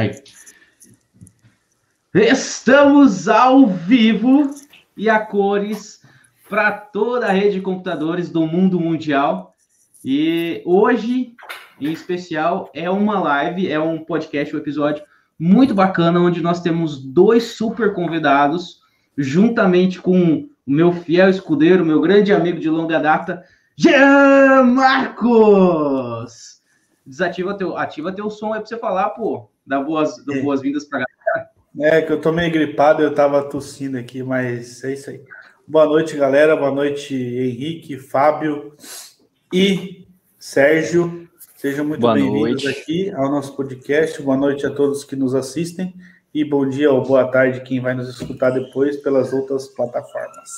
Aí. 0.00 0.12
Estamos 2.14 3.28
ao 3.28 3.66
vivo 3.66 4.50
e 4.96 5.10
a 5.10 5.20
cores 5.20 6.00
para 6.48 6.72
toda 6.72 7.26
a 7.26 7.32
rede 7.32 7.56
de 7.56 7.60
computadores 7.60 8.30
do 8.30 8.46
mundo 8.46 8.80
mundial. 8.80 9.54
E 10.02 10.62
hoje, 10.64 11.34
em 11.78 11.92
especial, 11.92 12.70
é 12.72 12.88
uma 12.88 13.20
live, 13.20 13.70
é 13.70 13.78
um 13.78 14.02
podcast, 14.02 14.56
um 14.56 14.58
episódio 14.58 15.04
muito 15.38 15.74
bacana, 15.74 16.18
onde 16.18 16.40
nós 16.40 16.62
temos 16.62 16.98
dois 17.04 17.44
super 17.52 17.92
convidados, 17.92 18.80
juntamente 19.18 20.00
com 20.00 20.48
o 20.66 20.70
meu 20.72 20.92
fiel 20.92 21.28
escudeiro, 21.28 21.84
meu 21.84 22.00
grande 22.00 22.32
amigo 22.32 22.58
de 22.58 22.70
longa 22.70 22.98
data, 22.98 23.44
Jean 23.76 24.64
Marcos! 24.64 26.62
Desativa 27.04 27.52
teu, 27.54 27.76
ativa 27.76 28.10
teu 28.10 28.30
som 28.30 28.54
aí 28.54 28.60
para 28.60 28.68
você 28.68 28.78
falar, 28.78 29.10
pô. 29.10 29.50
Dá 29.70 29.80
boas, 29.80 30.16
é. 30.28 30.42
boas-vindas 30.42 30.84
para 30.84 31.06
galera. 31.06 31.50
É, 31.78 32.02
que 32.02 32.12
eu 32.12 32.20
tô 32.20 32.32
meio 32.32 32.50
gripado, 32.50 33.04
eu 33.04 33.14
tava 33.14 33.40
tossindo 33.48 33.96
aqui, 33.96 34.20
mas 34.20 34.82
é 34.82 34.94
isso 34.94 35.10
aí. 35.10 35.22
Boa 35.64 35.86
noite, 35.86 36.16
galera. 36.16 36.56
Boa 36.56 36.72
noite, 36.72 37.14
Henrique, 37.14 37.96
Fábio 37.96 38.74
e 39.54 40.08
Sérgio. 40.36 41.30
Sejam 41.54 41.84
muito 41.84 42.04
bem-vindos 42.12 42.66
aqui 42.66 43.12
ao 43.12 43.30
nosso 43.30 43.54
podcast. 43.54 44.20
Boa 44.20 44.36
noite 44.36 44.66
a 44.66 44.70
todos 44.70 45.04
que 45.04 45.14
nos 45.14 45.36
assistem 45.36 45.94
e 46.34 46.44
bom 46.44 46.68
dia 46.68 46.90
ou 46.90 47.04
boa 47.04 47.30
tarde 47.30 47.60
quem 47.60 47.78
vai 47.78 47.94
nos 47.94 48.08
escutar 48.08 48.50
depois 48.50 48.96
pelas 48.96 49.32
outras 49.32 49.68
plataformas. 49.68 50.50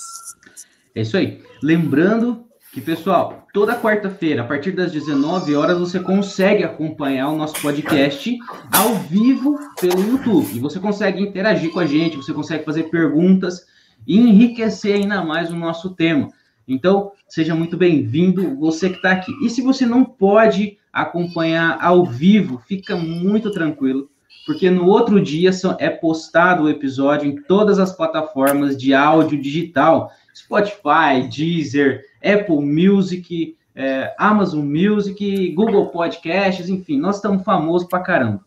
É 0.94 1.02
isso 1.02 1.18
aí. 1.18 1.42
Lembrando 1.62 2.46
que, 2.72 2.80
pessoal, 2.80 3.46
toda 3.52 3.78
quarta-feira, 3.78 4.40
a 4.40 4.46
partir 4.46 4.72
das 4.72 4.90
19 4.90 5.54
horas, 5.54 5.78
você 5.78 6.00
consegue 6.00 6.64
acompanhar 6.64 7.28
o 7.28 7.36
nosso 7.36 7.60
podcast 7.60 8.38
ao 8.74 8.94
vivo 8.94 9.58
pelo 9.78 10.00
YouTube. 10.00 10.58
Você 10.58 10.80
consegue 10.80 11.20
interagir 11.20 11.70
com 11.70 11.80
a 11.80 11.84
gente, 11.84 12.16
você 12.16 12.32
consegue 12.32 12.64
fazer 12.64 12.84
perguntas 12.84 13.66
e 14.06 14.18
enriquecer 14.18 14.94
ainda 14.94 15.22
mais 15.22 15.50
o 15.50 15.56
nosso 15.56 15.90
tema. 15.90 16.30
Então, 16.66 17.12
seja 17.28 17.54
muito 17.54 17.76
bem-vindo, 17.76 18.56
você 18.56 18.88
que 18.88 18.96
está 18.96 19.12
aqui. 19.12 19.32
E 19.44 19.50
se 19.50 19.60
você 19.60 19.84
não 19.84 20.02
pode 20.02 20.78
acompanhar 20.90 21.76
ao 21.78 22.06
vivo, 22.06 22.62
fica 22.66 22.96
muito 22.96 23.50
tranquilo, 23.50 24.08
porque 24.46 24.70
no 24.70 24.86
outro 24.86 25.20
dia 25.20 25.50
é 25.78 25.90
postado 25.90 26.62
o 26.62 26.70
episódio 26.70 27.28
em 27.28 27.36
todas 27.42 27.78
as 27.78 27.94
plataformas 27.94 28.78
de 28.78 28.94
áudio 28.94 29.38
digital 29.38 30.10
Spotify, 30.44 31.28
Deezer, 31.28 32.04
Apple 32.22 32.60
Music, 32.60 33.56
é, 33.74 34.14
Amazon 34.18 34.64
Music, 34.64 35.52
Google 35.52 35.88
Podcasts, 35.88 36.68
enfim, 36.68 36.98
nós 36.98 37.16
estamos 37.16 37.42
famosos 37.44 37.88
pra 37.88 38.00
caramba. 38.00 38.44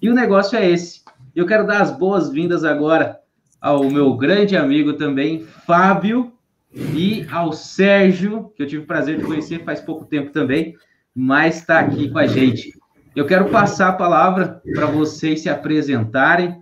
E 0.00 0.08
o 0.08 0.14
negócio 0.14 0.58
é 0.58 0.68
esse. 0.68 1.02
Eu 1.34 1.46
quero 1.46 1.66
dar 1.66 1.82
as 1.82 1.90
boas-vindas 1.90 2.64
agora 2.64 3.20
ao 3.60 3.84
meu 3.84 4.14
grande 4.14 4.56
amigo 4.56 4.94
também, 4.94 5.42
Fábio, 5.42 6.32
e 6.72 7.26
ao 7.30 7.52
Sérgio, 7.52 8.52
que 8.54 8.62
eu 8.62 8.66
tive 8.66 8.82
o 8.82 8.86
prazer 8.86 9.18
de 9.18 9.24
conhecer 9.24 9.64
faz 9.64 9.80
pouco 9.80 10.04
tempo 10.04 10.30
também, 10.30 10.74
mas 11.14 11.58
está 11.58 11.80
aqui 11.80 12.10
com 12.10 12.18
a 12.18 12.26
gente. 12.26 12.72
Eu 13.14 13.26
quero 13.26 13.48
passar 13.48 13.88
a 13.88 13.94
palavra 13.94 14.60
para 14.74 14.86
vocês 14.86 15.40
se 15.40 15.48
apresentarem. 15.48 16.60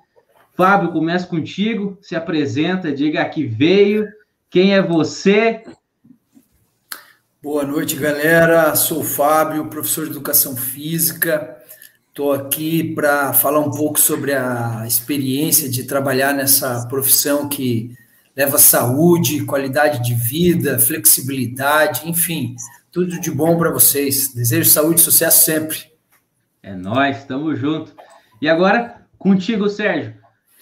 Fábio, 0.56 0.92
começa 0.92 1.26
contigo, 1.26 1.98
se 2.00 2.14
apresenta, 2.14 2.92
diga 2.92 3.20
aqui 3.20 3.44
veio, 3.44 4.06
quem 4.54 4.72
é 4.72 4.80
você? 4.80 5.64
Boa 7.42 7.64
noite, 7.64 7.96
galera. 7.96 8.76
Sou 8.76 9.00
o 9.00 9.04
Fábio, 9.04 9.66
professor 9.66 10.04
de 10.04 10.12
educação 10.12 10.56
física. 10.56 11.56
Estou 12.08 12.32
aqui 12.32 12.94
para 12.94 13.32
falar 13.32 13.58
um 13.58 13.70
pouco 13.72 13.98
sobre 13.98 14.32
a 14.32 14.84
experiência 14.86 15.68
de 15.68 15.82
trabalhar 15.82 16.32
nessa 16.32 16.86
profissão 16.86 17.48
que 17.48 17.96
leva 18.36 18.56
saúde, 18.56 19.44
qualidade 19.44 20.04
de 20.04 20.14
vida, 20.14 20.78
flexibilidade, 20.78 22.08
enfim, 22.08 22.54
tudo 22.92 23.18
de 23.18 23.32
bom 23.32 23.58
para 23.58 23.72
vocês. 23.72 24.32
Desejo 24.32 24.70
saúde 24.70 25.00
e 25.00 25.02
sucesso 25.02 25.44
sempre. 25.44 25.78
É 26.62 26.76
nós, 26.76 27.18
estamos 27.18 27.58
junto. 27.58 27.92
E 28.40 28.48
agora, 28.48 29.04
contigo, 29.18 29.68
Sérgio 29.68 30.14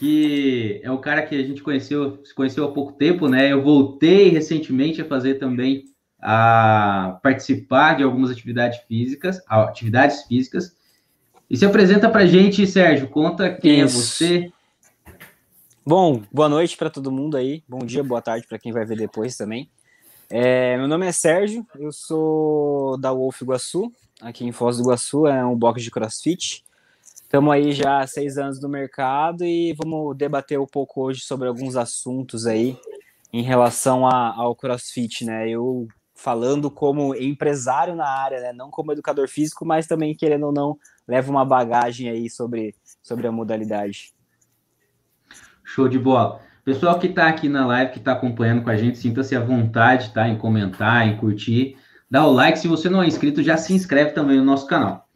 que 0.02 0.80
é 0.82 0.90
o 0.90 0.98
cara 0.98 1.22
que 1.22 1.36
a 1.36 1.44
gente 1.44 1.62
conheceu, 1.62 2.18
se 2.24 2.34
conheceu 2.34 2.64
há 2.64 2.72
pouco 2.72 2.92
tempo, 2.94 3.28
né? 3.28 3.52
Eu 3.52 3.62
voltei 3.62 4.30
recentemente 4.30 5.00
a 5.00 5.04
fazer 5.04 5.34
também 5.36 5.84
a 6.20 7.20
participar 7.22 7.94
de 7.94 8.02
algumas 8.02 8.28
atividades 8.28 8.80
físicas, 8.88 9.40
atividades 9.46 10.24
físicas. 10.24 10.74
E 11.48 11.56
se 11.56 11.64
apresenta 11.64 12.10
para 12.10 12.26
gente, 12.26 12.66
Sérgio, 12.66 13.10
conta 13.10 13.54
quem 13.54 13.80
é 13.80 13.84
Isso. 13.84 13.96
é 13.96 14.00
você. 14.00 14.52
Bom, 15.86 16.24
boa 16.32 16.48
noite 16.48 16.76
para 16.76 16.90
todo 16.90 17.12
mundo 17.12 17.36
aí. 17.36 17.62
Bom 17.68 17.86
dia, 17.86 18.02
boa 18.02 18.20
tarde 18.20 18.44
para 18.48 18.58
quem 18.58 18.72
vai 18.72 18.84
ver 18.84 18.98
depois 18.98 19.36
também. 19.36 19.70
É, 20.28 20.76
meu 20.78 20.88
nome 20.88 21.06
é 21.06 21.12
Sérgio, 21.12 21.64
eu 21.78 21.92
sou 21.92 22.98
da 22.98 23.12
Wolf 23.12 23.40
Iguaçu, 23.40 23.92
aqui 24.20 24.44
em 24.44 24.50
Foz 24.50 24.78
do 24.78 24.82
Iguaçu, 24.82 25.28
é 25.28 25.46
um 25.46 25.56
box 25.56 25.80
de 25.80 25.92
crossfit. 25.92 26.64
Estamos 27.32 27.54
aí 27.54 27.72
já 27.72 28.00
há 28.00 28.06
seis 28.06 28.36
anos 28.36 28.60
no 28.60 28.68
mercado 28.68 29.42
e 29.42 29.72
vamos 29.82 30.14
debater 30.14 30.60
um 30.60 30.66
pouco 30.66 31.00
hoje 31.00 31.22
sobre 31.22 31.48
alguns 31.48 31.76
assuntos 31.76 32.46
aí 32.46 32.76
em 33.32 33.42
relação 33.42 34.06
a, 34.06 34.34
ao 34.36 34.54
CrossFit, 34.54 35.24
né? 35.24 35.48
Eu 35.48 35.88
falando 36.14 36.70
como 36.70 37.14
empresário 37.14 37.96
na 37.96 38.06
área, 38.06 38.38
né? 38.38 38.52
Não 38.52 38.70
como 38.70 38.92
educador 38.92 39.28
físico, 39.28 39.64
mas 39.64 39.86
também 39.86 40.14
querendo 40.14 40.44
ou 40.44 40.52
não 40.52 40.76
leva 41.08 41.30
uma 41.30 41.42
bagagem 41.42 42.10
aí 42.10 42.28
sobre, 42.28 42.74
sobre 43.02 43.26
a 43.26 43.32
modalidade. 43.32 44.12
Show 45.64 45.88
de 45.88 45.98
bola. 45.98 46.42
Pessoal 46.66 46.98
que 46.98 47.06
está 47.06 47.28
aqui 47.28 47.48
na 47.48 47.66
live, 47.66 47.92
que 47.92 47.98
está 47.98 48.12
acompanhando 48.12 48.62
com 48.62 48.68
a 48.68 48.76
gente, 48.76 48.98
sinta-se 48.98 49.34
à 49.34 49.40
vontade, 49.40 50.12
tá? 50.12 50.28
Em 50.28 50.36
comentar, 50.36 51.08
em 51.08 51.16
curtir. 51.16 51.78
Dá 52.10 52.26
o 52.26 52.30
like. 52.30 52.58
Se 52.58 52.68
você 52.68 52.90
não 52.90 53.02
é 53.02 53.06
inscrito, 53.06 53.42
já 53.42 53.56
se 53.56 53.72
inscreve 53.72 54.10
também 54.10 54.36
no 54.36 54.44
nosso 54.44 54.66
canal. 54.66 55.08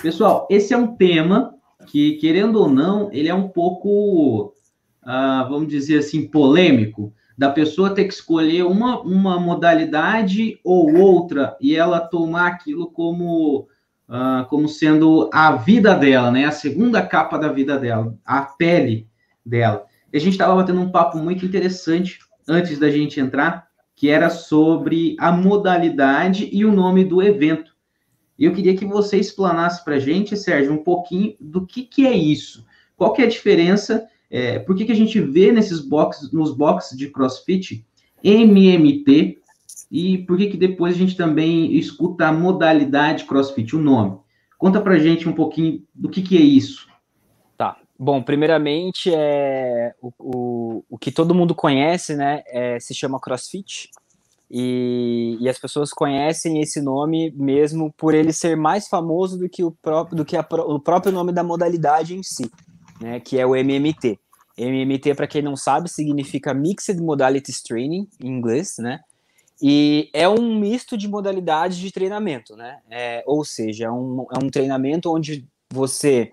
Pessoal, 0.00 0.46
esse 0.48 0.72
é 0.72 0.76
um 0.76 0.94
tema 0.94 1.55
que, 1.86 2.16
querendo 2.16 2.60
ou 2.60 2.68
não, 2.68 3.10
ele 3.12 3.28
é 3.28 3.34
um 3.34 3.48
pouco, 3.48 4.52
uh, 5.02 5.48
vamos 5.48 5.68
dizer 5.68 5.98
assim, 5.98 6.26
polêmico, 6.26 7.12
da 7.36 7.50
pessoa 7.50 7.94
ter 7.94 8.04
que 8.04 8.14
escolher 8.14 8.64
uma, 8.64 9.00
uma 9.00 9.38
modalidade 9.38 10.58
ou 10.64 10.94
outra 10.96 11.56
e 11.60 11.76
ela 11.76 12.00
tomar 12.00 12.48
aquilo 12.48 12.90
como, 12.90 13.68
uh, 14.08 14.46
como 14.48 14.68
sendo 14.68 15.28
a 15.32 15.52
vida 15.52 15.94
dela, 15.94 16.30
né? 16.30 16.46
A 16.46 16.50
segunda 16.50 17.02
capa 17.02 17.38
da 17.38 17.52
vida 17.52 17.78
dela, 17.78 18.16
a 18.24 18.42
pele 18.42 19.06
dela. 19.44 19.84
E 20.12 20.16
a 20.16 20.20
gente 20.20 20.32
estava 20.32 20.56
batendo 20.56 20.80
um 20.80 20.90
papo 20.90 21.18
muito 21.18 21.44
interessante 21.44 22.18
antes 22.48 22.78
da 22.78 22.90
gente 22.90 23.20
entrar, 23.20 23.66
que 23.94 24.08
era 24.08 24.30
sobre 24.30 25.16
a 25.18 25.30
modalidade 25.30 26.48
e 26.50 26.64
o 26.64 26.72
nome 26.72 27.04
do 27.04 27.22
evento. 27.22 27.75
E 28.38 28.44
eu 28.44 28.52
queria 28.52 28.76
que 28.76 28.84
você 28.84 29.18
explanasse 29.18 29.84
para 29.84 29.96
a 29.96 29.98
gente, 29.98 30.36
Sérgio, 30.36 30.72
um 30.72 30.82
pouquinho 30.82 31.34
do 31.40 31.66
que, 31.66 31.82
que 31.82 32.06
é 32.06 32.14
isso. 32.14 32.66
Qual 32.96 33.12
que 33.12 33.22
é 33.22 33.24
a 33.24 33.28
diferença? 33.28 34.06
É, 34.30 34.58
por 34.58 34.76
que, 34.76 34.84
que 34.84 34.92
a 34.92 34.96
gente 34.96 35.20
vê 35.20 35.52
nesses 35.52 35.80
boxes, 35.80 36.32
nos 36.32 36.54
boxes 36.54 36.98
de 36.98 37.08
CrossFit 37.08 37.84
MMT 38.22 39.38
e 39.90 40.18
por 40.18 40.36
que, 40.36 40.48
que 40.48 40.56
depois 40.56 40.94
a 40.94 40.98
gente 40.98 41.16
também 41.16 41.74
escuta 41.76 42.26
a 42.26 42.32
modalidade 42.32 43.24
CrossFit, 43.24 43.76
o 43.76 43.80
nome? 43.80 44.18
Conta 44.58 44.80
para 44.80 44.94
a 44.94 44.98
gente 44.98 45.28
um 45.28 45.32
pouquinho 45.32 45.82
do 45.94 46.08
que, 46.08 46.22
que 46.22 46.36
é 46.36 46.40
isso. 46.40 46.88
Tá. 47.56 47.76
Bom, 47.98 48.22
primeiramente, 48.22 49.12
é, 49.14 49.94
o, 50.02 50.12
o, 50.18 50.84
o 50.90 50.98
que 50.98 51.12
todo 51.12 51.34
mundo 51.34 51.54
conhece, 51.54 52.16
né, 52.16 52.42
é, 52.48 52.80
se 52.80 52.94
chama 52.94 53.20
CrossFit, 53.20 53.90
e, 54.50 55.36
e, 55.40 55.48
as 55.48 55.58
pessoas 55.58 55.90
conhecem 55.90 56.60
esse 56.60 56.80
nome 56.80 57.32
mesmo 57.32 57.92
por 57.96 58.14
ele 58.14 58.32
ser 58.32 58.56
mais 58.56 58.86
famoso 58.86 59.36
do 59.36 59.48
que 59.48 59.64
o 59.64 59.72
próprio, 59.72 60.16
do 60.16 60.24
que 60.24 60.36
a, 60.36 60.46
o 60.66 60.78
próprio 60.78 61.12
nome 61.12 61.32
da 61.32 61.42
modalidade 61.42 62.14
em 62.14 62.22
si, 62.22 62.50
né, 63.00 63.18
que 63.18 63.38
é 63.38 63.44
o 63.44 63.56
MMT. 63.56 64.18
MMT, 64.56 65.14
para 65.14 65.26
quem 65.26 65.42
não 65.42 65.56
sabe, 65.56 65.88
significa 65.90 66.54
Mixed 66.54 66.98
Modalities 67.02 67.60
Training, 67.62 68.08
em 68.22 68.28
inglês, 68.28 68.76
né? 68.78 69.00
E 69.60 70.10
é 70.12 70.28
um 70.28 70.58
misto 70.58 70.96
de 70.96 71.08
modalidades 71.08 71.76
de 71.76 71.90
treinamento, 71.90 72.56
né? 72.56 72.78
É, 72.90 73.22
ou 73.26 73.44
seja, 73.44 73.86
é 73.86 73.90
um, 73.90 74.26
é 74.32 74.42
um 74.42 74.48
treinamento 74.48 75.12
onde 75.12 75.46
você 75.70 76.32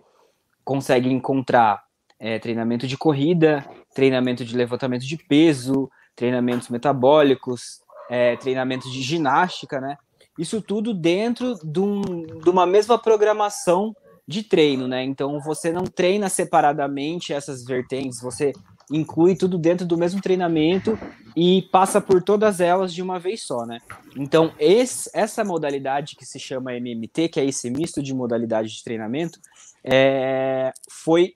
consegue 0.64 1.10
encontrar 1.10 1.84
é, 2.20 2.40
treinamento 2.40 2.88
de 2.88 2.98
corrida, 2.98 3.66
treinamento 3.94 4.46
de 4.46 4.56
levantamento 4.56 5.06
de 5.06 5.18
peso, 5.18 5.90
treinamentos 6.16 6.70
metabólicos, 6.70 7.82
é, 8.14 8.36
treinamentos 8.36 8.92
de 8.94 9.02
ginástica, 9.02 9.82
né? 9.82 9.98
Isso 10.38 10.62
tudo 10.62 10.94
dentro 10.94 11.56
de, 11.64 11.80
um, 11.80 12.02
de 12.22 12.48
uma 12.48 12.64
mesma 12.64 12.96
programação 12.96 13.96
de 14.28 14.44
treino, 14.44 14.88
né? 14.88 15.04
Então 15.04 15.40
você 15.40 15.72
não 15.72 15.84
treina 15.84 16.30
separadamente 16.30 17.34
essas 17.34 17.66
vertentes, 17.66 18.22
você 18.22 18.54
inclui 18.92 19.36
tudo 19.36 19.58
dentro 19.58 19.84
do 19.84 19.98
mesmo 19.98 20.22
treinamento 20.22 20.96
e 21.36 21.64
passa 21.72 22.00
por 22.00 22.22
todas 22.22 22.60
elas 22.60 22.94
de 22.94 23.02
uma 23.02 23.18
vez 23.18 23.42
só, 23.42 23.66
né? 23.66 23.80
Então, 24.16 24.54
esse, 24.60 25.10
essa 25.12 25.44
modalidade 25.44 26.16
que 26.16 26.24
se 26.26 26.40
chama 26.40 26.76
MMT, 26.76 27.30
que 27.30 27.40
é 27.40 27.46
esse 27.46 27.72
misto 27.72 28.04
de 28.04 28.14
modalidade 28.14 28.70
de 28.70 28.84
treinamento, 28.84 29.40
é, 29.84 30.72
foi 30.88 31.34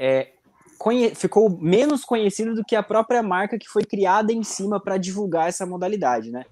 é, 0.00 0.32
ficou 1.14 1.50
menos 1.50 2.04
conhecido 2.04 2.54
do 2.54 2.64
que 2.64 2.76
a 2.76 2.82
própria 2.82 3.22
marca 3.22 3.58
que 3.58 3.68
foi 3.68 3.84
criada 3.84 4.32
em 4.32 4.42
cima 4.42 4.80
para 4.80 4.96
divulgar 4.96 5.48
essa 5.48 5.66
modalidade, 5.66 6.30
né? 6.30 6.44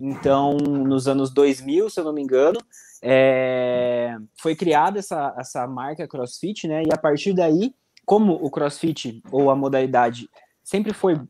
Então, 0.00 0.56
nos 0.56 1.06
anos 1.06 1.30
2000, 1.30 1.90
se 1.90 2.00
eu 2.00 2.04
não 2.04 2.12
me 2.12 2.22
engano, 2.22 2.58
é, 3.02 4.16
foi 4.40 4.54
criada 4.54 4.98
essa, 4.98 5.34
essa 5.38 5.66
marca 5.66 6.08
CrossFit, 6.08 6.66
né? 6.66 6.82
E 6.84 6.92
a 6.92 6.96
partir 6.96 7.32
daí, 7.34 7.74
como 8.04 8.34
o 8.34 8.50
CrossFit 8.50 9.22
ou 9.30 9.50
a 9.50 9.56
modalidade 9.56 10.28
sempre 10.62 10.92
foi 10.92 11.20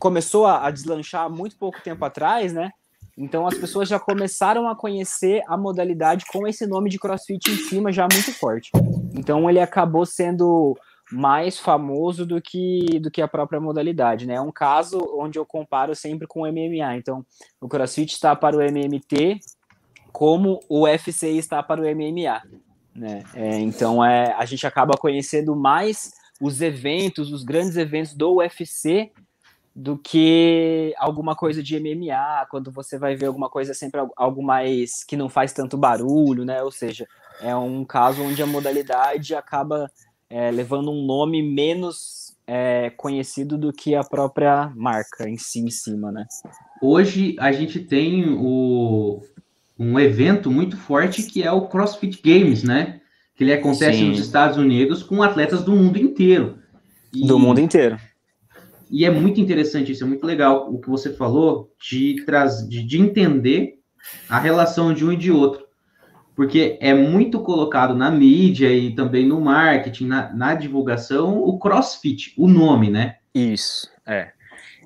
começou 0.00 0.46
a, 0.46 0.66
a 0.66 0.70
deslanchar 0.70 1.30
muito 1.30 1.56
pouco 1.56 1.80
tempo 1.82 2.04
atrás, 2.04 2.52
né? 2.52 2.70
Então 3.16 3.46
as 3.46 3.54
pessoas 3.54 3.88
já 3.88 3.98
começaram 3.98 4.68
a 4.68 4.76
conhecer 4.76 5.42
a 5.48 5.56
modalidade 5.56 6.24
com 6.32 6.46
esse 6.46 6.66
nome 6.66 6.88
de 6.88 6.98
CrossFit 6.98 7.50
em 7.50 7.56
cima 7.56 7.92
já 7.92 8.06
muito 8.12 8.32
forte. 8.32 8.70
Então 9.14 9.48
ele 9.50 9.60
acabou 9.60 10.06
sendo 10.06 10.76
mais 11.10 11.58
famoso 11.58 12.26
do 12.26 12.40
que 12.40 12.98
do 13.00 13.10
que 13.10 13.22
a 13.22 13.28
própria 13.28 13.60
modalidade, 13.60 14.26
né? 14.26 14.34
É 14.34 14.40
um 14.40 14.52
caso 14.52 14.98
onde 15.14 15.38
eu 15.38 15.46
comparo 15.46 15.94
sempre 15.94 16.26
com 16.26 16.42
o 16.42 16.46
MMA. 16.46 16.96
Então, 16.96 17.24
o 17.60 17.68
CrossFit 17.68 18.12
está 18.12 18.36
para 18.36 18.56
o 18.56 18.60
MMT, 18.60 19.40
como 20.12 20.60
o 20.68 20.82
UFC 20.82 21.30
está 21.30 21.62
para 21.62 21.80
o 21.80 21.84
MMA, 21.84 22.42
né? 22.94 23.22
É, 23.34 23.58
então, 23.58 24.04
é, 24.04 24.32
a 24.34 24.44
gente 24.44 24.66
acaba 24.66 24.96
conhecendo 24.96 25.56
mais 25.56 26.12
os 26.40 26.60
eventos, 26.60 27.32
os 27.32 27.42
grandes 27.42 27.76
eventos 27.76 28.14
do 28.14 28.36
UFC 28.36 29.10
do 29.74 29.96
que 29.96 30.92
alguma 30.98 31.36
coisa 31.36 31.62
de 31.62 31.78
MMA, 31.78 32.46
quando 32.50 32.70
você 32.72 32.98
vai 32.98 33.14
ver 33.14 33.26
alguma 33.26 33.48
coisa 33.48 33.72
sempre 33.72 34.00
algo 34.16 34.42
mais 34.42 35.04
que 35.04 35.16
não 35.16 35.28
faz 35.28 35.52
tanto 35.52 35.78
barulho, 35.78 36.44
né? 36.44 36.62
Ou 36.64 36.72
seja, 36.72 37.06
é 37.40 37.54
um 37.54 37.84
caso 37.84 38.22
onde 38.22 38.42
a 38.42 38.46
modalidade 38.46 39.36
acaba 39.36 39.88
é, 40.30 40.50
levando 40.50 40.90
um 40.90 41.04
nome 41.04 41.42
menos 41.42 42.36
é, 42.46 42.90
conhecido 42.90 43.58
do 43.58 43.72
que 43.72 43.94
a 43.94 44.02
própria 44.02 44.72
marca 44.74 45.28
em 45.28 45.36
si 45.36 45.60
em 45.60 45.70
cima, 45.70 46.10
né? 46.10 46.26
Hoje 46.80 47.36
a 47.38 47.52
gente 47.52 47.80
tem 47.80 48.24
o, 48.38 49.22
um 49.78 49.98
evento 49.98 50.50
muito 50.50 50.76
forte 50.76 51.22
que 51.22 51.42
é 51.42 51.52
o 51.52 51.68
CrossFit 51.68 52.20
Games, 52.22 52.62
né? 52.62 53.00
Que 53.36 53.44
ele 53.44 53.52
acontece 53.52 53.98
Sim. 53.98 54.08
nos 54.08 54.18
Estados 54.18 54.56
Unidos 54.56 55.02
com 55.02 55.22
atletas 55.22 55.62
do 55.62 55.72
mundo 55.72 55.98
inteiro. 55.98 56.58
E, 57.12 57.26
do 57.26 57.38
mundo 57.38 57.60
inteiro. 57.60 57.98
E 58.90 59.04
é 59.04 59.10
muito 59.10 59.40
interessante 59.40 59.92
isso, 59.92 60.04
é 60.04 60.06
muito 60.06 60.26
legal 60.26 60.72
o 60.72 60.80
que 60.80 60.88
você 60.88 61.12
falou 61.12 61.70
de, 61.78 62.16
de, 62.68 62.82
de 62.82 63.00
entender 63.00 63.74
a 64.28 64.38
relação 64.38 64.94
de 64.94 65.04
um 65.04 65.12
e 65.12 65.16
de 65.16 65.30
outro 65.30 65.67
porque 66.38 66.78
é 66.80 66.94
muito 66.94 67.40
colocado 67.40 67.96
na 67.96 68.12
mídia 68.12 68.72
e 68.72 68.94
também 68.94 69.26
no 69.26 69.40
marketing, 69.40 70.06
na, 70.06 70.32
na 70.32 70.54
divulgação, 70.54 71.42
o 71.42 71.58
CrossFit, 71.58 72.32
o 72.38 72.46
nome, 72.46 72.88
né? 72.88 73.16
Isso, 73.34 73.90
é. 74.06 74.30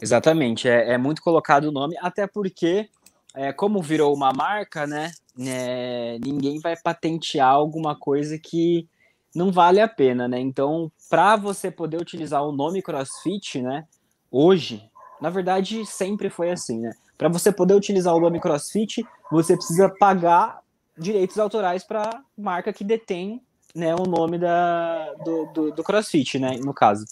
Exatamente, 0.00 0.66
é, 0.66 0.92
é 0.92 0.96
muito 0.96 1.20
colocado 1.20 1.64
o 1.64 1.70
nome, 1.70 1.94
até 2.00 2.26
porque, 2.26 2.88
é, 3.34 3.52
como 3.52 3.82
virou 3.82 4.16
uma 4.16 4.32
marca, 4.32 4.86
né, 4.86 5.12
é, 5.38 6.18
ninguém 6.24 6.58
vai 6.58 6.74
patentear 6.74 7.50
alguma 7.50 7.94
coisa 7.94 8.38
que 8.38 8.88
não 9.34 9.52
vale 9.52 9.78
a 9.78 9.86
pena, 9.86 10.26
né? 10.26 10.40
Então, 10.40 10.90
para 11.10 11.36
você 11.36 11.70
poder 11.70 12.00
utilizar 12.00 12.42
o 12.42 12.50
nome 12.50 12.80
CrossFit, 12.80 13.60
né, 13.60 13.84
hoje, 14.30 14.82
na 15.20 15.28
verdade, 15.28 15.84
sempre 15.84 16.30
foi 16.30 16.50
assim, 16.50 16.80
né? 16.80 16.92
Para 17.18 17.28
você 17.28 17.52
poder 17.52 17.74
utilizar 17.74 18.16
o 18.16 18.20
nome 18.20 18.40
CrossFit, 18.40 19.06
você 19.30 19.54
precisa 19.54 19.90
pagar 19.90 20.61
direitos 20.96 21.38
autorais 21.38 21.84
para 21.84 22.22
marca 22.36 22.72
que 22.72 22.84
detém 22.84 23.42
né, 23.74 23.94
o 23.94 24.04
nome 24.04 24.38
da, 24.38 25.12
do, 25.24 25.46
do, 25.46 25.72
do 25.72 25.82
CrossFit, 25.82 26.38
né, 26.38 26.56
no 26.58 26.74
caso. 26.74 27.04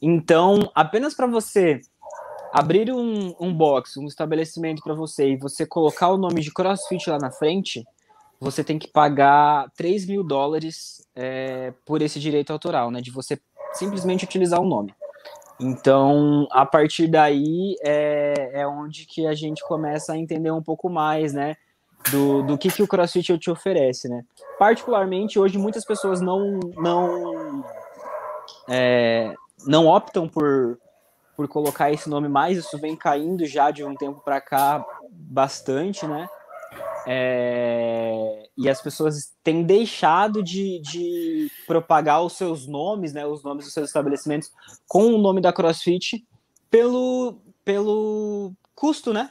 Então, 0.00 0.70
apenas 0.74 1.14
para 1.14 1.26
você 1.26 1.80
abrir 2.52 2.92
um, 2.92 3.34
um 3.40 3.52
box, 3.52 3.96
um 3.96 4.06
estabelecimento 4.06 4.82
para 4.82 4.94
você 4.94 5.30
e 5.30 5.36
você 5.36 5.66
colocar 5.66 6.10
o 6.10 6.18
nome 6.18 6.40
de 6.40 6.52
CrossFit 6.52 7.10
lá 7.10 7.18
na 7.18 7.30
frente, 7.30 7.84
você 8.38 8.62
tem 8.62 8.78
que 8.78 8.86
pagar 8.86 9.70
3 9.76 10.06
mil 10.06 10.22
dólares 10.22 11.04
é, 11.16 11.72
por 11.84 12.02
esse 12.02 12.20
direito 12.20 12.52
autoral, 12.52 12.90
né? 12.90 13.00
De 13.00 13.10
você 13.10 13.40
simplesmente 13.72 14.24
utilizar 14.24 14.60
o 14.60 14.68
nome. 14.68 14.94
Então, 15.58 16.46
a 16.50 16.66
partir 16.66 17.06
daí 17.06 17.76
é, 17.82 18.60
é 18.60 18.66
onde 18.66 19.06
que 19.06 19.26
a 19.26 19.34
gente 19.34 19.62
começa 19.66 20.12
a 20.12 20.18
entender 20.18 20.50
um 20.50 20.62
pouco 20.62 20.90
mais, 20.90 21.32
né? 21.32 21.56
Do, 22.10 22.42
do 22.42 22.58
que, 22.58 22.70
que 22.70 22.82
o 22.82 22.88
CrossFit 22.88 23.38
te 23.38 23.50
oferece, 23.50 24.08
né? 24.08 24.24
Particularmente, 24.58 25.38
hoje 25.38 25.58
muitas 25.58 25.84
pessoas 25.84 26.20
não 26.20 26.60
não 26.76 27.64
é, 28.68 29.34
não 29.66 29.86
optam 29.86 30.28
por, 30.28 30.78
por 31.36 31.48
colocar 31.48 31.92
esse 31.92 32.08
nome 32.08 32.28
mais, 32.28 32.58
isso 32.58 32.78
vem 32.78 32.96
caindo 32.96 33.46
já 33.46 33.70
de 33.70 33.84
um 33.84 33.94
tempo 33.94 34.20
para 34.20 34.40
cá 34.40 34.84
bastante, 35.10 36.06
né? 36.06 36.28
É, 37.06 38.48
e 38.56 38.68
as 38.68 38.80
pessoas 38.80 39.32
têm 39.42 39.62
deixado 39.62 40.42
de, 40.42 40.80
de 40.80 41.50
propagar 41.66 42.22
os 42.22 42.32
seus 42.32 42.66
nomes, 42.66 43.12
né, 43.12 43.26
os 43.26 43.42
nomes 43.42 43.66
dos 43.66 43.74
seus 43.74 43.88
estabelecimentos 43.88 44.50
com 44.88 45.12
o 45.12 45.18
nome 45.18 45.42
da 45.42 45.52
CrossFit 45.52 46.26
pelo, 46.70 47.36
pelo 47.62 48.52
custo, 48.74 49.12
né? 49.12 49.30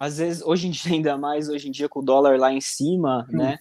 Às 0.00 0.16
vezes, 0.16 0.42
hoje 0.42 0.66
em 0.66 0.70
dia, 0.70 0.92
ainda 0.96 1.18
mais 1.18 1.50
hoje 1.50 1.68
em 1.68 1.70
dia 1.70 1.88
com 1.88 2.00
o 2.00 2.02
dólar 2.02 2.38
lá 2.38 2.50
em 2.50 2.60
cima, 2.60 3.26
hum. 3.30 3.36
né? 3.36 3.58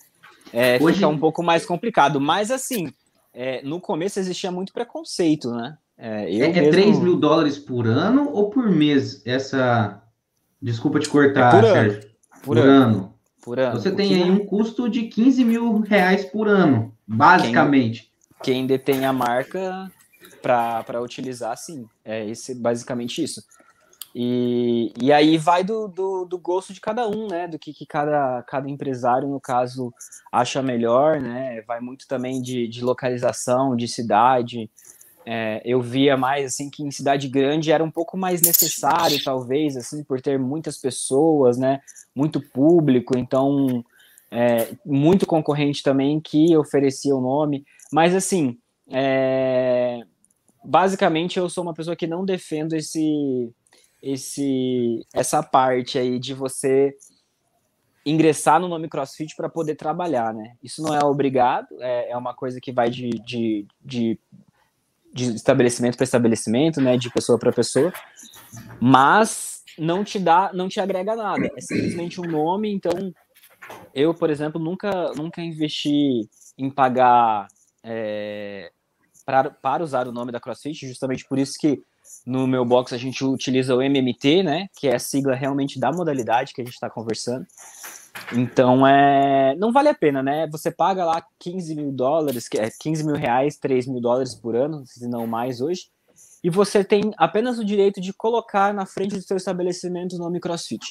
É, 0.54 0.80
hoje... 0.82 0.96
Fica 0.96 1.08
um 1.10 1.20
pouco 1.20 1.44
mais 1.44 1.66
complicado. 1.66 2.20
Mas 2.20 2.50
assim, 2.50 2.92
é, 3.34 3.62
no 3.62 3.82
começo 3.82 4.20
existia 4.20 4.52
muito 4.52 4.72
preconceito, 4.72 5.52
né? 5.52 5.78
É, 5.98 6.34
eu 6.34 6.46
é, 6.46 6.48
mesmo... 6.48 6.68
é 6.68 6.72
3 6.72 7.00
mil 7.00 7.18
dólares 7.18 7.60
por 7.60 7.86
ano 7.86 8.30
ou 8.32 8.50
por 8.50 8.72
mês 8.72 9.22
essa. 9.26 10.02
Desculpa 10.62 11.00
te 11.00 11.10
cortar, 11.10 11.54
é 11.54 11.62
por 11.62 11.68
Sérgio. 11.68 11.92
Ano. 11.92 12.10
Por, 12.32 12.42
por 12.42 12.58
ano. 12.58 12.72
ano. 12.72 13.14
Por 13.42 13.60
ano. 13.60 13.80
Você 13.80 13.92
tem 13.92 14.16
aí 14.16 14.32
um 14.32 14.46
custo 14.46 14.90
de 14.90 15.04
15 15.04 15.44
mil 15.44 15.80
reais 15.82 16.26
por 16.26 16.48
ano, 16.48 16.94
basicamente. 17.06 18.12
Quem, 18.42 18.56
quem 18.56 18.68
detém 18.68 19.06
a 19.06 19.14
marca 19.14 19.92
para 20.42 21.02
utilizar, 21.02 21.58
sim. 21.58 21.86
É 22.04 22.26
esse, 22.26 22.56
basicamente 22.56 23.22
isso. 23.22 23.44
E, 24.14 24.92
e 25.00 25.14
aí 25.14 25.38
vai 25.38 25.64
do, 25.64 25.88
do, 25.88 26.26
do, 26.26 26.40
gosto 26.40 26.74
de 26.74 26.82
cada 26.82 27.08
um, 27.08 27.28
né? 27.28 27.48
Do 27.48 27.60
que, 27.60 27.74
que 27.74 27.86
cada, 27.86 28.42
cada 28.44 28.70
empresário, 28.70 29.28
no 29.28 29.40
caso, 29.40 29.94
acha 30.32 30.62
melhor, 30.62 31.22
né? 31.22 31.62
Vai 31.62 31.80
muito 31.80 32.08
também 32.08 32.42
de, 32.42 32.68
de 32.68 32.84
localização, 32.84 33.76
de 33.76 33.88
cidade. 33.88 34.70
É, 35.26 35.62
eu 35.64 35.80
via 35.82 36.18
mais 36.18 36.46
assim 36.46 36.70
que 36.70 36.82
em 36.82 36.90
cidade 36.90 37.28
grande 37.28 37.72
era 37.72 37.84
um 37.84 37.92
pouco 37.92 38.18
mais 38.18 38.42
necessário, 38.42 39.24
talvez, 39.24 39.78
assim, 39.78 40.04
por 40.04 40.20
ter 40.20 40.40
muitas 40.40 40.78
pessoas, 40.78 41.58
né? 41.58 41.80
Muito 42.16 42.42
público, 42.42 43.18
então 43.18 43.84
é, 44.32 44.74
muito 44.86 45.28
concorrente 45.28 45.84
também 45.84 46.20
que 46.20 46.58
oferecia 46.58 47.16
o 47.16 47.22
nome. 47.22 47.64
Mas 47.92 48.16
assim, 48.16 48.58
é, 48.90 50.02
basicamente 50.64 51.38
eu 51.38 51.48
sou 51.48 51.64
uma 51.64 51.74
pessoa 51.74 51.96
que 51.96 52.08
não 52.08 52.26
defendo 52.26 52.74
esse 52.74 53.54
esse 54.02 55.06
essa 55.14 55.44
parte 55.44 55.98
aí 55.98 56.20
de 56.20 56.34
você 56.34 56.96
ingressar 58.06 58.60
no 58.60 58.68
nome 58.68 58.88
CrossFit 58.88 59.36
para 59.36 59.50
poder 59.50 59.76
trabalhar, 59.76 60.34
né? 60.34 60.56
Isso 60.64 60.82
não 60.82 60.96
é 60.96 61.04
obrigado, 61.04 61.68
é, 61.80 62.12
é 62.12 62.18
uma 62.18 62.34
coisa 62.34 62.60
que 62.62 62.72
vai 62.72 62.90
de, 62.90 63.10
de, 63.10 63.68
de, 63.82 64.20
de 65.14 65.36
estabelecimento 65.36 65.96
para 65.96 66.06
estabelecimento, 66.06 66.82
né? 66.82 66.98
De 66.98 67.10
pessoa 67.12 67.38
para 67.38 67.52
pessoa, 67.52 67.94
mas 68.80 69.64
não 69.78 70.04
te 70.04 70.18
dá, 70.18 70.52
não 70.54 70.68
te 70.68 70.80
agrega 70.80 71.16
nada. 71.16 71.50
É 71.56 71.62
simplesmente 71.62 72.20
um 72.20 72.26
nome. 72.26 72.72
Então, 72.72 73.14
eu, 73.94 74.14
por 74.14 74.30
exemplo, 74.30 74.62
nunca, 74.62 75.12
nunca 75.14 75.42
investi 75.42 76.28
em 76.58 76.70
pagar 76.70 77.48
é, 77.84 78.72
para, 79.26 79.50
para 79.50 79.84
usar 79.84 80.08
o 80.08 80.12
nome 80.12 80.32
da 80.32 80.40
CrossFit, 80.40 80.88
justamente 80.88 81.26
por 81.28 81.38
isso 81.38 81.54
que 81.60 81.82
no 82.26 82.48
meu 82.48 82.64
box 82.66 82.94
a 82.94 82.98
gente 82.98 83.24
utiliza 83.24 83.76
o 83.76 83.82
MMT, 83.82 84.44
né? 84.44 84.68
Que 84.78 84.88
é 84.88 84.96
a 84.96 85.00
sigla 85.00 85.36
realmente 85.36 85.80
da 85.80 85.92
modalidade 85.92 86.54
que 86.54 86.62
a 86.62 86.64
gente 86.64 86.74
está 86.74 86.90
conversando. 86.90 87.46
Então, 88.34 88.86
é, 88.86 89.56
não 89.56 89.72
vale 89.72 89.90
a 89.90 89.94
pena, 89.94 90.22
né? 90.22 90.48
Você 90.52 90.72
paga 90.72 91.06
lá 91.06 91.24
15 91.40 91.76
mil 91.76 91.92
dólares, 91.92 92.48
15 92.48 93.02
é 93.02 93.06
mil 93.06 93.16
reais, 93.16 93.58
3 93.58 93.88
mil 93.88 94.02
dólares 94.02 94.36
por 94.36 94.56
ano, 94.56 94.84
se 94.86 95.08
não 95.08 95.26
mais 95.26 95.62
hoje, 95.62 95.90
e 96.44 96.50
você 96.50 96.84
tem 96.84 97.12
apenas 97.18 97.60
o 97.60 97.66
direito 97.66 98.00
de 98.00 98.14
colocar 98.14 98.74
na 98.74 98.86
frente 98.86 99.16
do 99.16 99.22
seu 99.22 99.38
estabelecimento 99.38 100.16
o 100.16 100.20
nome 100.20 100.40
CrossFit. 100.40 100.86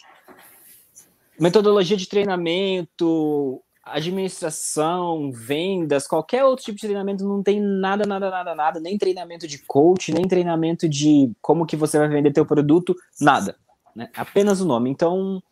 Metodologia 1.38 1.96
de 1.96 2.08
treinamento, 2.08 3.62
administração, 3.92 5.30
vendas, 5.32 6.06
qualquer 6.06 6.44
outro 6.44 6.64
tipo 6.64 6.76
de 6.76 6.82
treinamento 6.82 7.24
não 7.24 7.42
tem 7.42 7.60
nada, 7.60 8.06
nada, 8.06 8.30
nada, 8.30 8.54
nada, 8.54 8.80
nem 8.80 8.96
treinamento 8.98 9.46
de 9.46 9.58
coach, 9.58 10.12
nem 10.12 10.26
treinamento 10.26 10.88
de 10.88 11.32
como 11.40 11.66
que 11.66 11.76
você 11.76 11.98
vai 11.98 12.08
vender 12.08 12.32
teu 12.32 12.46
produto, 12.46 12.94
nada, 13.20 13.56
né? 13.94 14.08
Apenas 14.16 14.60
o 14.60 14.66
nome. 14.66 14.90
Então, 14.90 15.42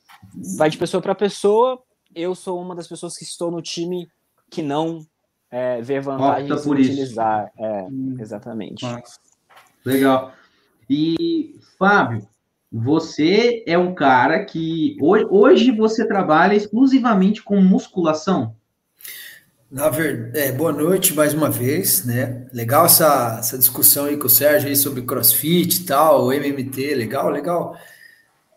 vai 0.56 0.70
de 0.70 0.78
pessoa 0.78 1.02
para 1.02 1.14
pessoa. 1.14 1.82
Eu 2.14 2.34
sou 2.34 2.60
uma 2.60 2.74
das 2.74 2.88
pessoas 2.88 3.16
que 3.16 3.24
estou 3.24 3.50
no 3.50 3.60
time 3.60 4.08
que 4.50 4.62
não 4.62 5.06
é, 5.50 5.80
vê 5.80 6.00
vantagens 6.00 6.66
em 6.66 6.70
utilizar. 6.70 7.50
É, 7.58 7.82
hum. 7.90 8.16
exatamente. 8.18 8.84
Legal. 9.84 10.32
E, 10.88 11.58
Fábio, 11.78 12.26
você 12.82 13.64
é 13.66 13.78
um 13.78 13.94
cara 13.94 14.44
que 14.44 14.96
hoje 15.00 15.70
você 15.70 16.06
trabalha 16.06 16.54
exclusivamente 16.54 17.42
com 17.42 17.60
musculação? 17.60 18.54
Na 19.70 19.88
verdade, 19.88 20.38
é, 20.38 20.52
boa 20.52 20.72
noite 20.72 21.14
mais 21.14 21.32
uma 21.32 21.50
vez, 21.50 22.04
né? 22.04 22.46
Legal 22.52 22.86
essa, 22.86 23.36
essa 23.40 23.58
discussão 23.58 24.04
aí 24.04 24.16
com 24.16 24.26
o 24.26 24.30
Sérgio 24.30 24.68
aí 24.68 24.76
sobre 24.76 25.02
CrossFit 25.02 25.80
e 25.80 25.84
tal, 25.84 26.32
MMT, 26.32 26.94
legal, 26.94 27.30
legal. 27.30 27.76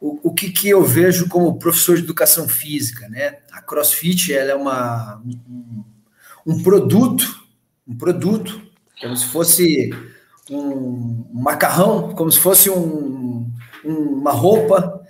O, 0.01 0.29
o 0.29 0.33
que, 0.33 0.51
que 0.51 0.69
eu 0.69 0.83
vejo 0.83 1.29
como 1.29 1.57
professor 1.57 1.95
de 1.95 2.03
educação 2.03 2.47
física, 2.47 3.07
né? 3.07 3.37
A 3.51 3.61
CrossFit 3.61 4.33
ela 4.33 4.51
é 4.51 4.55
uma, 4.55 5.21
um, 5.25 5.83
um 6.45 6.61
produto, 6.61 7.25
um 7.87 7.97
produto, 7.97 8.61
como 9.01 9.15
se 9.15 9.25
fosse 9.25 9.89
um 10.49 11.25
macarrão, 11.33 12.13
como 12.13 12.31
se 12.31 12.39
fosse 12.39 12.69
um, 12.69 13.48
uma 13.89 14.31
roupa. 14.31 15.01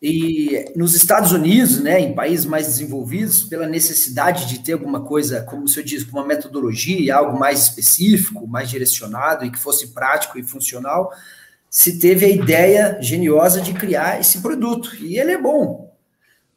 E 0.00 0.64
nos 0.76 0.94
Estados 0.94 1.32
Unidos, 1.32 1.80
né, 1.80 2.00
em 2.00 2.14
países 2.14 2.46
mais 2.46 2.66
desenvolvidos, 2.66 3.42
pela 3.44 3.66
necessidade 3.66 4.46
de 4.46 4.60
ter 4.60 4.74
alguma 4.74 5.00
coisa, 5.00 5.42
como 5.42 5.64
o 5.64 5.68
senhor 5.68 5.84
diz, 5.84 6.04
uma 6.04 6.24
metodologia, 6.24 7.16
algo 7.16 7.38
mais 7.38 7.64
específico, 7.64 8.46
mais 8.46 8.70
direcionado 8.70 9.44
e 9.44 9.50
que 9.50 9.58
fosse 9.58 9.88
prático 9.88 10.38
e 10.38 10.44
funcional, 10.44 11.10
se 11.68 11.98
teve 11.98 12.24
a 12.24 12.30
ideia 12.30 12.98
geniosa 13.00 13.60
de 13.60 13.72
criar 13.72 14.20
esse 14.20 14.40
produto. 14.40 14.94
E 14.96 15.18
ele 15.18 15.32
é 15.32 15.38
bom. 15.38 15.92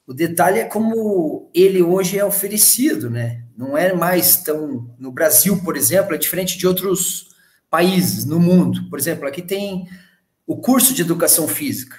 O 0.06 0.14
detalhe 0.14 0.60
é 0.60 0.66
como 0.66 1.50
ele 1.54 1.82
hoje 1.82 2.20
é 2.20 2.26
oferecido, 2.26 3.10
né? 3.10 3.44
Não 3.58 3.78
é 3.78 3.94
mais 3.94 4.38
tão. 4.38 4.90
No 5.00 5.12
Brasil, 5.12 5.62
por 5.64 5.76
exemplo, 5.78 6.14
é 6.14 6.18
diferente 6.18 6.58
de 6.58 6.68
outros 6.68 7.30
países 7.70 8.26
no 8.26 8.40
mundo. 8.40 8.90
Por 8.90 9.00
exemplo, 9.00 9.28
aqui 9.28 9.42
tem 9.42 9.88
o 10.46 10.58
curso 10.58 10.94
de 10.94 11.02
educação 11.02 11.48
física. 11.48 11.98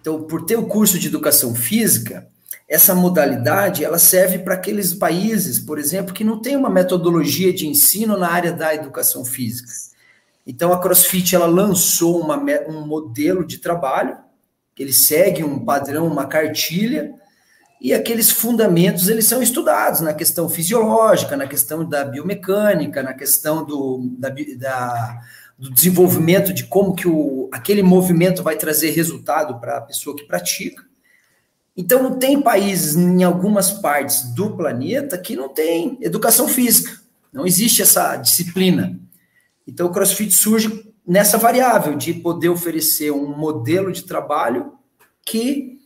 Então, 0.00 0.22
por 0.22 0.44
ter 0.44 0.56
o 0.56 0.66
curso 0.66 0.98
de 0.98 1.08
educação 1.08 1.54
física, 1.54 2.28
essa 2.68 2.94
modalidade 2.94 3.84
ela 3.84 3.98
serve 3.98 4.38
para 4.38 4.54
aqueles 4.54 4.94
países, 4.94 5.58
por 5.58 5.78
exemplo, 5.78 6.14
que 6.14 6.24
não 6.24 6.40
tem 6.40 6.56
uma 6.56 6.70
metodologia 6.70 7.52
de 7.52 7.66
ensino 7.66 8.16
na 8.16 8.28
área 8.28 8.52
da 8.52 8.74
educação 8.74 9.24
física. 9.24 9.70
Então, 10.46 10.72
a 10.72 10.80
CrossFit 10.80 11.34
ela 11.34 11.46
lançou 11.46 12.20
uma, 12.20 12.36
um 12.68 12.86
modelo 12.86 13.44
de 13.44 13.58
trabalho, 13.58 14.16
ele 14.78 14.92
segue 14.92 15.42
um 15.42 15.64
padrão, 15.64 16.06
uma 16.06 16.26
cartilha, 16.26 17.12
e 17.80 17.92
aqueles 17.92 18.30
fundamentos 18.30 19.08
eles 19.08 19.24
são 19.26 19.42
estudados 19.42 20.00
na 20.00 20.12
questão 20.12 20.48
fisiológica, 20.48 21.36
na 21.36 21.46
questão 21.46 21.84
da 21.84 22.04
biomecânica, 22.04 23.02
na 23.02 23.14
questão 23.14 23.64
do, 23.64 24.08
da, 24.18 24.30
da 24.56 25.20
do 25.58 25.70
desenvolvimento 25.70 26.52
de 26.52 26.64
como 26.64 26.94
que 26.94 27.08
o, 27.08 27.48
aquele 27.50 27.82
movimento 27.82 28.42
vai 28.44 28.56
trazer 28.56 28.90
resultado 28.90 29.58
para 29.58 29.78
a 29.78 29.80
pessoa 29.80 30.14
que 30.14 30.24
pratica. 30.24 30.86
Então, 31.76 32.16
tem 32.16 32.40
países 32.40 32.94
em 32.94 33.24
algumas 33.24 33.72
partes 33.72 34.22
do 34.34 34.56
planeta 34.56 35.18
que 35.18 35.34
não 35.34 35.48
tem 35.48 35.98
educação 36.00 36.46
física, 36.46 37.00
não 37.32 37.44
existe 37.44 37.82
essa 37.82 38.16
disciplina. 38.16 38.98
Então, 39.66 39.88
o 39.88 39.92
CrossFit 39.92 40.32
surge 40.32 40.92
nessa 41.06 41.36
variável 41.36 41.96
de 41.96 42.14
poder 42.14 42.48
oferecer 42.48 43.10
um 43.10 43.36
modelo 43.36 43.92
de 43.92 44.04
trabalho 44.04 44.72
que 45.24 45.78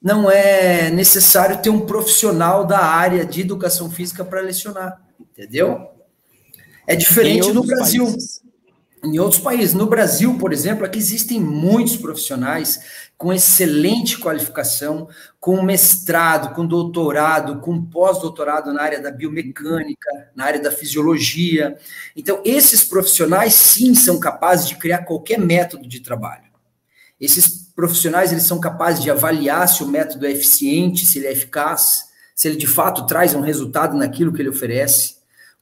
não 0.00 0.30
é 0.30 0.90
necessário 0.90 1.60
ter 1.60 1.70
um 1.70 1.84
profissional 1.84 2.64
da 2.64 2.78
área 2.78 3.24
de 3.24 3.40
educação 3.40 3.90
física 3.90 4.24
para 4.24 4.40
lecionar, 4.40 5.00
entendeu? 5.20 5.90
É 6.86 6.94
diferente 6.94 7.52
no 7.52 7.64
Brasil. 7.64 8.06
Países 8.06 8.45
em 9.04 9.18
outros 9.18 9.40
países. 9.40 9.74
No 9.74 9.86
Brasil, 9.86 10.36
por 10.38 10.52
exemplo, 10.52 10.84
aqui 10.84 10.98
existem 10.98 11.40
muitos 11.40 11.96
profissionais 11.96 13.06
com 13.16 13.32
excelente 13.32 14.18
qualificação, 14.18 15.08
com 15.40 15.62
mestrado, 15.62 16.54
com 16.54 16.66
doutorado, 16.66 17.60
com 17.60 17.82
pós-doutorado 17.82 18.72
na 18.72 18.82
área 18.82 19.00
da 19.00 19.10
biomecânica, 19.10 20.30
na 20.34 20.44
área 20.44 20.60
da 20.60 20.70
fisiologia. 20.70 21.78
Então, 22.14 22.40
esses 22.44 22.84
profissionais 22.84 23.54
sim 23.54 23.94
são 23.94 24.20
capazes 24.20 24.68
de 24.68 24.76
criar 24.76 25.04
qualquer 25.04 25.38
método 25.38 25.88
de 25.88 26.00
trabalho. 26.00 26.44
Esses 27.18 27.66
profissionais 27.74 28.32
eles 28.32 28.44
são 28.44 28.60
capazes 28.60 29.02
de 29.02 29.10
avaliar 29.10 29.66
se 29.68 29.82
o 29.82 29.88
método 29.88 30.26
é 30.26 30.32
eficiente, 30.32 31.06
se 31.06 31.18
ele 31.18 31.28
é 31.28 31.32
eficaz, 31.32 32.06
se 32.34 32.48
ele 32.48 32.56
de 32.56 32.66
fato 32.66 33.06
traz 33.06 33.34
um 33.34 33.40
resultado 33.40 33.96
naquilo 33.96 34.32
que 34.32 34.42
ele 34.42 34.50
oferece. 34.50 35.15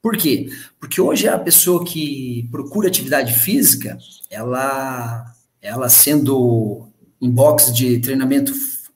Por 0.04 0.18
quê? 0.18 0.50
Porque 0.78 1.00
hoje 1.00 1.26
a 1.26 1.38
pessoa 1.38 1.82
que 1.82 2.46
procura 2.50 2.88
atividade 2.88 3.32
física, 3.32 3.96
ela, 4.30 5.24
ela 5.62 5.88
sendo 5.88 6.90
em 7.18 7.30
box 7.30 7.72
de 7.72 8.00
treinamento 8.00 8.52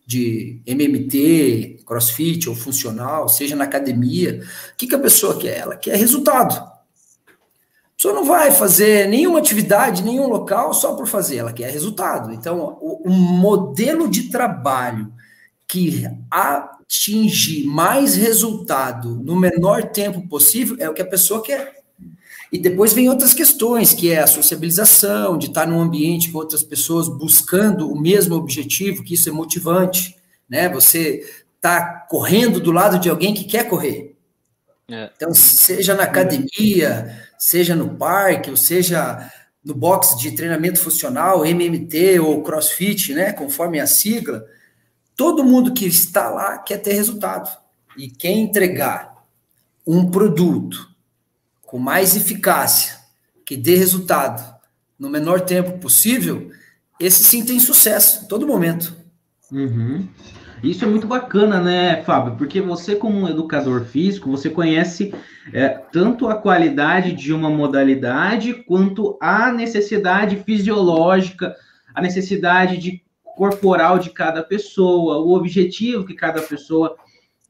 de 0.07 0.61
MMT, 0.67 1.83
crossfit 1.87 2.47
ou 2.47 2.55
funcional, 2.55 3.27
seja 3.27 3.57
na 3.57 3.65
academia, 3.65 4.43
o 4.75 4.77
que, 4.77 4.87
que 4.87 4.95
a 4.95 4.99
pessoa 4.99 5.39
quer? 5.39 5.61
Ela 5.61 5.77
quer 5.77 5.97
resultado. 5.97 6.53
A 6.57 7.97
pessoa 7.97 8.13
não 8.13 8.27
vai 8.27 8.51
fazer 8.51 9.09
nenhuma 9.09 9.39
atividade, 9.39 10.05
nenhum 10.05 10.29
local 10.29 10.75
só 10.75 10.95
por 10.95 11.07
fazer, 11.07 11.39
ela 11.39 11.55
quer 11.55 11.73
resultado. 11.73 12.35
Então, 12.35 12.77
o, 12.83 13.09
o 13.09 13.11
modelo 13.11 14.11
de 14.11 14.25
trabalho 14.25 15.11
que 15.67 16.05
a 16.31 16.78
atingir 16.89 17.67
mais 17.67 18.17
resultado 18.17 19.21
no 19.23 19.39
menor 19.39 19.91
tempo 19.91 20.27
possível 20.27 20.77
é 20.81 20.89
o 20.89 20.95
que 20.95 21.03
a 21.03 21.07
pessoa 21.07 21.43
quer. 21.43 21.77
E 22.51 22.59
depois 22.59 22.95
vem 22.95 23.11
outras 23.11 23.35
questões, 23.35 23.93
que 23.93 24.11
é 24.11 24.21
a 24.21 24.27
sociabilização, 24.27 25.37
de 25.37 25.49
estar 25.49 25.67
num 25.67 25.81
ambiente 25.81 26.33
com 26.33 26.39
outras 26.39 26.63
pessoas 26.63 27.07
buscando 27.07 27.93
o 27.93 28.01
mesmo 28.01 28.35
objetivo, 28.35 29.05
que 29.05 29.13
isso 29.13 29.29
é 29.29 29.33
motivante, 29.33 30.17
né? 30.49 30.67
Você 30.71 31.31
está 31.57 32.07
correndo 32.09 32.59
do 32.59 32.73
lado 32.73 32.99
de 32.99 33.11
alguém 33.11 33.35
que 33.35 33.45
quer 33.45 33.69
correr. 33.69 34.17
É. 34.91 35.11
Então, 35.15 35.35
seja 35.35 35.95
na 35.95 36.05
academia, 36.05 37.23
seja 37.39 37.77
no 37.77 37.97
parque, 37.97 38.49
ou 38.49 38.57
seja 38.57 39.31
no 39.63 39.75
box 39.75 40.17
de 40.17 40.31
treinamento 40.31 40.81
funcional, 40.81 41.45
MMT 41.45 42.19
ou 42.21 42.43
CrossFit, 42.43 43.13
né? 43.13 43.35
Conforme 43.35 43.79
a 43.79 43.87
sigla, 43.87 44.43
Todo 45.19 45.43
mundo 45.43 45.75
que 45.75 45.85
está 45.85 46.31
lá 46.31 46.59
quer 46.59 46.79
ter 46.79 46.93
resultado. 46.93 47.51
E 47.97 48.09
quem 48.09 48.43
entregar 48.43 49.13
um 49.85 50.09
produto 50.09 50.89
com 51.61 51.77
mais 51.77 52.17
eficácia, 52.17 52.95
que 53.45 53.57
dê 53.57 53.75
resultado 53.75 54.41
no 54.97 55.11
menor 55.11 55.41
tempo 55.41 55.77
possível, 55.79 56.53
esse 57.01 57.25
sim 57.25 57.45
tem 57.45 57.59
sucesso 57.59 58.25
em 58.25 58.29
todo 58.29 58.47
momento. 58.47 58.95
Uhum. 59.51 60.07
Isso 60.63 60.85
é 60.85 60.89
muito 60.89 61.09
bacana, 61.09 61.61
né, 61.61 62.01
Fábio? 62.05 62.37
Porque 62.37 62.61
você, 62.61 62.95
como 62.95 63.19
um 63.19 63.29
educador 63.29 63.87
físico, 63.87 64.31
você 64.31 64.49
conhece 64.49 65.13
é, 65.53 65.69
tanto 65.69 66.29
a 66.29 66.37
qualidade 66.37 67.13
de 67.13 67.33
uma 67.33 67.51
modalidade 67.51 68.55
quanto 68.55 69.19
a 69.21 69.51
necessidade 69.51 70.45
fisiológica, 70.45 71.57
a 71.93 72.01
necessidade 72.01 72.79
de 72.79 73.03
corporal 73.39 74.01
de 74.01 74.11
cada 74.11 74.43
pessoa, 74.43 75.19
o 75.19 75.33
objetivo 75.33 76.05
que 76.05 76.13
cada 76.13 76.43
pessoa 76.43 76.97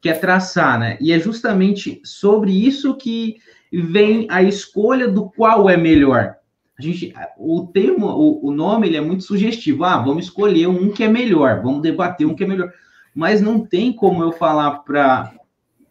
quer 0.02 0.21
traçar, 0.21 0.78
né? 0.78 0.99
E 1.00 1.11
é 1.11 1.18
justamente 1.18 2.00
sobre 2.04 2.52
isso 2.52 2.95
que 2.95 3.38
vem 3.73 4.26
a 4.30 4.42
escolha 4.42 5.09
do 5.09 5.30
qual 5.30 5.68
é 5.68 5.76
melhor. 5.78 6.37
A 6.78 6.83
gente, 6.83 7.12
o 7.38 7.66
termo, 7.66 8.07
o, 8.07 8.49
o 8.49 8.50
nome, 8.52 8.87
ele 8.87 8.99
é 8.99 9.00
muito 9.00 9.25
sugestivo. 9.25 9.83
Ah, 9.83 9.97
vamos 9.97 10.26
escolher 10.26 10.68
um 10.68 10.92
que 10.92 11.02
é 11.02 11.09
melhor, 11.09 11.62
vamos 11.62 11.83
debater 11.83 12.26
um 12.26 12.35
que 12.35 12.45
é 12.45 12.47
melhor. 12.47 12.71
Mas 13.14 13.40
não 13.40 13.59
tem 13.59 13.92
como 13.92 14.23
eu 14.23 14.30
falar 14.30 14.80
para 14.80 15.35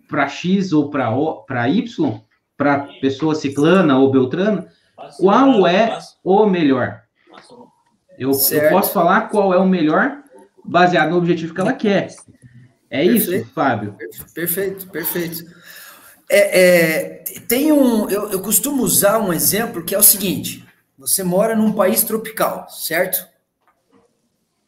para 0.07 0.29
X 0.29 0.71
ou 0.71 0.89
para 0.89 1.67
Y, 1.67 2.21
para 2.55 2.87
pessoa 3.01 3.35
ciclana 3.35 3.99
ou 3.99 4.09
beltrana, 4.09 4.67
qual 5.19 5.67
é 5.67 5.99
o 6.23 6.45
melhor. 6.45 7.01
Eu, 8.17 8.31
eu, 8.31 8.69
posso 8.69 8.91
falar 8.91 9.29
qual 9.29 9.53
é 9.53 9.57
o 9.57 9.65
melhor 9.65 10.23
baseado 10.63 11.11
no 11.11 11.17
objetivo 11.17 11.53
que 11.53 11.61
ela 11.61 11.73
quer. 11.73 12.15
É 12.89 13.05
perfeito, 13.05 13.33
isso, 13.33 13.53
Fábio? 13.53 13.95
Perfeito, 14.33 14.87
perfeito. 14.87 15.43
É, 16.29 16.59
é, 16.59 17.23
tem 17.47 17.71
um, 17.71 18.09
eu, 18.09 18.31
eu 18.31 18.41
costumo 18.41 18.83
usar 18.83 19.19
um 19.19 19.31
exemplo 19.31 19.83
que 19.83 19.95
é 19.95 19.97
o 19.97 20.03
seguinte: 20.03 20.65
você 20.97 21.23
mora 21.23 21.55
num 21.55 21.73
país 21.73 22.03
tropical, 22.03 22.67
certo? 22.69 23.25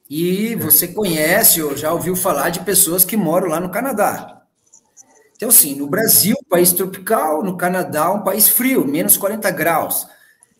E 0.10 0.56
você 0.56 0.88
conhece 0.88 1.62
ou 1.62 1.78
já 1.78 1.92
ouviu 1.94 2.16
falar 2.16 2.50
de 2.50 2.62
pessoas 2.62 3.06
que 3.06 3.16
moram 3.16 3.50
lá 3.50 3.60
no 3.60 3.70
Canadá. 3.70 4.42
Então, 5.36 5.50
assim, 5.50 5.76
no 5.76 5.88
Brasil, 5.88 6.36
país 6.50 6.74
tropical, 6.74 7.44
no 7.44 7.56
Canadá, 7.56 8.12
um 8.12 8.24
país 8.24 8.50
frio, 8.50 8.86
menos 8.86 9.16
40 9.18 9.52
graus. 9.52 10.08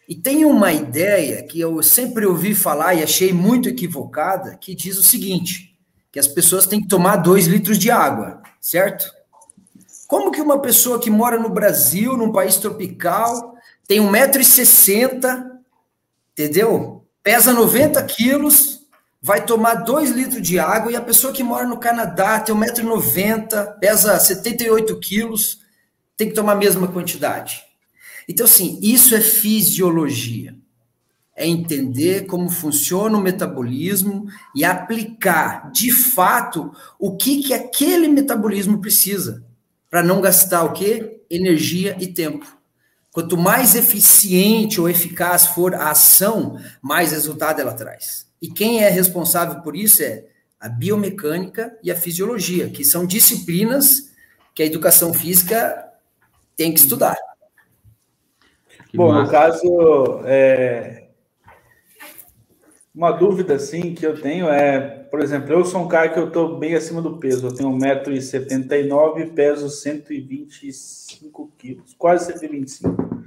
E 0.10 0.16
tem 0.16 0.44
uma 0.44 0.74
ideia 0.74 1.44
que 1.44 1.60
eu 1.60 1.84
sempre 1.84 2.26
ouvi 2.26 2.56
falar 2.56 2.96
e 2.96 3.04
achei 3.04 3.32
muito 3.32 3.70
equivocada, 3.70 4.58
que 4.58 4.74
diz 4.74 4.98
o 4.98 5.04
seguinte: 5.04 5.78
que 6.12 6.18
as 6.18 6.28
pessoas 6.28 6.66
têm 6.66 6.82
que 6.82 6.88
tomar 6.88 7.18
dois 7.18 7.46
litros 7.46 7.78
de 7.78 7.92
água, 7.92 8.42
certo? 8.60 9.06
Como 10.08 10.32
que 10.32 10.42
uma 10.42 10.60
pessoa 10.60 11.00
que 11.00 11.12
mora 11.12 11.38
no 11.38 11.50
Brasil, 11.50 12.18
num 12.18 12.32
país 12.32 12.58
tropical, 12.58 13.54
tem 13.88 14.00
1,60m, 14.00 15.46
entendeu? 16.32 17.06
Pesa 17.22 17.54
90 17.54 18.04
quilos, 18.06 18.80
vai 19.22 19.46
tomar 19.46 19.76
2 19.76 20.10
litros 20.10 20.42
de 20.42 20.58
água, 20.58 20.92
e 20.92 20.96
a 20.96 21.02
pessoa 21.02 21.32
que 21.32 21.44
mora 21.44 21.68
no 21.68 21.78
Canadá 21.78 22.40
tem 22.40 22.56
1,90m, 22.56 23.78
pesa 23.78 24.18
78 24.18 25.00
quilos, 25.00 25.60
tem 26.18 26.30
que 26.30 26.34
tomar 26.34 26.54
a 26.54 26.56
mesma 26.56 26.88
quantidade. 26.88 27.69
Então, 28.30 28.46
assim, 28.46 28.80
isso 28.84 29.16
é 29.16 29.22
fisiologia. 29.22 30.56
É 31.36 31.48
entender 31.48 32.28
como 32.28 32.48
funciona 32.48 33.18
o 33.18 33.22
metabolismo 33.22 34.28
e 34.56 34.64
aplicar, 34.64 35.72
de 35.72 35.92
fato, 35.92 36.72
o 37.00 37.18
que, 37.18 37.42
que 37.42 37.56
aquele 37.56 38.08
metabolismo 38.08 38.80
precisa 38.80 39.44
para 39.90 40.04
não 40.04 40.22
gastar 40.22 40.64
o 40.64 40.74
quê? 40.74 41.24
Energia 41.28 41.98
e 42.00 42.06
tempo. 42.06 42.46
Quanto 43.12 43.36
mais 43.36 43.74
eficiente 43.74 44.80
ou 44.80 44.88
eficaz 44.88 45.48
for 45.48 45.74
a 45.74 45.90
ação, 45.90 46.60
mais 46.84 47.12
resultado 47.12 47.60
ela 47.60 47.74
traz. 47.74 48.28
E 48.40 48.48
quem 48.48 48.84
é 48.84 48.90
responsável 48.90 49.64
por 49.64 49.76
isso 49.76 50.04
é 50.04 50.26
a 50.60 50.70
biomecânica 50.70 51.76
e 51.82 51.90
a 51.90 51.96
fisiologia, 51.96 52.70
que 52.70 52.84
são 52.84 53.08
disciplinas 53.08 54.12
que 54.54 54.62
a 54.62 54.66
educação 54.68 55.14
física 55.14 55.84
tem 56.56 56.72
que 56.72 56.80
estudar. 56.80 57.18
Que 58.90 58.98
Bom, 58.98 59.10
massa. 59.10 59.24
no 59.24 59.30
caso, 59.30 60.22
é... 60.26 61.10
uma 62.94 63.12
dúvida 63.12 63.54
assim 63.54 63.94
que 63.94 64.04
eu 64.04 64.20
tenho 64.20 64.50
é, 64.50 64.80
por 65.12 65.22
exemplo, 65.22 65.54
eu 65.54 65.64
sou 65.64 65.84
um 65.84 65.88
cara 65.88 66.10
que 66.10 66.18
eu 66.18 66.28
estou 66.28 66.58
bem 66.58 66.74
acima 66.74 67.00
do 67.00 67.18
peso, 67.18 67.48
eu 67.48 67.54
tenho 67.54 67.70
1,79m 67.70 69.20
e 69.22 69.26
peso 69.28 69.70
125 69.70 71.52
quilos, 71.56 71.94
quase 71.94 72.34
125. 72.34 73.20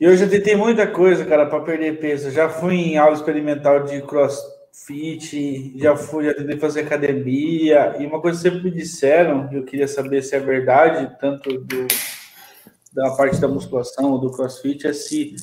E 0.00 0.04
eu 0.04 0.16
já 0.16 0.26
tentei 0.26 0.56
muita 0.56 0.86
coisa, 0.86 1.26
cara, 1.26 1.44
para 1.44 1.60
perder 1.62 2.00
peso. 2.00 2.30
Já 2.30 2.48
fui 2.48 2.76
em 2.76 2.96
aula 2.96 3.14
experimental 3.14 3.84
de 3.84 4.00
crossfit, 4.00 5.78
já 5.78 5.94
fui, 5.94 6.24
já 6.24 6.32
tentei 6.32 6.56
fazer 6.56 6.80
academia, 6.80 7.96
e 7.98 8.06
uma 8.06 8.22
coisa 8.22 8.38
que 8.38 8.48
sempre 8.48 8.70
me 8.70 8.70
disseram, 8.70 9.50
eu 9.52 9.64
queria 9.64 9.86
saber 9.86 10.22
se 10.22 10.34
é 10.34 10.40
verdade, 10.40 11.14
tanto 11.20 11.58
do 11.58 11.86
da 12.92 13.10
parte 13.12 13.40
da 13.40 13.48
musculação 13.48 14.12
ou 14.12 14.18
do 14.18 14.30
crossfit 14.30 14.86
é 14.86 14.92
se 14.92 15.36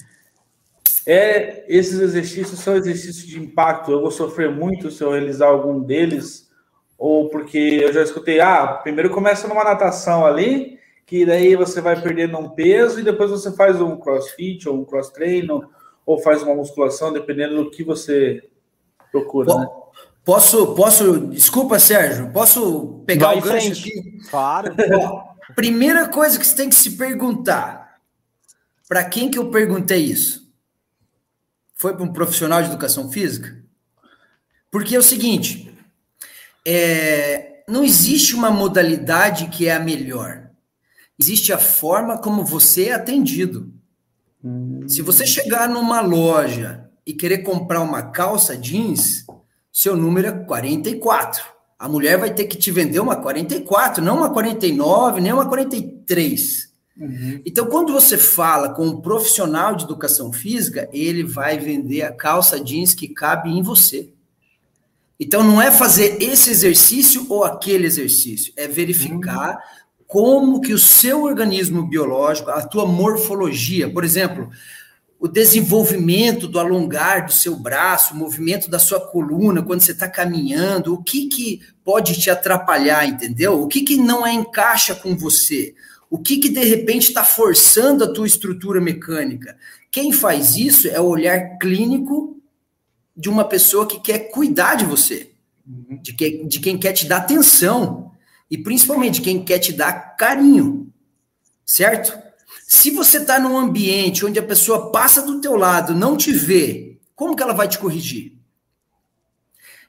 é, 1.05 1.63
esses 1.69 1.99
exercícios 1.99 2.59
são 2.59 2.75
exercícios 2.75 3.25
de 3.25 3.39
impacto. 3.39 3.91
Eu 3.91 4.01
vou 4.01 4.11
sofrer 4.11 4.51
muito 4.51 4.91
se 4.91 5.01
eu 5.01 5.11
realizar 5.11 5.47
algum 5.47 5.79
deles, 5.79 6.49
ou 6.97 7.29
porque 7.29 7.57
eu 7.57 7.93
já 7.93 8.03
escutei, 8.03 8.41
ah, 8.41 8.67
primeiro 8.67 9.09
começa 9.09 9.47
numa 9.47 9.63
natação 9.63 10.25
ali, 10.25 10.77
que 11.05 11.25
daí 11.25 11.55
você 11.55 11.79
vai 11.79 12.01
perdendo 12.01 12.37
um 12.37 12.49
peso 12.49 12.99
e 12.99 13.03
depois 13.03 13.31
você 13.31 13.55
faz 13.55 13.79
um 13.79 13.95
crossfit 13.95 14.67
ou 14.67 14.75
um 14.75 14.83
cross 14.83 15.09
treino 15.09 15.63
ou 16.05 16.19
faz 16.19 16.43
uma 16.43 16.53
musculação, 16.53 17.13
dependendo 17.13 17.63
do 17.63 17.71
que 17.71 17.83
você 17.83 18.43
procura, 19.09 19.55
né? 19.55 19.67
Posso, 20.25 20.75
posso, 20.75 21.27
desculpa, 21.27 21.79
Sérgio, 21.79 22.33
posso 22.33 23.01
pegar 23.05 23.27
vai 23.27 23.37
o 23.37 23.41
gancho 23.41 23.71
aqui? 23.71 24.19
Claro. 24.29 24.75
Primeira 25.55 26.07
coisa 26.09 26.37
que 26.37 26.45
você 26.45 26.55
tem 26.55 26.69
que 26.69 26.75
se 26.75 26.97
perguntar: 26.97 28.01
para 28.87 29.03
quem 29.03 29.31
que 29.31 29.37
eu 29.37 29.49
perguntei 29.49 30.03
isso? 30.03 30.51
Foi 31.75 31.93
para 31.93 32.03
um 32.03 32.11
profissional 32.11 32.61
de 32.61 32.69
educação 32.69 33.11
física? 33.11 33.63
Porque 34.69 34.95
é 34.95 34.99
o 34.99 35.03
seguinte: 35.03 35.73
é, 36.65 37.63
não 37.67 37.83
existe 37.83 38.35
uma 38.35 38.51
modalidade 38.51 39.47
que 39.47 39.67
é 39.67 39.75
a 39.75 39.79
melhor. 39.79 40.49
Existe 41.19 41.51
a 41.51 41.57
forma 41.57 42.17
como 42.17 42.45
você 42.45 42.89
é 42.89 42.93
atendido. 42.93 43.73
Se 44.87 45.01
você 45.01 45.25
chegar 45.25 45.67
numa 45.67 45.99
loja 45.99 46.89
e 47.05 47.13
querer 47.13 47.39
comprar 47.39 47.81
uma 47.81 48.11
calça 48.11 48.55
jeans, 48.55 49.25
seu 49.73 49.97
número 49.97 50.27
é 50.27 50.31
44 50.45 51.56
a 51.79 51.87
mulher 51.87 52.17
vai 52.17 52.33
ter 52.33 52.45
que 52.45 52.57
te 52.57 52.71
vender 52.71 52.99
uma 52.99 53.15
44, 53.15 54.03
não 54.03 54.17
uma 54.17 54.31
49, 54.31 55.21
nem 55.21 55.31
uma 55.31 55.47
43. 55.47 56.67
Uhum. 56.99 57.41
Então, 57.45 57.67
quando 57.67 57.93
você 57.93 58.17
fala 58.17 58.69
com 58.69 58.87
um 58.87 59.01
profissional 59.01 59.75
de 59.75 59.83
educação 59.83 60.33
física, 60.33 60.89
ele 60.91 61.23
vai 61.23 61.59
vender 61.59 62.01
a 62.01 62.11
calça 62.11 62.59
jeans 62.59 62.95
que 62.95 63.07
cabe 63.07 63.51
em 63.51 63.61
você. 63.61 64.09
Então, 65.19 65.43
não 65.43 65.61
é 65.61 65.71
fazer 65.71 66.17
esse 66.21 66.49
exercício 66.49 67.25
ou 67.29 67.43
aquele 67.43 67.85
exercício, 67.85 68.51
é 68.55 68.67
verificar 68.67 69.51
uhum. 69.51 70.05
como 70.07 70.61
que 70.61 70.73
o 70.73 70.79
seu 70.79 71.23
organismo 71.23 71.87
biológico, 71.87 72.49
a 72.49 72.65
tua 72.65 72.87
morfologia, 72.87 73.87
por 73.87 74.03
exemplo, 74.03 74.49
o 75.19 75.27
desenvolvimento 75.27 76.47
do 76.47 76.59
alongar 76.59 77.25
do 77.25 77.33
seu 77.33 77.55
braço, 77.55 78.13
o 78.13 78.17
movimento 78.17 78.69
da 78.69 78.77
sua 78.77 78.99
coluna 78.99 79.63
quando 79.63 79.81
você 79.81 79.91
está 79.91 80.07
caminhando, 80.07 80.93
o 80.93 81.03
que, 81.03 81.27
que 81.27 81.61
pode 81.83 82.19
te 82.19 82.29
atrapalhar, 82.29 83.07
entendeu? 83.07 83.61
O 83.61 83.67
que, 83.67 83.81
que 83.81 83.97
não 83.97 84.25
é 84.25 84.33
encaixa 84.33 84.93
com 84.93 85.15
você? 85.15 85.73
O 86.09 86.19
que, 86.19 86.37
que 86.37 86.49
de 86.49 86.63
repente 86.63 87.07
está 87.07 87.23
forçando 87.23 88.03
a 88.03 88.13
tua 88.13 88.27
estrutura 88.27 88.79
mecânica? 88.79 89.57
Quem 89.91 90.11
faz 90.11 90.55
isso 90.55 90.87
é 90.87 90.99
o 90.99 91.07
olhar 91.07 91.57
clínico 91.57 92.39
de 93.15 93.27
uma 93.29 93.43
pessoa 93.43 93.87
que 93.87 93.99
quer 93.99 94.29
cuidar 94.29 94.75
de 94.75 94.85
você, 94.85 95.31
uhum. 95.67 95.99
de, 96.01 96.13
que, 96.13 96.45
de 96.45 96.59
quem 96.59 96.77
quer 96.77 96.93
te 96.93 97.07
dar 97.07 97.17
atenção 97.17 98.11
e 98.49 98.57
principalmente 98.57 99.15
de 99.15 99.21
quem 99.21 99.43
quer 99.43 99.57
te 99.57 99.73
dar 99.73 100.15
carinho, 100.15 100.93
certo? 101.65 102.26
Se 102.69 102.91
você 102.91 103.19
está 103.19 103.39
num 103.39 103.57
ambiente 103.57 104.25
onde 104.25 104.37
a 104.37 104.43
pessoa 104.43 104.91
passa 104.91 105.21
do 105.21 105.39
teu 105.39 105.55
lado, 105.55 105.95
não 105.95 106.17
te 106.17 106.33
vê, 106.33 106.99
como 107.15 107.33
que 107.33 107.41
ela 107.41 107.53
vai 107.53 107.65
te 107.65 107.79
corrigir? 107.79 108.33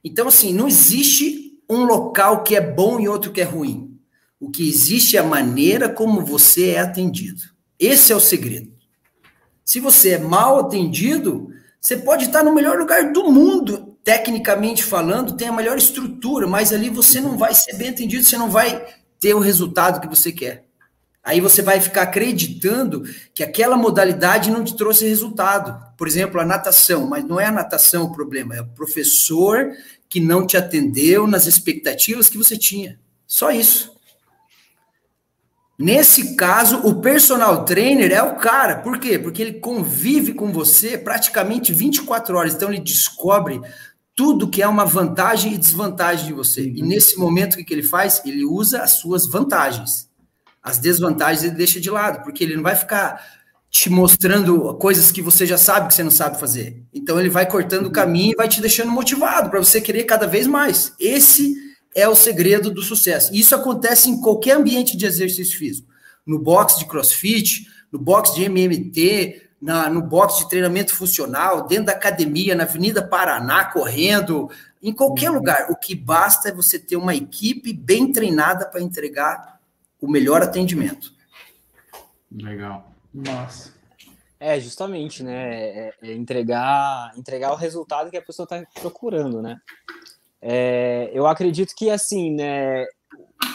Então, 0.05 0.29
assim, 0.29 0.55
não 0.55 0.69
existe 0.69 1.59
um 1.69 1.83
local 1.83 2.45
que 2.45 2.55
é 2.55 2.61
bom 2.61 3.01
e 3.01 3.09
outro 3.09 3.33
que 3.33 3.41
é 3.41 3.45
ruim. 3.45 3.99
O 4.39 4.49
que 4.49 4.69
existe 4.69 5.17
é 5.17 5.21
a 5.21 5.25
maneira 5.25 5.89
como 5.89 6.25
você 6.25 6.71
é 6.71 6.79
atendido. 6.79 7.43
Esse 7.81 8.13
é 8.13 8.17
o 8.17 8.21
segredo. 8.21 8.73
Se 9.65 9.81
você 9.81 10.11
é 10.11 10.19
mal 10.19 10.61
atendido, 10.61 11.49
você 11.81 11.97
pode 11.97 12.27
estar 12.27 12.45
no 12.45 12.55
melhor 12.55 12.79
lugar 12.79 13.13
do 13.13 13.25
mundo, 13.33 13.99
tecnicamente 14.05 14.85
falando, 14.85 15.37
tem 15.37 15.49
a 15.49 15.53
melhor 15.53 15.77
estrutura, 15.79 16.47
mas 16.47 16.73
ali 16.73 16.91
você 16.91 17.21
não 17.21 17.37
vai 17.37 17.53
ser 17.55 17.75
bem 17.75 17.89
atendido, 17.89 18.23
você 18.23 18.39
não 18.39 18.49
vai 18.49 18.87
ter 19.19 19.35
o 19.35 19.41
resultado 19.41 20.01
que 20.01 20.09
você 20.09 20.31
quer. 20.31 20.68
Aí 21.29 21.43
você 21.43 21.61
vai 21.61 21.79
ficar 21.79 22.05
acreditando 22.05 23.05
que 23.35 23.43
aquela 23.43 23.77
modalidade 23.77 24.51
não 24.51 24.65
te 24.65 24.75
trouxe 24.75 25.07
resultado. 25.07 25.79
Por 25.95 26.09
exemplo, 26.09 26.41
a 26.41 26.45
natação, 26.45 27.07
mas 27.07 27.23
não 27.23 27.39
é 27.39 27.45
a 27.45 27.53
natação 27.53 28.05
o 28.05 28.15
problema, 28.15 28.57
é 28.57 28.63
o 28.63 28.69
professor 28.69 29.73
que 30.09 30.21
não 30.21 30.47
te 30.47 30.57
atendeu 30.57 31.27
nas 31.27 31.45
expectativas 31.45 32.31
que 32.31 32.39
você 32.39 32.57
tinha. 32.57 32.99
Só 33.27 33.51
isso. 33.51 33.93
Nesse 35.79 36.35
caso, 36.35 36.79
o 36.79 37.03
personal 37.03 37.63
trainer 37.67 38.11
é 38.11 38.23
o 38.23 38.37
cara. 38.37 38.77
Por 38.77 38.99
quê? 38.99 39.19
Porque 39.19 39.43
ele 39.43 39.61
convive 39.61 40.33
com 40.33 40.51
você 40.51 40.97
praticamente 40.97 41.75
24 41.75 42.39
horas. 42.39 42.55
Então, 42.55 42.73
ele 42.73 42.81
descobre 42.81 43.61
tudo 44.17 44.49
que 44.49 44.63
é 44.63 44.67
uma 44.67 44.87
vantagem 44.87 45.53
e 45.53 45.59
desvantagem 45.59 46.29
de 46.29 46.33
você. 46.33 46.63
E 46.63 46.81
nesse 46.81 47.19
momento, 47.19 47.61
o 47.61 47.63
que 47.63 47.75
ele 47.75 47.83
faz? 47.83 48.23
Ele 48.25 48.47
usa 48.47 48.81
as 48.81 48.93
suas 48.93 49.27
vantagens. 49.27 50.09
As 50.69 50.79
desvantagens 50.79 51.43
ele 51.43 51.55
deixa 51.55 51.81
de 51.81 51.91
lado, 51.91 52.23
porque 52.23 52.45
ele 52.45 52.57
não 52.57 52.63
vai 52.63 52.77
ficar 52.77 53.39
te 53.71 53.91
mostrando 53.91 54.75
coisas 54.75 55.11
que 55.13 55.23
você 55.23 55.47
já 55.47 55.59
sabe 55.59 55.89
que 55.89 55.95
você 55.95 56.03
não 56.03 56.11
sabe 56.11 56.39
fazer. 56.39 56.83
Então 56.93 57.19
ele 57.19 57.29
vai 57.29 57.47
cortando 57.47 57.87
o 57.87 57.91
caminho 57.91 58.33
e 58.33 58.37
vai 58.37 58.49
te 58.49 58.61
deixando 58.61 58.91
motivado 58.91 59.51
para 59.51 59.59
você 59.59 59.81
querer 59.81 60.05
cada 60.05 60.27
vez 60.27 60.47
mais. 60.47 60.93
Esse 60.99 61.55
é 61.95 62.09
o 62.09 62.15
segredo 62.15 62.71
do 62.71 62.83
sucesso. 62.83 63.35
Isso 63.35 63.55
acontece 63.55 64.11
em 64.11 64.21
qualquer 64.21 64.57
ambiente 64.57 64.97
de 64.97 65.07
exercício 65.07 65.59
físico. 65.59 65.89
No 66.27 66.39
box 66.39 66.79
de 66.79 66.87
crossfit, 66.87 67.67
no 67.91 67.99
box 67.99 68.35
de 68.35 68.45
MMT, 68.45 69.43
na, 69.61 69.89
no 69.89 70.03
box 70.03 70.39
de 70.39 70.49
treinamento 70.49 70.95
funcional, 70.95 71.67
dentro 71.67 71.87
da 71.87 71.93
academia, 71.93 72.55
na 72.55 72.65
Avenida 72.65 73.03
Paraná, 73.03 73.65
correndo, 73.65 74.51
em 74.83 74.93
qualquer 74.93 75.31
uhum. 75.31 75.37
lugar. 75.37 75.69
O 75.71 75.77
que 75.77 75.95
basta 75.95 76.49
é 76.49 76.53
você 76.53 76.79
ter 76.79 76.97
uma 76.97 77.15
equipe 77.15 77.73
bem 77.73 78.13
treinada 78.13 78.67
para 78.67 78.81
entregar 78.81 79.58
o 80.01 80.09
melhor 80.09 80.43
atendimento. 80.43 81.13
Legal. 82.31 82.93
Nossa. 83.13 83.73
É, 84.41 84.61
justamente, 84.61 85.23
né? 85.23 85.89
É, 85.89 85.95
é 86.03 86.13
entregar, 86.15 87.13
entregar 87.17 87.53
o 87.53 87.57
resultado 87.57 88.11
que 88.11 88.17
a 88.17 88.23
pessoa 88.23 88.45
está 88.45 88.63
procurando, 88.81 89.43
né? 89.43 89.57
É, 90.41 91.11
eu 91.13 91.27
acredito 91.27 91.75
que, 91.77 91.91
assim, 91.91 92.35
né? 92.35 92.85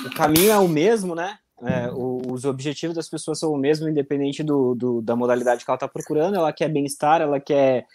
o 0.05 0.09
caminho 0.15 0.51
é 0.51 0.57
o 0.57 0.67
mesmo, 0.67 1.15
né? 1.15 1.37
É, 1.61 1.89
o, 1.91 2.21
os 2.29 2.43
objetivos 2.43 2.95
das 2.95 3.09
pessoas 3.09 3.39
são 3.39 3.51
o 3.53 3.57
mesmo, 3.57 3.87
independente 3.87 4.43
do, 4.43 4.75
do 4.75 5.01
da 5.01 5.15
modalidade 5.15 5.63
que 5.63 5.71
ela 5.71 5.77
está 5.77 5.87
procurando. 5.87 6.35
Ela 6.35 6.51
quer 6.51 6.67
bem-estar, 6.67 7.21
ela 7.21 7.39
quer 7.39 7.85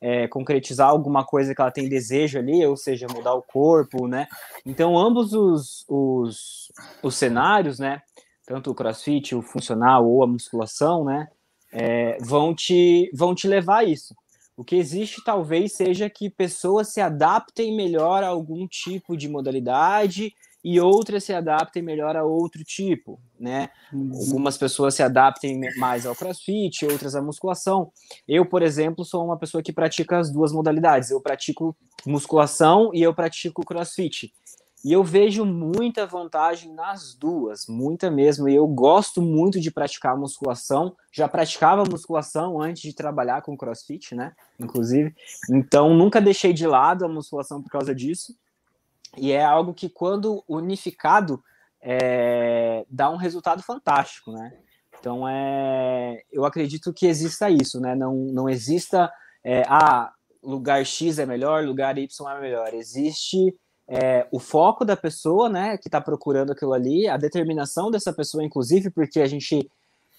é, 0.00 0.28
concretizar 0.28 0.88
alguma 0.88 1.24
coisa 1.24 1.54
que 1.54 1.60
ela 1.60 1.70
tem 1.70 1.88
desejo 1.88 2.38
ali, 2.38 2.64
ou 2.64 2.76
seja, 2.76 3.06
mudar 3.12 3.34
o 3.34 3.42
corpo, 3.42 4.06
né? 4.06 4.28
Então, 4.64 4.96
ambos 4.96 5.32
os, 5.32 5.84
os, 5.88 6.72
os 7.02 7.16
cenários, 7.16 7.78
né? 7.78 8.00
Tanto 8.46 8.70
o 8.70 8.74
crossfit, 8.74 9.34
o 9.34 9.42
funcional 9.42 10.08
ou 10.08 10.22
a 10.22 10.26
musculação, 10.26 11.04
né? 11.04 11.28
É, 11.72 12.16
vão, 12.20 12.54
te, 12.54 13.10
vão 13.12 13.34
te 13.34 13.46
levar 13.46 13.78
a 13.78 13.84
isso. 13.84 14.14
O 14.56 14.64
que 14.64 14.76
existe 14.76 15.22
talvez 15.22 15.74
seja 15.74 16.10
que 16.10 16.30
pessoas 16.30 16.88
se 16.88 17.00
adaptem 17.00 17.76
melhor 17.76 18.24
a 18.24 18.28
algum 18.28 18.66
tipo 18.66 19.16
de 19.16 19.28
modalidade 19.28 20.32
e 20.64 20.80
outras 20.80 21.24
se 21.24 21.32
adaptem 21.32 21.82
melhor 21.82 22.16
a 22.16 22.24
outro 22.24 22.64
tipo, 22.64 23.20
né? 23.38 23.70
Uhum. 23.92 24.12
Algumas 24.14 24.58
pessoas 24.58 24.94
se 24.94 25.02
adaptem 25.02 25.60
mais 25.76 26.04
ao 26.04 26.16
crossfit, 26.16 26.84
outras 26.84 27.14
à 27.14 27.22
musculação. 27.22 27.92
Eu, 28.26 28.44
por 28.44 28.62
exemplo, 28.62 29.04
sou 29.04 29.24
uma 29.24 29.38
pessoa 29.38 29.62
que 29.62 29.72
pratica 29.72 30.18
as 30.18 30.30
duas 30.30 30.52
modalidades. 30.52 31.10
Eu 31.10 31.20
pratico 31.20 31.76
musculação 32.04 32.90
e 32.92 33.02
eu 33.02 33.14
pratico 33.14 33.64
crossfit. 33.64 34.32
E 34.84 34.92
eu 34.92 35.02
vejo 35.02 35.44
muita 35.44 36.06
vantagem 36.06 36.72
nas 36.72 37.12
duas, 37.14 37.66
muita 37.66 38.10
mesmo. 38.10 38.48
E 38.48 38.54
eu 38.54 38.66
gosto 38.66 39.20
muito 39.20 39.60
de 39.60 39.70
praticar 39.70 40.16
musculação. 40.16 40.96
Já 41.12 41.28
praticava 41.28 41.82
musculação 41.84 42.60
antes 42.60 42.82
de 42.82 42.92
trabalhar 42.92 43.42
com 43.42 43.56
crossfit, 43.56 44.14
né? 44.14 44.32
Inclusive. 44.58 45.14
Então, 45.50 45.94
nunca 45.94 46.20
deixei 46.20 46.52
de 46.52 46.66
lado 46.66 47.04
a 47.04 47.08
musculação 47.08 47.60
por 47.60 47.70
causa 47.70 47.92
disso. 47.94 48.36
E 49.16 49.32
é 49.32 49.44
algo 49.44 49.74
que, 49.74 49.88
quando 49.88 50.44
unificado, 50.48 51.42
é, 51.80 52.84
dá 52.90 53.10
um 53.10 53.16
resultado 53.16 53.62
fantástico, 53.62 54.32
né? 54.32 54.52
Então, 54.98 55.28
é, 55.28 56.22
eu 56.32 56.44
acredito 56.44 56.92
que 56.92 57.06
exista 57.06 57.48
isso, 57.48 57.80
né? 57.80 57.94
Não, 57.94 58.14
não 58.14 58.48
exista, 58.48 59.10
é, 59.44 59.62
ah, 59.66 60.12
lugar 60.42 60.84
X 60.84 61.18
é 61.18 61.26
melhor, 61.26 61.64
lugar 61.64 61.96
Y 61.96 62.30
é 62.30 62.40
melhor. 62.40 62.74
Existe 62.74 63.54
é, 63.88 64.26
o 64.30 64.38
foco 64.38 64.84
da 64.84 64.96
pessoa, 64.96 65.48
né, 65.48 65.78
que 65.78 65.88
está 65.88 66.00
procurando 66.00 66.52
aquilo 66.52 66.74
ali, 66.74 67.08
a 67.08 67.16
determinação 67.16 67.90
dessa 67.90 68.12
pessoa, 68.12 68.44
inclusive, 68.44 68.90
porque 68.90 69.20
a 69.20 69.26
gente, 69.26 69.70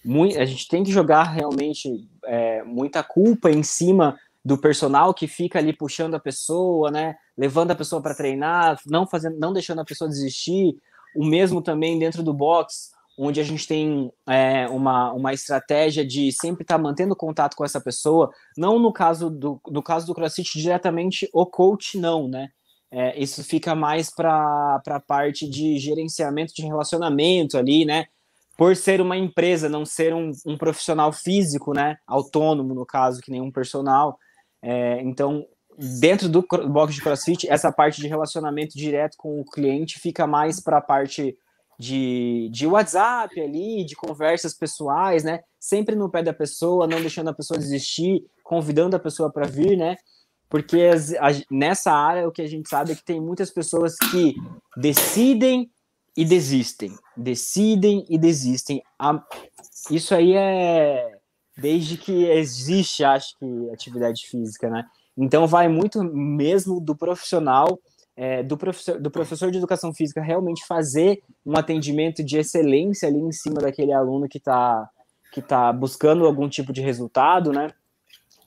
muito, 0.04 0.40
a 0.40 0.46
gente 0.46 0.68
tem 0.68 0.84
que 0.84 0.92
jogar 0.92 1.24
realmente 1.24 2.10
é, 2.26 2.64
muita 2.64 3.04
culpa 3.04 3.52
em 3.52 3.62
cima 3.62 4.18
do 4.50 4.58
personal 4.58 5.14
que 5.14 5.28
fica 5.28 5.60
ali 5.60 5.72
puxando 5.72 6.16
a 6.16 6.20
pessoa, 6.20 6.90
né, 6.90 7.16
levando 7.38 7.70
a 7.70 7.76
pessoa 7.76 8.02
para 8.02 8.16
treinar, 8.16 8.80
não 8.88 9.06
fazendo, 9.06 9.38
não 9.38 9.54
deixando 9.54 9.80
a 9.80 9.86
pessoa 9.86 10.10
desistir. 10.10 10.76
O 11.16 11.24
mesmo 11.24 11.62
também 11.62 12.00
dentro 12.00 12.24
do 12.24 12.34
box, 12.34 12.90
onde 13.16 13.40
a 13.40 13.44
gente 13.44 13.68
tem 13.68 14.12
é, 14.28 14.68
uma, 14.68 15.14
uma 15.14 15.34
estratégia 15.34 16.04
de 16.04 16.32
sempre 16.32 16.64
estar 16.64 16.78
tá 16.78 16.82
mantendo 16.82 17.16
contato 17.16 17.56
com 17.56 17.64
essa 17.64 17.80
pessoa. 17.80 18.32
Não 18.58 18.80
no 18.80 18.92
caso 18.92 19.30
do, 19.30 19.62
no 19.68 19.84
caso 19.84 20.08
do 20.08 20.16
CrossFit 20.16 20.58
diretamente 20.58 21.30
o 21.32 21.46
coach 21.46 22.00
não, 22.00 22.28
né? 22.28 22.50
É, 22.92 23.22
isso 23.22 23.44
fica 23.44 23.76
mais 23.76 24.10
para 24.10 24.82
a 24.84 25.00
parte 25.00 25.48
de 25.48 25.78
gerenciamento 25.78 26.56
de 26.56 26.64
relacionamento 26.64 27.56
ali, 27.56 27.86
né? 27.86 28.08
Por 28.58 28.76
ser 28.76 29.00
uma 29.00 29.16
empresa, 29.16 29.70
não 29.70 29.86
ser 29.86 30.12
um, 30.12 30.32
um 30.44 30.58
profissional 30.58 31.14
físico, 31.14 31.72
né? 31.72 31.98
Autônomo, 32.08 32.74
no 32.74 32.84
caso, 32.84 33.22
que 33.22 33.30
nem 33.30 33.42
um 33.42 33.52
personal. 33.52 34.18
É, 34.62 35.02
então, 35.02 35.46
dentro 36.00 36.28
do 36.28 36.46
box 36.68 36.96
de 36.96 37.02
CrossFit, 37.02 37.50
essa 37.50 37.72
parte 37.72 38.02
de 38.02 38.08
relacionamento 38.08 38.78
direto 38.78 39.16
com 39.18 39.40
o 39.40 39.46
cliente 39.46 40.00
fica 40.00 40.28
mais 40.28 40.60
para 40.60 40.78
a 40.78 40.82
parte 40.82 41.38
de, 41.80 42.50
de 42.52 42.68
WhatsApp 42.68 43.40
ali, 43.40 43.86
de 43.86 43.96
conversas 43.96 44.54
pessoais, 44.54 45.24
né? 45.24 45.42
Sempre 45.60 45.96
no 45.96 46.10
pé 46.10 46.22
da 46.22 46.34
pessoa, 46.34 46.88
não 46.88 47.00
deixando 47.00 47.30
a 47.30 47.34
pessoa 47.34 47.58
desistir, 47.58 48.26
convidando 48.44 48.96
a 48.96 49.00
pessoa 49.00 49.32
para 49.32 49.48
vir, 49.48 49.78
né? 49.78 49.96
porque 50.50 50.82
as, 50.82 51.14
a, 51.14 51.28
nessa 51.50 51.92
área 51.94 52.28
o 52.28 52.32
que 52.32 52.42
a 52.42 52.48
gente 52.48 52.68
sabe 52.68 52.92
é 52.92 52.96
que 52.96 53.06
tem 53.06 53.22
muitas 53.22 53.52
pessoas 53.52 53.96
que 54.12 54.36
decidem 54.76 55.72
e 56.18 56.26
desistem, 56.26 56.92
decidem 57.16 58.04
e 58.10 58.18
desistem. 58.18 58.82
A, 58.98 59.24
isso 59.92 60.14
aí 60.16 60.34
é 60.34 61.19
desde 61.60 61.98
que 61.98 62.26
existe, 62.26 63.04
acho 63.04 63.38
que, 63.38 63.70
atividade 63.72 64.28
física, 64.28 64.70
né? 64.70 64.86
Então 65.18 65.46
vai 65.48 65.68
muito 65.68 66.04
mesmo 66.04 66.80
do 66.80 66.96
profissional, 66.96 67.80
é, 68.16 68.44
do, 68.44 68.58
professor, 68.58 69.00
do 69.00 69.12
professor 69.12 69.52
de 69.52 69.58
educação 69.58 69.94
física 69.94 70.22
realmente 70.22 70.66
fazer 70.66 71.22
um 71.46 71.58
atendimento 71.58 72.24
de 72.24 72.38
excelência 72.38 73.08
ali 73.08 73.20
em 73.20 73.32
cima 73.32 73.62
daquele 73.62 73.94
aluno 73.94 74.28
que 74.28 74.38
está 74.38 74.90
que 75.32 75.42
tá 75.44 75.72
buscando 75.72 76.26
algum 76.26 76.50
tipo 76.50 76.74
de 76.74 76.82
resultado, 76.82 77.52
né? 77.52 77.70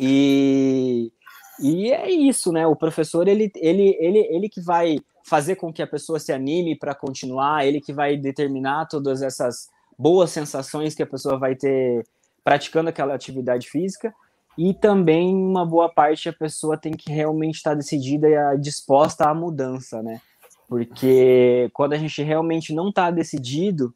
E, 0.00 1.12
e 1.60 1.92
é 1.92 2.10
isso, 2.10 2.50
né? 2.50 2.66
O 2.66 2.74
professor, 2.74 3.28
ele, 3.28 3.52
ele, 3.54 3.96
ele, 4.00 4.18
ele 4.18 4.48
que 4.48 4.60
vai 4.60 4.98
fazer 5.24 5.54
com 5.56 5.72
que 5.72 5.80
a 5.80 5.86
pessoa 5.86 6.18
se 6.18 6.32
anime 6.32 6.76
para 6.76 6.92
continuar, 6.92 7.64
ele 7.64 7.80
que 7.80 7.92
vai 7.92 8.16
determinar 8.16 8.86
todas 8.86 9.22
essas 9.22 9.68
boas 9.96 10.30
sensações 10.30 10.94
que 10.94 11.02
a 11.02 11.06
pessoa 11.06 11.38
vai 11.38 11.54
ter 11.54 12.04
praticando 12.44 12.88
aquela 12.88 13.14
atividade 13.14 13.68
física. 13.68 14.14
E 14.56 14.74
também 14.74 15.34
uma 15.34 15.64
boa 15.64 15.88
parte 15.88 16.28
a 16.28 16.32
pessoa 16.32 16.76
tem 16.76 16.92
que 16.92 17.10
realmente 17.10 17.56
estar 17.56 17.74
decidida 17.74 18.28
e 18.28 18.58
disposta 18.58 19.28
à 19.28 19.34
mudança, 19.34 20.02
né? 20.02 20.20
Porque 20.68 21.70
quando 21.72 21.94
a 21.94 21.98
gente 21.98 22.22
realmente 22.22 22.74
não 22.74 22.90
está 22.90 23.10
decidido, 23.10 23.94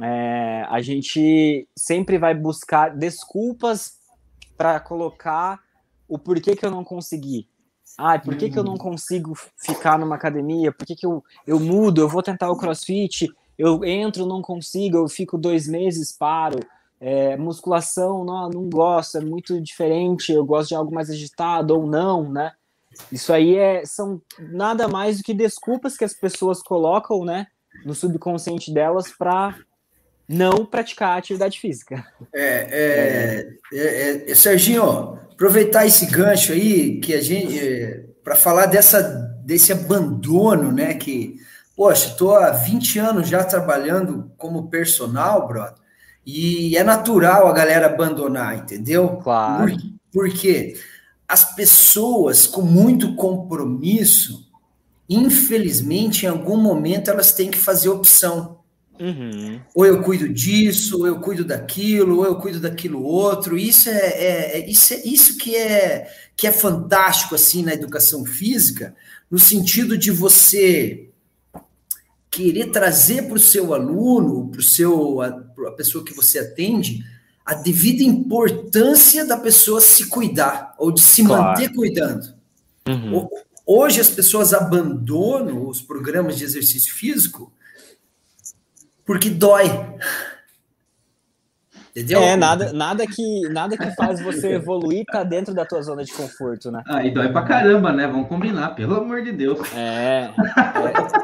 é, 0.00 0.66
a 0.68 0.80
gente 0.80 1.68
sempre 1.76 2.18
vai 2.18 2.34
buscar 2.34 2.94
desculpas 2.94 3.98
para 4.56 4.78
colocar 4.80 5.60
o 6.08 6.18
porquê 6.18 6.54
que 6.54 6.64
eu 6.64 6.70
não 6.70 6.84
consegui. 6.84 7.48
Ah, 7.96 8.18
por 8.18 8.36
que, 8.36 8.50
que 8.50 8.58
eu 8.58 8.64
não 8.64 8.72
uhum. 8.72 8.78
consigo 8.78 9.34
ficar 9.56 9.98
numa 9.98 10.16
academia? 10.16 10.72
Por 10.72 10.84
que, 10.84 10.96
que 10.96 11.06
eu, 11.06 11.22
eu 11.46 11.60
mudo? 11.60 12.00
Eu 12.00 12.08
vou 12.08 12.22
tentar 12.22 12.50
o 12.50 12.56
crossfit, 12.56 13.28
eu 13.56 13.84
entro, 13.84 14.26
não 14.26 14.42
consigo, 14.42 14.98
eu 14.98 15.08
fico 15.08 15.38
dois 15.38 15.68
meses, 15.68 16.10
paro. 16.10 16.58
É, 17.00 17.36
musculação, 17.36 18.24
não, 18.24 18.48
não 18.48 18.70
gosto, 18.70 19.18
é 19.18 19.20
muito 19.20 19.60
diferente, 19.60 20.32
eu 20.32 20.44
gosto 20.44 20.68
de 20.68 20.74
algo 20.74 20.94
mais 20.94 21.10
agitado 21.10 21.74
ou 21.74 21.86
não, 21.86 22.30
né? 22.30 22.52
Isso 23.10 23.32
aí 23.32 23.56
é, 23.56 23.84
são 23.84 24.22
nada 24.38 24.88
mais 24.88 25.18
do 25.18 25.24
que 25.24 25.34
desculpas 25.34 25.96
que 25.96 26.04
as 26.04 26.14
pessoas 26.14 26.62
colocam, 26.62 27.24
né, 27.24 27.48
no 27.84 27.94
subconsciente 27.94 28.72
delas 28.72 29.12
para 29.12 29.56
não 30.28 30.64
praticar 30.64 31.18
atividade 31.18 31.60
física. 31.60 32.06
É, 32.32 33.58
é, 33.72 33.78
é, 33.78 34.30
é, 34.30 34.34
Serginho, 34.34 35.18
aproveitar 35.32 35.86
esse 35.86 36.06
gancho 36.06 36.52
aí 36.52 37.00
que 37.00 37.12
a 37.12 37.20
gente 37.20 37.58
é, 37.58 38.04
para 38.22 38.34
falar 38.34 38.66
dessa 38.66 39.02
desse 39.44 39.72
abandono, 39.72 40.72
né? 40.72 40.94
Que, 40.94 41.36
poxa, 41.76 42.08
estou 42.08 42.34
há 42.34 42.50
20 42.50 42.98
anos 42.98 43.28
já 43.28 43.44
trabalhando 43.44 44.32
como 44.38 44.68
personal, 44.68 45.46
brother, 45.46 45.83
e 46.26 46.76
é 46.76 46.82
natural 46.82 47.46
a 47.46 47.52
galera 47.52 47.86
abandonar, 47.86 48.56
entendeu? 48.56 49.08
Claro. 49.22 49.72
Por, 49.72 49.82
porque 50.12 50.76
as 51.28 51.54
pessoas 51.54 52.46
com 52.46 52.62
muito 52.62 53.14
compromisso, 53.14 54.48
infelizmente, 55.08 56.24
em 56.24 56.28
algum 56.28 56.56
momento 56.56 57.10
elas 57.10 57.32
têm 57.32 57.50
que 57.50 57.58
fazer 57.58 57.88
opção. 57.88 58.58
Uhum. 58.98 59.60
Ou 59.74 59.84
eu 59.84 60.02
cuido 60.02 60.28
disso, 60.28 61.00
ou 61.00 61.06
eu 61.06 61.18
cuido 61.18 61.44
daquilo, 61.44 62.18
ou 62.18 62.24
eu 62.24 62.36
cuido 62.36 62.60
daquilo 62.60 63.02
outro. 63.02 63.58
Isso 63.58 63.88
é, 63.88 63.98
é, 63.98 64.58
é, 64.58 64.70
isso, 64.70 64.94
é 64.94 65.02
isso 65.04 65.36
que 65.36 65.56
é 65.56 66.08
que 66.36 66.46
é 66.46 66.52
fantástico 66.52 67.34
assim 67.34 67.62
na 67.62 67.74
educação 67.74 68.24
física, 68.24 68.94
no 69.30 69.38
sentido 69.38 69.96
de 69.96 70.10
você 70.10 71.08
querer 72.34 72.70
trazer 72.70 73.22
para 73.22 73.36
o 73.36 73.38
seu 73.38 73.72
aluno, 73.72 74.48
para 74.48 74.60
o 74.60 74.62
seu 74.62 75.20
a, 75.22 75.28
a 75.28 75.72
pessoa 75.72 76.04
que 76.04 76.12
você 76.12 76.40
atende, 76.40 77.04
a 77.46 77.54
devida 77.54 78.02
importância 78.02 79.24
da 79.24 79.36
pessoa 79.36 79.80
se 79.80 80.08
cuidar 80.08 80.74
ou 80.78 80.90
de 80.90 81.00
se 81.00 81.24
claro. 81.24 81.44
manter 81.44 81.72
cuidando. 81.72 82.34
Uhum. 82.88 83.28
Hoje 83.64 84.00
as 84.00 84.08
pessoas 84.08 84.52
abandonam 84.52 85.68
os 85.68 85.80
programas 85.80 86.36
de 86.36 86.44
exercício 86.44 86.92
físico 86.92 87.52
porque 89.04 89.30
dói. 89.30 89.66
Entendeu? 91.90 92.20
É, 92.20 92.34
nada, 92.34 92.72
nada, 92.72 93.06
que, 93.06 93.48
nada 93.50 93.76
que 93.76 93.88
faz 93.94 94.20
você 94.20 94.54
evoluir 94.54 95.04
tá 95.04 95.22
dentro 95.22 95.54
da 95.54 95.64
tua 95.64 95.80
zona 95.80 96.02
de 96.02 96.12
conforto, 96.12 96.68
né? 96.72 96.82
Ah, 96.88 97.06
e 97.06 97.14
dói 97.14 97.28
pra 97.28 97.42
caramba, 97.42 97.92
né? 97.92 98.08
Vamos 98.08 98.28
combinar, 98.28 98.70
pelo 98.70 98.96
amor 98.96 99.22
de 99.22 99.30
Deus. 99.30 99.60
É. 99.72 100.24
É, 100.24 100.32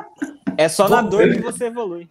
é 0.60 0.68
só 0.68 0.88
na 0.88 1.00
dor 1.00 1.22
que 1.32 1.40
você 1.40 1.66
evolui. 1.66 2.06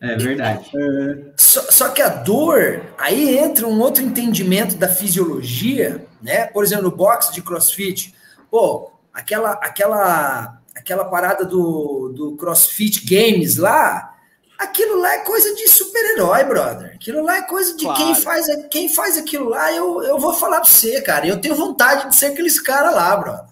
É 0.00 0.14
verdade. 0.14 0.70
É. 0.72 1.32
Só, 1.36 1.62
só, 1.62 1.88
que 1.88 2.00
a 2.00 2.08
dor, 2.08 2.82
aí 2.96 3.36
entra 3.36 3.66
um 3.66 3.80
outro 3.80 4.04
entendimento 4.04 4.76
da 4.76 4.88
fisiologia, 4.88 6.06
né? 6.22 6.46
Por 6.46 6.62
exemplo, 6.62 6.84
no 6.84 6.96
boxe 6.96 7.32
de 7.32 7.42
crossfit, 7.42 8.14
pô, 8.48 8.92
aquela, 9.12 9.52
aquela, 9.54 10.60
aquela 10.76 11.04
parada 11.06 11.44
do, 11.44 12.12
do 12.14 12.36
crossfit 12.36 13.04
games 13.04 13.56
lá, 13.56 14.14
Aquilo 14.58 14.98
lá 14.98 15.14
é 15.14 15.18
coisa 15.18 15.54
de 15.54 15.68
super-herói, 15.68 16.42
brother. 16.42 16.92
Aquilo 16.96 17.22
lá 17.22 17.36
é 17.36 17.42
coisa 17.42 17.76
de 17.76 17.84
claro. 17.84 17.96
quem 17.96 18.14
faz 18.16 18.46
quem 18.68 18.88
faz 18.88 19.16
aquilo 19.16 19.48
lá. 19.48 19.72
Eu, 19.72 20.02
eu 20.02 20.18
vou 20.18 20.34
falar 20.34 20.60
pra 20.60 20.68
você, 20.68 21.00
cara. 21.00 21.28
Eu 21.28 21.40
tenho 21.40 21.54
vontade 21.54 22.08
de 22.08 22.16
ser 22.16 22.26
aqueles 22.26 22.60
caras 22.60 22.92
lá, 22.92 23.16
brother. 23.16 23.47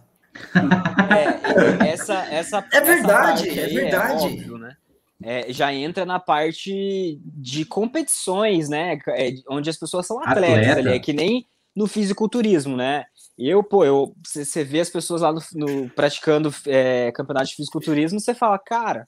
É, 1.11 1.89
essa, 1.89 2.15
essa, 2.27 2.67
é 2.73 2.81
verdade, 2.81 3.49
essa 3.49 3.61
é 3.61 3.67
verdade. 3.69 4.25
É 4.25 4.27
óbvio, 4.27 4.59
né? 4.59 4.77
É, 5.23 5.53
já 5.53 5.73
entra 5.73 6.05
na 6.05 6.21
parte 6.21 7.19
de 7.25 7.65
competições, 7.65 8.69
né? 8.69 8.99
É, 9.09 9.35
onde 9.49 9.71
as 9.71 9.77
pessoas 9.77 10.07
são 10.07 10.21
atletas 10.21 10.69
Atleta. 10.69 10.81
ali. 10.81 10.91
É 10.91 10.99
que 10.99 11.13
nem 11.13 11.47
no 11.75 11.87
fisiculturismo, 11.87 12.77
né? 12.77 13.05
Eu, 13.39 13.63
pô, 13.63 13.85
eu, 13.85 14.15
você 14.25 14.65
vê 14.65 14.81
as 14.81 14.91
pessoas 14.91 15.21
lá 15.23 15.33
no, 15.33 15.41
no 15.55 15.91
praticando 15.91 16.53
é, 16.67 17.13
campeonato 17.13 17.49
de 17.49 17.57
fisiculturismo, 17.57 18.19
você 18.19 18.35
fala, 18.35 18.59
cara, 18.59 19.05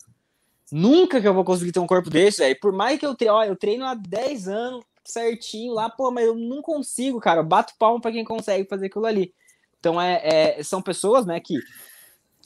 nunca 0.71 1.21
que 1.21 1.27
eu 1.27 1.33
vou 1.33 1.45
conseguir 1.45 1.73
ter 1.73 1.81
um 1.81 1.87
corpo 1.87 2.11
desse, 2.11 2.39
velho. 2.39 2.59
Por 2.61 2.73
mais 2.73 2.99
que 2.99 3.07
eu 3.07 3.15
treino, 3.15 3.35
ó, 3.35 3.45
eu 3.45 3.57
treino 3.57 3.85
há 3.87 3.95
10 3.95 4.49
anos 4.49 4.85
certinho 5.05 5.73
lá, 5.73 5.89
pô, 5.89 6.11
mas 6.11 6.27
eu 6.27 6.35
não 6.35 6.61
consigo, 6.61 7.19
cara. 7.21 7.41
Eu 7.41 7.45
bato 7.45 7.75
palmo 7.79 8.01
para 8.01 8.13
quem 8.13 8.25
consegue 8.25 8.69
fazer 8.69 8.87
aquilo 8.87 9.07
ali. 9.07 9.33
Então, 9.79 10.01
é, 10.01 10.21
é, 10.59 10.63
são 10.63 10.83
pessoas, 10.83 11.25
né, 11.25 11.41
que 11.41 11.59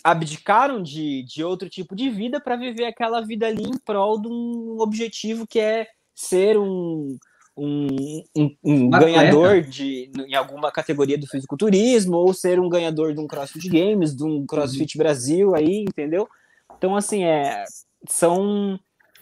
abdicaram 0.05 0.83
de, 0.83 1.23
de 1.23 1.45
outro 1.45 1.69
tipo 1.69 1.95
de 1.95 2.11
vida 2.11 2.41
para 2.41 2.57
viver 2.57 2.85
aquela 2.85 3.21
vida 3.21 3.47
ali 3.47 3.63
em 3.63 3.79
prol 3.79 4.21
de 4.21 4.29
um 4.29 4.79
objetivo 4.81 5.47
que 5.47 5.61
é 5.61 5.87
ser 6.15 6.59
um, 6.59 7.17
um, 7.57 8.23
um, 8.37 8.57
um 8.65 8.91
ganhador 8.91 9.61
de, 9.63 10.11
em 10.17 10.35
alguma 10.35 10.71
categoria 10.73 11.19
do 11.19 11.27
fisiculturismo, 11.27 12.17
ou 12.17 12.35
ser 12.35 12.59
um 12.59 12.69
ganhador 12.69 13.15
de 13.15 13.21
um 13.21 13.27
CrossFit 13.27 13.69
Games, 13.69 14.15
de 14.15 14.25
um 14.25 14.47
CrossFit 14.47 14.97
uhum. 14.97 15.03
Brasil 15.03 15.55
aí, 15.55 15.85
entendeu? 15.89 16.29
Então, 16.77 16.97
assim, 16.97 17.25
é, 17.25 17.65
são 18.09 18.79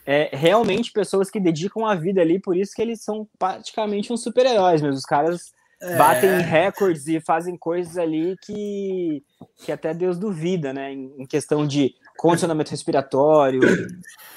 é, 0.07 0.31
realmente 0.33 0.93
pessoas 0.93 1.31
que 1.31 1.41
dedicam 1.41 1.87
a 1.87 1.95
vida 1.95 2.21
ali, 2.21 2.41
por 2.41 2.57
isso 2.57 2.73
que 2.75 2.83
eles 2.83 3.03
são 3.03 3.29
praticamente 3.39 4.13
uns 4.13 4.23
super-heróis, 4.23 4.81
mas 4.81 4.97
os 4.97 5.05
caras 5.05 5.53
é. 5.83 5.97
batem 5.97 6.41
recordes 6.41 7.07
e 7.07 7.21
fazem 7.21 7.57
coisas 7.57 7.97
ali 7.97 8.37
que, 8.43 9.23
que 9.57 9.73
até 9.73 9.95
Deus 9.95 10.19
duvida, 10.19 10.73
né? 10.73 10.93
Em, 10.93 11.27
questão 11.27 11.67
de 11.67 11.95
condicionamento 12.17 12.71
respiratório, 12.71 13.61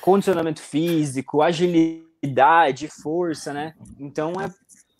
condicionamento 0.02 0.62
físico, 0.62 1.42
agilidade 1.42 2.14
idade, 2.24 2.88
força, 2.88 3.54
né? 3.54 3.74
Então 4.00 4.34
é, 4.40 4.50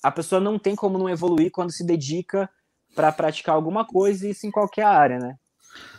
a 0.04 0.12
pessoa 0.12 0.42
não 0.42 0.60
tem 0.60 0.76
como 0.76 0.98
não 0.98 1.10
evoluir 1.10 1.50
quando 1.52 1.72
se 1.72 1.86
dedica 1.86 2.50
para 2.94 3.12
praticar 3.12 3.56
alguma 3.56 3.86
coisa, 3.86 4.28
isso 4.28 4.46
em 4.46 4.52
qualquer 4.52 4.86
área, 4.86 5.18
né? 5.18 5.36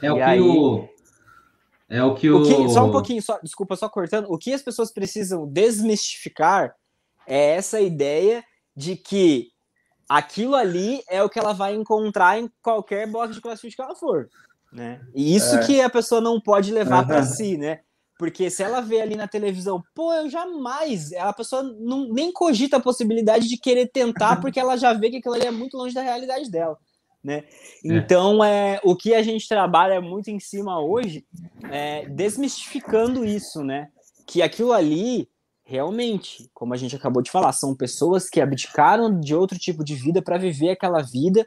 É 0.03 0.07
e 0.07 0.11
o 0.11 0.15
que 0.15 0.21
aí, 0.21 0.41
o 0.41 0.89
é 1.89 2.03
o 2.03 2.15
que 2.15 2.31
o, 2.31 2.43
o 2.43 2.47
que, 2.47 2.69
só 2.73 2.85
um 2.85 2.93
pouquinho, 2.93 3.23
só, 3.23 3.39
desculpa, 3.43 3.75
só 3.77 3.89
cortando. 3.89 4.27
O 4.31 4.39
que 4.39 4.53
as 4.53 4.63
pessoas 4.63 4.93
precisam 4.93 5.47
desmistificar 5.47 6.75
é 7.27 7.57
essa 7.57 7.81
ideia 7.81 8.45
de 8.77 8.97
que 8.97 9.49
aquilo 10.17 10.55
ali 10.55 11.03
é 11.09 11.23
o 11.23 11.29
que 11.29 11.39
ela 11.39 11.53
vai 11.53 11.75
encontrar 11.75 12.39
em 12.39 12.49
qualquer 12.63 13.05
box 13.11 13.35
de 13.35 13.41
crossfit 13.41 13.75
que 13.75 13.83
ela 13.83 13.97
for, 13.97 14.29
né? 14.73 15.01
E 15.13 15.35
isso 15.35 15.57
é. 15.57 15.67
que 15.67 15.81
a 15.81 15.91
pessoa 15.91 16.21
não 16.21 16.41
pode 16.41 16.73
levar 16.73 17.01
uhum. 17.01 17.07
para 17.09 17.25
si, 17.25 17.57
né? 17.57 17.81
Porque 18.17 18.49
se 18.49 18.63
ela 18.63 18.81
vê 18.81 19.01
ali 19.01 19.17
na 19.17 19.27
televisão, 19.27 19.83
pô, 19.93 20.13
eu 20.13 20.31
jamais. 20.31 21.13
A 21.15 21.33
pessoa 21.33 21.65
não, 21.65 22.09
nem 22.09 22.31
cogita 22.31 22.77
a 22.77 22.81
possibilidade 22.81 23.49
de 23.49 23.57
querer 23.57 23.89
tentar, 23.89 24.37
porque 24.41 24.61
ela 24.61 24.77
já 24.77 24.93
vê 24.93 25.11
que 25.11 25.17
aquilo 25.17 25.35
ali 25.35 25.47
é 25.47 25.51
muito 25.51 25.77
longe 25.77 25.95
da 25.95 26.03
realidade 26.03 26.49
dela. 26.49 26.79
Né? 27.23 27.39
É. 27.39 27.45
Então, 27.83 28.45
é, 28.45 28.81
o 28.85 28.95
que 28.95 29.15
a 29.15 29.23
gente 29.23 29.49
trabalha 29.49 30.01
muito 30.01 30.29
em 30.29 30.39
cima 30.39 30.81
hoje 30.81 31.27
é 31.73 32.07
desmistificando 32.07 33.25
isso, 33.25 33.65
né? 33.65 33.89
Que 34.27 34.43
aquilo 34.43 34.73
ali, 34.73 35.29
realmente, 35.65 36.49
como 36.53 36.75
a 36.75 36.77
gente 36.77 36.95
acabou 36.95 37.23
de 37.23 37.31
falar, 37.31 37.53
são 37.53 37.75
pessoas 37.75 38.29
que 38.29 38.41
abdicaram 38.41 39.19
de 39.19 39.35
outro 39.35 39.59
tipo 39.59 39.83
de 39.83 39.95
vida 39.95 40.21
para 40.21 40.39
viver 40.39 40.71
aquela 40.71 41.03
vida 41.03 41.47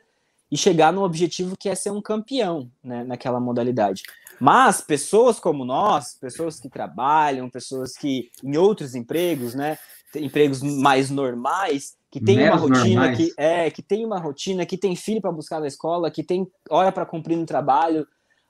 e 0.51 0.57
chegar 0.57 0.91
no 0.91 1.03
objetivo 1.03 1.55
que 1.57 1.69
é 1.69 1.75
ser 1.75 1.91
um 1.91 2.01
campeão 2.01 2.71
né, 2.83 3.03
naquela 3.03 3.39
modalidade. 3.39 4.03
Mas 4.39 4.81
pessoas 4.81 5.39
como 5.39 5.65
nós, 5.65 6.15
pessoas 6.19 6.59
que 6.59 6.69
trabalham, 6.69 7.49
pessoas 7.49 7.93
que 7.93 8.29
em 8.43 8.57
outros 8.57 8.95
empregos, 8.95 9.53
né, 9.53 9.77
empregos 10.15 10.61
mais 10.61 11.09
normais, 11.09 11.95
que 12.09 12.21
tem 12.21 12.43
uma 12.43 12.55
rotina 12.55 13.01
normais. 13.01 13.17
que 13.17 13.33
é, 13.37 13.69
que 13.69 13.81
tem 13.81 14.05
uma 14.05 14.19
rotina, 14.19 14.65
que 14.65 14.77
tem 14.77 14.95
filho 14.95 15.21
para 15.21 15.31
buscar 15.31 15.59
na 15.59 15.67
escola, 15.67 16.09
que 16.09 16.23
tem 16.23 16.47
hora 16.69 16.91
para 16.91 17.05
cumprir 17.05 17.35
no 17.35 17.45
trabalho, 17.45 18.07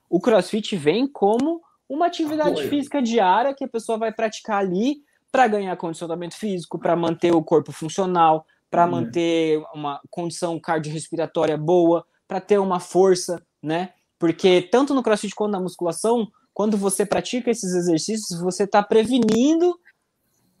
o 0.08 0.20
CrossFit 0.20 0.76
vem 0.76 1.06
como 1.06 1.60
uma 1.88 2.06
atividade 2.06 2.50
Apoio. 2.50 2.68
física 2.68 3.02
diária 3.02 3.54
que 3.54 3.64
a 3.64 3.68
pessoa 3.68 3.98
vai 3.98 4.12
praticar 4.12 4.58
ali 4.58 5.02
para 5.30 5.46
ganhar 5.46 5.76
condicionamento 5.76 6.36
físico, 6.36 6.78
para 6.78 6.96
manter 6.96 7.34
o 7.34 7.42
corpo 7.42 7.72
funcional, 7.72 8.46
para 8.70 8.86
hum. 8.86 8.90
manter 8.90 9.62
uma 9.74 10.00
condição 10.10 10.58
cardiorrespiratória 10.58 11.56
boa, 11.56 12.04
para 12.26 12.40
ter 12.40 12.58
uma 12.58 12.80
força, 12.80 13.42
né? 13.62 13.92
Porque 14.18 14.62
tanto 14.62 14.94
no 14.94 15.02
crossfit 15.02 15.34
quanto 15.34 15.52
na 15.52 15.60
musculação, 15.60 16.28
quando 16.52 16.76
você 16.76 17.06
pratica 17.06 17.50
esses 17.50 17.72
exercícios, 17.72 18.40
você 18.40 18.64
está 18.64 18.82
prevenindo 18.82 19.78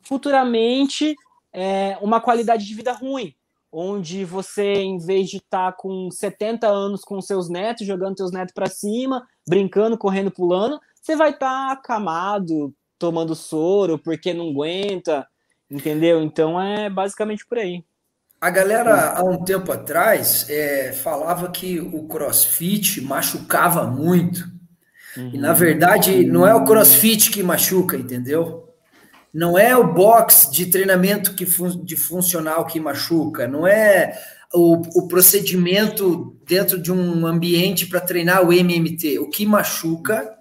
futuramente 0.02 1.14
é, 1.52 1.98
uma 2.00 2.20
qualidade 2.20 2.64
de 2.64 2.74
vida 2.74 2.92
ruim. 2.92 3.34
Onde 3.70 4.24
você, 4.24 4.74
em 4.76 4.96
vez 4.96 5.28
de 5.28 5.36
estar 5.38 5.72
tá 5.72 5.76
com 5.76 6.10
70 6.10 6.66
anos 6.66 7.02
com 7.02 7.20
seus 7.20 7.50
netos, 7.50 7.86
jogando 7.86 8.16
seus 8.16 8.32
netos 8.32 8.54
para 8.54 8.66
cima, 8.70 9.26
brincando, 9.46 9.98
correndo, 9.98 10.30
pulando, 10.30 10.80
você 11.02 11.14
vai 11.16 11.30
estar 11.30 11.66
tá 11.66 11.72
acamado, 11.72 12.72
tomando 12.98 13.34
soro, 13.34 13.98
porque 13.98 14.34
não 14.34 14.50
aguenta, 14.50 15.26
entendeu? 15.70 16.22
Então 16.22 16.60
é 16.60 16.90
basicamente 16.90 17.46
por 17.46 17.58
aí. 17.58 17.84
A 18.40 18.50
galera, 18.50 19.18
há 19.18 19.24
um 19.24 19.42
tempo 19.42 19.72
atrás, 19.72 20.48
é, 20.48 20.92
falava 20.92 21.50
que 21.50 21.80
o 21.80 22.06
crossfit 22.06 23.00
machucava 23.00 23.84
muito. 23.84 24.48
Uhum. 25.16 25.30
E, 25.34 25.38
na 25.38 25.52
verdade, 25.52 26.24
não 26.24 26.46
é 26.46 26.54
o 26.54 26.64
crossfit 26.64 27.30
que 27.32 27.42
machuca, 27.42 27.96
entendeu? 27.96 28.68
Não 29.34 29.58
é 29.58 29.76
o 29.76 29.92
box 29.92 30.50
de 30.52 30.66
treinamento 30.66 31.34
que 31.34 31.44
fun 31.44 31.84
de 31.84 31.96
funcional 31.96 32.64
que 32.64 32.78
machuca, 32.78 33.48
não 33.48 33.66
é 33.66 34.16
o, 34.54 34.82
o 35.00 35.08
procedimento 35.08 36.36
dentro 36.46 36.80
de 36.80 36.92
um 36.92 37.26
ambiente 37.26 37.86
para 37.86 38.00
treinar 38.00 38.46
o 38.46 38.52
MMT. 38.52 39.18
O 39.18 39.28
que 39.28 39.44
machuca 39.44 40.38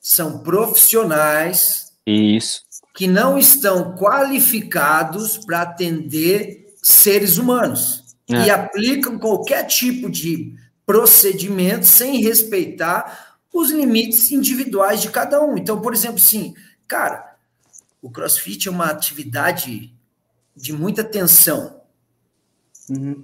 são 0.00 0.40
profissionais 0.42 1.87
Isso. 2.10 2.62
que 2.94 3.06
não 3.06 3.38
estão 3.38 3.94
qualificados 3.94 5.38
para 5.38 5.62
atender 5.62 6.74
seres 6.82 7.38
humanos 7.38 8.16
é. 8.30 8.46
e 8.46 8.50
aplicam 8.50 9.18
qualquer 9.18 9.64
tipo 9.64 10.10
de 10.10 10.54
procedimento 10.86 11.86
sem 11.86 12.20
respeitar 12.22 13.36
os 13.52 13.70
limites 13.70 14.30
individuais 14.32 15.02
de 15.02 15.10
cada 15.10 15.42
um. 15.42 15.56
Então, 15.56 15.80
por 15.80 15.92
exemplo, 15.92 16.18
sim, 16.18 16.54
cara, 16.86 17.36
o 18.00 18.10
CrossFit 18.10 18.68
é 18.68 18.70
uma 18.70 18.86
atividade 18.86 19.92
de 20.56 20.72
muita 20.72 21.04
tensão. 21.04 21.80
Uhum. 22.88 23.22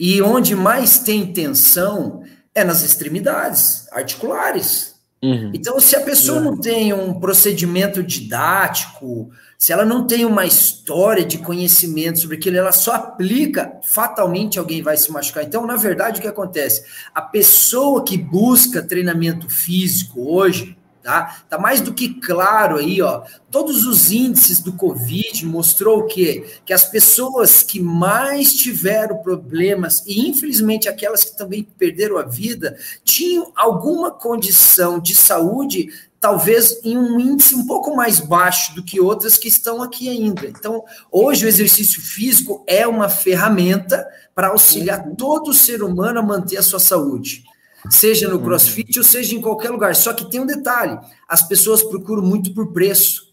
E 0.00 0.22
onde 0.22 0.54
mais 0.54 1.00
tem 1.00 1.32
tensão 1.32 2.24
é 2.54 2.64
nas 2.64 2.82
extremidades 2.82 3.86
articulares. 3.92 4.91
Uhum. 5.22 5.52
Então, 5.54 5.78
se 5.78 5.94
a 5.94 6.00
pessoa 6.00 6.38
uhum. 6.38 6.44
não 6.44 6.56
tem 6.56 6.92
um 6.92 7.14
procedimento 7.14 8.02
didático, 8.02 9.30
se 9.56 9.72
ela 9.72 9.84
não 9.84 10.04
tem 10.04 10.24
uma 10.24 10.44
história 10.44 11.24
de 11.24 11.38
conhecimento 11.38 12.18
sobre 12.18 12.36
aquilo, 12.36 12.56
ela 12.56 12.72
só 12.72 12.94
aplica, 12.94 13.78
fatalmente 13.84 14.58
alguém 14.58 14.82
vai 14.82 14.96
se 14.96 15.12
machucar. 15.12 15.44
Então, 15.44 15.64
na 15.64 15.76
verdade, 15.76 16.18
o 16.18 16.22
que 16.22 16.26
acontece? 16.26 16.84
A 17.14 17.22
pessoa 17.22 18.04
que 18.04 18.18
busca 18.18 18.82
treinamento 18.82 19.48
físico 19.48 20.28
hoje, 20.28 20.76
tá? 21.02 21.44
Tá 21.48 21.58
mais 21.58 21.80
do 21.80 21.92
que 21.92 22.20
claro 22.20 22.76
aí, 22.76 23.02
ó. 23.02 23.22
Todos 23.50 23.86
os 23.86 24.10
índices 24.10 24.60
do 24.60 24.72
Covid 24.72 25.44
mostrou 25.46 26.00
o 26.00 26.06
quê? 26.06 26.46
Que 26.64 26.72
as 26.72 26.84
pessoas 26.84 27.62
que 27.62 27.80
mais 27.80 28.54
tiveram 28.54 29.18
problemas, 29.18 30.02
e 30.06 30.28
infelizmente 30.28 30.88
aquelas 30.88 31.24
que 31.24 31.36
também 31.36 31.62
perderam 31.62 32.18
a 32.18 32.22
vida, 32.22 32.76
tinham 33.04 33.52
alguma 33.56 34.10
condição 34.10 34.98
de 34.98 35.14
saúde 35.14 35.88
talvez 36.22 36.78
em 36.84 36.96
um 36.96 37.18
índice 37.18 37.52
um 37.56 37.66
pouco 37.66 37.96
mais 37.96 38.20
baixo 38.20 38.76
do 38.76 38.84
que 38.84 39.00
outras 39.00 39.36
que 39.36 39.48
estão 39.48 39.82
aqui 39.82 40.08
ainda. 40.08 40.46
Então, 40.46 40.84
hoje 41.10 41.44
o 41.44 41.48
exercício 41.48 42.00
físico 42.00 42.62
é 42.64 42.86
uma 42.86 43.08
ferramenta 43.08 44.06
para 44.32 44.48
auxiliar 44.48 45.04
uhum. 45.04 45.16
todo 45.16 45.52
ser 45.52 45.82
humano 45.82 46.20
a 46.20 46.22
manter 46.22 46.58
a 46.58 46.62
sua 46.62 46.78
saúde, 46.78 47.42
seja 47.90 48.28
no 48.28 48.36
uhum. 48.36 48.44
CrossFit 48.44 48.98
ou 48.98 49.04
seja 49.04 49.34
em 49.34 49.40
qualquer 49.40 49.70
lugar. 49.70 49.94
Só 49.94 50.12
que 50.12 50.30
tem 50.30 50.40
um 50.40 50.46
detalhe: 50.46 50.98
as 51.28 51.42
pessoas 51.42 51.82
procuram 51.82 52.22
muito 52.22 52.52
por 52.54 52.72
preço. 52.72 53.32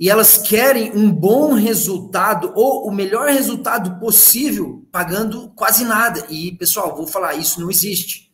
E 0.00 0.10
elas 0.10 0.36
querem 0.36 0.90
um 0.96 1.12
bom 1.12 1.52
resultado 1.52 2.52
ou 2.56 2.88
o 2.88 2.92
melhor 2.92 3.28
resultado 3.28 4.00
possível 4.00 4.84
pagando 4.90 5.52
quase 5.54 5.84
nada. 5.84 6.26
E, 6.28 6.50
pessoal, 6.56 6.96
vou 6.96 7.06
falar, 7.06 7.34
isso 7.34 7.60
não 7.60 7.70
existe. 7.70 8.32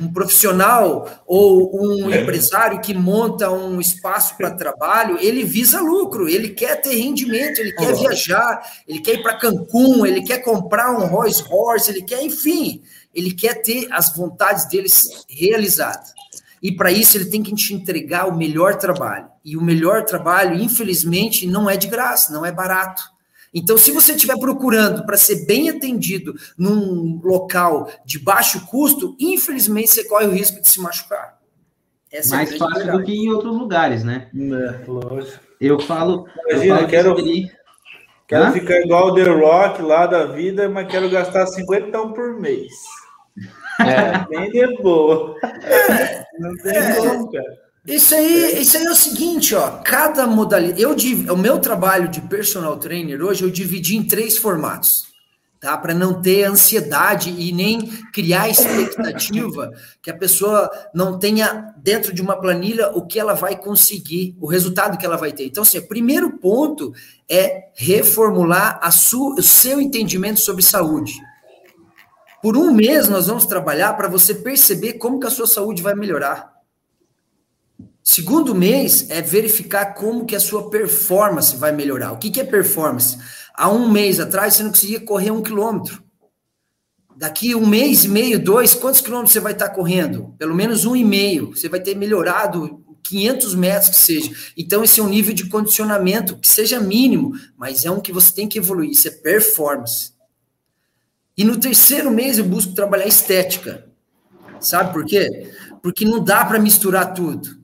Um 0.00 0.12
profissional 0.12 1.08
ou 1.24 1.80
um 1.80 2.12
empresário 2.12 2.80
que 2.80 2.92
monta 2.92 3.48
um 3.52 3.80
espaço 3.80 4.36
para 4.36 4.50
trabalho, 4.50 5.16
ele 5.20 5.44
visa 5.44 5.80
lucro, 5.80 6.28
ele 6.28 6.48
quer 6.48 6.80
ter 6.80 6.96
rendimento, 6.96 7.60
ele 7.60 7.70
quer 7.70 7.94
viajar, 7.94 8.60
ele 8.88 8.98
quer 8.98 9.14
ir 9.14 9.22
para 9.22 9.38
Cancún, 9.38 10.04
ele 10.04 10.22
quer 10.22 10.38
comprar 10.38 10.90
um 10.90 11.06
Rolls 11.06 11.40
Royce, 11.42 11.90
ele 11.92 12.02
quer, 12.02 12.20
enfim, 12.20 12.82
ele 13.16 13.32
quer 13.32 13.62
ter 13.62 13.88
as 13.90 14.14
vontades 14.14 14.68
dele 14.68 14.88
realizadas. 15.28 16.14
E 16.62 16.70
para 16.70 16.90
isso 16.90 17.16
ele 17.16 17.26
tem 17.26 17.42
que 17.42 17.54
te 17.54 17.74
entregar 17.74 18.28
o 18.28 18.36
melhor 18.36 18.76
trabalho. 18.76 19.28
E 19.44 19.56
o 19.56 19.62
melhor 19.62 20.04
trabalho, 20.04 20.60
infelizmente, 20.60 21.46
não 21.46 21.68
é 21.68 21.76
de 21.76 21.86
graça, 21.86 22.32
não 22.32 22.44
é 22.44 22.52
barato. 22.52 23.02
Então, 23.54 23.78
se 23.78 23.90
você 23.90 24.12
estiver 24.12 24.38
procurando 24.38 25.06
para 25.06 25.16
ser 25.16 25.46
bem 25.46 25.70
atendido 25.70 26.34
num 26.58 27.20
local 27.24 27.90
de 28.04 28.18
baixo 28.18 28.66
custo, 28.66 29.16
infelizmente 29.18 29.90
você 29.90 30.04
corre 30.04 30.26
o 30.26 30.32
risco 30.32 30.60
de 30.60 30.68
se 30.68 30.80
machucar. 30.80 31.38
Essa 32.12 32.34
é 32.34 32.36
Mais 32.36 32.52
é 32.52 32.58
fácil 32.58 32.92
do 32.92 33.02
que 33.02 33.12
em 33.12 33.30
outros 33.30 33.56
lugares, 33.56 34.04
né? 34.04 34.28
É, 34.34 34.90
lógico. 34.90 35.40
Eu 35.60 35.80
falo. 35.80 36.26
Imagina, 36.50 36.74
eu 36.74 36.76
falo 36.76 36.88
quero, 36.88 37.14
que 37.16 37.50
quero 38.26 38.52
ficar 38.52 38.80
igual 38.80 39.08
o 39.08 39.14
The 39.14 39.24
Rock 39.24 39.82
lá 39.82 40.06
da 40.06 40.26
vida, 40.26 40.68
mas 40.68 40.90
quero 40.90 41.08
gastar 41.08 41.46
50 41.46 42.08
por 42.08 42.38
mês. 42.38 42.72
É. 43.80 44.26
Nem 44.30 44.50
de 44.50 44.82
boa. 44.82 45.36
É. 45.42 46.24
Não 46.38 46.54
tem 46.56 46.76
é. 46.76 46.94
como, 46.94 47.30
cara. 47.30 47.66
Isso 47.86 48.16
aí, 48.16 48.60
isso 48.60 48.76
aí 48.76 48.84
é 48.84 48.90
o 48.90 48.96
seguinte, 48.96 49.54
ó. 49.54 49.78
Cada 49.84 50.26
modalidade. 50.26 50.82
Eu, 50.82 50.96
o 51.32 51.36
meu 51.36 51.60
trabalho 51.60 52.08
de 52.08 52.20
personal 52.20 52.76
trainer 52.78 53.22
hoje 53.22 53.44
eu 53.44 53.50
dividi 53.50 53.96
em 53.96 54.02
três 54.02 54.36
formatos, 54.36 55.06
tá? 55.60 55.78
Para 55.78 55.94
não 55.94 56.20
ter 56.20 56.44
ansiedade 56.44 57.30
e 57.30 57.52
nem 57.52 57.86
criar 58.12 58.48
expectativa 58.48 59.70
que 60.02 60.10
a 60.10 60.16
pessoa 60.16 60.68
não 60.92 61.16
tenha 61.16 61.72
dentro 61.76 62.12
de 62.12 62.20
uma 62.20 62.34
planilha 62.34 62.90
o 62.90 63.06
que 63.06 63.20
ela 63.20 63.34
vai 63.34 63.56
conseguir, 63.56 64.36
o 64.40 64.48
resultado 64.48 64.98
que 64.98 65.06
ela 65.06 65.16
vai 65.16 65.30
ter. 65.30 65.46
Então, 65.46 65.62
assim, 65.62 65.78
o 65.78 65.86
primeiro 65.86 66.38
ponto 66.38 66.92
é 67.30 67.68
reformular 67.76 68.80
a 68.82 68.90
sua, 68.90 69.36
o 69.36 69.42
seu 69.42 69.80
entendimento 69.80 70.40
sobre 70.40 70.62
saúde. 70.64 71.14
Por 72.46 72.56
um 72.56 72.72
mês 72.72 73.08
nós 73.08 73.26
vamos 73.26 73.44
trabalhar 73.44 73.94
para 73.94 74.06
você 74.06 74.32
perceber 74.32 74.92
como 74.92 75.18
que 75.18 75.26
a 75.26 75.30
sua 75.30 75.48
saúde 75.48 75.82
vai 75.82 75.96
melhorar. 75.96 76.52
Segundo 78.04 78.54
mês 78.54 79.10
é 79.10 79.20
verificar 79.20 79.94
como 79.94 80.24
que 80.24 80.36
a 80.36 80.38
sua 80.38 80.70
performance 80.70 81.56
vai 81.56 81.72
melhorar. 81.72 82.12
O 82.12 82.18
que, 82.18 82.30
que 82.30 82.40
é 82.40 82.44
performance? 82.44 83.18
Há 83.52 83.68
um 83.68 83.90
mês 83.90 84.20
atrás 84.20 84.54
você 84.54 84.62
não 84.62 84.70
conseguia 84.70 85.00
correr 85.00 85.32
um 85.32 85.42
quilômetro. 85.42 86.00
Daqui 87.16 87.52
um 87.52 87.66
mês 87.66 88.04
e 88.04 88.08
meio, 88.08 88.38
dois, 88.38 88.76
quantos 88.76 89.00
quilômetros 89.00 89.32
você 89.32 89.40
vai 89.40 89.52
estar 89.52 89.70
correndo? 89.70 90.32
Pelo 90.38 90.54
menos 90.54 90.84
um 90.84 90.94
e 90.94 91.04
meio. 91.04 91.48
Você 91.50 91.68
vai 91.68 91.80
ter 91.80 91.96
melhorado 91.96 92.80
500 93.02 93.56
metros 93.56 93.88
que 93.88 93.96
seja. 93.96 94.30
Então, 94.56 94.84
esse 94.84 95.00
é 95.00 95.02
um 95.02 95.08
nível 95.08 95.34
de 95.34 95.48
condicionamento 95.48 96.38
que 96.38 96.46
seja 96.46 96.78
mínimo, 96.78 97.32
mas 97.56 97.84
é 97.84 97.90
um 97.90 98.00
que 98.00 98.12
você 98.12 98.32
tem 98.32 98.46
que 98.46 98.60
evoluir. 98.60 98.90
Isso 98.90 99.08
é 99.08 99.10
performance. 99.10 100.14
E 101.36 101.44
no 101.44 101.58
terceiro 101.58 102.10
mês 102.10 102.38
eu 102.38 102.44
busco 102.44 102.74
trabalhar 102.74 103.06
estética. 103.06 103.86
Sabe 104.58 104.92
por 104.92 105.04
quê? 105.04 105.52
Porque 105.82 106.04
não 106.04 106.22
dá 106.24 106.44
para 106.44 106.58
misturar 106.58 107.12
tudo. 107.12 107.58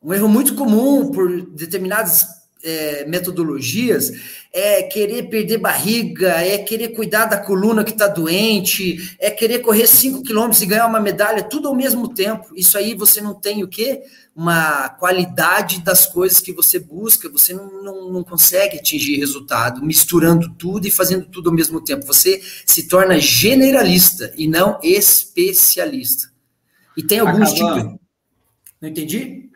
Um 0.00 0.14
erro 0.14 0.28
muito 0.28 0.54
comum 0.54 1.10
por 1.10 1.50
determinadas 1.50 2.24
é, 2.66 3.04
metodologias 3.06 4.12
é 4.52 4.82
querer 4.82 5.24
perder 5.24 5.58
barriga, 5.58 6.30
é 6.30 6.58
querer 6.58 6.88
cuidar 6.88 7.26
da 7.26 7.36
coluna 7.36 7.84
que 7.84 7.92
está 7.92 8.08
doente, 8.08 9.14
é 9.18 9.30
querer 9.30 9.58
correr 9.58 9.86
5 9.86 10.22
quilômetros 10.22 10.62
e 10.62 10.66
ganhar 10.66 10.86
uma 10.86 11.00
medalha, 11.00 11.42
tudo 11.42 11.68
ao 11.68 11.74
mesmo 11.74 12.12
tempo. 12.12 12.48
Isso 12.56 12.76
aí 12.78 12.94
você 12.94 13.20
não 13.20 13.34
tem 13.34 13.62
o 13.62 13.68
quê? 13.68 14.02
Uma 14.34 14.88
qualidade 14.88 15.82
das 15.82 16.06
coisas 16.06 16.40
que 16.40 16.52
você 16.52 16.78
busca, 16.78 17.28
você 17.28 17.52
não, 17.52 17.82
não, 17.82 18.12
não 18.12 18.24
consegue 18.24 18.78
atingir 18.78 19.18
resultado 19.18 19.84
misturando 19.84 20.48
tudo 20.54 20.86
e 20.86 20.90
fazendo 20.90 21.26
tudo 21.26 21.50
ao 21.50 21.54
mesmo 21.54 21.80
tempo. 21.82 22.06
Você 22.06 22.42
se 22.64 22.88
torna 22.88 23.20
generalista 23.20 24.32
e 24.36 24.48
não 24.48 24.78
especialista. 24.82 26.30
E 26.96 27.02
tem 27.02 27.18
alguns 27.18 27.52
Acaba... 27.52 27.80
tipos. 27.80 27.98
Não 28.80 28.88
entendi? 28.88 29.46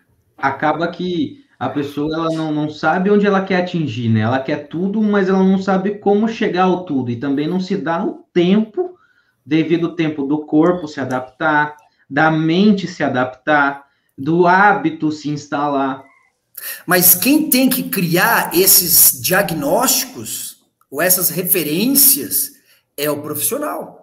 acaba 0.40 0.88
que 0.88 1.44
a 1.60 1.68
pessoa 1.68 2.14
ela 2.14 2.30
não, 2.30 2.50
não 2.50 2.70
sabe 2.70 3.10
onde 3.10 3.26
ela 3.26 3.44
quer 3.44 3.60
atingir, 3.60 4.08
né? 4.08 4.20
Ela 4.20 4.40
quer 4.40 4.66
tudo, 4.68 5.02
mas 5.02 5.28
ela 5.28 5.44
não 5.44 5.58
sabe 5.60 5.98
como 5.98 6.26
chegar 6.26 6.62
ao 6.62 6.86
tudo. 6.86 7.10
E 7.10 7.16
também 7.16 7.46
não 7.46 7.60
se 7.60 7.76
dá 7.76 8.02
o 8.02 8.24
tempo, 8.32 8.98
devido 9.44 9.88
ao 9.88 9.94
tempo 9.94 10.24
do 10.24 10.46
corpo 10.46 10.88
se 10.88 11.00
adaptar, 11.00 11.76
da 12.08 12.30
mente 12.30 12.86
se 12.86 13.04
adaptar, 13.04 13.84
do 14.16 14.46
hábito 14.46 15.12
se 15.12 15.28
instalar. 15.28 16.02
Mas 16.86 17.14
quem 17.14 17.50
tem 17.50 17.68
que 17.68 17.90
criar 17.90 18.52
esses 18.54 19.20
diagnósticos 19.20 20.64
ou 20.90 21.02
essas 21.02 21.28
referências 21.28 22.52
é 22.96 23.10
o 23.10 23.20
profissional. 23.20 23.99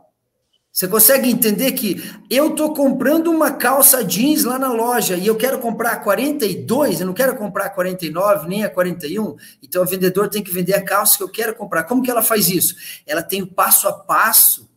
Você 0.77 0.87
consegue 0.87 1.27
entender 1.27 1.71
que 1.71 2.03
eu 2.29 2.49
estou 2.49 2.71
comprando 2.71 3.31
uma 3.31 3.49
calça 3.49 4.03
jeans 4.03 4.43
lá 4.43 4.59
na 4.59 4.71
loja 4.71 5.17
e 5.17 5.25
eu 5.25 5.35
quero 5.35 5.57
comprar 5.57 5.93
a 5.93 5.95
42, 5.95 7.01
eu 7.01 7.07
não 7.07 7.15
quero 7.15 7.35
comprar 7.35 7.65
a 7.65 7.69
49 7.71 8.47
nem 8.47 8.63
a 8.63 8.69
41, 8.69 9.35
então 9.63 9.81
o 9.81 9.87
vendedor 9.87 10.29
tem 10.29 10.43
que 10.43 10.51
vender 10.51 10.75
a 10.75 10.85
calça 10.85 11.17
que 11.17 11.23
eu 11.23 11.29
quero 11.29 11.55
comprar. 11.55 11.85
Como 11.85 12.03
que 12.03 12.11
ela 12.11 12.21
faz 12.21 12.47
isso? 12.47 12.75
Ela 13.07 13.23
tem 13.23 13.41
o 13.41 13.47
passo 13.47 13.87
a 13.87 13.91
passo 13.91 14.69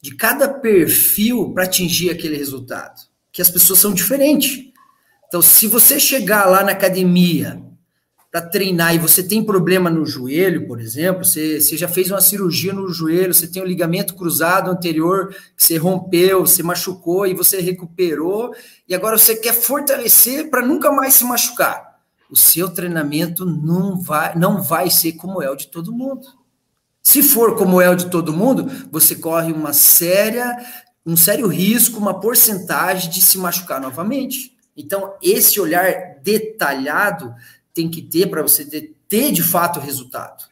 de 0.00 0.14
cada 0.14 0.48
perfil 0.48 1.52
para 1.52 1.64
atingir 1.64 2.10
aquele 2.10 2.36
resultado, 2.36 3.00
que 3.32 3.42
as 3.42 3.50
pessoas 3.50 3.80
são 3.80 3.92
diferentes. 3.92 4.70
Então, 5.26 5.42
se 5.42 5.66
você 5.66 5.98
chegar 5.98 6.48
lá 6.48 6.62
na 6.62 6.70
academia 6.70 7.60
para 8.30 8.42
treinar 8.42 8.94
e 8.94 8.98
você 8.98 9.24
tem 9.24 9.44
problema 9.44 9.90
no 9.90 10.06
joelho, 10.06 10.68
por 10.68 10.80
exemplo, 10.80 11.24
você, 11.24 11.60
você 11.60 11.76
já 11.76 11.88
fez 11.88 12.10
uma 12.10 12.20
cirurgia 12.20 12.72
no 12.72 12.88
joelho, 12.88 13.34
você 13.34 13.46
tem 13.46 13.60
um 13.60 13.66
ligamento 13.66 14.14
cruzado 14.14 14.70
anterior 14.70 15.34
que 15.56 15.64
você 15.64 15.76
rompeu, 15.76 16.46
você 16.46 16.62
machucou 16.62 17.26
e 17.26 17.34
você 17.34 17.60
recuperou, 17.60 18.54
e 18.88 18.94
agora 18.94 19.18
você 19.18 19.34
quer 19.34 19.52
fortalecer 19.52 20.48
para 20.48 20.64
nunca 20.64 20.92
mais 20.92 21.14
se 21.14 21.24
machucar. 21.24 21.98
O 22.30 22.36
seu 22.36 22.70
treinamento 22.70 23.44
não 23.44 24.00
vai, 24.00 24.38
não 24.38 24.62
vai 24.62 24.88
ser 24.88 25.12
como 25.12 25.42
é 25.42 25.50
o 25.50 25.56
de 25.56 25.66
todo 25.66 25.92
mundo. 25.92 26.24
Se 27.02 27.24
for 27.24 27.56
como 27.56 27.80
é 27.80 27.90
o 27.90 27.96
de 27.96 28.08
todo 28.08 28.32
mundo, 28.32 28.70
você 28.92 29.16
corre 29.16 29.52
uma 29.52 29.72
séria, 29.72 30.56
um 31.04 31.16
sério 31.16 31.48
risco, 31.48 31.98
uma 31.98 32.20
porcentagem 32.20 33.10
de 33.10 33.20
se 33.20 33.36
machucar 33.38 33.80
novamente. 33.80 34.56
Então, 34.76 35.14
esse 35.20 35.60
olhar 35.60 36.20
detalhado 36.22 37.34
tem 37.80 37.88
que 37.88 38.02
ter 38.02 38.28
para 38.28 38.42
você 38.42 38.68
ter, 38.68 38.94
ter, 39.08 39.32
de 39.32 39.42
fato 39.42 39.80
resultado. 39.80 40.44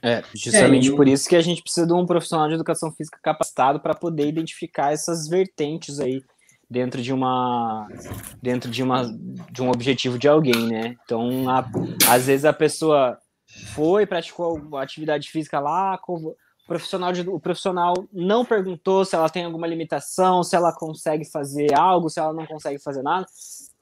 É, 0.00 0.22
justamente 0.34 0.92
é, 0.92 0.96
por 0.96 1.06
isso 1.06 1.28
que 1.28 1.36
a 1.36 1.40
gente 1.40 1.62
precisa 1.62 1.86
de 1.86 1.92
um 1.92 2.06
profissional 2.06 2.48
de 2.48 2.54
educação 2.54 2.90
física 2.90 3.18
capacitado 3.22 3.80
para 3.80 3.94
poder 3.94 4.26
identificar 4.26 4.92
essas 4.92 5.28
vertentes 5.28 6.00
aí 6.00 6.24
dentro 6.68 7.00
de 7.00 7.12
uma 7.12 7.86
dentro 8.40 8.70
de 8.70 8.82
uma 8.82 9.04
de 9.50 9.62
um 9.62 9.70
objetivo 9.70 10.18
de 10.18 10.26
alguém, 10.26 10.66
né? 10.66 10.96
Então, 11.04 11.48
a, 11.48 11.64
às 12.08 12.26
vezes 12.26 12.44
a 12.44 12.52
pessoa 12.52 13.18
foi 13.74 14.06
praticou 14.06 14.76
atividade 14.76 15.30
física 15.30 15.60
lá, 15.60 16.00
o 16.08 16.34
profissional 16.66 17.12
de, 17.12 17.28
o 17.28 17.38
profissional 17.38 17.94
não 18.12 18.44
perguntou 18.44 19.04
se 19.04 19.14
ela 19.14 19.28
tem 19.28 19.44
alguma 19.44 19.66
limitação, 19.66 20.42
se 20.42 20.56
ela 20.56 20.72
consegue 20.72 21.24
fazer 21.24 21.74
algo, 21.74 22.08
se 22.08 22.18
ela 22.18 22.32
não 22.32 22.46
consegue 22.46 22.78
fazer 22.80 23.02
nada. 23.02 23.26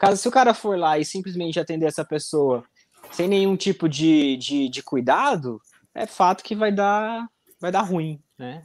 Caso 0.01 0.17
se 0.17 0.27
o 0.27 0.31
cara 0.31 0.55
for 0.55 0.79
lá 0.79 0.99
e 0.99 1.05
simplesmente 1.05 1.61
atender 1.61 1.85
essa 1.85 2.03
pessoa 2.03 2.65
sem 3.13 3.29
nenhum 3.29 3.55
tipo 3.55 3.87
de, 3.87 4.35
de, 4.39 4.67
de 4.71 4.83
cuidado, 4.83 5.61
é 5.95 6.07
fato 6.07 6.43
que 6.43 6.55
vai 6.55 6.73
dar, 6.73 7.29
vai 7.61 7.71
dar 7.71 7.83
ruim, 7.83 8.19
né? 8.39 8.63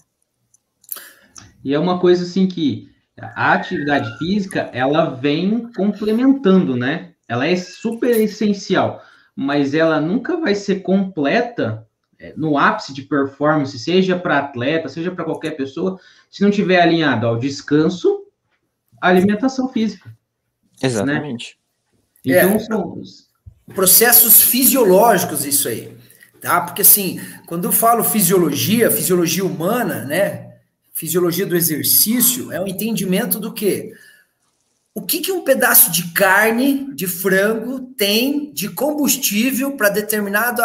E 1.62 1.74
é 1.74 1.78
uma 1.78 2.00
coisa 2.00 2.24
assim 2.24 2.48
que 2.48 2.90
a 3.18 3.52
atividade 3.52 4.18
física 4.18 4.70
ela 4.72 5.10
vem 5.10 5.70
complementando, 5.74 6.78
né? 6.78 7.14
Ela 7.28 7.48
é 7.48 7.56
super 7.58 8.18
essencial, 8.18 9.02
mas 9.36 9.74
ela 9.74 10.00
nunca 10.00 10.40
vai 10.40 10.56
ser 10.56 10.84
completa 10.84 11.86
é, 12.18 12.34
no 12.38 12.58
ápice 12.58 12.94
de 12.94 13.02
performance, 13.02 13.78
seja 13.78 14.18
para 14.18 14.40
atleta, 14.40 14.88
seja 14.88 15.12
para 15.12 15.26
qualquer 15.26 15.58
pessoa, 15.58 16.00
se 16.32 16.42
não 16.42 16.50
tiver 16.50 16.82
alinhado 16.82 17.28
ao 17.28 17.38
descanso, 17.38 18.24
alimentação 19.02 19.68
física. 19.68 20.16
Exatamente. 20.82 21.58
Né? 22.26 22.38
Então, 22.38 22.56
é, 22.56 22.60
são 22.60 23.02
processos 23.74 24.42
fisiológicos, 24.42 25.46
isso 25.46 25.68
aí. 25.68 25.96
Tá? 26.42 26.62
Porque, 26.62 26.82
assim, 26.82 27.20
quando 27.46 27.66
eu 27.66 27.72
falo 27.72 28.04
fisiologia, 28.04 28.92
fisiologia 28.92 29.46
humana, 29.46 30.06
né? 30.06 30.54
Fisiologia 30.94 31.46
do 31.46 31.56
exercício, 31.56 32.52
é 32.52 32.60
o 32.60 32.64
um 32.64 32.68
entendimento 32.68 33.40
do 33.40 33.54
quê? 33.54 33.94
O 34.98 35.02
que, 35.02 35.20
que 35.20 35.30
um 35.30 35.44
pedaço 35.44 35.92
de 35.92 36.14
carne 36.14 36.90
de 36.96 37.06
frango 37.06 37.82
tem 37.98 38.50
de 38.54 38.70
combustível 38.70 39.76
para 39.76 39.90
determinada 39.90 40.64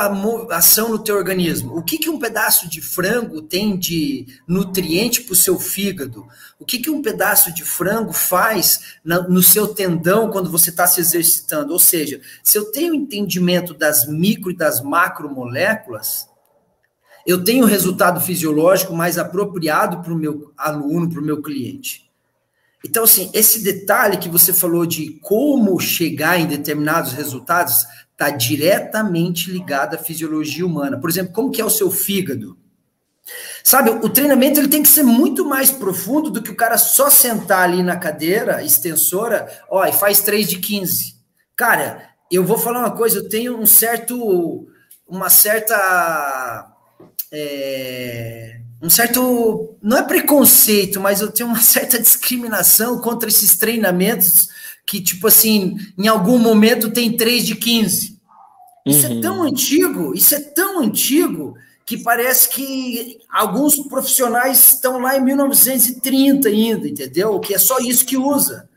ação 0.53 0.89
no 0.89 1.01
teu 1.01 1.17
organismo? 1.17 1.77
O 1.77 1.83
que, 1.83 1.99
que 1.99 2.09
um 2.09 2.17
pedaço 2.17 2.69
de 2.69 2.81
frango 2.81 3.43
tem 3.43 3.77
de 3.77 4.29
nutriente 4.47 5.23
para 5.23 5.33
o 5.33 5.37
seu 5.37 5.59
fígado? 5.59 6.29
O 6.61 6.65
que, 6.65 6.79
que 6.79 6.89
um 6.89 7.03
pedaço 7.03 7.53
de 7.53 7.65
frango 7.65 8.13
faz 8.13 8.99
na, 9.05 9.21
no 9.21 9.43
seu 9.43 9.67
tendão 9.67 10.31
quando 10.31 10.49
você 10.49 10.71
está 10.71 10.87
se 10.87 11.01
exercitando? 11.01 11.73
Ou 11.73 11.81
seja, 11.81 12.21
se 12.41 12.57
eu 12.57 12.71
tenho 12.71 12.95
entendimento 12.95 13.75
das 13.75 14.07
micro 14.07 14.53
e 14.53 14.57
das 14.57 14.81
macromoléculas, 14.81 16.29
eu 17.27 17.43
tenho 17.43 17.65
o 17.65 17.69
resultado 17.69 18.21
fisiológico 18.21 18.95
mais 18.95 19.19
apropriado 19.19 20.05
para 20.05 20.13
o 20.13 20.17
meu 20.17 20.53
aluno, 20.57 21.11
para 21.11 21.21
o 21.21 21.25
meu 21.25 21.43
cliente. 21.43 22.10
Então, 22.85 23.05
assim, 23.05 23.31
esse 23.35 23.63
detalhe 23.63 24.17
que 24.17 24.29
você 24.29 24.53
falou 24.53 24.87
de 24.87 25.19
como 25.23 25.79
chegar 25.79 26.41
em 26.41 26.47
determinados 26.47 27.13
resultados 27.13 27.87
está 28.13 28.31
diretamente 28.31 29.51
ligado 29.51 29.95
à 29.95 29.99
fisiologia 29.99 30.65
humana. 30.65 30.99
Por 30.99 31.11
exemplo, 31.11 31.33
como 31.33 31.51
que 31.51 31.61
é 31.61 31.65
o 31.65 31.71
seu 31.71 31.91
fígado? 31.91 32.57
Sabe, 33.63 33.91
o 33.91 34.09
treinamento 34.09 34.59
ele 34.59 34.69
tem 34.69 34.83
que 34.83 34.89
ser 34.89 35.03
muito 35.03 35.45
mais 35.45 35.71
profundo 35.71 36.31
do 36.31 36.43
que 36.43 36.51
o 36.51 36.57
cara 36.57 36.77
só 36.77 37.09
sentar 37.11 37.63
ali 37.63 37.83
na 37.83 37.97
cadeira 37.97 38.63
extensora, 38.63 39.49
ó, 39.71 39.85
e 39.85 39.93
faz 39.93 40.21
3 40.21 40.49
de 40.49 40.59
15. 40.59 41.15
Cara, 41.55 42.11
eu 42.31 42.45
vou 42.45 42.59
falar 42.59 42.81
uma 42.81 42.97
coisa, 42.97 43.19
eu 43.19 43.29
tenho 43.29 43.59
um 43.59 43.67
certo, 43.67 44.67
uma 45.07 45.29
certa 45.29 46.75
é, 47.31 48.61
um 48.83 48.89
certo, 48.89 49.77
não 49.83 49.99
é 49.99 50.03
preconceito, 50.03 51.01
mas 51.01 51.21
eu 51.21 51.31
tenho 51.31 51.49
uma 51.49 51.61
certa 51.63 51.99
discriminação 51.99 52.99
contra 53.01 53.29
esses 53.29 53.57
treinamentos 53.57 54.49
que, 54.87 55.01
tipo 55.01 55.29
assim, 55.29 55.77
em 55.97 56.09
algum 56.09 56.39
momento 56.39 56.91
tem 56.91 57.17
3 57.17 57.47
de 57.47 57.55
15. 57.55 58.19
Isso 58.87 59.07
é 59.07 59.11
uhum. 59.11 59.19
é 59.19 59.21
tão 59.21 59.43
antigo, 59.43 60.15
isso 60.15 60.35
é 60.35 60.41
tão 60.41 60.81
antigo 60.81 61.55
que 61.85 61.99
parece 61.99 62.49
que 62.49 63.19
alguns 63.29 63.77
profissionais 63.77 64.75
estão 64.75 65.01
lá 65.01 65.17
em 65.17 65.25
1930 65.25 66.49
ainda, 66.49 66.89
entendeu? 66.89 67.39
Que 67.41 67.55
é 67.55 67.59
só 67.59 67.79
isso 67.79 68.07
que 68.07 68.17
usa. 68.17 68.69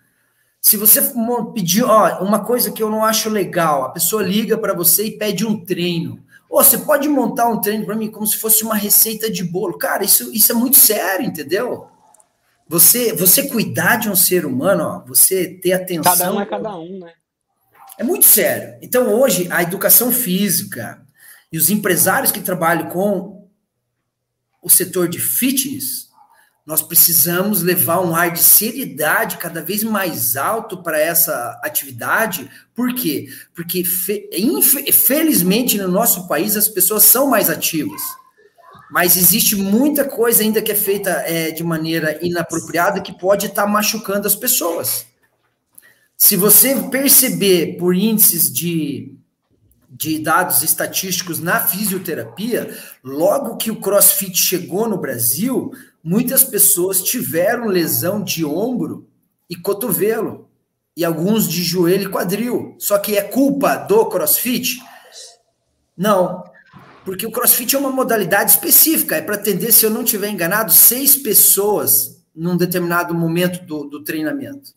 Se 0.59 0.77
você 0.77 1.13
pedir, 1.53 1.83
ó, 1.83 2.23
uma 2.23 2.43
coisa 2.43 2.71
que 2.71 2.81
eu 2.81 2.89
não 2.89 3.03
acho 3.03 3.29
legal, 3.29 3.83
a 3.83 3.89
pessoa 3.89 4.23
liga 4.23 4.57
para 4.57 4.73
você 4.73 5.05
e 5.05 5.17
pede 5.17 5.45
um 5.45 5.63
treino. 5.63 6.23
Pô, 6.53 6.63
você 6.63 6.77
pode 6.77 7.09
montar 7.09 7.49
um 7.49 7.59
treino 7.59 7.83
para 7.83 7.95
mim 7.95 8.11
como 8.11 8.27
se 8.27 8.37
fosse 8.37 8.63
uma 8.63 8.75
receita 8.75 9.27
de 9.27 9.43
bolo. 9.43 9.75
Cara, 9.75 10.03
isso, 10.03 10.31
isso 10.31 10.51
é 10.51 10.53
muito 10.53 10.77
sério, 10.77 11.25
entendeu? 11.25 11.87
Você, 12.67 13.11
você 13.11 13.49
cuidar 13.49 13.95
de 13.95 14.07
um 14.07 14.15
ser 14.15 14.45
humano, 14.45 14.83
ó, 14.83 14.99
você 15.03 15.47
ter 15.47 15.73
atenção. 15.73 16.15
Cada 16.15 16.31
um 16.31 16.39
é 16.39 16.45
cada 16.45 16.77
um, 16.77 16.99
né? 16.99 17.11
É 17.97 18.03
muito 18.03 18.25
sério. 18.25 18.77
Então, 18.83 19.19
hoje, 19.19 19.47
a 19.51 19.63
educação 19.63 20.11
física 20.11 21.03
e 21.51 21.57
os 21.57 21.71
empresários 21.71 22.31
que 22.31 22.39
trabalham 22.39 22.87
com 22.87 23.49
o 24.61 24.69
setor 24.69 25.09
de 25.09 25.17
fitness 25.17 26.02
nós 26.65 26.81
precisamos 26.81 27.61
levar 27.61 27.99
um 27.99 28.15
ar 28.15 28.31
de 28.31 28.41
seriedade 28.41 29.37
cada 29.37 29.61
vez 29.61 29.83
mais 29.83 30.37
alto 30.37 30.81
para 30.81 30.97
essa 30.97 31.59
atividade. 31.61 32.49
Por 32.73 32.93
quê? 32.93 33.27
Porque, 33.53 33.83
infelizmente, 34.87 35.77
no 35.77 35.89
nosso 35.89 36.25
país, 36.27 36.55
as 36.55 36.69
pessoas 36.69 37.03
são 37.03 37.27
mais 37.27 37.49
ativas. 37.49 38.01
Mas 38.89 39.17
existe 39.17 39.55
muita 39.55 40.05
coisa 40.05 40.41
ainda 40.41 40.61
que 40.61 40.71
é 40.71 40.75
feita 40.75 41.09
é, 41.25 41.51
de 41.51 41.63
maneira 41.63 42.17
inapropriada 42.21 43.01
que 43.01 43.11
pode 43.11 43.47
estar 43.47 43.63
tá 43.63 43.67
machucando 43.67 44.27
as 44.27 44.35
pessoas. 44.35 45.05
Se 46.15 46.37
você 46.37 46.75
perceber 46.89 47.75
por 47.77 47.93
índices 47.93 48.53
de, 48.53 49.17
de 49.89 50.19
dados 50.19 50.63
estatísticos 50.63 51.39
na 51.39 51.59
fisioterapia, 51.59 52.77
logo 53.03 53.57
que 53.57 53.69
o 53.69 53.81
CrossFit 53.81 54.37
chegou 54.37 54.87
no 54.87 54.97
Brasil, 54.97 55.73
muitas 56.03 56.43
pessoas 56.43 57.01
tiveram 57.01 57.67
lesão 57.67 58.21
de 58.21 58.43
ombro 58.43 59.07
e 59.49 59.55
cotovelo, 59.55 60.49
e 60.95 61.03
alguns 61.03 61.47
de 61.47 61.63
joelho 61.63 62.09
e 62.09 62.11
quadril. 62.11 62.75
Só 62.77 62.99
que 62.99 63.17
é 63.17 63.21
culpa 63.21 63.75
do 63.77 64.05
crossfit? 64.05 64.79
Não. 65.97 66.43
Porque 67.03 67.25
o 67.25 67.31
crossfit 67.31 67.75
é 67.75 67.79
uma 67.79 67.91
modalidade 67.91 68.51
específica, 68.51 69.15
é 69.15 69.21
para 69.21 69.35
atender, 69.35 69.71
se 69.71 69.85
eu 69.85 69.89
não 69.89 70.03
estiver 70.03 70.29
enganado, 70.29 70.71
seis 70.71 71.15
pessoas 71.15 72.23
num 72.35 72.55
determinado 72.55 73.13
momento 73.13 73.65
do, 73.65 73.85
do 73.85 74.03
treinamento. 74.03 74.71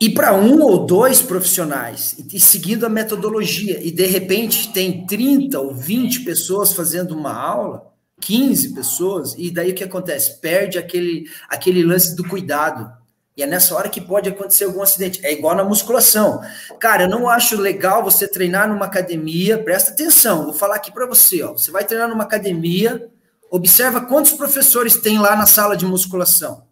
E 0.00 0.08
para 0.10 0.34
um 0.34 0.62
ou 0.62 0.86
dois 0.86 1.20
profissionais, 1.20 2.16
e 2.32 2.40
seguindo 2.40 2.86
a 2.86 2.88
metodologia, 2.88 3.78
e 3.82 3.90
de 3.90 4.06
repente 4.06 4.72
tem 4.72 5.04
30 5.06 5.60
ou 5.60 5.74
20 5.74 6.20
pessoas 6.20 6.72
fazendo 6.72 7.14
uma 7.14 7.34
aula, 7.34 7.89
15 8.20 8.74
pessoas, 8.74 9.34
e 9.38 9.50
daí 9.50 9.70
o 9.70 9.74
que 9.74 9.84
acontece? 9.84 10.40
Perde 10.40 10.78
aquele, 10.78 11.24
aquele 11.48 11.82
lance 11.82 12.14
do 12.14 12.26
cuidado. 12.28 12.92
E 13.36 13.42
é 13.42 13.46
nessa 13.46 13.74
hora 13.74 13.88
que 13.88 14.00
pode 14.00 14.28
acontecer 14.28 14.64
algum 14.64 14.82
acidente. 14.82 15.24
É 15.24 15.32
igual 15.32 15.56
na 15.56 15.64
musculação. 15.64 16.42
Cara, 16.78 17.04
eu 17.04 17.08
não 17.08 17.28
acho 17.28 17.56
legal 17.58 18.04
você 18.04 18.28
treinar 18.28 18.68
numa 18.68 18.84
academia, 18.84 19.62
presta 19.62 19.92
atenção, 19.92 20.44
vou 20.44 20.52
falar 20.52 20.76
aqui 20.76 20.92
para 20.92 21.06
você, 21.06 21.42
ó. 21.42 21.52
Você 21.52 21.70
vai 21.70 21.84
treinar 21.84 22.08
numa 22.08 22.24
academia, 22.24 23.08
observa 23.50 24.02
quantos 24.02 24.32
professores 24.32 24.96
tem 24.96 25.18
lá 25.18 25.34
na 25.34 25.46
sala 25.46 25.76
de 25.76 25.86
musculação. 25.86 26.68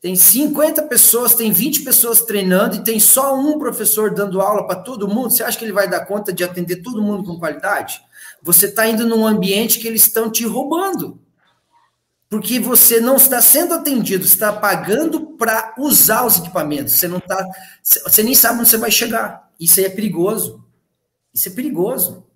Tem 0.00 0.14
50 0.14 0.82
pessoas, 0.82 1.34
tem 1.34 1.50
20 1.50 1.82
pessoas 1.82 2.20
treinando 2.20 2.76
e 2.76 2.84
tem 2.84 3.00
só 3.00 3.34
um 3.34 3.58
professor 3.58 4.12
dando 4.14 4.40
aula 4.40 4.66
para 4.66 4.76
todo 4.76 5.08
mundo. 5.08 5.30
Você 5.30 5.42
acha 5.42 5.58
que 5.58 5.64
ele 5.64 5.72
vai 5.72 5.88
dar 5.88 6.04
conta 6.04 6.30
de 6.30 6.44
atender 6.44 6.82
todo 6.82 7.00
mundo 7.00 7.24
com 7.24 7.38
qualidade? 7.38 8.02
Você 8.44 8.66
está 8.66 8.86
indo 8.86 9.06
num 9.06 9.26
ambiente 9.26 9.78
que 9.78 9.88
eles 9.88 10.02
estão 10.02 10.30
te 10.30 10.44
roubando. 10.44 11.18
Porque 12.28 12.58
você 12.58 13.00
não 13.00 13.16
está 13.16 13.40
sendo 13.40 13.72
atendido, 13.72 14.24
está 14.24 14.52
pagando 14.52 15.28
para 15.38 15.74
usar 15.78 16.26
os 16.26 16.38
equipamentos. 16.38 16.94
Você 16.94 17.08
não 17.08 17.18
está. 17.18 17.42
Você 17.82 18.22
nem 18.22 18.34
sabe 18.34 18.60
onde 18.60 18.68
você 18.68 18.76
vai 18.76 18.90
chegar. 18.90 19.50
Isso 19.58 19.80
aí 19.80 19.86
é 19.86 19.90
perigoso. 19.90 20.62
Isso 21.32 21.48
é 21.48 21.52
perigoso. 21.52 22.26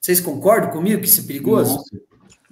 Vocês 0.00 0.20
concordam 0.20 0.70
comigo 0.70 1.02
que 1.02 1.08
isso 1.08 1.20
é 1.20 1.24
perigoso? 1.24 1.76
Nossa, 1.76 2.00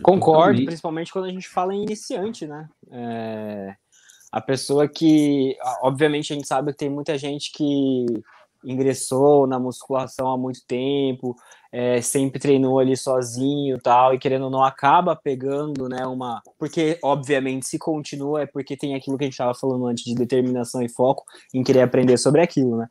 Concordo, 0.03 0.63
principalmente 0.67 1.13
quando 1.13 1.25
a 1.25 1.31
gente 1.31 1.49
fala 1.49 1.75
em 1.75 1.85
iniciante, 1.85 2.47
né? 2.47 2.69
É, 2.91 3.75
a 4.31 4.43
pessoa 4.43 4.87
que, 4.87 5.57
obviamente, 5.81 6.35
a 6.35 6.37
gente 6.37 6.47
sabe 6.47 6.73
que 6.73 6.79
tem 6.79 6.91
muita 6.91 7.17
gente 7.17 7.51
que 7.53 8.05
ingressou 8.65 9.47
na 9.47 9.59
musculação 9.59 10.31
há 10.31 10.37
muito 10.37 10.61
tempo, 10.67 11.37
é, 11.73 12.01
sempre 12.01 12.39
treinou 12.39 12.79
ali 12.79 12.97
sozinho 12.97 13.79
tal, 13.81 14.15
e 14.15 14.19
querendo 14.19 14.45
ou 14.45 14.51
não 14.51 14.63
acaba 14.63 15.15
pegando, 15.15 15.89
né, 15.89 16.07
uma... 16.07 16.41
Porque, 16.59 16.99
obviamente, 17.03 17.67
se 17.67 17.79
continua 17.79 18.43
é 18.43 18.47
porque 18.47 18.77
tem 18.77 18.95
aquilo 18.95 19.19
que 19.19 19.25
a 19.25 19.27
gente 19.27 19.35
estava 19.35 19.55
falando 19.55 19.87
antes 19.87 20.05
de 20.05 20.15
determinação 20.15 20.83
e 20.83 20.89
foco 20.89 21.25
em 21.55 21.63
querer 21.63 21.83
aprender 21.83 22.17
sobre 22.17 22.41
aquilo, 22.41 22.77
né? 22.77 22.89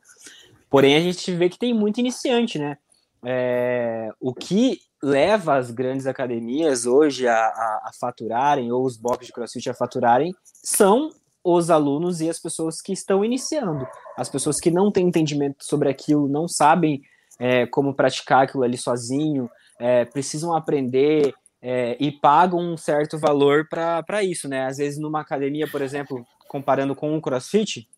Porém, 0.68 0.96
a 0.96 1.00
gente 1.00 1.32
vê 1.32 1.48
que 1.48 1.58
tem 1.58 1.72
muito 1.72 1.98
iniciante, 2.00 2.58
né? 2.58 2.76
É, 3.24 4.10
o 4.20 4.34
que 4.34 4.80
leva 5.02 5.56
as 5.56 5.70
grandes 5.70 6.06
academias 6.06 6.86
hoje 6.86 7.26
a, 7.26 7.34
a, 7.34 7.82
a 7.86 7.90
faturarem, 7.98 8.70
ou 8.72 8.84
os 8.84 8.96
boxes 8.96 9.26
de 9.26 9.32
crossfit 9.32 9.70
a 9.70 9.74
faturarem, 9.74 10.34
são 10.62 11.10
os 11.46 11.70
alunos 11.70 12.20
e 12.20 12.28
as 12.28 12.40
pessoas 12.40 12.80
que 12.80 12.92
estão 12.92 13.24
iniciando. 13.24 13.86
As 14.16 14.28
pessoas 14.28 14.58
que 14.58 14.68
não 14.68 14.90
têm 14.90 15.06
entendimento 15.06 15.64
sobre 15.64 15.88
aquilo, 15.88 16.26
não 16.26 16.48
sabem 16.48 17.02
é, 17.38 17.66
como 17.66 17.94
praticar 17.94 18.42
aquilo 18.42 18.64
ali 18.64 18.76
sozinho, 18.76 19.48
é, 19.78 20.04
precisam 20.04 20.54
aprender 20.54 21.32
é, 21.62 21.96
e 22.00 22.10
pagam 22.10 22.58
um 22.58 22.76
certo 22.76 23.16
valor 23.16 23.68
para 23.68 24.24
isso, 24.24 24.48
né? 24.48 24.66
Às 24.66 24.78
vezes, 24.78 24.98
numa 24.98 25.20
academia, 25.20 25.68
por 25.68 25.82
exemplo, 25.82 26.26
comparando 26.48 26.96
com 26.96 27.16
o 27.16 27.20
CrossFit, 27.20 27.88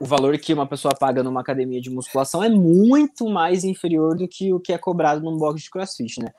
o 0.00 0.06
valor 0.06 0.38
que 0.38 0.54
uma 0.54 0.66
pessoa 0.66 0.94
paga 0.94 1.22
numa 1.22 1.42
academia 1.42 1.82
de 1.82 1.90
musculação 1.90 2.42
é 2.42 2.48
muito 2.48 3.28
mais 3.28 3.62
inferior 3.62 4.16
do 4.16 4.26
que 4.26 4.54
o 4.54 4.60
que 4.60 4.72
é 4.72 4.78
cobrado 4.78 5.20
num 5.20 5.36
box 5.36 5.62
de 5.62 5.70
CrossFit, 5.70 6.22
né? 6.22 6.32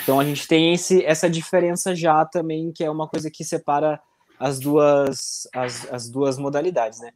Então 0.00 0.20
a 0.20 0.24
gente 0.24 0.46
tem 0.46 0.74
esse, 0.74 1.04
essa 1.04 1.28
diferença 1.28 1.92
já 1.92 2.24
também, 2.24 2.70
que 2.70 2.84
é 2.84 2.90
uma 2.90 3.08
coisa 3.08 3.30
que 3.30 3.42
separa 3.42 3.98
as 4.38 4.58
duas, 4.58 5.48
as, 5.52 5.90
as 5.92 6.08
duas 6.08 6.38
modalidades, 6.38 7.00
né? 7.00 7.10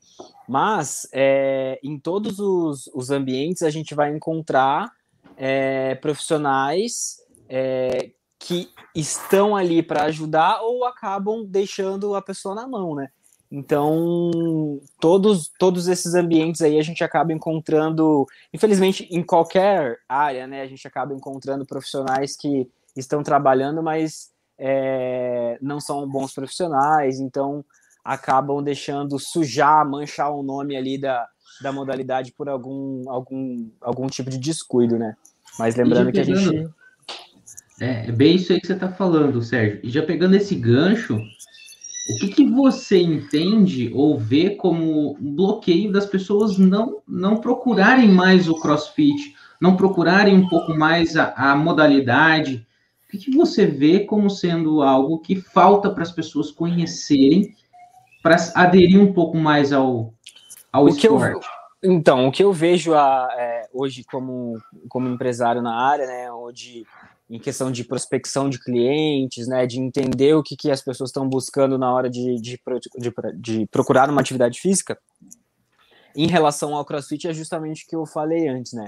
Mas 0.49 1.07
é, 1.13 1.79
em 1.83 1.99
todos 1.99 2.39
os, 2.39 2.91
os 2.95 3.11
ambientes 3.11 3.63
a 3.63 3.71
gente 3.71 3.95
vai 3.95 4.15
encontrar 4.15 4.91
é, 5.37 5.95
profissionais 5.97 7.19
é, 7.49 8.11
que 8.39 8.71
estão 8.95 9.55
ali 9.55 9.83
para 9.83 10.05
ajudar 10.05 10.61
ou 10.63 10.85
acabam 10.85 11.45
deixando 11.45 12.15
a 12.15 12.23
pessoa 12.23 12.55
na 12.55 12.67
mão, 12.67 12.95
né? 12.95 13.09
Então, 13.53 14.81
todos, 15.01 15.51
todos 15.59 15.89
esses 15.89 16.15
ambientes 16.15 16.63
aí 16.63 16.79
a 16.79 16.83
gente 16.83 17.03
acaba 17.03 17.33
encontrando, 17.33 18.25
infelizmente, 18.55 19.09
em 19.11 19.25
qualquer 19.25 19.99
área, 20.09 20.47
né? 20.47 20.63
A 20.63 20.67
gente 20.67 20.87
acaba 20.87 21.13
encontrando 21.13 21.67
profissionais 21.67 22.37
que 22.37 22.71
estão 22.97 23.25
trabalhando, 23.25 23.83
mas 23.83 24.31
é, 24.63 25.57
não 25.63 25.81
são 25.81 26.07
bons 26.07 26.35
profissionais, 26.35 27.19
então 27.19 27.65
acabam 28.05 28.63
deixando 28.63 29.19
sujar, 29.19 29.89
manchar 29.89 30.31
o 30.31 30.43
nome 30.43 30.77
ali 30.77 30.99
da, 30.99 31.27
da 31.63 31.73
modalidade 31.73 32.33
por 32.33 32.49
algum, 32.49 33.09
algum, 33.09 33.71
algum 33.81 34.07
tipo 34.07 34.29
de 34.29 34.39
descuido, 34.39 34.99
né? 34.99 35.17
Mas 35.59 35.77
lembrando 35.77 36.13
que 36.13 36.21
a 36.21 36.25
gente. 36.25 36.69
É, 37.81 38.09
é 38.09 38.13
bem 38.13 38.37
isso 38.37 38.53
aí 38.53 38.61
que 38.61 38.67
você 38.67 38.75
está 38.75 38.91
falando, 38.91 39.41
Sérgio. 39.41 39.81
E 39.83 39.89
já 39.89 40.03
pegando 40.03 40.37
esse 40.37 40.55
gancho, 40.55 41.17
o 41.17 42.19
que, 42.19 42.29
que, 42.29 42.47
você 42.47 43.01
entende 43.01 43.91
ou 43.95 44.19
vê 44.19 44.51
como 44.51 45.17
um 45.19 45.35
bloqueio 45.35 45.91
das 45.91 46.05
pessoas 46.05 46.59
não, 46.59 47.01
não 47.09 47.39
procurarem 47.39 48.11
mais 48.11 48.47
o 48.47 48.61
CrossFit, 48.61 49.35
não 49.59 49.77
procurarem 49.77 50.37
um 50.37 50.49
pouco 50.49 50.75
mais 50.75 51.17
a, 51.17 51.33
a 51.35 51.57
modalidade? 51.57 52.67
O 53.11 53.19
que, 53.19 53.19
que, 53.19 53.37
você 53.37 53.67
vê 53.67 54.07
como 54.07 54.31
sendo 54.31 54.83
algo 54.83 55.19
que 55.19 55.35
falta 55.35 55.91
para 55.91 56.05
as 56.05 56.13
pessoas 56.13 56.53
conhecerem 56.53 57.53
para 58.23 58.37
aderir 58.55 59.01
um 59.01 59.13
pouco 59.13 59.37
mais 59.37 59.73
ao, 59.73 60.15
ao 60.73 60.85
o 60.85 60.89
esporte? 60.89 61.45
Eu, 61.83 61.93
então, 61.93 62.29
o 62.29 62.31
que 62.31 62.45
eu 62.45 62.53
vejo 62.53 62.95
a, 62.95 63.29
é, 63.37 63.69
hoje 63.73 64.05
como, 64.05 64.57
como 64.89 65.09
empresário 65.09 65.61
na 65.61 65.75
área, 65.75 66.07
né, 66.07 66.31
onde 66.31 66.87
em 67.29 67.41
questão 67.41 67.73
de 67.73 67.83
prospecção 67.83 68.49
de 68.49 68.63
clientes, 68.63 69.49
né, 69.49 69.67
de 69.67 69.81
entender 69.81 70.35
o 70.35 70.43
que, 70.43 70.57
que 70.57 70.71
as 70.71 70.81
pessoas 70.81 71.11
estão 71.11 71.29
buscando 71.29 71.77
na 71.77 71.93
hora 71.93 72.09
de, 72.09 72.37
de, 72.37 72.61
de, 72.97 73.13
de, 73.41 73.67
procurar 73.67 74.09
uma 74.09 74.21
atividade 74.21 74.61
física, 74.61 74.97
em 76.15 76.29
relação 76.29 76.77
ao 76.77 76.85
CrossFit 76.85 77.27
é 77.27 77.35
justamente 77.35 77.85
o 77.85 77.89
que 77.89 77.97
eu 77.97 78.07
falei 78.07 78.47
antes, 78.47 78.73
né? 78.73 78.87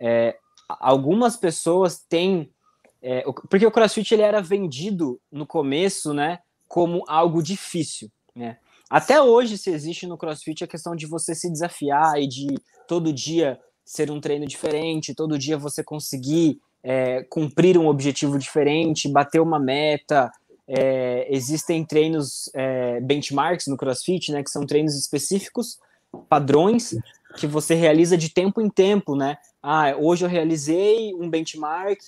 É, 0.00 0.36
algumas 0.68 1.36
pessoas 1.36 2.04
têm, 2.08 2.50
é, 3.08 3.22
porque 3.48 3.64
o 3.64 3.70
CrossFit 3.70 4.14
ele 4.14 4.22
era 4.22 4.42
vendido 4.42 5.20
no 5.30 5.46
começo, 5.46 6.12
né, 6.12 6.40
como 6.66 7.04
algo 7.06 7.40
difícil, 7.40 8.10
né? 8.34 8.58
Até 8.90 9.22
hoje, 9.22 9.56
se 9.56 9.70
existe 9.70 10.08
no 10.08 10.18
CrossFit 10.18 10.64
a 10.64 10.66
questão 10.66 10.96
de 10.96 11.06
você 11.06 11.32
se 11.32 11.48
desafiar 11.48 12.20
e 12.20 12.26
de 12.26 12.48
todo 12.88 13.12
dia 13.12 13.60
ser 13.84 14.10
um 14.10 14.20
treino 14.20 14.44
diferente, 14.44 15.14
todo 15.14 15.38
dia 15.38 15.56
você 15.56 15.84
conseguir 15.84 16.60
é, 16.82 17.22
cumprir 17.24 17.78
um 17.78 17.86
objetivo 17.86 18.38
diferente, 18.38 19.08
bater 19.08 19.40
uma 19.40 19.60
meta. 19.60 20.28
É, 20.66 21.28
existem 21.32 21.84
treinos 21.84 22.50
é, 22.54 23.00
benchmarks 23.00 23.68
no 23.68 23.76
CrossFit, 23.76 24.32
né, 24.32 24.42
que 24.42 24.50
são 24.50 24.66
treinos 24.66 24.96
específicos, 24.96 25.78
padrões 26.28 26.92
que 27.36 27.46
você 27.46 27.74
realiza 27.74 28.16
de 28.16 28.30
tempo 28.30 28.60
em 28.60 28.68
tempo, 28.68 29.14
né? 29.14 29.36
Ah, 29.62 29.94
hoje 29.96 30.24
eu 30.24 30.28
realizei 30.28 31.14
um 31.14 31.30
benchmark, 31.30 32.00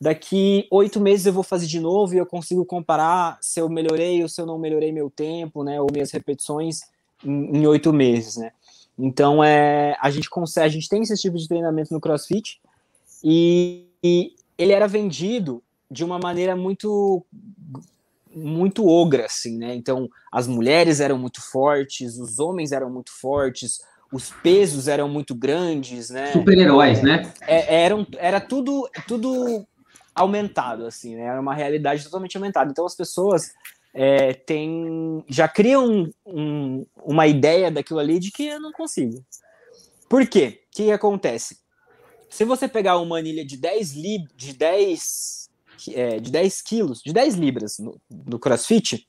daqui 0.00 0.66
oito 0.70 1.00
meses 1.00 1.26
eu 1.26 1.32
vou 1.32 1.42
fazer 1.42 1.66
de 1.66 1.80
novo 1.80 2.14
e 2.14 2.18
eu 2.18 2.26
consigo 2.26 2.64
comparar 2.64 3.38
se 3.40 3.60
eu 3.60 3.68
melhorei 3.68 4.22
ou 4.22 4.28
se 4.28 4.40
eu 4.40 4.46
não 4.46 4.58
melhorei 4.58 4.92
meu 4.92 5.10
tempo, 5.10 5.64
né? 5.64 5.80
Ou 5.80 5.88
minhas 5.92 6.10
repetições 6.10 6.80
em 7.24 7.66
oito 7.66 7.92
meses, 7.92 8.36
né? 8.36 8.52
Então 8.98 9.42
é, 9.42 9.96
a 10.00 10.10
gente 10.10 10.28
consegue, 10.30 10.66
a 10.66 10.70
gente 10.70 10.88
tem 10.88 11.02
esse 11.02 11.16
tipo 11.16 11.36
de 11.36 11.48
treinamento 11.48 11.92
no 11.92 12.00
CrossFit 12.00 12.60
e 13.22 13.86
e 14.06 14.34
ele 14.56 14.72
era 14.72 14.86
vendido 14.86 15.62
de 15.90 16.04
uma 16.04 16.18
maneira 16.18 16.54
muito 16.54 17.24
muito 18.32 18.86
ogra, 18.86 19.24
assim, 19.24 19.56
né? 19.56 19.74
Então, 19.74 20.10
as 20.30 20.46
mulheres 20.46 21.00
eram 21.00 21.16
muito 21.16 21.40
fortes, 21.40 22.18
os 22.18 22.38
homens 22.38 22.70
eram 22.70 22.90
muito 22.90 23.10
fortes, 23.10 23.80
os 24.12 24.30
pesos 24.30 24.88
eram 24.88 25.08
muito 25.08 25.34
grandes, 25.34 26.10
né? 26.10 26.32
Super-heróis, 26.32 27.02
né? 27.02 27.32
É, 27.40 27.82
eram, 27.82 28.06
era 28.18 28.38
tudo, 28.38 28.86
tudo 29.08 29.66
aumentado, 30.16 30.86
assim, 30.86 31.14
né? 31.14 31.24
Era 31.24 31.40
uma 31.40 31.54
realidade 31.54 32.02
totalmente 32.02 32.36
aumentada. 32.36 32.70
Então, 32.70 32.86
as 32.86 32.96
pessoas 32.96 33.52
é, 33.92 34.32
têm, 34.32 35.22
já 35.28 35.46
criam 35.46 36.10
um, 36.24 36.86
uma 37.04 37.26
ideia 37.26 37.70
daquilo 37.70 38.00
ali 38.00 38.18
de 38.18 38.32
que 38.32 38.46
eu 38.46 38.60
não 38.60 38.72
consigo. 38.72 39.22
Por 40.08 40.26
quê? 40.26 40.62
O 40.68 40.76
que 40.76 40.90
acontece? 40.90 41.58
Se 42.30 42.44
você 42.44 42.66
pegar 42.66 42.98
uma 42.98 43.18
anilha 43.18 43.44
de 43.44 43.56
10 43.56 43.92
lib 43.92 44.26
de 44.34 44.52
10 44.52 45.50
é, 45.92 46.18
de 46.18 46.30
10 46.30 46.62
quilos, 46.62 47.02
de 47.02 47.12
10 47.12 47.34
libras 47.34 47.78
no, 47.78 48.00
no 48.10 48.38
CrossFit, 48.38 49.06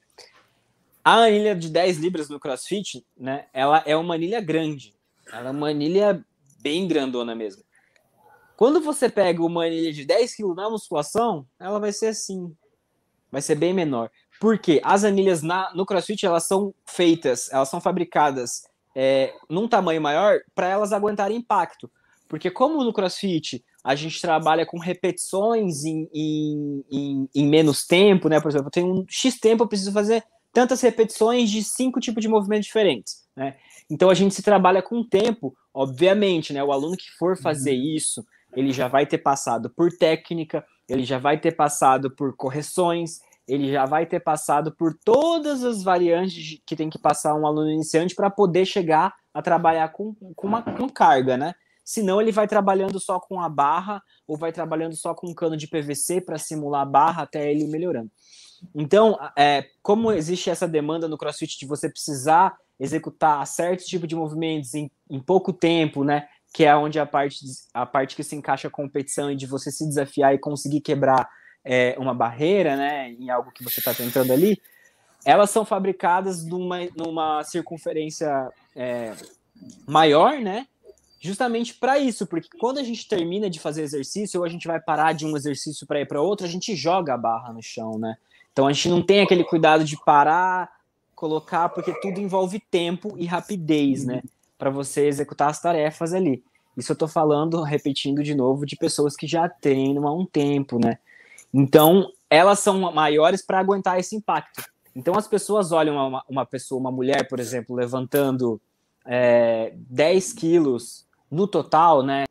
a 1.04 1.24
anilha 1.24 1.56
de 1.56 1.70
10 1.70 1.98
libras 2.00 2.30
no 2.30 2.40
CrossFit, 2.40 3.06
né, 3.18 3.46
ela 3.54 3.82
é 3.86 3.96
uma 3.96 4.16
anilha 4.16 4.42
grande. 4.42 4.94
Ela 5.32 5.50
é 5.50 5.52
uma 5.52 5.70
anilha 5.70 6.24
bem 6.60 6.88
grandona 6.88 7.34
mesmo. 7.34 7.64
Quando 8.58 8.82
você 8.82 9.08
pega 9.08 9.44
uma 9.44 9.66
anilha 9.66 9.94
de 9.94 10.04
10 10.04 10.36
quilos 10.36 10.56
na 10.56 10.68
musculação, 10.68 11.46
ela 11.60 11.80
vai 11.80 11.94
ser 11.94 12.08
assim. 12.08 12.52
Vai 13.32 13.40
ser 13.40 13.54
bem 13.54 13.72
menor. 13.72 14.10
Porque 14.40 14.82
as 14.84 15.04
anilhas 15.04 15.44
na, 15.44 15.72
no 15.76 15.86
CrossFit, 15.86 16.26
elas 16.26 16.48
são 16.48 16.74
feitas, 16.84 17.52
elas 17.52 17.70
são 17.70 17.80
fabricadas 17.80 18.64
é, 18.96 19.32
num 19.48 19.68
tamanho 19.68 20.02
maior 20.02 20.40
para 20.56 20.68
elas 20.68 20.92
aguentarem 20.92 21.38
impacto. 21.38 21.90
Porque 22.28 22.50
como 22.50 22.84
no 22.84 22.92
CrossFit 22.92 23.64
a 23.84 23.94
gente 23.94 24.20
trabalha 24.20 24.66
com 24.66 24.80
repetições 24.80 25.86
em, 25.86 26.10
em, 26.12 26.86
em, 26.92 27.30
em 27.36 27.48
menos 27.48 27.86
tempo, 27.86 28.28
né? 28.28 28.42
Por 28.42 28.50
exemplo, 28.50 28.68
eu 28.68 28.72
tenho 28.72 28.92
um 28.92 29.06
X 29.08 29.40
tempo, 29.40 29.64
eu 29.64 29.68
preciso 29.68 29.92
fazer 29.92 30.24
tantas 30.52 30.82
repetições 30.82 31.52
de 31.52 31.64
cinco 31.64 32.00
tipos 32.00 32.24
de 32.24 32.28
movimentos 32.28 32.66
diferentes, 32.66 33.24
né? 33.36 33.56
Então 33.90 34.10
a 34.10 34.16
gente 34.16 34.34
se 34.34 34.42
trabalha 34.42 34.82
com 34.82 35.08
tempo, 35.08 35.56
obviamente, 35.72 36.52
né? 36.52 36.64
O 36.64 36.72
aluno 36.72 36.98
que 36.98 37.10
for 37.18 37.38
fazer 37.38 37.78
uhum. 37.78 37.96
isso, 37.96 38.26
ele 38.58 38.74
já 38.74 38.88
vai 38.88 39.06
ter 39.06 39.20
passado 39.20 39.70
por 39.70 39.92
técnica, 39.92 40.66
ele 40.90 41.04
já 41.04 41.20
vai 41.20 41.40
ter 41.40 41.56
passado 41.56 42.10
por 42.10 42.36
correções, 42.36 43.20
ele 43.48 43.72
já 43.72 43.86
vai 43.86 44.06
ter 44.06 44.20
passado 44.20 44.76
por 44.76 44.94
todas 44.94 45.64
as 45.64 45.84
variantes 45.84 46.60
que 46.66 46.76
tem 46.76 46.90
que 46.90 47.00
passar 47.00 47.36
um 47.36 47.46
aluno 47.46 47.70
iniciante 47.70 48.16
para 48.16 48.30
poder 48.30 48.66
chegar 48.66 49.14
a 49.34 49.42
trabalhar 49.42 49.90
com, 49.90 50.14
com 50.36 50.48
uma 50.48 50.62
com 50.62 50.90
carga, 50.90 51.38
né? 51.38 51.54
senão 51.88 52.20
ele 52.20 52.34
vai 52.34 52.46
trabalhando 52.50 53.00
só 53.00 53.18
com 53.18 53.40
a 53.40 53.48
barra 53.48 54.04
ou 54.28 54.36
vai 54.36 54.52
trabalhando 54.52 54.94
só 54.94 55.14
com 55.14 55.30
um 55.30 55.34
cano 55.34 55.56
de 55.56 55.68
PVC 55.68 56.20
para 56.20 56.38
simular 56.38 56.82
a 56.82 56.86
barra 56.86 57.24
até 57.24 57.50
ele 57.50 57.66
melhorando. 57.66 58.12
Então, 58.76 59.18
é, 59.38 59.70
como 59.82 60.12
existe 60.12 60.50
essa 60.50 60.68
demanda 60.68 61.08
no 61.08 61.18
CrossFit 61.18 61.58
de 61.58 61.66
você 61.66 61.90
precisar 61.90 62.58
executar 62.78 63.48
certo 63.48 63.86
tipo 63.86 64.06
de 64.06 64.18
movimentos 64.18 64.74
em, 64.74 64.92
em 65.10 65.20
pouco 65.20 65.54
tempo, 65.54 66.04
né? 66.04 66.28
Que 66.54 66.66
é 66.66 66.76
onde 66.76 67.00
a 67.00 67.06
parte, 67.06 67.40
a 67.74 67.86
parte 67.86 68.16
que 68.16 68.24
se 68.24 68.36
encaixa 68.36 68.68
a 68.68 68.72
competição 68.72 69.32
e 69.32 69.36
de 69.36 69.46
você 69.46 69.72
se 69.72 69.86
desafiar 69.88 70.34
e 70.34 70.40
conseguir 70.40 70.82
quebrar 70.82 71.30
é, 71.64 71.96
uma 72.00 72.14
barreira, 72.14 72.76
né? 72.76 73.12
Em 73.12 73.30
algo 73.30 73.52
que 73.52 73.64
você 73.64 73.80
está 73.80 73.94
tentando 73.94 74.32
ali, 74.32 74.62
elas 75.26 75.50
são 75.50 75.66
fabricadas 75.66 76.46
numa, 76.46 76.80
numa 76.96 77.44
circunferência 77.44 78.50
é, 78.76 79.14
maior, 79.86 80.40
né? 80.40 80.68
justamente 81.20 81.74
para 81.74 81.98
isso, 81.98 82.26
porque 82.26 82.48
quando 82.58 82.78
a 82.78 82.84
gente 82.84 83.08
termina 83.08 83.50
de 83.50 83.60
fazer 83.60 83.82
exercício, 83.84 84.40
ou 84.40 84.46
a 84.46 84.50
gente 84.50 84.68
vai 84.68 84.80
parar 84.80 85.14
de 85.14 85.26
um 85.26 85.36
exercício 85.36 85.86
para 85.86 86.00
ir 86.00 86.08
para 86.08 86.22
outro, 86.22 86.46
a 86.46 86.50
gente 86.50 86.76
joga 86.76 87.14
a 87.14 87.18
barra 87.18 87.52
no 87.52 87.62
chão, 87.62 87.98
né? 87.98 88.16
Então 88.52 88.68
a 88.68 88.74
gente 88.74 88.90
não 88.90 89.02
tem 89.02 89.22
aquele 89.22 89.44
cuidado 89.44 89.84
de 89.84 89.98
parar, 90.04 90.70
colocar, 91.16 91.70
porque 91.70 91.94
tudo 92.00 92.20
envolve 92.20 92.60
tempo 92.60 93.16
e 93.18 93.26
rapidez, 93.26 94.06
né? 94.06 94.22
Para 94.58 94.70
você 94.70 95.08
executar 95.08 95.50
as 95.50 95.62
tarefas 95.62 96.14
ali. 96.14 96.44
Isso 96.76 96.92
eu 96.92 96.96
estou 96.96 97.08
falando, 97.08 97.62
repetindo 97.64 98.24
de 98.24 98.36
novo, 98.36 98.66
de 98.66 98.76
pessoas 98.76 99.16
que 99.16 99.26
já 99.26 99.50
treinam 99.50 100.08
há 100.08 100.14
um 100.14 100.26
tempo, 100.26 100.80
né? 100.80 101.00
Então, 101.54 102.12
elas 102.30 102.60
são 102.60 102.92
maiores 102.92 103.42
para 103.42 103.60
aguentar 103.60 104.00
esse 104.00 104.16
impacto. 104.16 104.64
Então, 104.96 105.16
as 105.16 105.28
pessoas 105.28 105.72
olham 105.72 105.96
uma, 105.96 106.24
uma 106.30 106.46
pessoa, 106.46 106.80
uma 106.80 106.92
mulher, 106.92 107.28
por 107.28 107.40
exemplo, 107.40 107.76
levantando 107.76 108.62
é, 109.06 109.74
10 109.76 110.34
quilos 110.34 111.08
no 111.32 111.48
total, 111.48 112.04
né? 112.04 112.26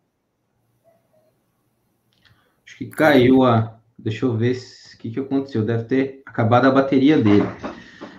Acho 2.65 2.77
que 2.79 2.87
caiu 2.87 3.45
a. 3.45 3.79
Deixa 3.99 4.27
eu 4.27 4.37
ver 4.37 4.57
o 4.57 4.99
que, 4.99 5.11
que 5.11 5.21
aconteceu. 5.21 5.65
Deve 5.65 5.85
ter 5.85 6.23
acabado 6.27 6.67
a 6.67 6.71
bateria 6.71 7.17
dele. 7.17 7.47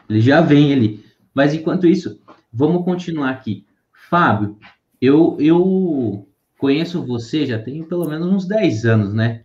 Ele 0.10 0.22
já 0.22 0.42
vem 0.42 0.74
ali. 0.74 1.06
Mas 1.34 1.54
enquanto 1.54 1.86
isso, 1.86 2.20
vamos 2.52 2.84
continuar 2.84 3.30
aqui. 3.30 3.67
Fábio, 4.10 4.58
eu, 5.02 5.38
eu 5.40 6.28
conheço 6.58 7.06
você 7.06 7.46
já 7.46 7.60
tem 7.60 7.84
pelo 7.84 8.08
menos 8.08 8.28
uns 8.28 8.48
10 8.48 8.86
anos, 8.86 9.14
né? 9.14 9.42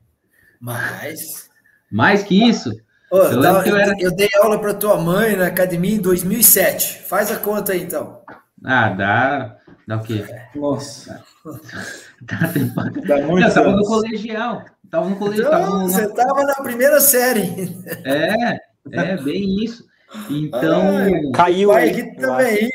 Mais. 0.60 1.50
Mais 1.90 2.22
que 2.22 2.48
isso? 2.48 2.70
Ô, 3.10 3.18
eu, 3.18 3.42
tava, 3.42 3.68
eu, 3.68 3.76
era... 3.76 3.94
eu, 4.00 4.14
dei 4.14 4.28
aula 4.40 4.58
para 4.58 4.72
tua 4.72 4.96
mãe 4.98 5.36
na 5.36 5.46
academia 5.46 5.96
em 5.96 6.00
2007. 6.00 7.02
Faz 7.02 7.30
a 7.30 7.36
conta 7.36 7.72
aí, 7.72 7.82
então. 7.82 8.22
Ah, 8.64 8.88
dá. 8.90 9.56
Dá 9.86 9.96
o 9.96 10.02
quê? 10.02 10.24
Nossa. 10.54 11.22
Dá 12.22 12.48
tempo. 12.48 12.74
Dá 13.06 13.16
muito 13.26 13.48
eu 13.48 13.52
tava 13.52 13.72
no 13.72 13.84
colegial. 13.84 14.64
Tava 14.88 15.08
no 15.10 15.16
colegial. 15.16 15.48
Então, 15.48 15.60
tava 15.60 15.78
no... 15.78 15.88
Você 15.88 16.14
tava 16.14 16.44
na 16.44 16.54
primeira 16.54 17.00
série. 17.00 17.76
É, 18.04 18.58
é 18.92 19.16
bem 19.22 19.64
isso. 19.64 19.90
Então. 20.28 20.98
Ai, 20.98 21.10
caiu. 21.34 21.70
Pai 21.70 21.88
aqui 21.88 22.14
também. 22.16 22.68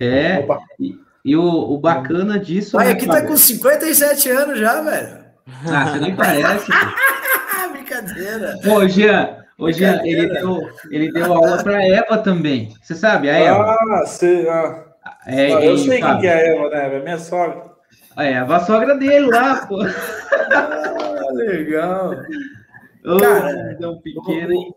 É. 0.00 0.46
E, 0.78 0.98
e, 1.24 1.36
o, 1.36 1.42
o 1.44 1.78
bacana 1.78 2.38
disso. 2.38 2.76
O 2.76 2.80
pai 2.80 2.88
né, 2.88 2.92
aqui 2.92 3.06
tá 3.06 3.22
com 3.22 3.36
57 3.36 4.30
anos 4.30 4.58
já, 4.58 4.80
velho. 4.80 5.18
Ah, 5.66 5.86
você 5.86 5.98
nem 6.00 6.14
parece. 6.14 6.70
Brincadeira. 7.72 8.54
Ô, 8.66 8.86
Jean, 8.86 9.38
Hoje 9.58 9.82
ele 10.04 10.28
deu, 10.28 10.70
ele 10.88 11.12
deu 11.12 11.32
aula 11.32 11.60
para 11.64 11.84
Eva 11.84 12.16
também. 12.18 12.72
Você 12.80 12.94
sabe, 12.94 13.28
a 13.28 13.36
Eva? 13.36 13.76
Ah, 13.76 14.04
você, 14.06 14.46
ah. 14.48 14.84
É, 15.26 15.52
ah, 15.52 15.64
eu 15.64 15.76
sei 15.76 16.00
quem 16.00 16.20
que 16.20 16.26
é 16.28 16.32
a 16.32 16.38
Eva, 16.38 16.70
né? 16.70 16.96
É 16.96 17.02
minha 17.02 17.18
sogra. 17.18 17.64
É, 18.16 18.38
a 18.38 18.60
sogra 18.60 18.94
dele 18.96 19.26
lá, 19.26 19.66
pô. 19.66 19.78
Ah, 20.50 21.32
legal. 21.32 22.12
Ô, 23.04 23.18
Cara, 23.18 23.76
um 23.82 24.00
pequeno, 24.00 24.52
hein? 24.52 24.74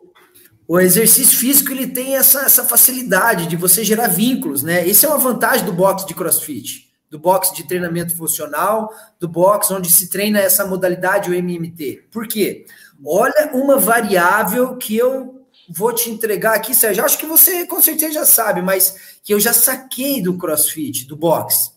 O 0.72 0.80
exercício 0.80 1.38
físico 1.38 1.74
ele 1.74 1.86
tem 1.86 2.16
essa, 2.16 2.44
essa 2.44 2.64
facilidade 2.64 3.46
de 3.46 3.58
você 3.58 3.84
gerar 3.84 4.08
vínculos, 4.08 4.64
né? 4.64 4.88
Isso 4.88 5.06
é 5.06 5.10
uma 5.10 5.18
vantagem 5.18 5.66
do 5.66 5.74
boxe 5.74 6.08
de 6.08 6.14
CrossFit, 6.14 6.90
do 7.10 7.20
boxe 7.20 7.54
de 7.54 7.68
treinamento 7.68 8.16
funcional, 8.16 8.90
do 9.20 9.28
boxe 9.28 9.74
onde 9.74 9.92
se 9.92 10.10
treina 10.10 10.40
essa 10.40 10.66
modalidade, 10.66 11.30
o 11.30 11.34
MMT. 11.34 12.06
Por 12.10 12.26
quê? 12.26 12.66
Olha 13.04 13.52
uma 13.54 13.78
variável 13.80 14.78
que 14.78 14.96
eu 14.96 15.46
vou 15.68 15.92
te 15.92 16.10
entregar 16.10 16.56
aqui, 16.56 16.74
Sérgio. 16.74 17.04
Acho 17.04 17.18
que 17.18 17.26
você 17.26 17.68
com 17.68 17.82
certeza 17.82 18.14
já 18.14 18.26
sabe, 18.26 18.62
mas 18.62 19.20
que 19.26 19.34
eu 19.34 19.42
já 19.42 19.52
saquei 19.52 20.22
do 20.22 20.38
CrossFit, 20.38 21.06
do 21.06 21.18
boxe. 21.18 21.72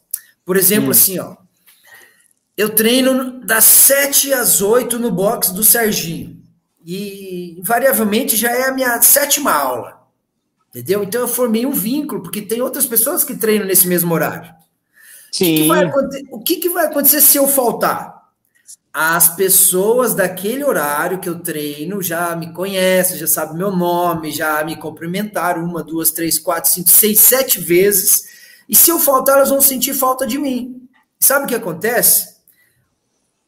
Por 0.45 0.57
exemplo, 0.57 0.91
hum. 0.91 0.93
assim, 0.93 1.19
ó. 1.19 1.35
Eu 2.57 2.71
treino 2.71 3.41
das 3.45 3.65
7 3.65 4.33
às 4.33 4.63
8 4.63 5.01
no 5.01 5.11
box 5.11 5.51
do 5.51 5.65
Serginho 5.65 6.34
e 6.85 7.59
invariavelmente 7.59 8.37
já 8.37 8.51
é 8.51 8.69
a 8.69 8.73
minha 8.73 9.01
sétima 9.01 9.53
aula. 9.53 10.05
Entendeu? 10.71 11.03
Então 11.03 11.21
eu 11.21 11.29
formei 11.29 11.65
um 11.65 11.71
vínculo, 11.71 12.23
porque 12.23 12.43
tem 12.43 12.61
outras 12.61 12.85
pessoas 12.85 13.25
que 13.25 13.37
treinam 13.37 13.67
nesse 13.67 13.87
mesmo 13.87 14.13
horário. 14.13 14.53
Sim. 15.33 15.69
O 16.31 16.41
que, 16.41 16.57
que 16.57 16.69
vai, 16.69 16.87
acontecer 16.87 17.21
se 17.21 17.37
eu 17.37 17.49
faltar? 17.49 18.13
As 18.93 19.35
pessoas 19.35 20.15
daquele 20.15 20.63
horário 20.63 21.19
que 21.19 21.29
eu 21.29 21.41
treino 21.41 22.01
já 22.03 22.37
me 22.37 22.53
conhecem, 22.53 23.19
já 23.19 23.27
sabem 23.27 23.57
meu 23.57 23.71
nome, 23.73 24.31
já 24.31 24.63
me 24.65 24.77
cumprimentaram 24.77 25.65
uma, 25.65 25.83
duas, 25.83 26.13
três, 26.13 26.39
quatro, 26.39 26.71
cinco, 26.71 26.89
seis, 26.89 27.19
sete 27.21 27.61
vezes. 27.61 28.25
E 28.69 28.77
se 28.77 28.91
eu 28.91 28.99
faltar, 29.01 29.37
elas 29.37 29.51
vão 29.51 29.61
sentir 29.61 29.95
falta 29.95 30.27
de 30.27 30.39
mim. 30.39 30.89
Sabe 31.19 31.45
o 31.45 31.49
que 31.49 31.55
acontece? 31.55 32.34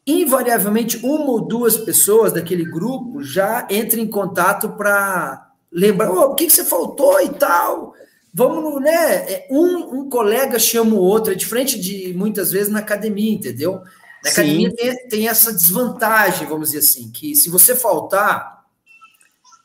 Invariavelmente 0.07 0.97
uma 1.03 1.31
ou 1.31 1.41
duas 1.41 1.75
pessoas 1.75 2.31
daquele 2.31 2.63
grupo 2.63 3.21
já 3.21 3.67
entram 3.69 4.01
em 4.01 4.07
contato 4.07 4.69
para 4.69 5.51
lembrar, 5.69 6.09
oh, 6.09 6.31
o 6.31 6.35
que, 6.35 6.45
que 6.47 6.53
você 6.53 6.63
faltou 6.63 7.19
e 7.21 7.29
tal. 7.29 7.93
Vamos, 8.33 8.81
né? 8.81 9.15
É, 9.31 9.47
um, 9.51 9.99
um 9.99 10.09
colega 10.09 10.57
chama 10.57 10.95
o 10.95 10.99
outro, 10.99 11.33
é 11.33 11.35
diferente 11.35 11.79
de 11.79 12.13
muitas 12.13 12.51
vezes 12.51 12.71
na 12.71 12.79
academia, 12.79 13.33
entendeu? 13.33 13.81
Na 14.23 14.29
Sim. 14.29 14.41
academia 14.41 14.75
tem, 14.75 15.07
tem 15.09 15.27
essa 15.27 15.51
desvantagem, 15.51 16.47
vamos 16.47 16.69
dizer 16.69 16.79
assim, 16.79 17.11
que 17.11 17.35
se 17.35 17.49
você 17.49 17.75
faltar, 17.75 18.63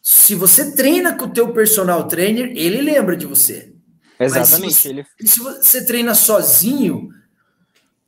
se 0.02 0.34
você 0.34 0.72
treina 0.72 1.16
com 1.16 1.26
o 1.26 1.32
teu 1.32 1.52
personal 1.52 2.08
trainer, 2.08 2.52
ele 2.56 2.80
lembra 2.80 3.16
de 3.16 3.26
você. 3.26 3.72
Exatamente. 4.18 4.74
Se 4.74 4.92
você, 4.92 5.06
se 5.24 5.40
você 5.40 5.84
treina 5.84 6.14
sozinho, 6.14 7.10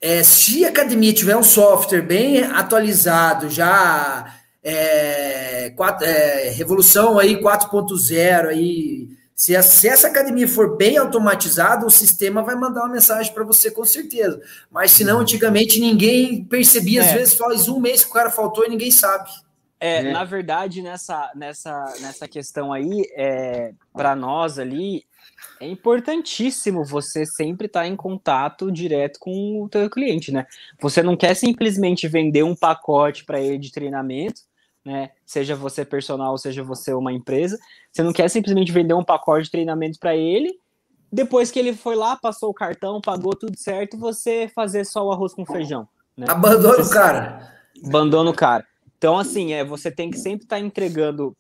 é, 0.04 0.22
se 0.22 0.66
a 0.66 0.68
academia 0.68 1.14
tiver 1.14 1.34
um 1.34 1.42
software 1.42 2.02
bem 2.02 2.42
atualizado, 2.42 3.48
já 3.48 4.34
é, 4.62 5.72
quatro, 5.74 6.06
é, 6.06 6.50
revolução 6.50 7.18
aí 7.18 7.40
4.0 7.40 8.48
aí, 8.48 9.08
se, 9.34 9.60
se, 9.62 9.88
essa 9.88 10.08
academia 10.08 10.46
for 10.46 10.76
bem 10.76 10.98
automatizada, 10.98 11.86
o 11.86 11.90
sistema 11.90 12.42
vai 12.42 12.54
mandar 12.54 12.82
uma 12.82 12.92
mensagem 12.92 13.32
para 13.32 13.44
você 13.44 13.70
com 13.70 13.82
certeza. 13.82 14.38
Mas 14.70 14.90
se 14.90 15.04
não, 15.04 15.20
antigamente 15.20 15.80
ninguém 15.80 16.44
percebia, 16.44 17.00
às 17.00 17.08
é. 17.08 17.14
vezes 17.14 17.32
faz 17.32 17.66
um 17.66 17.80
mês 17.80 18.04
que 18.04 18.10
o 18.10 18.12
cara 18.12 18.30
faltou 18.30 18.66
e 18.66 18.68
ninguém 18.68 18.90
sabe. 18.90 19.30
É, 19.80 20.02
né? 20.02 20.12
Na 20.12 20.24
verdade, 20.24 20.82
nessa, 20.82 21.32
nessa, 21.34 21.94
nessa 22.02 22.28
questão 22.28 22.74
aí, 22.74 23.10
é, 23.16 23.72
para 23.90 24.14
nós 24.14 24.58
ali, 24.58 25.02
é 25.60 25.68
importantíssimo 25.68 26.84
você 26.84 27.24
sempre 27.24 27.66
estar 27.66 27.80
tá 27.80 27.86
em 27.86 27.96
contato 27.96 28.70
direto 28.70 29.18
com 29.18 29.62
o 29.62 29.68
teu 29.68 29.88
cliente, 29.88 30.32
né? 30.32 30.46
Você 30.80 31.02
não 31.02 31.16
quer 31.16 31.34
simplesmente 31.34 32.08
vender 32.08 32.42
um 32.42 32.54
pacote 32.54 33.24
para 33.24 33.40
ele 33.40 33.58
de 33.58 33.72
treinamento, 33.72 34.42
né? 34.84 35.10
Seja 35.24 35.56
você 35.56 35.84
personal, 35.84 36.36
seja 36.36 36.62
você 36.62 36.92
uma 36.92 37.12
empresa, 37.12 37.58
você 37.90 38.02
não 38.02 38.12
quer 38.12 38.28
simplesmente 38.28 38.72
vender 38.72 38.94
um 38.94 39.04
pacote 39.04 39.44
de 39.44 39.50
treinamento 39.50 39.98
para 39.98 40.14
ele, 40.14 40.58
depois 41.10 41.50
que 41.50 41.58
ele 41.58 41.74
foi 41.74 41.94
lá, 41.94 42.16
passou 42.16 42.50
o 42.50 42.54
cartão, 42.54 43.00
pagou 43.00 43.36
tudo 43.36 43.56
certo, 43.56 43.96
você 43.96 44.50
fazer 44.52 44.84
só 44.84 45.06
o 45.06 45.12
arroz 45.12 45.32
com 45.32 45.46
feijão, 45.46 45.88
né? 46.16 46.26
Abandona 46.28 46.82
o 46.82 46.90
cara. 46.90 47.54
Abandona 47.84 48.30
o 48.30 48.34
cara. 48.34 48.66
Então, 48.98 49.18
assim, 49.18 49.52
é, 49.52 49.64
você 49.64 49.90
tem 49.90 50.10
que 50.10 50.18
sempre 50.18 50.44
estar 50.44 50.56
tá 50.56 50.60
entregando 50.60 51.36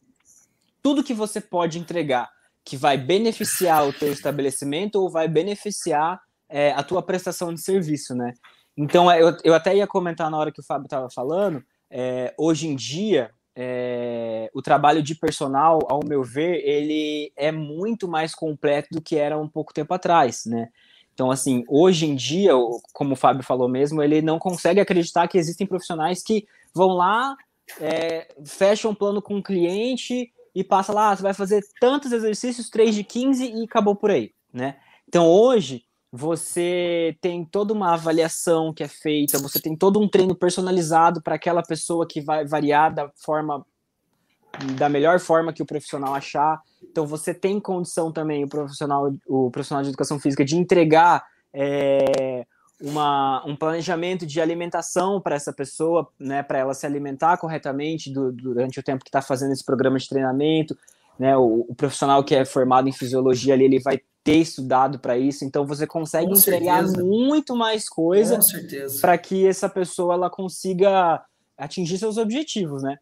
tudo 0.80 1.02
que 1.02 1.12
você 1.12 1.40
pode 1.40 1.78
entregar 1.78 2.30
que 2.64 2.76
vai 2.76 2.96
beneficiar 2.96 3.86
o 3.86 3.92
teu 3.92 4.12
estabelecimento 4.12 4.96
ou 4.96 5.10
vai 5.10 5.28
beneficiar 5.28 6.20
é, 6.48 6.72
a 6.72 6.82
tua 6.82 7.02
prestação 7.02 7.52
de 7.52 7.60
serviço, 7.60 8.14
né? 8.14 8.32
Então, 8.76 9.10
é, 9.10 9.20
eu, 9.20 9.36
eu 9.44 9.54
até 9.54 9.76
ia 9.76 9.86
comentar 9.86 10.30
na 10.30 10.38
hora 10.38 10.50
que 10.50 10.60
o 10.60 10.64
Fábio 10.64 10.86
estava 10.86 11.08
falando, 11.10 11.62
é, 11.90 12.34
hoje 12.38 12.66
em 12.66 12.74
dia, 12.74 13.30
é, 13.54 14.50
o 14.52 14.60
trabalho 14.60 15.02
de 15.02 15.14
personal, 15.14 15.78
ao 15.88 16.00
meu 16.04 16.24
ver, 16.24 16.60
ele 16.66 17.32
é 17.36 17.52
muito 17.52 18.08
mais 18.08 18.34
completo 18.34 18.88
do 18.90 19.00
que 19.00 19.16
era 19.16 19.38
um 19.38 19.48
pouco 19.48 19.72
tempo 19.72 19.94
atrás, 19.94 20.44
né? 20.46 20.70
Então, 21.12 21.30
assim, 21.30 21.62
hoje 21.68 22.06
em 22.06 22.16
dia, 22.16 22.52
como 22.92 23.12
o 23.12 23.16
Fábio 23.16 23.44
falou 23.44 23.68
mesmo, 23.68 24.02
ele 24.02 24.20
não 24.20 24.38
consegue 24.38 24.80
acreditar 24.80 25.28
que 25.28 25.38
existem 25.38 25.66
profissionais 25.66 26.22
que 26.22 26.44
vão 26.74 26.88
lá, 26.88 27.36
é, 27.80 28.26
fecham 28.44 28.90
um 28.90 28.94
plano 28.94 29.22
com 29.22 29.34
o 29.34 29.36
um 29.36 29.42
cliente 29.42 30.32
e 30.54 30.62
passa 30.62 30.92
lá, 30.92 31.10
ah, 31.10 31.16
você 31.16 31.22
vai 31.22 31.34
fazer 31.34 31.64
tantos 31.80 32.12
exercícios, 32.12 32.70
3 32.70 32.94
de 32.94 33.04
15 33.04 33.44
e 33.44 33.64
acabou 33.64 33.96
por 33.96 34.10
aí, 34.10 34.30
né? 34.52 34.76
Então 35.08 35.26
hoje 35.26 35.82
você 36.12 37.16
tem 37.20 37.44
toda 37.44 37.72
uma 37.72 37.94
avaliação 37.94 38.72
que 38.72 38.84
é 38.84 38.88
feita, 38.88 39.38
você 39.38 39.60
tem 39.60 39.76
todo 39.76 40.00
um 40.00 40.08
treino 40.08 40.34
personalizado 40.34 41.20
para 41.20 41.34
aquela 41.34 41.62
pessoa 41.62 42.06
que 42.06 42.20
vai 42.20 42.46
variar 42.46 42.94
da 42.94 43.10
forma 43.16 43.66
da 44.76 44.88
melhor 44.88 45.18
forma 45.18 45.52
que 45.52 45.62
o 45.62 45.66
profissional 45.66 46.14
achar. 46.14 46.62
Então 46.80 47.04
você 47.04 47.34
tem 47.34 47.58
condição 47.58 48.12
também 48.12 48.44
o 48.44 48.48
profissional 48.48 49.12
o 49.26 49.50
profissional 49.50 49.82
de 49.82 49.88
educação 49.88 50.20
física 50.20 50.44
de 50.44 50.56
entregar 50.56 51.26
é, 51.52 52.46
uma, 52.80 53.44
um 53.46 53.56
planejamento 53.56 54.26
de 54.26 54.40
alimentação 54.40 55.20
para 55.20 55.36
essa 55.36 55.52
pessoa, 55.52 56.08
né, 56.18 56.42
para 56.42 56.58
ela 56.58 56.74
se 56.74 56.84
alimentar 56.84 57.36
corretamente 57.36 58.12
do, 58.12 58.32
durante 58.32 58.78
o 58.80 58.82
tempo 58.82 59.04
que 59.04 59.08
está 59.08 59.22
fazendo 59.22 59.52
esse 59.52 59.64
programa 59.64 59.98
de 59.98 60.08
treinamento, 60.08 60.76
né, 61.18 61.36
o, 61.36 61.66
o, 61.68 61.74
profissional 61.74 62.24
que 62.24 62.34
é 62.34 62.44
formado 62.44 62.88
em 62.88 62.92
fisiologia 62.92 63.54
ali, 63.54 63.64
ele 63.64 63.80
vai 63.80 64.00
ter 64.24 64.36
estudado 64.36 64.98
para 64.98 65.16
isso, 65.16 65.44
então 65.44 65.66
você 65.66 65.86
consegue 65.86 66.32
Com 66.32 66.38
entregar 66.38 66.84
certeza. 66.84 67.04
muito 67.04 67.54
mais 67.54 67.88
coisa 67.88 68.38
para 69.00 69.18
que 69.18 69.46
essa 69.46 69.68
pessoa 69.68 70.14
ela 70.14 70.30
consiga 70.30 71.22
atingir 71.56 71.98
seus 71.98 72.16
objetivos, 72.16 72.82
né? 72.82 72.98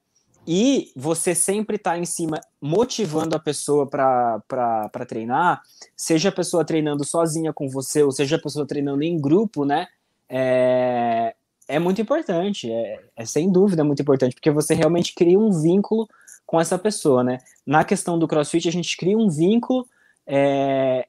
E 0.46 0.90
você 0.96 1.34
sempre 1.34 1.76
está 1.76 1.96
em 1.96 2.04
cima 2.04 2.40
motivando 2.60 3.36
a 3.36 3.38
pessoa 3.38 3.86
para 3.86 5.06
treinar, 5.06 5.62
seja 5.96 6.30
a 6.30 6.32
pessoa 6.32 6.64
treinando 6.64 7.04
sozinha 7.04 7.52
com 7.52 7.68
você, 7.68 8.02
ou 8.02 8.10
seja 8.10 8.36
a 8.36 8.42
pessoa 8.42 8.66
treinando 8.66 9.02
em 9.02 9.20
grupo, 9.20 9.64
né? 9.64 9.86
É, 10.28 11.34
é 11.68 11.78
muito 11.78 12.00
importante, 12.00 12.70
é, 12.70 13.00
é 13.16 13.24
sem 13.24 13.52
dúvida 13.52 13.84
muito 13.84 14.02
importante, 14.02 14.34
porque 14.34 14.50
você 14.50 14.74
realmente 14.74 15.14
cria 15.14 15.38
um 15.38 15.50
vínculo 15.50 16.08
com 16.44 16.60
essa 16.60 16.78
pessoa, 16.78 17.22
né? 17.22 17.38
Na 17.64 17.84
questão 17.84 18.18
do 18.18 18.26
CrossFit, 18.26 18.68
a 18.68 18.72
gente 18.72 18.96
cria 18.96 19.16
um 19.16 19.30
vínculo, 19.30 19.86
é, 20.26 21.06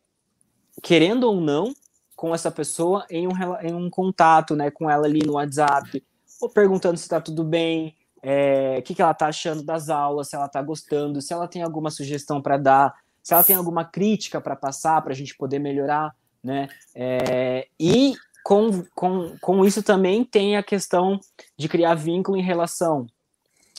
querendo 0.82 1.24
ou 1.24 1.42
não, 1.42 1.74
com 2.16 2.36
essa 2.36 2.52
pessoa 2.52 3.06
em 3.10 3.28
um, 3.28 3.32
em 3.62 3.74
um 3.74 3.90
contato, 3.90 4.56
né? 4.56 4.70
Com 4.70 4.90
ela 4.90 5.06
ali 5.06 5.26
no 5.26 5.34
WhatsApp, 5.34 6.04
ou 6.40 6.50
perguntando 6.50 6.98
se 6.98 7.04
está 7.04 7.20
tudo 7.20 7.44
bem, 7.44 7.96
é, 8.24 8.78
o 8.80 8.82
que, 8.82 8.96
que 8.96 9.02
ela 9.02 9.12
está 9.12 9.28
achando 9.28 9.62
das 9.62 9.90
aulas, 9.90 10.30
se 10.30 10.36
ela 10.36 10.46
está 10.46 10.62
gostando, 10.62 11.22
se 11.22 11.34
ela 11.34 11.46
tem 11.46 11.62
alguma 11.62 11.92
sugestão 11.92 12.42
para 12.42 12.58
dar, 12.58 12.96
se 13.22 13.34
ela 13.34 13.44
tem 13.44 13.56
alguma 13.56 13.84
crítica 13.84 14.40
para 14.40 14.56
passar 14.56 15.02
para 15.02 15.12
a 15.12 15.16
gente 15.16 15.36
poder 15.36 15.60
melhorar, 15.60 16.16
né? 16.42 16.70
É, 16.96 17.68
e 17.78 18.14
com, 18.42 18.84
com, 18.96 19.38
com 19.42 19.66
isso 19.66 19.84
também 19.84 20.24
tem 20.24 20.56
a 20.56 20.64
questão 20.64 21.20
de 21.58 21.68
criar 21.68 21.96
vínculo 21.96 22.38
em 22.38 22.42
relação 22.42 23.08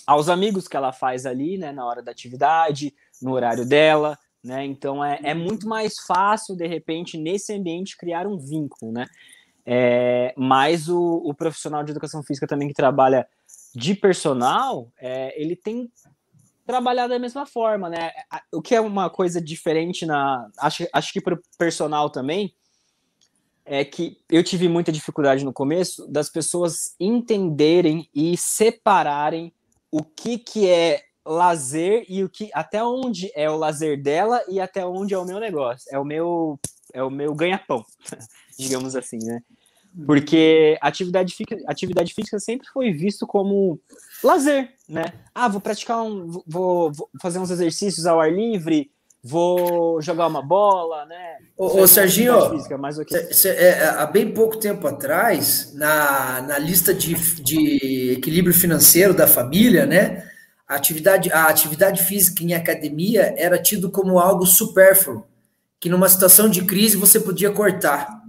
aos 0.07 0.29
amigos 0.29 0.69
que 0.69 0.77
ela 0.77 0.93
faz 0.93 1.25
ali, 1.25 1.57
né, 1.57 1.73
na 1.73 1.87
hora 1.87 2.03
da 2.03 2.11
atividade, 2.11 2.95
no 3.23 3.33
horário 3.33 3.67
dela, 3.67 4.19
né? 4.43 4.63
Então 4.67 5.03
é, 5.03 5.19
é 5.23 5.33
muito 5.33 5.67
mais 5.67 5.95
fácil, 6.07 6.55
de 6.55 6.67
repente, 6.67 7.17
nesse 7.17 7.55
ambiente, 7.55 7.97
criar 7.97 8.27
um 8.27 8.37
vínculo, 8.37 8.93
né? 8.93 9.07
É, 9.67 10.35
mas 10.37 10.91
o, 10.91 11.23
o 11.25 11.33
profissional 11.33 11.83
de 11.83 11.93
educação 11.93 12.23
física 12.23 12.47
também 12.47 12.69
que 12.69 12.75
trabalha 12.75 13.27
de 13.75 13.95
personal, 13.95 14.93
é, 14.99 15.41
ele 15.41 15.57
tem 15.57 15.91
trabalhado 16.67 17.13
da 17.13 17.19
mesma 17.19 17.45
forma, 17.45 17.89
né? 17.91 18.11
O 18.53 18.63
que 18.63 18.75
é 18.75 18.81
uma 18.81 19.11
coisa 19.11 19.41
diferente 19.41 20.07
na. 20.07 20.49
Acho, 20.59 20.87
acho 20.93 21.13
que 21.13 21.21
para 21.21 21.35
o 21.35 21.41
personal 21.59 22.09
também, 22.09 22.55
é 23.65 23.85
que 23.85 24.19
eu 24.31 24.45
tive 24.45 24.69
muita 24.69 24.93
dificuldade 24.93 25.45
no 25.45 25.53
começo 25.53 26.07
das 26.07 26.31
pessoas 26.31 26.95
entenderem 27.01 28.09
e 28.15 28.37
separarem 28.37 29.53
o 29.91 30.03
que, 30.03 30.39
que 30.39 30.69
é 30.69 31.03
lazer 31.25 32.05
e 32.09 32.23
o 32.23 32.29
que 32.29 32.51
até 32.53 32.85
onde 32.85 33.31
é 33.35 33.49
o 33.49 33.57
lazer 33.57 34.03
dela 34.03 34.45
e 34.49 34.61
até 34.61 34.85
onde 34.85 35.15
é 35.15 35.19
o 35.19 35.25
meu 35.25 35.41
negócio. 35.41 35.89
É 35.91 35.99
o 35.99 36.05
meu 36.05 36.59
é 36.93 37.03
o 37.03 37.11
meu 37.11 37.35
ganha-pão, 37.35 37.85
digamos 38.59 38.95
assim, 38.95 39.19
né? 39.23 39.41
Porque 40.07 40.77
atividade 40.81 41.35
física, 41.35 41.57
atividade 41.69 42.13
física 42.13 42.39
sempre 42.41 42.67
foi 42.73 42.93
visto 42.93 43.27
como 43.27 43.79
lazer, 44.23 44.71
né? 44.89 45.05
Ah, 45.35 45.49
vou 45.49 45.61
praticar 45.61 46.03
um. 46.03 46.27
Vou, 46.47 46.93
vou 46.93 47.09
fazer 47.21 47.39
uns 47.39 47.51
exercícios 47.51 48.05
ao 48.05 48.21
ar 48.21 48.33
livre, 48.33 48.91
vou 49.23 50.03
jogar 50.03 50.27
uma 50.27 50.43
bola, 50.43 51.07
né? 51.07 51.39
Ô, 51.57 51.81
ô 51.81 51.87
Serginho, 51.87 52.51
física, 52.51 52.77
mas 52.77 52.99
okay. 52.99 53.33
cê, 53.33 53.49
é, 53.51 53.69
é, 53.69 53.85
há 53.87 54.05
bem 54.05 54.33
pouco 54.33 54.59
tempo 54.59 54.87
atrás, 54.87 55.73
na, 55.75 56.43
na 56.43 56.59
lista 56.59 56.93
de, 56.93 57.15
de 57.43 58.13
equilíbrio 58.13 58.55
financeiro 58.55 59.15
da 59.15 59.27
família, 59.27 59.87
né? 59.87 60.29
A 60.67 60.75
atividade, 60.75 61.31
a 61.33 61.45
atividade 61.45 62.03
física 62.03 62.43
em 62.43 62.53
academia 62.53 63.35
era 63.39 63.59
tido 63.59 63.91
como 63.91 64.19
algo 64.19 64.45
supérfluo, 64.45 65.25
que 65.79 65.89
numa 65.89 66.09
situação 66.09 66.49
de 66.49 66.65
crise 66.65 66.97
você 66.97 67.21
podia 67.21 67.51
cortar. 67.51 68.24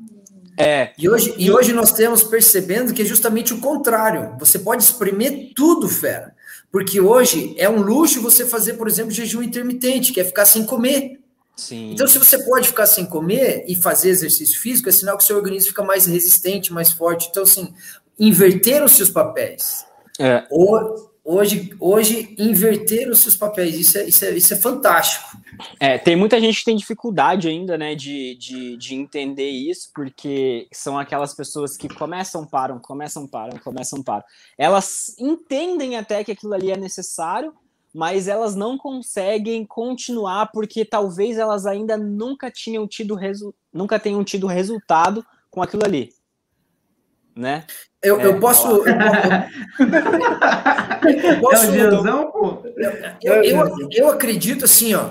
É. 0.58 0.92
E 0.98 1.10
hoje, 1.10 1.34
e 1.38 1.52
hoje 1.52 1.74
nós 1.74 1.92
temos 1.92 2.24
percebendo 2.24 2.94
que 2.94 3.02
é 3.02 3.06
justamente 3.06 3.54
o 3.54 3.60
contrário. 3.60 4.36
Você 4.40 4.60
pode 4.60 4.84
espremer 4.84 5.52
tudo, 5.56 5.90
fera. 5.90 6.34
Porque 6.72 7.00
hoje 7.00 7.56
é 7.58 7.70
um 7.70 7.82
luxo 7.82 8.22
você 8.22 8.46
fazer, 8.46 8.74
por 8.74 8.88
exemplo, 8.88 9.12
jejum 9.12 9.42
intermitente, 9.42 10.12
que 10.12 10.20
é 10.20 10.26
ficar 10.26 10.46
sem 10.46 10.66
comer. 10.66 11.20
Sim. 11.56 11.92
Então, 11.92 12.08
se 12.08 12.18
você 12.18 12.38
pode 12.44 12.68
ficar 12.68 12.86
sem 12.86 13.06
comer 13.06 13.64
e 13.68 13.76
fazer 13.76 14.10
exercício 14.10 14.60
físico, 14.60 14.90
é 14.90 14.92
sinal 14.92 15.18
que 15.18 15.24
o 15.24 15.28
seu 15.28 15.38
organismo 15.38 15.70
fica 15.70 15.84
mais 15.84 16.06
resistente, 16.06 16.74
mais 16.74 16.92
forte. 16.92 17.30
Então, 17.30 17.44
assim, 17.44 17.74
inverter 18.20 18.84
os 18.84 18.92
seus 18.92 19.10
papéis. 19.10 19.86
É. 20.20 20.46
Ou 20.50 21.15
hoje, 21.26 21.76
hoje 21.80 22.36
inverter 22.38 23.10
os 23.10 23.20
seus 23.20 23.36
papéis. 23.36 23.76
Isso 23.76 23.98
é, 23.98 24.04
isso 24.06 24.24
é, 24.24 24.32
isso 24.32 24.54
é 24.54 24.58
fantástico. 24.58 25.38
É, 25.80 25.98
tem 25.98 26.16
muita 26.16 26.40
gente 26.40 26.60
que 26.60 26.66
tem 26.66 26.76
dificuldade 26.76 27.48
ainda, 27.48 27.78
né, 27.78 27.96
de, 27.96 28.36
de, 28.36 28.78
de 28.78 28.94
entender 28.94 29.50
isso, 29.50 29.90
porque 29.96 30.68
são 30.72 31.00
aquelas 31.00 31.34
pessoas 31.34 31.76
que 31.76 31.90
começam, 31.90 32.46
param, 32.46 32.78
começam, 32.78 33.28
param, 33.28 33.58
começam, 33.58 34.04
param. 34.04 34.24
Elas 34.58 35.16
entendem 35.18 35.98
até 35.98 36.24
que 36.24 36.32
aquilo 36.32 36.54
ali 36.54 36.72
é 36.72 36.78
necessário, 36.78 37.54
mas 37.94 38.28
elas 38.28 38.56
não 38.56 38.78
conseguem 38.78 39.66
continuar 39.66 40.52
porque 40.52 40.86
talvez 40.86 41.38
elas 41.38 41.66
ainda 41.66 41.98
nunca 41.98 42.52
tinham 42.52 42.86
tido 42.86 43.16
resu 43.16 43.56
nunca 43.74 43.98
tenham 43.98 44.22
tido 44.22 44.48
resultado 44.48 45.26
com 45.50 45.62
aquilo 45.62 45.86
ali 45.86 46.14
né? 47.36 47.66
Eu, 48.06 48.22
é, 48.22 48.26
eu 48.28 48.40
posso. 48.40 48.68
Eu, 48.68 48.86
eu, 51.10 51.40
posso 51.42 51.72
é 51.72 51.92
pô. 52.32 52.64
Eu, 53.22 53.44
eu, 53.44 53.90
eu 53.92 54.10
acredito 54.10 54.66
assim, 54.66 54.94
ó, 54.94 55.10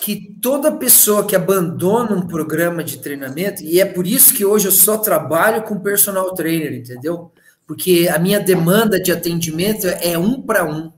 que 0.00 0.34
toda 0.42 0.72
pessoa 0.72 1.24
que 1.24 1.36
abandona 1.36 2.16
um 2.16 2.26
programa 2.26 2.82
de 2.82 2.98
treinamento, 2.98 3.62
e 3.62 3.80
é 3.80 3.84
por 3.84 4.06
isso 4.06 4.34
que 4.34 4.44
hoje 4.44 4.66
eu 4.66 4.72
só 4.72 4.98
trabalho 4.98 5.62
com 5.62 5.78
personal 5.78 6.34
trainer, 6.34 6.74
entendeu? 6.74 7.30
Porque 7.66 8.08
a 8.12 8.18
minha 8.18 8.40
demanda 8.40 9.00
de 9.00 9.12
atendimento 9.12 9.86
é 9.86 10.18
um 10.18 10.42
para 10.42 10.64
um. 10.64 10.92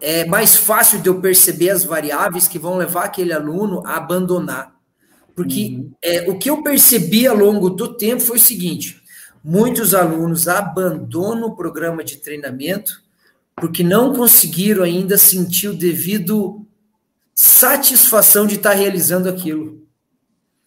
É 0.00 0.26
mais 0.26 0.56
fácil 0.56 1.00
de 1.00 1.08
eu 1.08 1.20
perceber 1.20 1.70
as 1.70 1.84
variáveis 1.84 2.46
que 2.46 2.58
vão 2.58 2.76
levar 2.76 3.04
aquele 3.04 3.32
aluno 3.32 3.82
a 3.86 3.96
abandonar. 3.96 4.76
Porque 5.34 5.76
uhum. 5.76 5.92
é, 6.02 6.28
o 6.28 6.36
que 6.36 6.50
eu 6.50 6.62
percebi 6.62 7.26
ao 7.26 7.36
longo 7.36 7.70
do 7.70 7.96
tempo 7.96 8.20
foi 8.20 8.36
o 8.36 8.40
seguinte: 8.40 9.00
Muitos 9.50 9.94
alunos 9.94 10.46
abandonam 10.46 11.48
o 11.48 11.56
programa 11.56 12.04
de 12.04 12.18
treinamento 12.18 13.02
porque 13.56 13.82
não 13.82 14.12
conseguiram 14.12 14.84
ainda 14.84 15.16
sentir 15.16 15.68
o 15.68 15.74
devido 15.74 16.66
satisfação 17.34 18.46
de 18.46 18.56
estar 18.56 18.74
realizando 18.74 19.26
aquilo. 19.26 19.88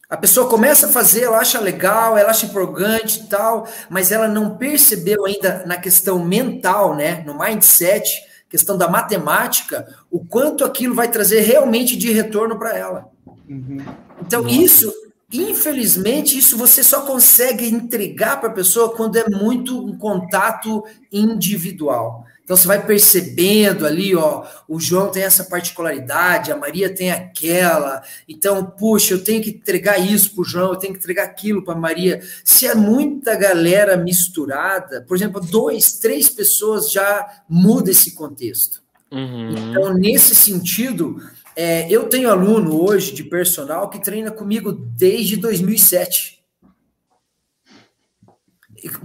A 0.10 0.18
pessoa 0.18 0.50
começa 0.50 0.88
a 0.88 0.90
fazer, 0.90 1.26
ela 1.26 1.38
acha 1.38 1.60
legal, 1.60 2.18
ela 2.18 2.32
acha 2.32 2.48
empolgante 2.48 3.20
e 3.20 3.28
tal, 3.28 3.68
mas 3.88 4.12
ela 4.12 4.28
não 4.28 4.58
percebeu 4.58 5.26
ainda 5.26 5.64
na 5.68 5.78
questão 5.78 6.18
mental, 6.26 6.96
né, 6.96 7.24
no 7.24 7.38
mindset, 7.38 8.10
questão 8.50 8.80
da 8.80 8.90
matemática, 8.90 9.96
o 10.10 10.26
quanto 10.26 10.66
aquilo 10.66 10.96
vai 10.96 11.08
trazer 11.08 11.42
realmente 11.42 11.96
de 11.96 12.12
retorno 12.12 12.58
para 12.58 12.76
ela. 12.76 13.12
Uhum. 13.48 13.78
Então, 14.20 14.42
Nossa. 14.42 14.56
isso 14.56 15.01
Infelizmente, 15.32 16.38
isso 16.38 16.58
você 16.58 16.84
só 16.84 17.02
consegue 17.02 17.68
entregar 17.68 18.40
para 18.40 18.50
a 18.50 18.54
pessoa 18.54 18.96
quando 18.96 19.18
é 19.18 19.30
muito 19.30 19.80
um 19.86 19.98
contato 19.98 20.84
individual. 21.12 22.26
Então 22.44 22.58
você 22.58 22.68
vai 22.68 22.86
percebendo 22.86 23.86
ali, 23.86 24.14
ó, 24.14 24.46
o 24.68 24.78
João 24.78 25.10
tem 25.10 25.24
essa 25.24 25.46
particularidade, 25.46 26.52
a 26.52 26.58
Maria 26.58 26.94
tem 26.94 27.10
aquela. 27.10 28.04
Então, 28.28 28.66
puxa, 28.66 29.14
eu 29.14 29.24
tenho 29.24 29.42
que 29.42 29.52
entregar 29.52 29.98
isso 30.00 30.34
para 30.34 30.42
o 30.42 30.44
João, 30.44 30.74
eu 30.74 30.76
tenho 30.76 30.92
que 30.92 31.00
entregar 31.00 31.24
aquilo 31.24 31.64
para 31.64 31.76
a 31.76 31.80
Maria. 31.80 32.22
Se 32.44 32.68
é 32.68 32.76
muita 32.76 33.36
galera 33.36 33.96
misturada, 33.96 35.02
por 35.08 35.16
exemplo, 35.16 35.40
dois, 35.40 35.94
três 35.94 36.30
pessoas 36.30 36.92
já 36.92 37.26
muda 37.48 37.90
esse 37.92 38.16
contexto. 38.16 38.82
Uhum. 39.10 39.70
Então, 39.70 39.94
nesse 39.94 40.36
sentido, 40.36 41.22
é, 41.56 41.90
eu 41.90 42.08
tenho 42.08 42.30
aluno 42.30 42.82
hoje 42.82 43.14
de 43.14 43.24
personal 43.24 43.90
que 43.90 44.02
treina 44.02 44.32
comigo 44.32 44.72
desde 44.72 45.38
2007. 45.38 46.42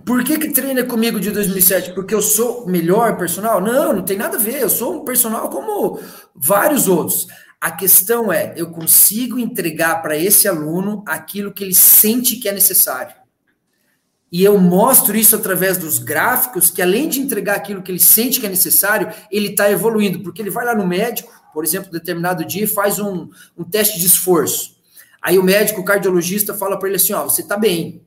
Por 0.07 0.25
que, 0.25 0.39
que 0.39 0.51
treina 0.51 0.85
comigo 0.85 1.21
de 1.21 1.31
2007? 1.31 1.93
Porque 1.93 2.15
eu 2.15 2.23
sou 2.23 2.67
melhor 2.67 3.19
personal? 3.19 3.61
Não, 3.61 3.93
não 3.93 4.03
tem 4.03 4.17
nada 4.17 4.39
a 4.39 4.41
ver. 4.41 4.63
Eu 4.63 4.71
sou 4.71 5.01
um 5.01 5.05
personal 5.05 5.51
como 5.51 6.01
vários 6.35 6.89
outros. 6.89 7.27
A 7.61 7.71
questão 7.71 8.33
é, 8.33 8.55
eu 8.57 8.71
consigo 8.71 9.39
entregar 9.39 10.01
para 10.01 10.17
esse 10.17 10.49
aluno 10.49 11.05
aquilo 11.07 11.53
que 11.53 11.65
ele 11.65 11.75
sente 11.75 12.37
que 12.37 12.49
é 12.49 12.53
necessário. 12.53 13.15
E 14.31 14.43
eu 14.43 14.59
mostro 14.59 15.17
isso 15.17 15.37
através 15.37 15.79
dos 15.79 15.99
gráficos, 15.99 16.71
que 16.71 16.83
além 16.83 17.09
de 17.09 17.21
entregar 17.21 17.57
aquilo 17.57 17.83
que 17.83 17.91
ele 17.93 18.01
sente 18.01 18.41
que 18.41 18.47
é 18.47 18.51
necessário, 18.51 19.13
ele 19.31 19.49
está 19.49 19.71
evoluindo, 19.71 20.21
porque 20.21 20.43
ele 20.43 20.51
vai 20.51 20.65
lá 20.65 20.75
no 20.75 20.87
médico, 20.87 21.33
por 21.57 21.65
exemplo, 21.65 21.91
determinado 21.91 22.45
dia 22.45 22.65
e 22.65 22.67
faz 22.67 22.99
um, 22.99 23.31
um 23.57 23.65
teste 23.65 23.99
de 23.99 24.05
esforço. 24.05 24.77
Aí 25.23 25.39
o 25.39 25.43
médico, 25.43 25.81
o 25.81 25.85
cardiologista, 25.87 26.53
fala 26.53 26.79
para 26.79 26.87
ele 26.87 26.97
assim: 26.97 27.15
ó, 27.15 27.25
você 27.25 27.41
está 27.41 27.57
bem. 27.57 28.03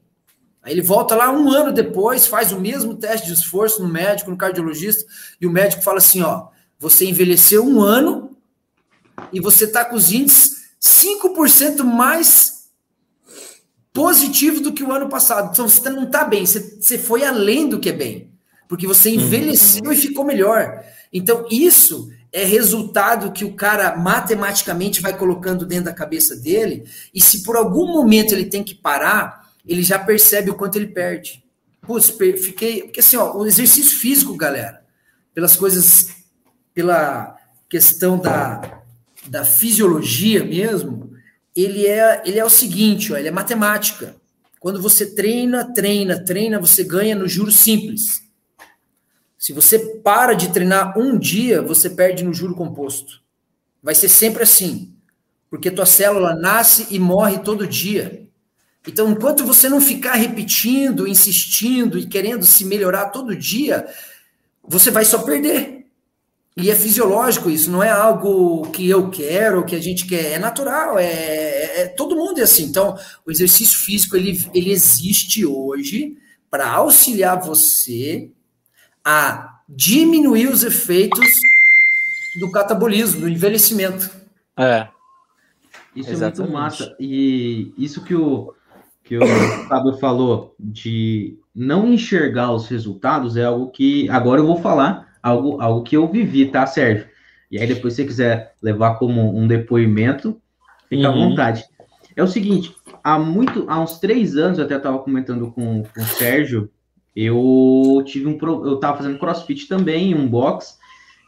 Aí 0.62 0.72
ele 0.72 0.84
volta 0.84 1.16
lá 1.16 1.32
um 1.32 1.50
ano 1.50 1.72
depois, 1.74 2.28
faz 2.28 2.52
o 2.52 2.60
mesmo 2.60 2.93
teste 2.93 3.26
de 3.26 3.34
esforço 3.34 3.82
no 3.82 3.89
médico, 3.89 4.30
no 4.30 4.38
cardiologista, 4.38 5.04
e 5.41 5.47
o 5.47 5.52
médico 5.52 5.82
fala 5.82 5.97
assim: 5.97 6.22
ó, 6.22 6.50
você 6.78 7.06
envelheceu 7.10 7.66
um 7.66 7.82
ano 7.82 8.38
e 9.34 9.39
você 9.39 9.64
está 9.64 9.84
com 9.84 9.95
os 9.95 10.12
índices 10.12 10.70
5% 10.80 11.84
mais 11.84 12.70
positivo 13.91 14.62
do 14.62 14.74
que 14.74 14.84
o 14.84 14.91
ano 14.91 15.10
passado. 15.10 15.50
Então 15.52 15.68
você 15.68 15.89
não 15.89 16.04
está 16.04 16.24
bem, 16.24 16.45
você, 16.45 16.78
você 16.80 17.00
foi 17.00 17.26
além 17.26 17.68
do 17.68 17.80
que 17.80 17.89
é 17.89 17.93
bem, 17.93 18.32
porque 18.68 18.86
você 18.86 19.10
uhum. 19.10 19.16
envelheceu 19.16 19.86
uhum. 19.86 19.91
e 19.91 19.95
ficou 19.95 20.24
melhor. 20.24 20.86
Então 21.12 21.47
isso 21.50 22.12
é 22.32 22.46
resultado 22.46 23.32
que 23.32 23.44
o 23.44 23.54
cara 23.54 23.96
matematicamente 23.96 25.02
vai 25.02 25.18
colocando 25.18 25.66
dentro 25.66 25.86
da 25.86 25.94
cabeça 25.94 26.36
dele, 26.36 26.84
e 27.14 27.22
se 27.22 27.44
por 27.44 27.56
algum 27.56 27.88
momento 27.88 28.34
ele 28.34 28.46
tem 28.46 28.64
que 28.64 28.76
parar, 28.76 29.50
ele 29.66 29.84
já 29.84 30.00
percebe 30.00 30.50
o 30.50 30.56
quanto 30.56 30.76
ele 30.76 30.88
perde. 30.88 31.44
Putz, 31.82 32.10
fiquei. 32.10 32.84
Porque 32.84 33.00
assim, 33.00 33.18
ó, 33.18 33.36
o 33.36 33.46
exercício 33.46 33.98
físico, 34.00 34.36
galera, 34.36 34.84
pelas 35.34 35.56
coisas, 35.56 36.10
pela 36.74 37.36
questão 37.68 38.18
da, 38.18 38.82
da 39.28 39.44
fisiologia 39.44 40.44
mesmo, 40.44 41.12
ele 41.56 41.88
é, 41.88 42.22
ele 42.26 42.40
é 42.40 42.46
o 42.46 42.50
seguinte, 42.50 43.12
ó, 43.12 43.18
ele 43.18 43.28
é 43.28 43.32
matemática. 43.32 44.16
Quando 44.60 44.82
você 44.82 45.16
treina, 45.16 45.74
treina, 45.74 46.24
treina, 46.24 46.60
você 46.60 46.84
ganha 46.84 47.16
no 47.16 47.28
juro 47.28 47.52
simples. 47.52 48.24
Se 49.40 49.54
você 49.54 49.80
para 49.80 50.34
de 50.34 50.50
treinar 50.50 51.00
um 51.00 51.18
dia, 51.18 51.62
você 51.62 51.90
perde 51.90 52.26
no 52.26 52.34
juro 52.34 52.54
composto. 52.54 53.22
Vai 53.82 53.96
ser 53.96 54.10
sempre 54.10 54.44
assim. 54.44 54.94
Porque 55.50 55.72
tua 55.72 55.86
célula 55.86 56.36
nasce 56.36 56.88
e 56.92 57.00
morre 57.00 57.40
todo 57.40 57.66
dia. 57.66 58.28
Então, 58.86 59.10
enquanto 59.10 59.46
você 59.46 59.70
não 59.70 59.80
ficar 59.80 60.16
repetindo, 60.16 61.08
insistindo 61.08 61.98
e 61.98 62.06
querendo 62.06 62.46
se 62.46 62.66
melhorar 62.66 63.12
todo 63.12 63.34
dia, 63.34 63.88
você 64.62 64.92
vai 64.92 65.06
só 65.06 65.20
perder. 65.20 65.86
E 66.58 66.70
é 66.70 66.76
fisiológico 66.76 67.50
isso, 67.50 67.72
não 67.72 67.82
é 67.82 67.90
algo 67.90 68.70
que 68.72 68.90
eu 68.90 69.10
quero, 69.10 69.64
que 69.64 69.76
a 69.76 69.82
gente 69.82 70.06
quer, 70.06 70.34
é 70.34 70.40
natural, 70.40 71.00
é, 71.00 71.06
é, 71.06 71.82
é 71.82 71.88
todo 71.88 72.18
mundo 72.18 72.42
é 72.42 72.44
assim. 72.44 72.64
Então, 72.64 72.98
o 73.26 73.32
exercício 73.32 73.80
físico 73.80 74.18
ele, 74.18 74.46
ele 74.54 74.72
existe 74.72 75.46
hoje 75.46 76.18
para 76.52 76.70
auxiliar 76.70 77.40
você 77.40 78.30
a 79.10 79.62
diminuir 79.68 80.49
os 80.49 80.64
efeitos 80.64 81.41
do 82.36 82.51
catabolismo, 82.51 83.22
do 83.22 83.30
envelhecimento. 83.30 84.07
É. 84.55 84.88
Isso 85.95 86.12
Exatamente. 86.12 86.38
é 86.38 86.43
muito 86.43 86.53
massa. 86.53 86.95
E 86.99 87.74
isso 87.76 88.03
que 88.03 88.14
o, 88.14 88.53
que 89.03 89.18
o 89.18 89.26
Fábio 89.68 89.97
falou 89.97 90.53
de 90.60 91.39
não 91.55 91.91
enxergar 91.91 92.51
os 92.51 92.68
resultados 92.68 93.36
é 93.36 93.45
algo 93.45 93.72
que 93.72 94.07
agora 94.12 94.41
eu 94.41 94.45
vou 94.45 94.62
falar, 94.62 95.07
algo, 95.24 95.60
algo 95.60 95.84
que 95.84 95.97
eu 95.97 96.07
vivi, 96.07 96.45
tá, 96.45 96.68
Sérgio? 96.68 97.07
E 97.49 97.60
aí 97.60 97.66
depois 97.66 97.95
se 97.95 98.03
você 98.03 98.07
quiser 98.07 98.53
levar 98.62 98.99
como 98.99 99.36
um 99.36 99.47
depoimento, 99.47 100.39
fica 100.88 101.10
uhum. 101.10 101.24
à 101.24 101.30
vontade. 101.30 101.66
É 102.16 102.22
o 102.22 102.28
seguinte, 102.28 102.76
há 103.03 103.18
muito, 103.18 103.66
há 103.68 103.80
uns 103.80 103.97
três 103.97 104.38
anos, 104.38 104.60
eu 104.60 104.66
até 104.66 104.76
estava 104.76 104.99
comentando 104.99 105.51
com, 105.51 105.82
com 105.82 106.01
o 106.01 106.05
Sérgio, 106.05 106.70
eu 107.16 108.03
tive 108.05 108.28
um, 108.28 108.38
eu 108.66 108.76
estava 108.76 108.97
fazendo 108.97 109.20
CrossFit 109.20 109.68
também, 109.68 110.16
um 110.16 110.28
box, 110.28 110.78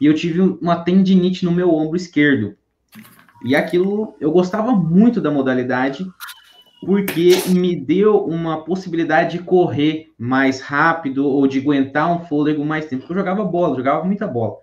e 0.00 0.06
eu 0.06 0.14
tive 0.14 0.40
uma 0.40 0.82
tendinite 0.82 1.44
no 1.44 1.52
meu 1.52 1.72
ombro 1.74 1.96
esquerdo. 1.96 2.56
E 3.44 3.56
aquilo, 3.56 4.14
eu 4.20 4.30
gostava 4.30 4.72
muito 4.72 5.20
da 5.20 5.30
modalidade, 5.30 6.06
porque 6.84 7.36
me 7.48 7.76
deu 7.76 8.24
uma 8.24 8.64
possibilidade 8.64 9.38
de 9.38 9.44
correr 9.44 10.12
mais 10.18 10.60
rápido 10.60 11.26
ou 11.26 11.46
de 11.46 11.58
aguentar 11.58 12.10
um 12.10 12.24
fôlego 12.26 12.64
mais 12.64 12.86
tempo. 12.86 13.06
Eu 13.08 13.16
jogava 13.16 13.44
bola, 13.44 13.76
jogava 13.76 14.04
muita 14.04 14.26
bola. 14.26 14.56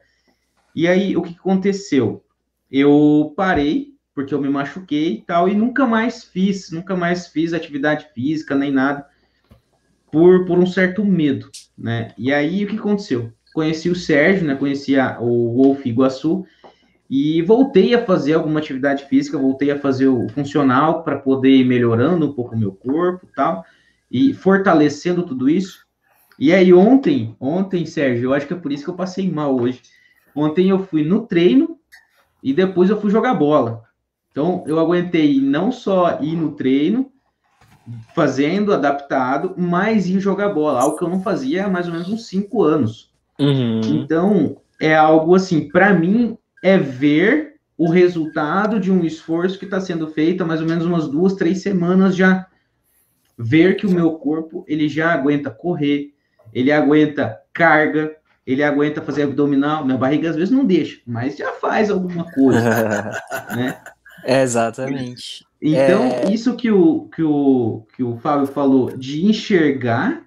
E 0.76 0.88
aí, 0.88 1.16
o 1.16 1.22
que 1.22 1.36
aconteceu? 1.38 2.24
Eu 2.72 3.34
parei, 3.36 3.94
porque 4.14 4.34
eu 4.34 4.42
me 4.42 4.50
machuquei 4.50 5.14
e 5.14 5.22
tal, 5.22 5.48
e 5.48 5.56
nunca 5.56 5.86
mais 5.86 6.24
fiz, 6.24 6.72
nunca 6.72 6.96
mais 6.96 7.28
fiz 7.28 7.54
atividade 7.54 8.08
física 8.14 8.56
nem 8.56 8.72
nada, 8.72 9.06
por, 10.12 10.46
por 10.46 10.58
um 10.60 10.66
certo 10.66 11.04
medo, 11.06 11.50
né? 11.78 12.14
E 12.18 12.34
aí, 12.34 12.64
o 12.64 12.68
que 12.68 12.78
aconteceu? 12.78 13.32
Conheci 13.54 13.90
o 13.90 13.96
Sérgio, 13.96 14.46
né? 14.46 14.56
Conheci 14.56 14.98
a, 14.98 15.20
o 15.20 15.56
Wolf 15.56 15.86
Iguaçu, 15.86 16.46
e 17.10 17.42
voltei 17.42 17.96
a 17.96 18.06
fazer 18.06 18.34
alguma 18.34 18.60
atividade 18.60 19.06
física, 19.06 19.38
voltei 19.38 19.72
a 19.72 19.80
fazer 19.80 20.08
o 20.08 20.30
funcional 20.30 21.04
para 21.04 21.18
poder 21.18 21.50
ir 21.50 21.66
melhorando 21.66 22.28
um 22.28 22.34
pouco 22.34 22.54
o 22.54 22.58
meu 22.58 22.72
corpo 22.72 23.28
tal, 23.36 23.66
e 24.12 24.34
fortalecendo 24.34 25.24
tudo 25.24 25.50
isso. 25.50 25.88
E 26.38 26.54
aí 26.54 26.72
ontem, 26.72 27.36
ontem, 27.40 27.86
Sérgio, 27.86 28.26
eu 28.26 28.34
acho 28.34 28.46
que 28.46 28.54
é 28.54 28.58
por 28.58 28.72
isso 28.72 28.84
que 28.84 28.90
eu 28.90 28.96
passei 28.96 29.30
mal 29.30 29.60
hoje. 29.60 29.82
Ontem 30.36 30.70
eu 30.70 30.80
fui 30.86 31.04
no 31.04 31.26
treino 31.26 31.78
e 32.44 32.54
depois 32.54 32.90
eu 32.90 33.02
fui 33.02 33.10
jogar 33.10 33.34
bola. 33.34 33.82
Então 34.32 34.64
eu 34.68 34.80
aguentei 34.80 35.42
não 35.42 35.72
só 35.72 36.20
ir 36.22 36.36
no 36.36 36.52
treino, 36.52 37.12
fazendo, 38.14 38.74
adaptado, 38.74 39.54
mas 39.58 40.08
ir 40.08 40.20
jogar 40.20 40.50
bola, 40.50 40.82
algo 40.82 40.98
que 40.98 41.04
eu 41.04 41.10
não 41.10 41.22
fazia 41.22 41.66
há 41.66 41.70
mais 41.70 41.88
ou 41.88 41.94
menos 41.94 42.10
uns 42.10 42.28
cinco 42.28 42.64
anos. 42.64 43.12
Uhum. 43.40 43.82
Então 43.84 44.58
é 44.80 44.96
algo 44.96 45.36
assim, 45.36 45.70
para 45.70 45.94
mim 45.94 46.38
é 46.64 46.78
ver 46.78 47.56
o 47.78 47.90
resultado 47.90 48.80
de 48.80 48.92
um 48.92 49.06
esforço 49.06 49.58
que 49.58 49.66
está 49.66 49.80
sendo 49.80 50.08
feito 50.10 50.44
há 50.44 50.46
mais 50.46 50.62
ou 50.62 50.68
menos 50.68 50.86
umas 50.86 51.08
duas, 51.08 51.34
três 51.34 51.62
semanas 51.62 52.16
já. 52.16 52.46
Ver 53.38 53.78
que 53.78 53.88
o 53.88 53.92
meu 53.92 54.12
corpo 54.14 54.66
ele 54.68 54.90
já 54.90 55.14
aguenta 55.14 55.50
correr, 55.50 56.14
ele 56.54 56.74
aguenta 56.74 57.40
carga, 57.54 58.14
ele 58.46 58.64
aguenta 58.64 59.02
fazer 59.02 59.24
abdominal. 59.24 59.86
Minha 59.86 59.98
barriga 59.98 60.30
às 60.30 60.36
vezes 60.36 60.52
não 60.52 60.66
deixa, 60.66 61.00
mas 61.08 61.38
já 61.38 61.54
faz 61.54 61.90
alguma 61.90 62.26
coisa, 62.32 63.12
né? 63.56 63.82
Exatamente. 64.26 65.46
Então, 65.62 66.04
é... 66.04 66.32
isso 66.32 66.56
que 66.56 66.72
o, 66.72 67.10
que, 67.14 67.24
o, 67.24 67.86
que 67.96 68.04
o 68.04 68.18
Fábio 68.18 68.48
falou, 68.48 68.96
de 68.96 69.26
enxergar 69.26 70.26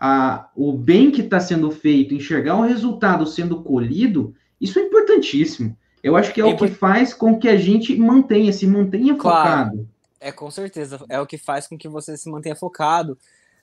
a, 0.00 0.50
o 0.56 0.72
bem 0.72 1.10
que 1.10 1.22
está 1.22 1.40
sendo 1.40 1.70
feito, 1.70 2.14
enxergar 2.14 2.56
o 2.56 2.62
resultado 2.62 3.26
sendo 3.26 3.62
colhido, 3.62 4.34
isso 4.60 4.78
é 4.78 4.82
importantíssimo. 4.82 5.76
Eu 6.02 6.16
acho 6.16 6.34
que 6.34 6.40
é, 6.42 6.44
é 6.44 6.46
o 6.46 6.56
que 6.56 6.68
faz 6.68 7.14
com 7.14 7.38
que 7.38 7.48
a 7.48 7.56
gente 7.56 7.96
mantenha, 7.96 8.52
se 8.52 8.66
mantenha 8.66 9.14
claro, 9.16 9.70
focado. 9.70 9.88
É, 10.20 10.30
com 10.30 10.50
certeza. 10.50 11.02
É 11.08 11.20
o 11.20 11.26
que 11.26 11.38
faz 11.38 11.66
com 11.66 11.78
que 11.78 11.88
você 11.88 12.16
se 12.16 12.28
mantenha 12.28 12.54
focado. 12.54 13.16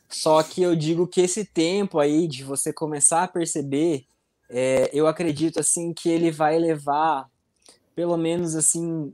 Só 0.10 0.42
que 0.44 0.62
eu 0.62 0.76
digo 0.76 1.08
que 1.08 1.22
esse 1.22 1.46
tempo 1.46 2.00
aí 2.00 2.28
de 2.28 2.44
você 2.44 2.74
começar 2.74 3.24
a 3.24 3.28
perceber, 3.28 4.06
é, 4.50 4.90
eu 4.94 5.08
acredito 5.08 5.60
assim 5.60 5.94
que 5.94 6.10
ele 6.10 6.32
vai 6.32 6.60
levar, 6.60 7.30
pelo 7.96 8.18
menos 8.18 8.56
assim, 8.56 9.14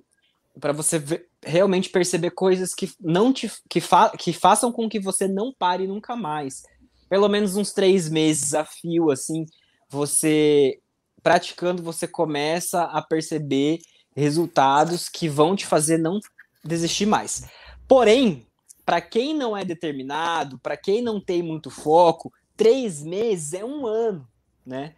para 0.59 0.73
você 0.73 0.99
ver, 0.99 1.27
realmente 1.43 1.89
perceber 1.89 2.31
coisas 2.31 2.73
que 2.73 2.91
não 2.99 3.31
te 3.31 3.51
que, 3.69 3.81
fa, 3.81 4.09
que 4.09 4.33
façam 4.33 4.71
com 4.71 4.89
que 4.89 4.99
você 4.99 5.27
não 5.27 5.53
pare 5.53 5.87
nunca 5.87 6.15
mais. 6.15 6.63
Pelo 7.09 7.27
menos 7.27 7.55
uns 7.55 7.71
três 7.71 8.09
meses 8.09 8.53
a 8.53 8.65
fio, 8.65 9.11
assim, 9.11 9.45
você 9.89 10.79
praticando, 11.23 11.81
você 11.83 12.07
começa 12.07 12.83
a 12.83 13.01
perceber 13.01 13.79
resultados 14.15 15.09
que 15.09 15.29
vão 15.29 15.55
te 15.55 15.65
fazer 15.65 15.97
não 15.97 16.19
desistir 16.63 17.05
mais. 17.05 17.47
Porém, 17.87 18.45
para 18.85 19.01
quem 19.01 19.33
não 19.33 19.55
é 19.55 19.63
determinado, 19.63 20.57
para 20.59 20.77
quem 20.77 21.01
não 21.01 21.19
tem 21.19 21.43
muito 21.43 21.69
foco, 21.69 22.31
três 22.55 23.03
meses 23.03 23.53
é 23.53 23.63
um 23.63 23.85
ano, 23.85 24.27
né? 24.65 24.95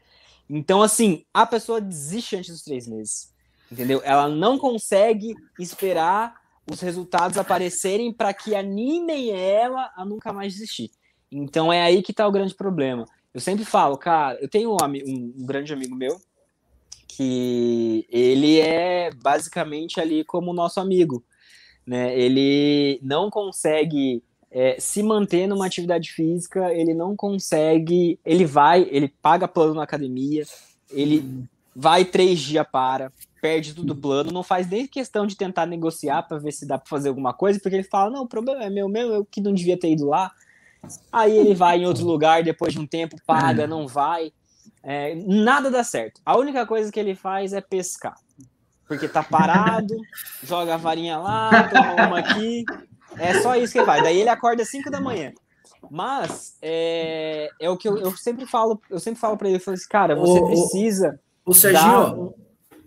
Então, 0.50 0.82
assim, 0.82 1.26
a 1.34 1.46
pessoa 1.46 1.82
desiste 1.82 2.36
antes 2.36 2.52
dos 2.52 2.64
três 2.64 2.88
meses, 2.88 3.34
entendeu? 3.72 4.02
Ela 4.04 4.28
não 4.28 4.58
consegue 4.58 5.36
esperar 5.60 6.36
os 6.70 6.82
resultados 6.82 7.38
aparecerem 7.38 8.14
para 8.14 8.34
que 8.34 8.56
animem 8.56 9.32
ela 9.32 9.92
a 9.96 10.06
nunca 10.06 10.32
mais 10.32 10.54
desistir. 10.54 10.92
Então, 11.32 11.72
é 11.72 11.82
aí 11.82 12.02
que 12.02 12.12
está 12.12 12.28
o 12.28 12.32
grande 12.32 12.56
problema. 12.56 13.06
Eu 13.34 13.40
sempre 13.40 13.66
falo, 13.66 13.98
cara, 13.98 14.38
eu 14.42 14.50
tenho 14.50 14.72
um, 14.72 14.78
um, 14.84 15.34
um 15.38 15.46
grande 15.46 15.74
amigo 15.74 15.96
meu 15.96 16.20
que 17.08 18.08
ele 18.10 18.60
é 18.60 19.12
basicamente 19.12 20.00
ali 20.00 20.24
como 20.24 20.54
nosso 20.54 20.80
amigo, 20.80 21.24
né? 21.86 22.18
Ele 22.18 23.00
não 23.04 23.30
consegue 23.30 24.24
é, 24.50 24.80
se 24.80 25.04
manter 25.04 25.48
numa 25.48 25.66
atividade 25.66 26.12
física, 26.12 26.74
ele 26.74 26.94
não 26.94 27.16
consegue, 27.16 28.20
ele 28.26 28.46
vai, 28.46 28.88
ele 28.90 29.14
paga 29.22 29.48
plano 29.48 29.74
na 29.74 29.84
academia, 29.84 30.44
ele 30.90 31.44
vai 31.76 32.06
três 32.06 32.40
dias 32.40 32.66
para, 32.72 33.12
perde 33.42 33.74
tudo 33.74 33.96
plano, 33.96 34.32
não 34.32 34.44
faz 34.44 34.70
nem 34.70 34.88
questão 34.88 35.26
de 35.26 35.36
tentar 35.36 35.66
negociar 35.66 36.24
para 36.24 36.38
ver 36.38 36.52
se 36.52 36.66
dá 36.66 36.78
para 36.78 36.90
fazer 36.90 37.10
alguma 37.10 37.34
coisa, 37.34 37.60
porque 37.60 37.76
ele 37.76 37.84
fala, 37.84 38.12
não, 38.12 38.24
o 38.24 38.28
problema 38.28 38.64
é 38.64 38.70
meu, 38.70 38.88
meu, 38.90 39.12
eu 39.14 39.26
que 39.26 39.42
não 39.42 39.54
devia 39.54 39.80
ter 39.80 39.92
ido 39.92 40.08
lá, 40.08 40.32
Aí 41.12 41.36
ele 41.38 41.54
vai 41.54 41.80
em 41.80 41.86
outro 41.86 42.06
lugar, 42.06 42.44
depois 42.44 42.74
de 42.74 42.80
um 42.80 42.88
tempo, 42.88 43.18
paga, 43.26 43.68
não 43.68 43.88
vai. 43.88 44.32
É, 44.82 45.16
nada 45.16 45.70
dá 45.70 45.84
certo. 45.84 46.22
A 46.26 46.38
única 46.38 46.66
coisa 46.66 46.92
que 46.92 47.00
ele 47.00 47.16
faz 47.16 47.54
é 47.54 47.62
pescar. 47.62 48.16
Porque 48.88 49.08
tá 49.08 49.22
parado, 49.22 49.96
joga 50.44 50.76
a 50.76 50.78
varinha 50.78 51.18
lá, 51.18 51.70
toma 51.70 52.08
uma 52.08 52.20
aqui. 52.20 52.64
É 53.18 53.42
só 53.42 53.56
isso 53.56 53.74
que 53.74 53.80
ele 53.80 53.86
faz. 53.86 54.04
Daí 54.04 54.20
ele 54.20 54.30
acorda 54.30 54.64
às 54.64 54.70
5 54.70 54.90
da 54.90 55.02
manhã. 55.02 55.32
Mas 55.92 56.58
é, 56.62 57.50
é 57.60 57.70
o 57.70 57.78
que 57.78 57.88
eu, 57.88 57.98
eu 57.98 58.16
sempre 58.16 58.46
falo, 58.46 58.82
eu 58.90 59.00
sempre 59.00 59.20
falo 59.20 59.38
para 59.38 59.48
ele, 59.48 59.58
eu 59.58 59.62
falo 59.62 59.76
assim, 59.76 59.90
cara, 59.90 60.16
você 60.16 60.42
precisa. 60.42 61.20
O 61.46 61.54
Serginho, 61.54 62.34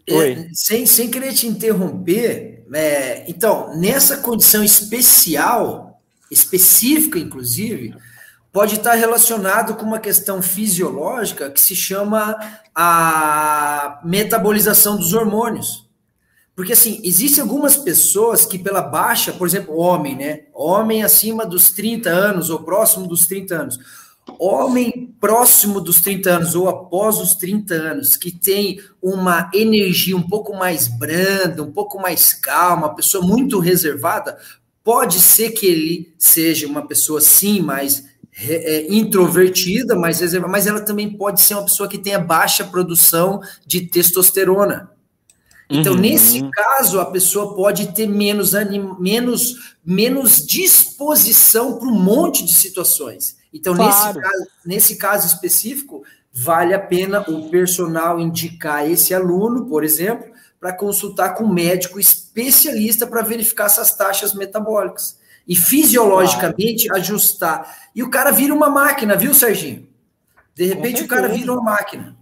é, 0.09 0.49
sem, 0.53 0.85
sem 0.87 1.11
querer 1.11 1.33
te 1.33 1.47
interromper, 1.47 2.65
é, 2.75 3.25
então, 3.29 3.77
nessa 3.77 4.17
condição 4.19 4.65
especial, 4.65 6.01
específica, 6.31 7.19
inclusive, 7.19 7.95
pode 8.53 8.77
estar 8.77 8.95
relacionado 8.95 9.75
com 9.75 9.85
uma 9.85 9.99
questão 9.99 10.41
fisiológica 10.41 11.51
que 11.51 11.61
se 11.61 11.77
chama 11.77 12.37
a 12.75 14.01
metabolização 14.05 14.97
dos 14.97 15.13
hormônios. 15.13 15.91
Porque, 16.55 16.73
assim, 16.75 17.01
existem 17.03 17.43
algumas 17.43 17.77
pessoas 17.77 18.45
que, 18.45 18.59
pela 18.59 18.83
baixa, 18.83 19.33
por 19.33 19.47
exemplo, 19.47 19.77
homem, 19.77 20.17
né? 20.17 20.41
Homem 20.53 21.03
acima 21.03 21.47
dos 21.47 21.71
30 21.71 22.11
anos 22.11 22.51
ou 22.51 22.63
próximo 22.63 23.07
dos 23.07 23.27
30 23.27 23.55
anos. 23.55 23.79
Homem 24.39 25.15
próximo 25.21 25.81
dos 25.81 26.01
30 26.01 26.31
anos 26.31 26.55
ou 26.55 26.69
após 26.69 27.19
os 27.19 27.35
30 27.35 27.75
anos, 27.75 28.17
que 28.17 28.31
tem 28.31 28.81
uma 29.01 29.51
energia 29.55 30.17
um 30.17 30.23
pouco 30.23 30.55
mais 30.55 30.89
branda, 30.89 31.63
um 31.63 31.73
pouco 31.73 32.01
mais 32.01 32.33
calma, 32.33 32.87
uma 32.87 32.95
pessoa 32.95 33.25
muito 33.25 33.59
reservada, 33.59 34.39
Pode 34.85 35.21
ser 35.21 35.51
que 35.51 35.67
ele 35.67 36.13
seja 36.19 36.67
uma 36.67 36.87
pessoa, 36.87 37.21
sim, 37.21 37.61
mais 37.61 38.05
é, 38.37 38.87
introvertida, 38.93 39.95
mais 39.95 40.19
reservada, 40.21 40.51
mas 40.51 40.67
ela 40.67 40.81
também 40.81 41.09
pode 41.09 41.41
ser 41.41 41.55
uma 41.55 41.65
pessoa 41.65 41.89
que 41.89 41.99
tenha 41.99 42.19
baixa 42.19 42.65
produção 42.65 43.41
de 43.65 43.83
testosterona. 43.83 44.91
Então, 45.73 45.95
uhum. 45.95 46.01
nesse 46.01 46.49
caso, 46.51 47.01
a 47.01 47.07
pessoa 47.07 47.55
pode 47.55 47.93
ter 47.93 48.07
menos, 48.07 48.55
anim, 48.55 48.95
menos, 48.99 49.75
menos 49.85 50.47
disposição 50.47 51.79
para 51.79 51.89
um 51.89 51.99
monte 51.99 52.45
de 52.45 52.53
situações. 52.53 53.37
Então, 53.53 53.75
claro. 53.75 53.91
nesse, 53.91 54.21
caso, 54.21 54.47
nesse 54.65 54.97
caso 54.97 55.27
específico, 55.27 56.03
vale 56.33 56.75
a 56.75 56.79
pena 56.79 57.21
o 57.29 57.49
personal 57.49 58.21
indicar 58.21 58.89
esse 58.89 59.15
aluno, 59.15 59.67
por 59.67 59.83
exemplo, 59.83 60.31
para 60.61 60.73
consultar 60.73 61.35
com 61.35 61.45
um 61.45 61.53
médico 61.53 61.99
especialista 61.99 63.07
para 63.07 63.23
verificar 63.23 63.67
essas 63.67 63.97
taxas 63.97 64.35
metabólicas. 64.35 65.21
E 65.49 65.57
fisiologicamente 65.57 66.87
claro. 66.87 67.01
ajustar. 67.01 67.91
E 67.95 68.03
o 68.03 68.11
cara 68.11 68.31
vira 68.31 68.55
uma 68.55 68.69
máquina, 68.69 69.17
viu, 69.17 69.35
Serginho? 69.35 69.89
De 70.55 70.67
repente 70.67 71.03
o 71.03 71.09
cara 71.09 71.29
vira 71.29 71.53
uma 71.53 71.63
máquina. 71.63 72.17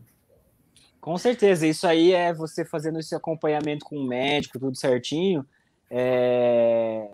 Com 1.01 1.17
certeza, 1.17 1.67
isso 1.67 1.87
aí 1.87 2.13
é 2.13 2.33
você 2.33 2.65
fazendo 2.65 2.99
esse 2.99 3.15
acompanhamento 3.15 3.85
com 3.87 3.97
o 3.97 4.07
médico, 4.07 4.59
tudo 4.59 4.77
certinho. 4.77 5.47
É... 5.91 7.09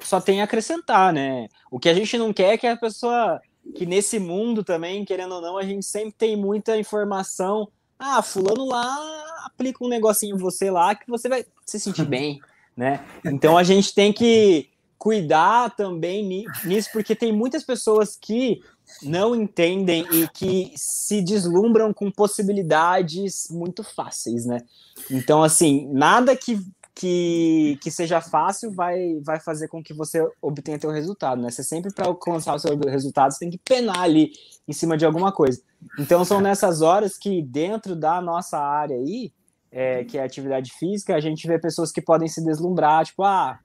Só 0.00 0.20
tem 0.20 0.40
a 0.40 0.44
acrescentar, 0.44 1.12
né? 1.12 1.48
O 1.70 1.78
que 1.78 1.88
a 1.88 1.94
gente 1.94 2.16
não 2.16 2.32
quer 2.32 2.54
é 2.54 2.58
que 2.58 2.66
a 2.66 2.76
pessoa. 2.76 3.40
Que 3.74 3.86
nesse 3.86 4.18
mundo 4.18 4.62
também, 4.62 5.04
querendo 5.04 5.34
ou 5.34 5.40
não, 5.40 5.56
a 5.56 5.64
gente 5.64 5.84
sempre 5.84 6.12
tem 6.12 6.36
muita 6.36 6.76
informação. 6.76 7.68
Ah, 7.98 8.22
fulano 8.22 8.66
lá 8.66 9.24
aplica 9.44 9.84
um 9.84 9.88
negocinho 9.88 10.36
em 10.36 10.38
você 10.38 10.70
lá 10.70 10.94
que 10.94 11.08
você 11.08 11.28
vai 11.28 11.44
se 11.64 11.80
sentir 11.80 12.04
bem, 12.04 12.40
né? 12.76 13.04
Então 13.24 13.56
a 13.56 13.62
gente 13.62 13.94
tem 13.94 14.12
que 14.12 14.68
cuidar 14.98 15.74
também 15.76 16.46
nisso, 16.64 16.88
porque 16.92 17.14
tem 17.14 17.32
muitas 17.32 17.62
pessoas 17.62 18.16
que 18.20 18.62
não 19.02 19.34
entendem 19.34 20.06
e 20.12 20.28
que 20.28 20.72
se 20.76 21.22
deslumbram 21.22 21.92
com 21.92 22.10
possibilidades 22.10 23.48
muito 23.50 23.82
fáceis, 23.82 24.46
né? 24.46 24.62
Então, 25.10 25.42
assim, 25.42 25.88
nada 25.92 26.36
que, 26.36 26.58
que, 26.94 27.78
que 27.82 27.90
seja 27.90 28.20
fácil 28.20 28.70
vai, 28.72 29.20
vai 29.22 29.40
fazer 29.40 29.68
com 29.68 29.82
que 29.82 29.92
você 29.92 30.26
obtenha 30.40 30.78
teu 30.78 30.90
resultado, 30.90 31.42
né? 31.42 31.50
Você 31.50 31.62
sempre, 31.62 31.92
para 31.92 32.06
alcançar 32.06 32.54
o 32.54 32.58
seu 32.58 32.76
resultado, 32.78 33.32
você 33.32 33.40
tem 33.40 33.50
que 33.50 33.58
penar 33.58 34.00
ali 34.00 34.32
em 34.66 34.72
cima 34.72 34.96
de 34.96 35.04
alguma 35.04 35.32
coisa. 35.32 35.60
Então, 35.98 36.24
são 36.24 36.40
nessas 36.40 36.80
horas 36.80 37.18
que, 37.18 37.42
dentro 37.42 37.94
da 37.94 38.20
nossa 38.20 38.58
área 38.58 38.96
aí, 38.96 39.32
é, 39.70 40.04
que 40.04 40.16
é 40.16 40.22
atividade 40.22 40.72
física, 40.78 41.14
a 41.14 41.20
gente 41.20 41.46
vê 41.46 41.58
pessoas 41.58 41.90
que 41.90 42.00
podem 42.00 42.28
se 42.28 42.42
deslumbrar, 42.44 43.04
tipo, 43.04 43.24
ah, 43.24 43.58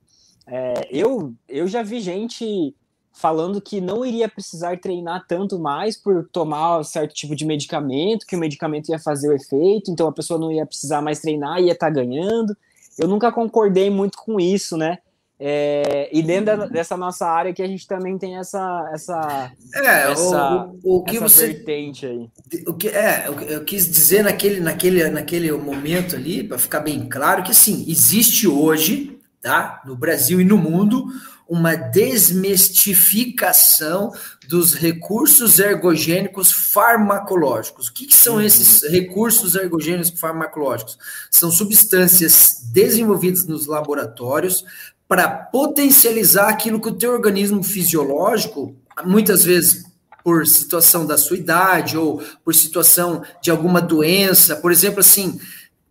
é, 0.48 0.88
eu, 0.92 1.34
eu 1.48 1.68
já 1.68 1.84
vi 1.84 2.02
gente 2.02 2.76
falando 3.14 3.62
que 3.62 3.82
não 3.82 4.06
iria 4.06 4.30
precisar 4.30 4.80
treinar 4.80 5.26
tanto 5.28 5.60
mais 5.60 5.98
por 5.98 6.28
tomar 6.32 6.84
certo 6.84 7.14
tipo 7.14 7.36
de 7.36 7.46
medicamento, 7.46 8.26
que 8.26 8.36
o 8.36 8.40
medicamento 8.40 8.90
ia 8.90 9.00
fazer 9.00 9.30
o 9.30 9.34
efeito, 9.34 9.92
então 9.92 10.08
a 10.08 10.14
pessoa 10.14 10.40
não 10.40 10.52
ia 10.52 10.66
precisar 10.66 11.02
mais 11.02 11.20
treinar, 11.20 11.60
ia 11.62 11.74
estar 11.74 11.88
tá 11.88 11.94
ganhando. 11.94 12.56
Eu 12.98 13.08
nunca 13.08 13.32
concordei 13.32 13.90
muito 13.90 14.18
com 14.18 14.40
isso, 14.40 14.78
né? 14.78 15.00
É, 15.42 16.10
e 16.12 16.22
dentro 16.22 16.70
dessa 16.70 16.98
nossa 16.98 17.26
área 17.26 17.54
que 17.54 17.62
a 17.62 17.68
gente 17.68 17.88
também 17.88 18.18
tem 18.18 18.38
essa 18.38 18.90
essa 18.94 19.50
é, 19.74 20.12
essa, 20.12 20.70
o, 20.84 20.98
o, 20.98 21.04
que 21.06 21.16
essa 21.16 21.30
você 21.30 21.48
vertente 21.48 22.06
aí. 22.06 22.30
O 22.68 22.74
que 22.74 22.90
é, 22.90 23.26
eu 23.48 23.64
quis 23.64 23.90
dizer 23.90 24.22
naquele 24.22 24.60
naquele 24.60 25.10
naquele 25.10 25.50
momento 25.54 26.18
ali 26.18 26.44
para 26.44 26.58
ficar 26.58 26.82
bem 26.82 27.08
claro 27.08 27.42
que 27.42 27.54
sim, 27.54 27.86
existe 27.88 28.50
hoje, 28.50 29.18
tá? 29.42 29.82
No 29.86 29.96
Brasil 29.96 30.42
e 30.42 30.46
no 30.46 30.58
mundo 30.58 31.06
uma 31.50 31.76
desmistificação 31.76 34.14
dos 34.48 34.76
recursos 34.76 35.58
ergogênicos 35.58 36.52
farmacológicos. 36.52 37.88
O 37.88 37.94
que, 37.94 38.06
que 38.06 38.16
são 38.16 38.36
uhum. 38.36 38.42
esses 38.42 38.88
recursos 38.88 39.56
ergogênicos 39.56 40.12
farmacológicos? 40.20 41.00
São 41.32 41.50
substâncias 41.50 42.62
desenvolvidas 42.72 43.48
nos 43.48 43.66
laboratórios 43.66 44.64
para 45.08 45.28
potencializar 45.28 46.50
aquilo 46.50 46.80
que 46.80 46.90
o 46.90 46.96
teu 46.96 47.12
organismo 47.12 47.64
fisiológico, 47.64 48.76
muitas 49.04 49.44
vezes 49.44 49.90
por 50.24 50.46
situação 50.46 51.08
da 51.08 51.18
sua 51.18 51.38
idade 51.38 51.98
ou 51.98 52.22
por 52.46 52.54
situação 52.54 53.24
de 53.42 53.50
alguma 53.50 53.82
doença, 53.82 54.58
por 54.58 54.72
exemplo, 54.72 55.00
assim, 55.00 55.40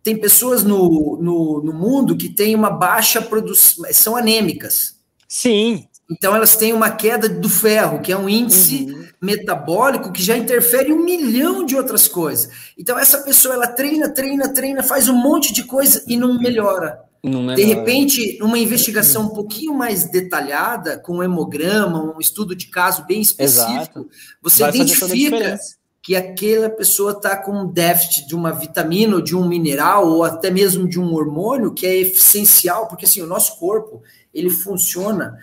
tem 0.01 0.15
pessoas 0.15 0.63
no, 0.63 1.19
no, 1.21 1.61
no 1.61 1.73
mundo 1.73 2.15
que 2.15 2.29
têm 2.29 2.55
uma 2.55 2.69
baixa 2.69 3.21
produção, 3.21 3.83
são 3.91 4.15
anêmicas. 4.15 4.97
Sim. 5.29 5.87
Então 6.11 6.35
elas 6.35 6.55
têm 6.55 6.73
uma 6.73 6.89
queda 6.89 7.29
do 7.29 7.47
ferro, 7.47 8.01
que 8.01 8.11
é 8.11 8.17
um 8.17 8.27
índice 8.27 8.91
uhum. 8.91 9.05
metabólico 9.21 10.11
que 10.11 10.23
já 10.23 10.35
interfere 10.35 10.89
em 10.89 10.93
um 10.93 11.03
milhão 11.03 11.63
de 11.63 11.75
outras 11.75 12.07
coisas. 12.07 12.49
Então 12.75 12.97
essa 12.97 13.19
pessoa 13.19 13.53
ela 13.53 13.67
treina, 13.67 14.09
treina, 14.09 14.51
treina, 14.51 14.81
faz 14.81 15.07
um 15.07 15.13
monte 15.13 15.53
de 15.53 15.63
coisa 15.63 16.03
e 16.07 16.17
não 16.17 16.39
melhora. 16.39 16.99
Não 17.23 17.43
melhora. 17.43 17.55
De 17.57 17.63
repente, 17.63 18.39
uma 18.41 18.57
investigação 18.57 19.25
um 19.25 19.29
pouquinho 19.29 19.73
mais 19.75 20.09
detalhada, 20.09 20.97
com 20.97 21.17
um 21.17 21.23
hemograma, 21.23 22.15
um 22.15 22.19
estudo 22.19 22.55
de 22.55 22.67
caso 22.67 23.05
bem 23.05 23.21
específico, 23.21 23.99
Exato. 23.99 24.09
você 24.41 24.63
Vai 24.63 24.71
identifica 24.71 25.59
que 26.01 26.15
aquela 26.15 26.69
pessoa 26.69 27.11
está 27.11 27.37
com 27.37 27.51
um 27.51 27.67
déficit 27.67 28.25
de 28.25 28.33
uma 28.33 28.51
vitamina 28.51 29.17
ou 29.17 29.21
de 29.21 29.35
um 29.35 29.47
mineral 29.47 30.07
ou 30.07 30.23
até 30.23 30.49
mesmo 30.49 30.87
de 30.87 30.99
um 30.99 31.13
hormônio 31.13 31.73
que 31.73 31.85
é 31.85 31.97
essencial, 31.97 32.87
porque 32.87 33.05
assim, 33.05 33.21
o 33.21 33.27
nosso 33.27 33.59
corpo 33.59 34.01
ele 34.33 34.49
funciona 34.49 35.37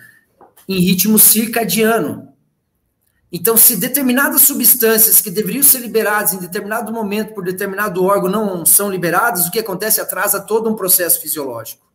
em 0.67 0.79
ritmo 0.79 1.17
circadiano. 1.17 2.33
Então, 3.31 3.57
se 3.57 3.75
determinadas 3.75 4.41
substâncias 4.41 5.19
que 5.19 5.29
deveriam 5.29 5.63
ser 5.63 5.79
liberadas 5.79 6.33
em 6.33 6.39
determinado 6.39 6.93
momento 6.93 7.33
por 7.33 7.43
determinado 7.43 8.03
órgão 8.03 8.29
não 8.29 8.65
são 8.65 8.89
liberadas, 8.89 9.45
o 9.45 9.51
que 9.51 9.59
acontece? 9.59 9.99
Atrasa 9.99 10.39
todo 10.39 10.69
um 10.69 10.75
processo 10.75 11.19
fisiológico. 11.19 11.85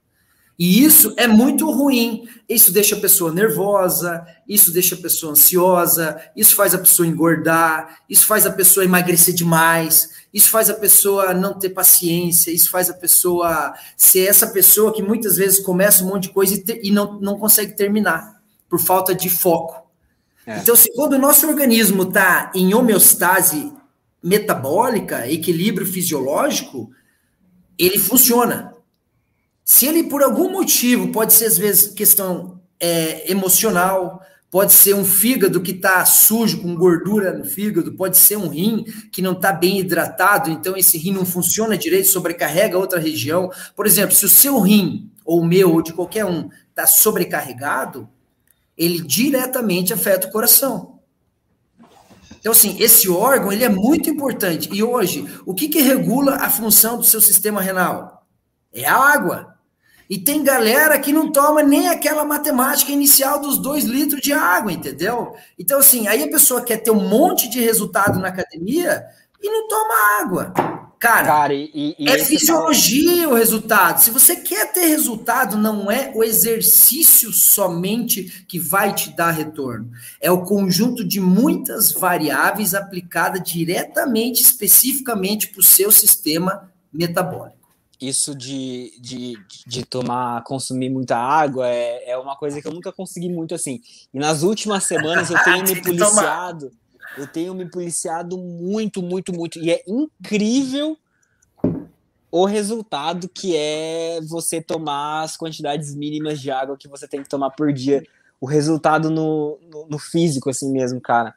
E 0.59 0.85
isso 0.85 1.15
é 1.17 1.27
muito 1.27 1.71
ruim. 1.71 2.29
Isso 2.49 2.73
deixa 2.73 2.95
a 2.95 3.01
pessoa 3.01 3.33
nervosa, 3.33 4.27
isso 4.47 4.71
deixa 4.71 4.95
a 4.95 4.99
pessoa 4.99 5.33
ansiosa, 5.33 6.21
isso 6.37 6.55
faz 6.55 6.75
a 6.75 6.79
pessoa 6.79 7.07
engordar, 7.07 8.01
isso 8.09 8.27
faz 8.27 8.45
a 8.47 8.53
pessoa 8.53 8.85
emagrecer 8.85 9.35
demais, 9.35 10.11
isso 10.33 10.51
faz 10.51 10.69
a 10.69 10.75
pessoa 10.75 11.33
não 11.33 11.59
ter 11.59 11.71
paciência, 11.71 12.51
isso 12.51 12.71
faz 12.71 12.91
a 12.91 12.95
pessoa 12.95 13.75
ser 13.97 14.27
essa 14.27 14.47
pessoa 14.47 14.93
que 14.93 15.03
muitas 15.03 15.37
vezes 15.37 15.61
começa 15.61 16.05
um 16.05 16.09
monte 16.09 16.25
de 16.25 16.31
coisa 16.31 16.55
e, 16.55 16.59
te, 16.63 16.81
e 16.83 16.91
não, 16.91 17.19
não 17.21 17.39
consegue 17.39 17.75
terminar, 17.75 18.41
por 18.69 18.79
falta 18.79 19.15
de 19.15 19.31
foco. 19.31 19.91
É. 20.47 20.59
Então, 20.59 20.77
se 20.77 20.93
quando 20.95 21.15
o 21.15 21.19
nosso 21.19 21.47
organismo 21.47 22.03
está 22.03 22.53
em 22.55 22.75
homeostase 22.75 23.73
metabólica, 24.23 25.31
equilíbrio 25.31 25.87
fisiológico, 25.87 26.91
ele 27.79 27.99
funciona. 27.99 28.72
Se 29.73 29.87
ele, 29.87 30.05
por 30.05 30.23
algum 30.23 30.53
motivo, 30.53 31.09
pode 31.09 31.33
ser 31.33 31.47
às 31.47 31.57
vezes 31.57 31.95
questão 31.95 32.61
é, 32.79 33.33
emocional, 33.33 34.21
pode 34.51 34.71
ser 34.71 34.95
um 34.95 35.03
fígado 35.03 35.63
que 35.63 35.71
está 35.71 36.05
sujo, 36.05 36.61
com 36.61 36.75
gordura 36.75 37.33
no 37.33 37.43
fígado, 37.43 37.95
pode 37.95 38.19
ser 38.19 38.37
um 38.37 38.49
rim 38.49 38.85
que 39.11 39.23
não 39.23 39.33
está 39.33 39.51
bem 39.51 39.79
hidratado, 39.79 40.51
então 40.51 40.77
esse 40.77 40.99
rim 40.99 41.15
não 41.15 41.25
funciona 41.25 41.75
direito, 41.75 42.09
sobrecarrega 42.09 42.77
outra 42.77 43.01
região. 43.01 43.51
Por 43.75 43.87
exemplo, 43.87 44.15
se 44.15 44.27
o 44.27 44.29
seu 44.29 44.61
rim, 44.61 45.11
ou 45.25 45.41
o 45.41 45.47
meu, 45.47 45.73
ou 45.73 45.81
de 45.81 45.95
qualquer 45.95 46.27
um, 46.27 46.51
está 46.69 46.87
sobrecarregado, 46.87 48.07
ele 48.77 49.01
diretamente 49.01 49.95
afeta 49.95 50.29
o 50.29 50.31
coração. 50.31 50.99
Então, 52.41 52.53
assim, 52.53 52.77
esse 52.79 53.09
órgão, 53.09 53.51
ele 53.51 53.65
é 53.65 53.71
muito 53.71 54.11
importante. 54.11 54.69
E 54.71 54.83
hoje, 54.83 55.27
o 55.47 55.55
que, 55.55 55.67
que 55.67 55.81
regula 55.81 56.35
a 56.35 56.51
função 56.51 56.99
do 56.99 57.05
seu 57.05 57.23
sistema 57.23 57.63
renal? 57.63 58.27
É 58.71 58.85
a 58.85 58.97
água. 58.97 59.52
E 60.13 60.19
tem 60.19 60.45
galera 60.45 60.99
que 60.99 61.11
não 61.11 61.33
toma 61.33 61.63
nem 61.63 61.89
aquela 61.89 62.23
matemática 62.23 62.93
inicial 62.93 63.41
dos 63.41 63.57
dois 63.57 63.85
litros 63.85 64.21
de 64.21 64.31
água, 64.31 64.71
entendeu? 64.71 65.35
Então, 65.59 65.79
assim, 65.79 66.07
aí 66.07 66.23
a 66.23 66.31
pessoa 66.31 66.61
quer 66.61 66.83
ter 66.83 66.91
um 66.91 67.09
monte 67.09 67.49
de 67.49 67.63
resultado 67.63 68.21
na 68.21 68.29
academia 68.29 69.07
e 69.43 69.49
não 69.49 69.67
toma 69.67 70.21
água. 70.21 70.53
Cara, 71.01 71.27
Cara 71.29 71.55
e, 71.55 71.97
e 71.99 72.11
é 72.11 72.19
fisiologia 72.19 73.27
o 73.27 73.33
resultado. 73.33 74.03
Se 74.03 74.11
você 74.11 74.37
quer 74.37 74.71
ter 74.71 74.85
resultado, 74.85 75.57
não 75.57 75.91
é 75.91 76.13
o 76.15 76.23
exercício 76.23 77.33
somente 77.33 78.45
que 78.47 78.59
vai 78.59 78.95
te 78.95 79.17
dar 79.17 79.31
retorno. 79.31 79.91
É 80.21 80.31
o 80.31 80.45
conjunto 80.45 81.03
de 81.03 81.23
muitas 81.23 81.91
variáveis 81.91 82.75
aplicada 82.75 83.41
diretamente, 83.41 84.43
especificamente 84.43 85.49
para 85.49 85.61
o 85.61 85.65
seu 85.65 85.91
sistema 85.91 86.71
metabólico 86.93 87.62
isso 88.03 88.35
de, 88.35 88.93
de, 88.99 89.39
de 89.65 89.85
tomar, 89.85 90.43
consumir 90.43 90.91
muita 90.91 91.17
água 91.17 91.69
é, 91.69 92.11
é 92.11 92.19
uma 92.19 92.37
coisa 92.37 92.61
que 92.61 92.67
eu 92.67 92.73
nunca 92.73 92.93
consegui 92.93 93.29
muito 93.29 93.55
assim. 93.55 93.81
E 94.13 94.19
nas 94.19 94.43
últimas 94.43 94.85
semanas 94.85 95.31
eu 95.31 95.39
tenho 95.45 95.63
me 95.63 95.81
policiado, 95.81 96.73
eu 97.17 97.27
tenho 97.29 97.55
me 97.55 97.65
policiado 97.65 98.37
muito, 98.37 99.01
muito, 99.01 99.33
muito. 99.33 99.59
E 99.61 99.71
é 99.71 99.85
incrível 99.87 100.99
o 102.29 102.45
resultado 102.45 103.29
que 103.29 103.57
é 103.57 104.21
você 104.23 104.61
tomar 104.61 105.23
as 105.23 105.37
quantidades 105.37 105.95
mínimas 105.95 106.41
de 106.41 106.51
água 106.51 106.77
que 106.77 106.89
você 106.89 107.07
tem 107.07 107.23
que 107.23 107.29
tomar 107.29 107.51
por 107.51 107.73
dia. 107.73 108.03
O 108.41 108.47
resultado 108.47 109.11
no, 109.11 109.61
no, 109.71 109.87
no 109.87 109.99
físico, 109.99 110.51
assim 110.51 110.73
mesmo, 110.73 111.01
cara. 111.01 111.35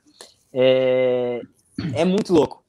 É, 0.52 1.42
é 1.94 2.06
muito 2.06 2.34
louco. 2.34 2.65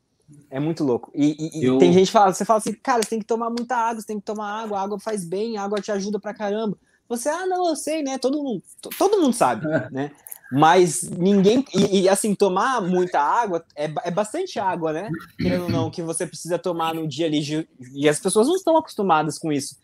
É 0.51 0.61
muito 0.61 0.85
louco. 0.85 1.11
E, 1.15 1.61
e, 1.61 1.65
eu... 1.65 1.79
tem 1.79 1.93
gente 1.93 2.07
que 2.07 2.13
fala, 2.13 2.33
você 2.33 2.45
fala 2.45 2.59
assim, 2.59 2.73
cara, 2.73 3.03
você 3.03 3.11
tem 3.11 3.19
que 3.19 3.27
tomar 3.27 3.51
muita 3.51 3.77
água, 3.77 4.01
você 4.01 4.07
tem 4.07 4.19
que 4.19 4.25
tomar 4.25 4.63
água, 4.63 4.79
a 4.79 4.83
água 4.83 4.99
faz 4.99 5.25
bem, 5.25 5.57
a 5.57 5.63
água 5.63 5.81
te 5.81 5.91
ajuda 5.91 6.21
pra 6.21 6.35
caramba. 6.35 6.77
Você, 7.09 7.29
ah, 7.29 7.47
não, 7.47 7.69
eu 7.69 7.77
sei, 7.77 8.03
né? 8.03 8.19
Todo 8.19 8.43
mundo, 8.43 8.63
todo 8.99 9.21
mundo 9.21 9.33
sabe, 9.33 9.67
né? 9.91 10.11
Mas 10.51 11.03
ninguém. 11.03 11.65
E, 11.75 12.03
e, 12.03 12.09
assim, 12.09 12.35
tomar 12.35 12.81
muita 12.81 13.21
água 13.21 13.65
é, 13.75 13.91
é 14.05 14.11
bastante 14.11 14.59
água, 14.59 14.93
né? 14.93 15.11
Querendo 15.37 15.65
ou 15.65 15.71
não, 15.71 15.91
que 15.91 16.03
você 16.03 16.27
precisa 16.27 16.59
tomar 16.59 16.95
no 16.95 17.07
dia 17.07 17.27
ali. 17.27 17.69
E 17.93 18.09
as 18.09 18.21
pessoas 18.21 18.47
não 18.47 18.55
estão 18.55 18.77
acostumadas 18.77 19.39
com 19.39 19.53
isso. 19.53 19.77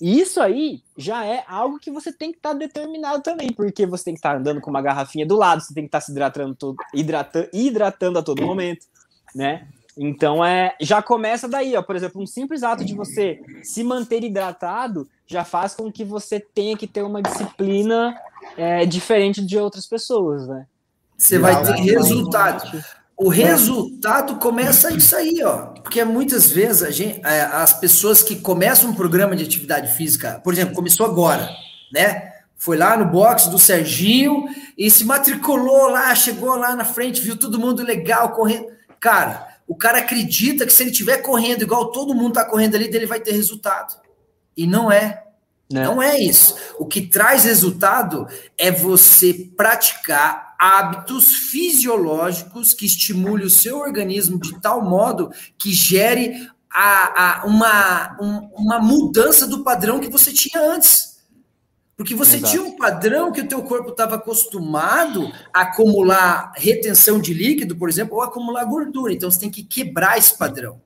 E 0.00 0.20
isso 0.20 0.40
aí 0.40 0.82
já 0.96 1.24
é 1.24 1.44
algo 1.48 1.78
que 1.78 1.90
você 1.90 2.12
tem 2.12 2.30
que 2.30 2.38
estar 2.38 2.50
tá 2.50 2.56
determinado 2.56 3.22
também, 3.22 3.52
porque 3.52 3.84
você 3.84 4.04
tem 4.04 4.14
que 4.14 4.18
estar 4.18 4.32
tá 4.32 4.38
andando 4.38 4.60
com 4.60 4.70
uma 4.70 4.82
garrafinha 4.82 5.26
do 5.26 5.36
lado, 5.36 5.60
você 5.60 5.74
tem 5.74 5.84
que 5.84 5.88
estar 5.88 5.98
tá 5.98 6.04
se 6.04 6.12
hidratando, 6.12 6.54
todo, 6.54 6.76
hidratando, 6.94 7.48
hidratando 7.52 8.18
a 8.18 8.22
todo 8.22 8.44
momento, 8.44 8.86
né? 9.34 9.66
Então 9.98 10.44
é, 10.44 10.76
já 10.80 11.02
começa 11.02 11.48
daí, 11.48 11.76
ó. 11.76 11.82
Por 11.82 11.96
exemplo, 11.96 12.22
um 12.22 12.26
simples 12.26 12.62
ato 12.62 12.84
de 12.84 12.94
você 12.94 13.40
se 13.64 13.82
manter 13.82 14.22
hidratado 14.22 15.08
já 15.26 15.44
faz 15.44 15.74
com 15.74 15.90
que 15.90 16.04
você 16.04 16.38
tenha 16.38 16.76
que 16.76 16.86
ter 16.86 17.02
uma 17.02 17.20
disciplina 17.20 18.16
é, 18.56 18.86
diferente 18.86 19.44
de 19.44 19.58
outras 19.58 19.86
pessoas, 19.86 20.46
né? 20.46 20.66
Você 21.16 21.36
vai 21.36 21.60
ter 21.64 21.72
resultado. 21.72 22.82
O 23.16 23.28
resultado 23.28 24.36
começa 24.36 24.92
isso 24.92 25.16
aí, 25.16 25.42
ó. 25.42 25.66
Porque 25.82 26.04
muitas 26.04 26.48
vezes 26.48 26.84
a 26.84 26.90
gente, 26.92 27.20
é, 27.26 27.40
as 27.42 27.72
pessoas 27.72 28.22
que 28.22 28.36
começam 28.36 28.90
um 28.90 28.94
programa 28.94 29.34
de 29.34 29.42
atividade 29.42 29.92
física, 29.94 30.40
por 30.44 30.52
exemplo, 30.52 30.76
começou 30.76 31.04
agora, 31.04 31.50
né? 31.92 32.34
Foi 32.56 32.76
lá 32.76 32.96
no 32.96 33.06
box 33.06 33.48
do 33.48 33.58
Serginho 33.58 34.44
e 34.76 34.88
se 34.88 35.04
matriculou 35.04 35.88
lá, 35.88 36.14
chegou 36.14 36.54
lá 36.54 36.76
na 36.76 36.84
frente, 36.84 37.20
viu 37.20 37.36
todo 37.36 37.58
mundo 37.58 37.82
legal 37.82 38.30
correndo. 38.30 38.66
Cara, 39.00 39.47
o 39.68 39.76
cara 39.76 39.98
acredita 39.98 40.64
que 40.64 40.72
se 40.72 40.82
ele 40.82 40.90
estiver 40.90 41.18
correndo 41.18 41.62
igual 41.62 41.92
todo 41.92 42.14
mundo 42.14 42.30
está 42.30 42.44
correndo 42.46 42.74
ali, 42.74 42.86
ele 42.86 43.04
vai 43.04 43.20
ter 43.20 43.32
resultado. 43.32 44.00
E 44.56 44.66
não 44.66 44.90
é. 44.90 45.22
Não. 45.70 45.96
não 45.96 46.02
é 46.02 46.18
isso. 46.18 46.56
O 46.78 46.86
que 46.86 47.02
traz 47.02 47.44
resultado 47.44 48.26
é 48.56 48.70
você 48.70 49.34
praticar 49.54 50.56
hábitos 50.58 51.30
fisiológicos 51.50 52.72
que 52.72 52.86
estimule 52.86 53.44
o 53.44 53.50
seu 53.50 53.78
organismo 53.78 54.40
de 54.40 54.58
tal 54.58 54.82
modo 54.82 55.30
que 55.58 55.70
gere 55.72 56.48
a, 56.70 57.42
a 57.42 57.46
uma, 57.46 58.16
um, 58.20 58.48
uma 58.56 58.78
mudança 58.78 59.46
do 59.46 59.62
padrão 59.62 60.00
que 60.00 60.08
você 60.08 60.32
tinha 60.32 60.62
antes. 60.62 61.17
Porque 61.98 62.14
você 62.14 62.36
Exato. 62.36 62.52
tinha 62.52 62.62
um 62.62 62.76
padrão 62.76 63.32
que 63.32 63.40
o 63.40 63.48
teu 63.48 63.60
corpo 63.60 63.90
estava 63.90 64.14
acostumado 64.14 65.32
a 65.52 65.62
acumular 65.62 66.52
retenção 66.54 67.20
de 67.20 67.34
líquido, 67.34 67.74
por 67.74 67.88
exemplo, 67.88 68.14
ou 68.14 68.22
acumular 68.22 68.64
gordura. 68.66 69.12
Então 69.12 69.28
você 69.28 69.40
tem 69.40 69.50
que 69.50 69.64
quebrar 69.64 70.16
esse 70.16 70.38
padrão. 70.38 70.80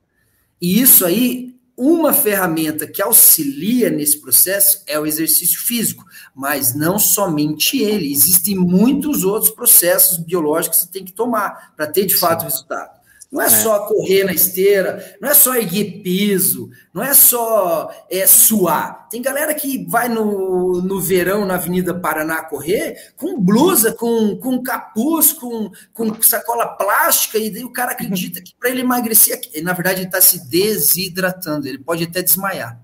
E 0.58 0.80
isso 0.80 1.04
aí 1.04 1.54
uma 1.76 2.14
ferramenta 2.14 2.86
que 2.86 3.02
auxilia 3.02 3.90
nesse 3.90 4.22
processo 4.22 4.82
é 4.86 4.98
o 4.98 5.04
exercício 5.04 5.60
físico, 5.60 6.04
mas 6.34 6.74
não 6.74 6.98
somente 6.98 7.78
ele. 7.78 8.10
Existem 8.10 8.54
muitos 8.54 9.22
outros 9.22 9.50
processos 9.50 10.16
biológicos 10.16 10.78
que 10.78 10.84
você 10.86 10.90
tem 10.90 11.04
que 11.04 11.12
tomar 11.12 11.74
para 11.76 11.86
ter 11.86 12.06
de 12.06 12.14
fato 12.14 12.44
resultado. 12.44 13.01
Não 13.32 13.40
é, 13.40 13.46
é, 13.46 13.48
só 13.48 13.86
correr 13.86 14.24
na 14.24 14.32
esteira, 14.34 15.16
não 15.18 15.30
é 15.30 15.32
só 15.32 15.56
erguer 15.56 16.02
piso, 16.02 16.68
não 16.92 17.02
é 17.02 17.14
só 17.14 17.90
é, 18.10 18.26
suar. 18.26 19.08
Tem 19.08 19.22
galera 19.22 19.54
que 19.54 19.86
vai 19.88 20.06
no, 20.06 20.82
no 20.82 21.00
verão 21.00 21.46
na 21.46 21.54
Avenida 21.54 21.94
Paraná 21.94 22.42
correr 22.42 22.94
com 23.16 23.40
blusa, 23.40 23.92
com, 23.94 24.36
com 24.36 24.62
capuz, 24.62 25.32
com, 25.32 25.70
com 25.94 26.22
sacola 26.22 26.66
plástica, 26.76 27.38
e 27.38 27.48
daí 27.48 27.64
o 27.64 27.72
cara 27.72 27.92
acredita 27.92 28.42
que 28.42 28.54
para 28.54 28.68
ele 28.68 28.82
emagrecer, 28.82 29.40
na 29.62 29.72
verdade 29.72 30.00
ele 30.00 30.08
está 30.08 30.20
se 30.20 30.46
desidratando, 30.50 31.66
ele 31.66 31.78
pode 31.78 32.04
até 32.04 32.20
desmaiar. 32.20 32.78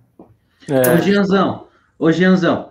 É. 0.67 0.81
Então, 0.81 0.99
Gianzão, 1.03 1.69
ô 1.99 2.11
Gianzão, 2.11 2.71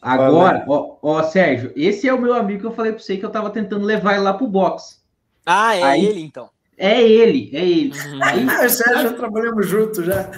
agora, 0.00 0.64
ó, 0.68 0.96
ó, 1.02 1.22
Sérgio, 1.24 1.72
esse 1.74 2.06
é 2.06 2.14
o 2.14 2.20
meu 2.20 2.34
amigo 2.34 2.60
que 2.60 2.66
eu 2.66 2.74
falei 2.74 2.92
para 2.92 3.02
você 3.02 3.16
que 3.16 3.24
eu 3.24 3.30
estava 3.30 3.50
tentando 3.50 3.84
levar 3.84 4.14
ele 4.14 4.22
lá 4.22 4.32
pro 4.32 4.46
box. 4.46 5.00
Ah, 5.44 5.74
é 5.74 5.82
Aí, 5.82 6.06
ele 6.06 6.20
então. 6.20 6.50
É 6.76 7.02
ele, 7.02 7.50
é 7.54 7.66
ele. 7.66 7.92
Uhum. 7.92 8.22
Aí, 8.22 8.46
ah, 8.48 8.68
Sérgio, 8.68 9.02
já 9.02 9.12
trabalhamos 9.14 9.66
juntos 9.66 10.04
já. 10.04 10.30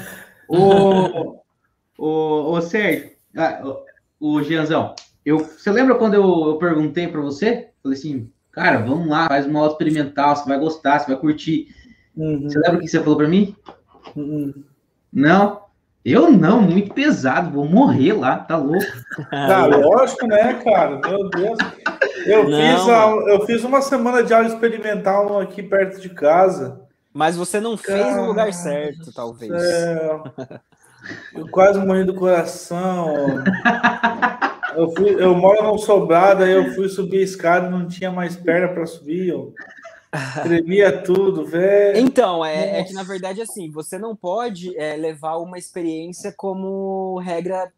O, 0.48 1.42
o, 1.98 2.52
o 2.52 2.60
Sérgio, 2.60 3.10
ah, 3.36 3.62
o, 4.20 4.36
o 4.36 4.42
Gianzão, 4.42 4.94
eu, 5.24 5.38
você 5.38 5.70
lembra 5.70 5.96
quando 5.96 6.14
eu, 6.14 6.22
eu 6.22 6.58
perguntei 6.58 7.08
para 7.08 7.20
você? 7.20 7.70
Falei 7.82 7.98
assim, 7.98 8.30
cara, 8.52 8.78
vamos 8.78 9.08
lá, 9.08 9.28
faz 9.28 9.46
uma 9.46 9.60
aula 9.60 9.72
experimental, 9.72 10.36
você 10.36 10.48
vai 10.48 10.58
gostar, 10.58 10.98
você 10.98 11.10
vai 11.10 11.20
curtir. 11.20 11.74
Uhum. 12.16 12.42
Você 12.42 12.58
lembra 12.58 12.78
o 12.78 12.80
que 12.80 12.88
você 12.88 13.00
falou 13.00 13.16
para 13.16 13.28
mim? 13.28 13.54
Uhum. 14.16 14.64
Não? 15.12 15.67
Eu 16.04 16.30
não, 16.30 16.62
muito 16.62 16.94
pesado, 16.94 17.50
vou 17.50 17.66
morrer 17.66 18.12
lá, 18.12 18.36
tá 18.38 18.56
louco. 18.56 18.84
Ah, 19.32 19.66
lógico, 19.66 20.26
né, 20.26 20.54
cara? 20.62 21.00
Meu 21.00 21.28
Deus. 21.28 21.58
Eu 22.24 22.44
fiz, 22.46 22.88
a, 22.88 23.10
eu 23.32 23.46
fiz 23.46 23.64
uma 23.64 23.82
semana 23.82 24.22
de 24.22 24.32
aula 24.32 24.46
experimental 24.46 25.40
aqui 25.40 25.62
perto 25.62 26.00
de 26.00 26.08
casa. 26.08 26.80
Mas 27.12 27.36
você 27.36 27.60
não 27.60 27.76
fez 27.76 28.16
no 28.16 28.26
lugar 28.26 28.52
certo, 28.52 29.12
talvez. 29.12 29.50
É, 29.52 30.10
eu 31.34 31.48
quase 31.48 31.78
morri 31.80 32.04
do 32.04 32.14
coração. 32.14 33.42
Eu, 34.76 34.94
fui, 34.94 35.16
eu 35.18 35.34
moro 35.34 35.64
num 35.64 35.78
sobrado, 35.78 36.44
aí 36.44 36.52
eu 36.52 36.72
fui 36.74 36.88
subir 36.88 37.18
a 37.18 37.24
escada 37.24 37.68
não 37.68 37.88
tinha 37.88 38.10
mais 38.10 38.36
perna 38.36 38.68
para 38.68 38.86
subir. 38.86 39.28
Eu 39.28 39.52
tremia 40.42 41.02
tudo, 41.02 41.44
velho. 41.44 41.98
Então, 41.98 42.44
é, 42.44 42.80
é, 42.80 42.84
que 42.84 42.92
na 42.92 43.02
verdade, 43.02 43.40
assim, 43.40 43.70
você 43.70 43.98
não 43.98 44.16
pode 44.16 44.76
é, 44.78 44.96
levar 44.96 45.36
uma 45.36 45.58
experiência 45.58 46.32
como 46.36 47.18
regra 47.18 47.72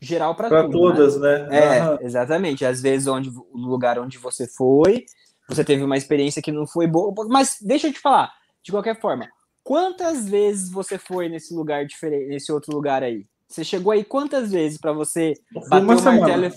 geral 0.00 0.34
para 0.34 0.68
todas, 0.68 1.20
né? 1.20 1.46
né? 1.48 1.78
É, 1.78 1.84
uhum. 1.84 1.98
exatamente. 2.00 2.64
Às 2.64 2.80
vezes, 2.80 3.06
onde 3.06 3.30
o 3.30 3.58
lugar 3.58 3.98
onde 3.98 4.18
você 4.18 4.46
foi, 4.46 5.04
você 5.48 5.64
teve 5.64 5.82
uma 5.82 5.96
experiência 5.96 6.42
que 6.42 6.52
não 6.52 6.66
foi 6.66 6.86
boa. 6.86 7.12
Mas 7.28 7.58
deixa 7.60 7.88
eu 7.88 7.92
te 7.92 8.00
falar, 8.00 8.32
de 8.62 8.70
qualquer 8.70 9.00
forma, 9.00 9.28
quantas 9.64 10.28
vezes 10.28 10.70
você 10.70 10.98
foi 10.98 11.28
nesse 11.28 11.54
lugar 11.54 11.84
diferente, 11.86 12.28
nesse 12.28 12.52
outro 12.52 12.72
lugar 12.72 13.02
aí? 13.02 13.26
Você 13.48 13.64
chegou 13.64 13.92
aí 13.92 14.04
quantas 14.04 14.52
vezes 14.52 14.78
para 14.78 14.92
você 14.92 15.34
bater 15.70 15.82
uma 15.82 15.94
o 15.94 16.02
martelo? 16.02 16.28
Semana. 16.28 16.52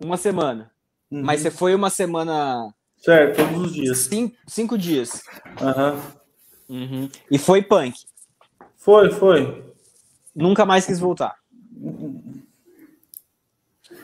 Uma 0.00 0.16
semana. 0.16 0.70
Uhum. 1.10 1.22
Mas 1.22 1.40
você 1.42 1.50
foi 1.50 1.74
uma 1.74 1.90
semana. 1.90 2.72
Certo, 3.00 3.36
todos 3.36 3.66
os 3.66 3.72
dias. 3.72 3.98
Cinco, 3.98 4.36
cinco 4.46 4.78
dias. 4.78 5.22
Uhum. 5.60 6.00
Uhum. 6.68 7.08
E 7.30 7.38
foi 7.38 7.62
punk. 7.62 7.94
Foi, 8.76 9.10
foi. 9.10 9.64
Nunca 10.34 10.66
mais 10.66 10.84
quis 10.86 10.98
voltar. 10.98 11.34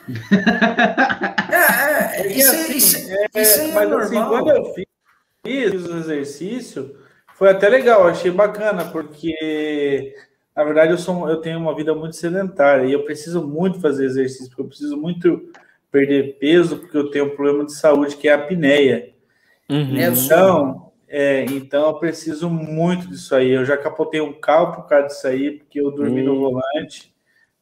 é, 1.51 2.20
é, 2.20 2.32
isso, 2.32 2.51
assim, 2.51 2.76
isso, 2.76 2.97
é, 3.11 3.42
isso 3.42 3.61
é 3.61 3.72
mas 3.72 3.92
assim, 3.92 4.22
quando 4.24 4.51
eu 4.51 4.74
fiz, 4.74 4.86
fiz 5.42 5.86
o 5.86 5.97
exercício, 5.97 6.99
foi 7.34 7.51
até 7.51 7.68
legal, 7.68 8.07
achei 8.07 8.30
bacana, 8.30 8.84
porque 8.86 10.14
na 10.55 10.62
verdade 10.62 10.92
eu, 10.92 10.99
sou, 10.99 11.28
eu 11.28 11.40
tenho 11.40 11.59
uma 11.59 11.74
vida 11.74 11.95
muito 11.95 12.16
sedentária 12.16 12.86
e 12.86 12.92
eu 12.92 13.05
preciso 13.05 13.47
muito 13.47 13.80
fazer 13.80 14.05
exercício, 14.05 14.49
porque 14.49 14.62
eu 14.62 14.68
preciso 14.68 14.97
muito 14.97 15.51
perder 15.95 16.38
peso, 16.38 16.78
porque 16.78 16.97
eu 16.97 17.11
tenho 17.11 17.26
um 17.26 17.36
problema 17.36 17.64
de 17.64 17.72
saúde 17.72 18.16
que 18.16 18.26
é 18.26 18.32
a 18.32 18.36
apneia. 18.36 19.14
Uhum. 19.70 19.97
Então, 19.97 20.92
é, 21.07 21.45
então 21.45 21.88
eu 21.88 21.95
preciso 21.99 22.51
muito 22.51 23.07
disso 23.07 23.34
aí. 23.34 23.51
Eu 23.51 23.64
já 23.64 23.76
capotei 23.76 24.20
um 24.20 24.32
carro 24.32 24.74
por 24.74 24.88
causa 24.88 25.07
disso 25.07 25.26
aí, 25.28 25.53
porque 25.53 25.80
eu 25.80 25.92
dormi 25.92 26.26
uhum. 26.26 26.34
no 26.34 26.40
volante 26.40 27.14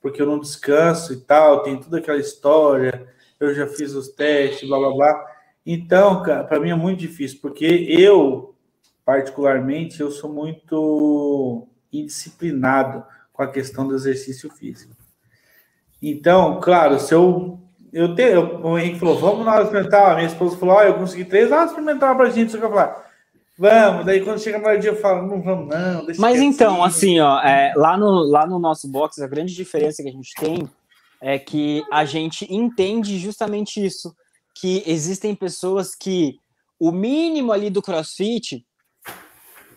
porque 0.03 0.21
eu 0.21 0.27
não 0.27 0.41
descanso 0.41 1.13
e 1.13 1.21
tal, 1.21 1.63
tem 1.63 1.81
toda 1.81 1.99
aquela 1.99 2.19
história, 2.19 3.07
eu 3.39 3.55
já 3.55 3.69
fiz 3.69 3.95
os 3.95 4.09
testes, 4.09 4.69
blá 4.69 4.79
blá 4.79 4.91
blá. 4.91 5.27
Então, 5.65 6.23
cara, 6.25 6.43
para 6.43 6.59
mim 6.59 6.71
é 6.71 6.75
muito 6.75 6.99
difícil, 6.99 7.39
porque 7.41 7.65
eu, 7.65 8.57
particularmente, 9.05 10.01
eu 10.01 10.11
sou 10.11 10.31
muito 10.31 11.69
indisciplinado 11.93 13.05
com 13.33 13.43
a 13.45 13.51
questão 13.51 13.87
do 13.87 13.95
exercício 13.95 14.51
físico. 14.51 14.97
Então, 16.03 16.61
claro, 16.61 16.99
se 16.99 17.15
eu. 17.15 17.61
Eu 17.93 18.15
te, 18.15 18.23
eu, 18.23 18.61
o 18.65 18.79
Henrique 18.79 18.99
falou, 18.99 19.19
vamos 19.19 19.45
na 19.45 19.53
aula 19.53 19.65
experimental. 19.65 20.07
A 20.07 20.15
minha 20.15 20.27
esposa 20.27 20.57
falou, 20.57 20.77
oh, 20.77 20.83
eu 20.83 20.95
consegui 20.95 21.25
três 21.25 21.53
aulas 21.53 21.71
experimentais 21.71 22.17
para 22.17 22.27
a 22.27 22.31
gente. 22.31 22.53
Só 22.53 22.59
que 22.59 22.65
eu 22.65 22.71
falei, 22.71 22.95
Vamos, 23.59 24.07
daí 24.07 24.25
quando 24.25 24.41
chega 24.41 24.59
no 24.59 24.81
dia 24.81 24.91
eu 24.91 24.97
falo, 24.97 25.27
não 25.27 25.43
vamos 25.43 25.69
não. 25.69 26.07
Mas 26.19 26.41
então, 26.41 26.83
assim, 26.83 27.21
ó, 27.21 27.39
é, 27.41 27.75
lá, 27.77 27.99
no, 27.99 28.11
lá 28.23 28.47
no 28.47 28.59
nosso 28.59 28.89
box, 28.89 29.21
a 29.21 29.27
grande 29.27 29.55
diferença 29.55 30.03
que 30.03 30.09
a 30.09 30.13
gente 30.13 30.35
tem 30.35 30.69
é 31.21 31.39
que 31.39 31.85
a 31.93 32.05
gente 32.05 32.45
entende 32.53 33.19
justamente 33.19 33.85
isso, 33.85 34.17
que 34.55 34.83
existem 34.87 35.35
pessoas 35.35 35.95
que 35.95 36.41
o 36.81 36.91
mínimo 36.91 37.53
ali 37.53 37.69
do 37.69 37.83
crossfit, 37.83 38.67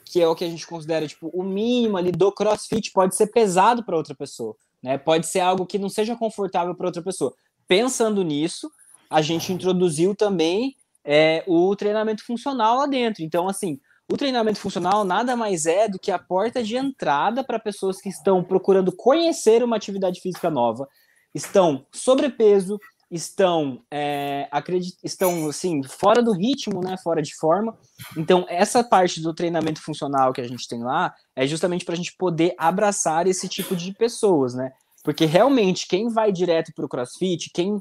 que 0.05 0.21
é 0.21 0.27
o 0.27 0.33
que 0.33 0.45
a 0.45 0.49
gente 0.49 0.65
considera, 0.65 1.05
tipo, 1.05 1.29
o 1.33 1.43
mínimo 1.43 1.97
ali 1.97 2.11
do 2.11 2.31
crossfit 2.31 2.91
pode 2.91 3.15
ser 3.15 3.27
pesado 3.27 3.83
para 3.83 3.97
outra 3.97 4.15
pessoa, 4.15 4.55
né? 4.81 4.97
Pode 4.97 5.27
ser 5.27 5.41
algo 5.41 5.65
que 5.65 5.77
não 5.77 5.89
seja 5.89 6.15
confortável 6.15 6.73
para 6.73 6.87
outra 6.87 7.03
pessoa. 7.03 7.35
Pensando 7.67 8.23
nisso, 8.23 8.71
a 9.09 9.21
gente 9.21 9.51
introduziu 9.51 10.15
também 10.15 10.75
é, 11.03 11.43
o 11.47 11.75
treinamento 11.75 12.25
funcional 12.25 12.77
lá 12.77 12.85
dentro. 12.85 13.23
Então, 13.23 13.47
assim, 13.47 13.79
o 14.11 14.17
treinamento 14.17 14.59
funcional 14.59 15.03
nada 15.03 15.35
mais 15.35 15.65
é 15.65 15.87
do 15.87 15.99
que 15.99 16.11
a 16.11 16.19
porta 16.19 16.63
de 16.63 16.75
entrada 16.75 17.43
para 17.43 17.59
pessoas 17.59 17.99
que 17.99 18.09
estão 18.09 18.43
procurando 18.43 18.95
conhecer 18.95 19.63
uma 19.63 19.75
atividade 19.75 20.21
física 20.21 20.49
nova, 20.49 20.87
estão 21.33 21.85
sobrepeso, 21.91 22.79
estão 23.09 23.81
é, 23.89 24.47
acredit... 24.51 24.95
estão 25.03 25.47
assim 25.47 25.81
fora 25.83 26.21
do 26.21 26.33
ritmo, 26.33 26.81
né, 26.81 26.97
fora 26.97 27.21
de 27.21 27.35
forma. 27.35 27.77
Então 28.15 28.45
essa 28.47 28.83
parte 28.83 29.21
do 29.21 29.33
treinamento 29.33 29.81
funcional 29.81 30.33
que 30.33 30.41
a 30.41 30.47
gente 30.47 30.67
tem 30.67 30.83
lá 30.83 31.13
é 31.35 31.47
justamente 31.47 31.85
para 31.85 31.93
a 31.93 31.97
gente 31.97 32.15
poder 32.15 32.53
abraçar 32.57 33.27
esse 33.27 33.47
tipo 33.47 33.75
de 33.75 33.93
pessoas, 33.93 34.53
né? 34.53 34.71
Porque 35.05 35.25
realmente 35.25 35.87
quem 35.87 36.09
vai 36.09 36.31
direto 36.31 36.73
para 36.75 36.83
o 36.83 36.89
CrossFit, 36.89 37.51
quem 37.53 37.79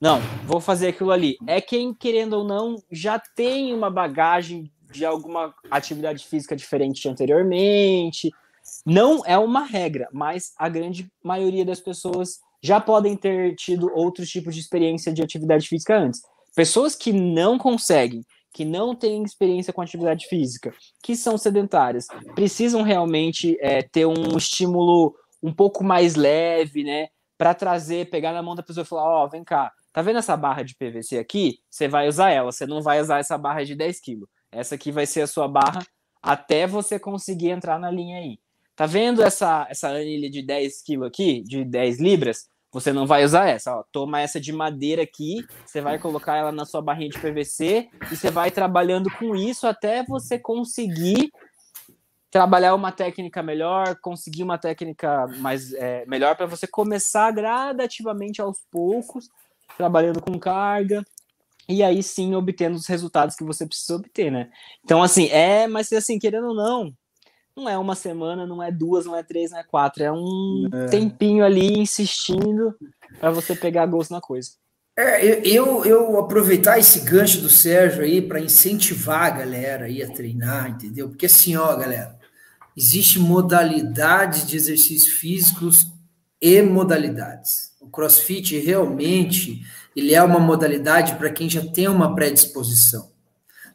não, 0.00 0.20
vou 0.46 0.60
fazer 0.60 0.88
aquilo 0.88 1.10
ali. 1.10 1.36
É 1.46 1.60
quem, 1.60 1.92
querendo 1.92 2.34
ou 2.34 2.44
não, 2.44 2.76
já 2.90 3.18
tem 3.18 3.74
uma 3.74 3.90
bagagem 3.90 4.70
de 4.90 5.04
alguma 5.04 5.54
atividade 5.70 6.24
física 6.26 6.56
diferente 6.56 7.08
anteriormente. 7.08 8.30
Não 8.86 9.22
é 9.26 9.36
uma 9.36 9.64
regra, 9.64 10.08
mas 10.12 10.52
a 10.56 10.68
grande 10.68 11.10
maioria 11.22 11.64
das 11.64 11.80
pessoas 11.80 12.40
já 12.62 12.80
podem 12.80 13.16
ter 13.16 13.54
tido 13.56 13.90
outros 13.94 14.28
tipos 14.28 14.54
de 14.54 14.60
experiência 14.60 15.12
de 15.12 15.22
atividade 15.22 15.68
física 15.68 15.98
antes. 15.98 16.20
Pessoas 16.54 16.94
que 16.94 17.12
não 17.12 17.58
conseguem, 17.58 18.24
que 18.52 18.64
não 18.64 18.94
têm 18.94 19.22
experiência 19.22 19.72
com 19.72 19.80
atividade 19.80 20.26
física, 20.26 20.72
que 21.02 21.16
são 21.16 21.38
sedentárias, 21.38 22.06
precisam 22.34 22.82
realmente 22.82 23.56
é, 23.60 23.82
ter 23.82 24.06
um 24.06 24.36
estímulo 24.36 25.14
um 25.42 25.52
pouco 25.52 25.82
mais 25.82 26.14
leve, 26.14 26.84
né? 26.84 27.08
Para 27.36 27.54
trazer, 27.54 28.08
pegar 28.10 28.32
na 28.32 28.42
mão 28.42 28.54
da 28.54 28.62
pessoa 28.62 28.84
e 28.84 28.86
falar: 28.86 29.04
Ó, 29.04 29.24
oh, 29.24 29.28
vem 29.28 29.42
cá, 29.42 29.72
tá 29.92 30.00
vendo 30.02 30.18
essa 30.18 30.36
barra 30.36 30.62
de 30.62 30.76
PVC 30.76 31.18
aqui? 31.18 31.58
Você 31.68 31.88
vai 31.88 32.08
usar 32.08 32.30
ela, 32.30 32.52
você 32.52 32.66
não 32.66 32.82
vai 32.82 33.00
usar 33.00 33.18
essa 33.18 33.36
barra 33.36 33.64
de 33.64 33.74
10 33.74 34.00
kg. 34.00 34.22
Essa 34.50 34.74
aqui 34.74 34.92
vai 34.92 35.06
ser 35.06 35.22
a 35.22 35.26
sua 35.26 35.48
barra 35.48 35.84
até 36.22 36.66
você 36.66 36.98
conseguir 36.98 37.50
entrar 37.50 37.78
na 37.78 37.90
linha 37.90 38.18
aí. 38.18 38.38
Tá 38.76 38.86
vendo 38.86 39.22
essa, 39.22 39.66
essa 39.68 39.88
anilha 39.88 40.30
de 40.30 40.42
10 40.42 40.82
kg 40.82 41.04
aqui, 41.04 41.42
de 41.42 41.64
10 41.64 42.00
libras? 42.00 42.48
Você 42.72 42.90
não 42.90 43.06
vai 43.06 43.22
usar 43.22 43.48
essa, 43.48 43.76
ó. 43.76 43.84
Toma 43.92 44.20
essa 44.20 44.40
de 44.40 44.50
madeira 44.50 45.02
aqui, 45.02 45.44
você 45.66 45.80
vai 45.80 45.98
colocar 45.98 46.36
ela 46.36 46.50
na 46.50 46.64
sua 46.64 46.80
barrinha 46.80 47.10
de 47.10 47.18
PVC 47.18 47.88
e 48.10 48.16
você 48.16 48.30
vai 48.30 48.50
trabalhando 48.50 49.10
com 49.18 49.36
isso 49.36 49.66
até 49.66 50.02
você 50.04 50.38
conseguir 50.38 51.30
trabalhar 52.32 52.74
uma 52.74 52.90
técnica 52.90 53.42
melhor, 53.42 53.94
conseguir 53.96 54.42
uma 54.42 54.56
técnica 54.56 55.26
mais 55.36 55.74
é, 55.74 56.06
melhor 56.06 56.34
para 56.34 56.46
você 56.46 56.66
começar 56.66 57.30
gradativamente 57.30 58.40
aos 58.40 58.56
poucos, 58.70 59.28
trabalhando 59.76 60.22
com 60.22 60.38
carga 60.38 61.04
e 61.68 61.82
aí 61.82 62.02
sim 62.02 62.34
obtendo 62.34 62.74
os 62.74 62.86
resultados 62.86 63.36
que 63.36 63.44
você 63.44 63.66
precisa 63.66 63.96
obter, 63.96 64.32
né? 64.32 64.50
Então 64.82 65.02
assim, 65.02 65.28
é, 65.28 65.66
mas 65.68 65.92
assim, 65.92 66.18
querendo 66.18 66.48
ou 66.48 66.54
não, 66.54 66.90
não 67.54 67.68
é 67.68 67.76
uma 67.76 67.94
semana, 67.94 68.46
não 68.46 68.62
é 68.62 68.72
duas, 68.72 69.04
não 69.04 69.14
é 69.14 69.22
três, 69.22 69.50
não 69.50 69.58
é 69.58 69.62
quatro. 69.62 70.02
É 70.02 70.10
um 70.10 70.70
é. 70.72 70.86
tempinho 70.86 71.44
ali 71.44 71.78
insistindo 71.78 72.74
para 73.20 73.30
você 73.30 73.54
pegar 73.54 73.84
gosto 73.84 74.10
na 74.10 74.22
coisa. 74.22 74.52
É, 74.96 75.46
eu, 75.46 75.84
eu 75.84 76.18
aproveitar 76.18 76.78
esse 76.78 77.00
gancho 77.00 77.42
do 77.42 77.50
Sérgio 77.50 78.02
aí 78.02 78.22
para 78.22 78.40
incentivar 78.40 79.24
a 79.24 79.30
galera 79.30 79.84
aí 79.84 80.02
a 80.02 80.10
treinar, 80.10 80.70
entendeu? 80.70 81.10
Porque 81.10 81.26
assim, 81.26 81.56
ó, 81.56 81.76
galera, 81.76 82.21
existe 82.76 83.18
modalidades 83.18 84.46
de 84.46 84.56
exercícios 84.56 85.14
físicos 85.14 85.86
e 86.40 86.60
modalidades. 86.62 87.72
O 87.80 87.88
CrossFit 87.88 88.58
realmente 88.58 89.62
ele 89.94 90.14
é 90.14 90.22
uma 90.22 90.40
modalidade 90.40 91.14
para 91.16 91.30
quem 91.30 91.48
já 91.48 91.62
tem 91.62 91.88
uma 91.88 92.14
predisposição. 92.14 93.10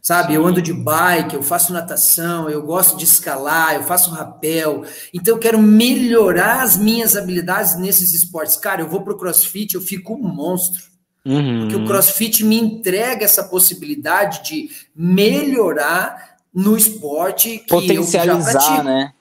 Sabe, 0.01 0.35
eu 0.35 0.45
ando 0.45 0.61
de 0.61 0.73
bike, 0.73 1.35
eu 1.35 1.43
faço 1.43 1.73
natação, 1.73 2.49
eu 2.49 2.61
gosto 2.61 2.95
de 2.95 3.03
escalar, 3.03 3.75
eu 3.75 3.83
faço 3.83 4.09
rapel. 4.09 4.85
Então 5.13 5.35
eu 5.35 5.39
quero 5.39 5.61
melhorar 5.61 6.61
as 6.61 6.77
minhas 6.77 7.15
habilidades 7.15 7.77
nesses 7.77 8.13
esportes. 8.13 8.55
Cara, 8.55 8.81
eu 8.81 8.87
vou 8.87 9.01
pro 9.01 9.17
CrossFit, 9.17 9.75
eu 9.75 9.81
fico 9.81 10.13
um 10.13 10.33
monstro. 10.33 10.83
Uhum. 11.25 11.59
Porque 11.59 11.75
o 11.75 11.85
CrossFit 11.85 12.45
me 12.45 12.57
entrega 12.57 13.25
essa 13.25 13.43
possibilidade 13.43 14.47
de 14.47 14.69
melhorar 14.95 16.36
no 16.57 16.75
esporte 16.75 17.59
que 17.59 17.67
Potencializar, 17.67 18.25
eu 18.25 18.41
já 18.41 18.51
pratico. 18.51 18.83
né? 18.83 19.13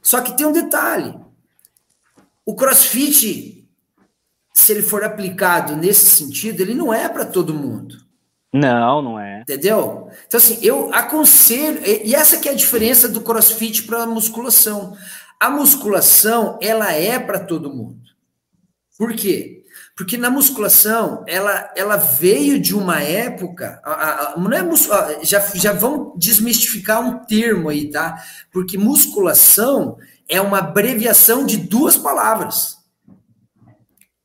Só 0.00 0.22
que 0.22 0.34
tem 0.34 0.46
um 0.46 0.52
detalhe. 0.52 1.14
O 2.46 2.54
CrossFit, 2.54 3.68
se 4.54 4.72
ele 4.72 4.80
for 4.80 5.04
aplicado 5.04 5.76
nesse 5.76 6.06
sentido, 6.06 6.62
ele 6.62 6.72
não 6.72 6.92
é 6.92 7.06
para 7.06 7.26
todo 7.26 7.52
mundo. 7.52 7.98
Não, 8.50 9.02
não 9.02 9.20
é. 9.20 9.42
Entendeu? 9.42 10.08
Então, 10.26 10.38
assim, 10.38 10.58
eu 10.62 10.90
aconselho, 10.94 11.82
e 11.84 12.14
essa 12.14 12.38
que 12.38 12.48
é 12.48 12.52
a 12.52 12.56
diferença 12.56 13.10
do 13.10 13.20
crossfit 13.20 13.82
para 13.82 14.04
a 14.04 14.06
musculação. 14.06 14.96
A 15.38 15.50
musculação, 15.50 16.58
ela 16.62 16.90
é 16.94 17.18
para 17.18 17.40
todo 17.40 17.68
mundo. 17.74 18.00
Por 18.96 19.12
quê? 19.12 19.57
Porque 19.98 20.16
na 20.16 20.30
musculação, 20.30 21.24
ela, 21.26 21.72
ela 21.76 21.96
veio 21.96 22.60
de 22.60 22.72
uma 22.72 23.02
época. 23.02 23.80
A, 23.84 24.34
a, 24.34 24.38
não 24.38 24.52
é 24.52 24.62
mus, 24.62 24.88
já, 25.22 25.40
já 25.40 25.72
vão 25.72 26.14
desmistificar 26.16 27.00
um 27.00 27.24
termo 27.24 27.68
aí, 27.68 27.90
tá? 27.90 28.22
Porque 28.52 28.78
musculação 28.78 29.98
é 30.28 30.40
uma 30.40 30.58
abreviação 30.58 31.44
de 31.44 31.56
duas 31.56 31.96
palavras. 31.96 32.76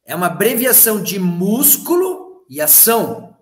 É 0.05 0.13
uma 0.13 0.27
abreviação 0.27 1.01
de 1.01 1.17
músculo 1.17 2.45
e 2.47 2.61
ação 2.61 3.35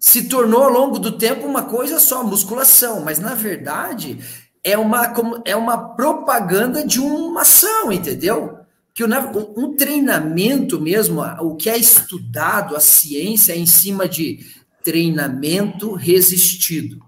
se 0.00 0.28
tornou 0.28 0.64
ao 0.64 0.70
longo 0.70 0.98
do 0.98 1.16
tempo 1.16 1.46
uma 1.46 1.62
coisa 1.62 2.00
só, 2.00 2.24
musculação, 2.24 3.02
mas 3.02 3.20
na 3.20 3.34
verdade 3.34 4.18
é 4.64 4.76
uma, 4.76 5.14
é 5.44 5.54
uma 5.54 5.94
propaganda 5.94 6.84
de 6.84 6.98
uma 6.98 7.42
ação, 7.42 7.92
entendeu? 7.92 8.57
Que 8.98 9.04
um 9.04 9.76
treinamento 9.76 10.80
mesmo, 10.80 11.22
o 11.22 11.54
que 11.54 11.70
é 11.70 11.78
estudado, 11.78 12.74
a 12.74 12.80
ciência 12.80 13.52
é 13.52 13.56
em 13.56 13.64
cima 13.64 14.08
de 14.08 14.44
treinamento 14.82 15.94
resistido. 15.94 17.00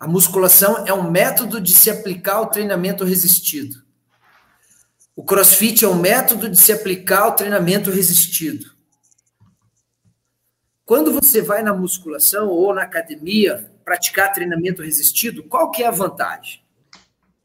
A 0.00 0.08
musculação 0.08 0.86
é 0.86 0.94
um 0.94 1.10
método 1.10 1.60
de 1.60 1.74
se 1.74 1.90
aplicar 1.90 2.36
ao 2.36 2.48
treinamento 2.48 3.04
resistido. 3.04 3.84
O 5.14 5.22
crossfit 5.22 5.84
é 5.84 5.88
um 5.88 6.00
método 6.00 6.48
de 6.48 6.56
se 6.56 6.72
aplicar 6.72 7.24
ao 7.24 7.36
treinamento 7.36 7.90
resistido. 7.90 8.74
Quando 10.82 11.12
você 11.12 11.42
vai 11.42 11.62
na 11.62 11.74
musculação 11.74 12.48
ou 12.48 12.74
na 12.74 12.84
academia 12.84 13.70
praticar 13.84 14.32
treinamento 14.32 14.80
resistido, 14.80 15.42
qual 15.42 15.70
que 15.70 15.82
é 15.82 15.88
a 15.88 15.90
vantagem? 15.90 16.62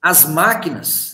As 0.02 0.24
máquinas, 0.24 1.11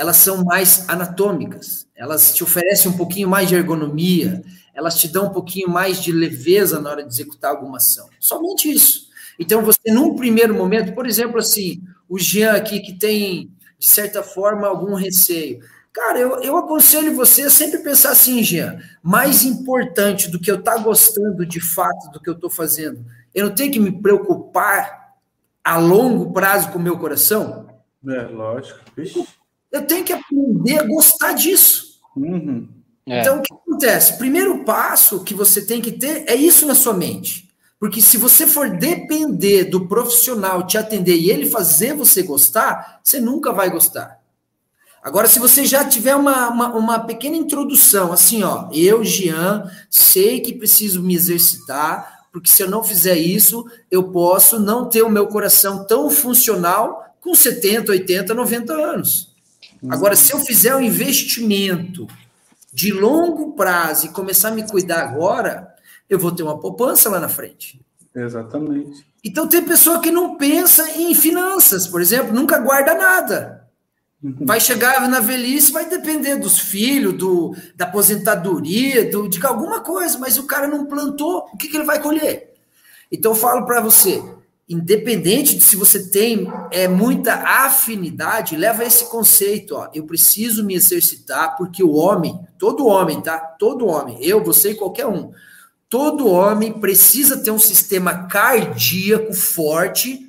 elas 0.00 0.16
são 0.16 0.42
mais 0.42 0.88
anatômicas, 0.88 1.86
elas 1.94 2.32
te 2.34 2.42
oferecem 2.42 2.90
um 2.90 2.96
pouquinho 2.96 3.28
mais 3.28 3.50
de 3.50 3.54
ergonomia, 3.54 4.42
elas 4.72 4.98
te 4.98 5.06
dão 5.06 5.26
um 5.26 5.30
pouquinho 5.30 5.68
mais 5.68 6.02
de 6.02 6.10
leveza 6.10 6.80
na 6.80 6.88
hora 6.88 7.02
de 7.02 7.12
executar 7.12 7.50
alguma 7.50 7.76
ação. 7.76 8.08
Somente 8.18 8.72
isso. 8.72 9.10
Então, 9.38 9.62
você, 9.62 9.92
num 9.92 10.16
primeiro 10.16 10.54
momento, 10.54 10.94
por 10.94 11.06
exemplo, 11.06 11.38
assim, 11.38 11.82
o 12.08 12.18
Jean 12.18 12.52
aqui 12.52 12.80
que 12.80 12.94
tem, 12.94 13.52
de 13.78 13.86
certa 13.86 14.22
forma, 14.22 14.66
algum 14.66 14.94
receio. 14.94 15.60
Cara, 15.92 16.18
eu, 16.18 16.40
eu 16.40 16.56
aconselho 16.56 17.14
você 17.14 17.42
a 17.42 17.50
sempre 17.50 17.80
pensar 17.80 18.12
assim, 18.12 18.42
Jean, 18.42 18.78
mais 19.02 19.44
importante 19.44 20.30
do 20.30 20.40
que 20.40 20.50
eu 20.50 20.60
estar 20.60 20.76
tá 20.76 20.82
gostando 20.82 21.44
de 21.44 21.60
fato 21.60 22.10
do 22.10 22.18
que 22.18 22.30
eu 22.30 22.34
estou 22.34 22.48
fazendo, 22.48 23.04
eu 23.34 23.48
não 23.48 23.54
tenho 23.54 23.70
que 23.70 23.78
me 23.78 23.92
preocupar 23.92 25.10
a 25.62 25.76
longo 25.76 26.32
prazo 26.32 26.72
com 26.72 26.78
o 26.78 26.82
meu 26.82 26.98
coração? 26.98 27.68
É, 28.08 28.22
lógico. 28.22 28.80
Ixi. 28.96 29.39
Eu 29.70 29.86
tenho 29.86 30.04
que 30.04 30.12
aprender 30.12 30.80
a 30.80 30.86
gostar 30.86 31.32
disso. 31.32 32.00
Uhum. 32.16 32.68
É. 33.06 33.20
Então, 33.20 33.38
o 33.38 33.42
que 33.42 33.52
acontece? 33.52 34.18
Primeiro 34.18 34.64
passo 34.64 35.24
que 35.24 35.34
você 35.34 35.64
tem 35.64 35.80
que 35.80 35.92
ter 35.92 36.24
é 36.26 36.34
isso 36.34 36.66
na 36.66 36.74
sua 36.74 36.94
mente. 36.94 37.48
Porque 37.78 38.02
se 38.02 38.18
você 38.18 38.46
for 38.46 38.68
depender 38.68 39.64
do 39.64 39.88
profissional 39.88 40.66
te 40.66 40.76
atender 40.76 41.16
e 41.16 41.30
ele 41.30 41.48
fazer 41.48 41.94
você 41.94 42.22
gostar, 42.22 43.00
você 43.02 43.18
nunca 43.18 43.52
vai 43.52 43.70
gostar. 43.70 44.20
Agora, 45.02 45.26
se 45.26 45.38
você 45.38 45.64
já 45.64 45.82
tiver 45.82 46.14
uma, 46.14 46.50
uma, 46.50 46.74
uma, 46.76 46.98
pequena 47.00 47.36
introdução, 47.36 48.12
assim, 48.12 48.42
ó, 48.42 48.68
eu, 48.70 49.02
Jean, 49.02 49.70
sei 49.88 50.40
que 50.40 50.52
preciso 50.52 51.02
me 51.02 51.14
exercitar, 51.14 52.26
porque 52.30 52.50
se 52.50 52.62
eu 52.62 52.68
não 52.68 52.84
fizer 52.84 53.16
isso, 53.16 53.64
eu 53.90 54.10
posso 54.10 54.60
não 54.60 54.86
ter 54.86 55.00
o 55.00 55.08
meu 55.08 55.26
coração 55.26 55.86
tão 55.86 56.10
funcional 56.10 57.14
com 57.18 57.34
70, 57.34 57.92
80, 57.92 58.34
90 58.34 58.72
anos. 58.74 59.29
Agora, 59.88 60.14
se 60.14 60.32
eu 60.32 60.38
fizer 60.40 60.74
um 60.74 60.80
investimento 60.80 62.06
de 62.72 62.92
longo 62.92 63.52
prazo 63.52 64.06
e 64.06 64.10
começar 64.10 64.48
a 64.48 64.52
me 64.52 64.66
cuidar 64.66 65.02
agora, 65.02 65.74
eu 66.08 66.18
vou 66.18 66.32
ter 66.32 66.42
uma 66.42 66.58
poupança 66.58 67.08
lá 67.08 67.18
na 67.18 67.28
frente. 67.28 67.80
Exatamente. 68.14 69.06
Então, 69.24 69.46
tem 69.46 69.62
pessoa 69.62 70.00
que 70.00 70.10
não 70.10 70.36
pensa 70.36 70.90
em 70.98 71.14
finanças, 71.14 71.86
por 71.86 72.00
exemplo, 72.00 72.32
nunca 72.32 72.58
guarda 72.58 72.94
nada. 72.94 73.60
Vai 74.22 74.60
chegar 74.60 75.08
na 75.08 75.20
velhice, 75.20 75.72
vai 75.72 75.88
depender 75.88 76.36
dos 76.36 76.58
filhos, 76.58 77.14
do, 77.14 77.56
da 77.74 77.86
aposentadoria, 77.86 79.10
do, 79.10 79.26
de 79.26 79.44
alguma 79.46 79.80
coisa, 79.80 80.18
mas 80.18 80.36
o 80.36 80.46
cara 80.46 80.68
não 80.68 80.84
plantou, 80.84 81.48
o 81.52 81.56
que, 81.56 81.68
que 81.68 81.76
ele 81.76 81.86
vai 81.86 82.02
colher? 82.02 82.52
Então 83.10 83.32
eu 83.32 83.36
falo 83.36 83.64
para 83.64 83.80
você, 83.80 84.22
independente 84.70 85.56
de 85.56 85.64
se 85.64 85.74
você 85.74 86.08
tem 86.10 86.46
é, 86.70 86.86
muita 86.86 87.34
afinidade, 87.34 88.56
leva 88.56 88.84
esse 88.84 89.06
conceito, 89.06 89.74
ó, 89.74 89.90
eu 89.92 90.06
preciso 90.06 90.64
me 90.64 90.76
exercitar, 90.76 91.56
porque 91.56 91.82
o 91.82 91.90
homem, 91.90 92.38
todo 92.56 92.86
homem, 92.86 93.20
tá? 93.20 93.36
Todo 93.36 93.88
homem, 93.88 94.16
eu, 94.22 94.44
você 94.44 94.70
e 94.70 94.76
qualquer 94.76 95.08
um, 95.08 95.32
todo 95.88 96.28
homem 96.28 96.72
precisa 96.72 97.38
ter 97.38 97.50
um 97.50 97.58
sistema 97.58 98.28
cardíaco 98.28 99.34
forte 99.34 100.20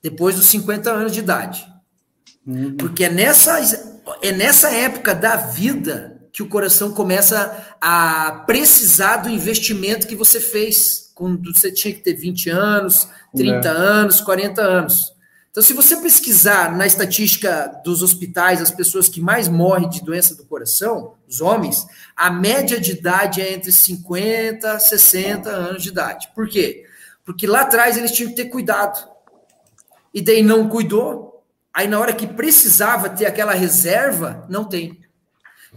depois 0.00 0.36
dos 0.36 0.46
50 0.46 0.92
anos 0.92 1.12
de 1.12 1.18
idade. 1.18 1.66
Uhum. 2.46 2.76
Porque 2.76 3.02
é 3.02 3.10
nessa, 3.10 3.58
é 4.22 4.30
nessa 4.30 4.70
época 4.70 5.12
da 5.12 5.34
vida 5.34 6.22
que 6.32 6.42
o 6.42 6.48
coração 6.48 6.92
começa 6.92 7.74
a 7.80 8.44
precisar 8.46 9.16
do 9.16 9.28
investimento 9.28 10.06
que 10.06 10.14
você 10.14 10.40
fez 10.40 11.01
quando 11.22 11.54
você 11.54 11.70
tinha 11.70 11.94
que 11.94 12.00
ter 12.00 12.14
20 12.14 12.50
anos, 12.50 13.08
30 13.36 13.68
é. 13.68 13.70
anos, 13.70 14.20
40 14.20 14.60
anos. 14.60 15.12
Então, 15.52 15.62
se 15.62 15.72
você 15.72 15.96
pesquisar 15.98 16.76
na 16.76 16.84
estatística 16.84 17.80
dos 17.84 18.02
hospitais 18.02 18.60
as 18.60 18.72
pessoas 18.72 19.08
que 19.08 19.20
mais 19.20 19.46
morrem 19.46 19.88
de 19.88 20.02
doença 20.02 20.34
do 20.34 20.44
coração, 20.44 21.14
os 21.28 21.40
homens, 21.40 21.86
a 22.16 22.28
média 22.28 22.80
de 22.80 22.90
idade 22.90 23.40
é 23.40 23.52
entre 23.52 23.70
50 23.70 24.74
e 24.74 24.80
60 24.80 25.48
anos 25.48 25.84
de 25.84 25.90
idade. 25.90 26.28
Por 26.34 26.48
quê? 26.48 26.86
Porque 27.24 27.46
lá 27.46 27.60
atrás 27.60 27.96
eles 27.96 28.10
tinham 28.10 28.30
que 28.30 28.36
ter 28.36 28.46
cuidado. 28.46 29.08
E 30.12 30.20
daí 30.20 30.42
não 30.42 30.68
cuidou. 30.68 31.44
Aí 31.72 31.86
na 31.86 32.00
hora 32.00 32.12
que 32.12 32.26
precisava 32.26 33.08
ter 33.08 33.26
aquela 33.26 33.52
reserva, 33.52 34.44
não 34.48 34.64
tem. 34.64 34.98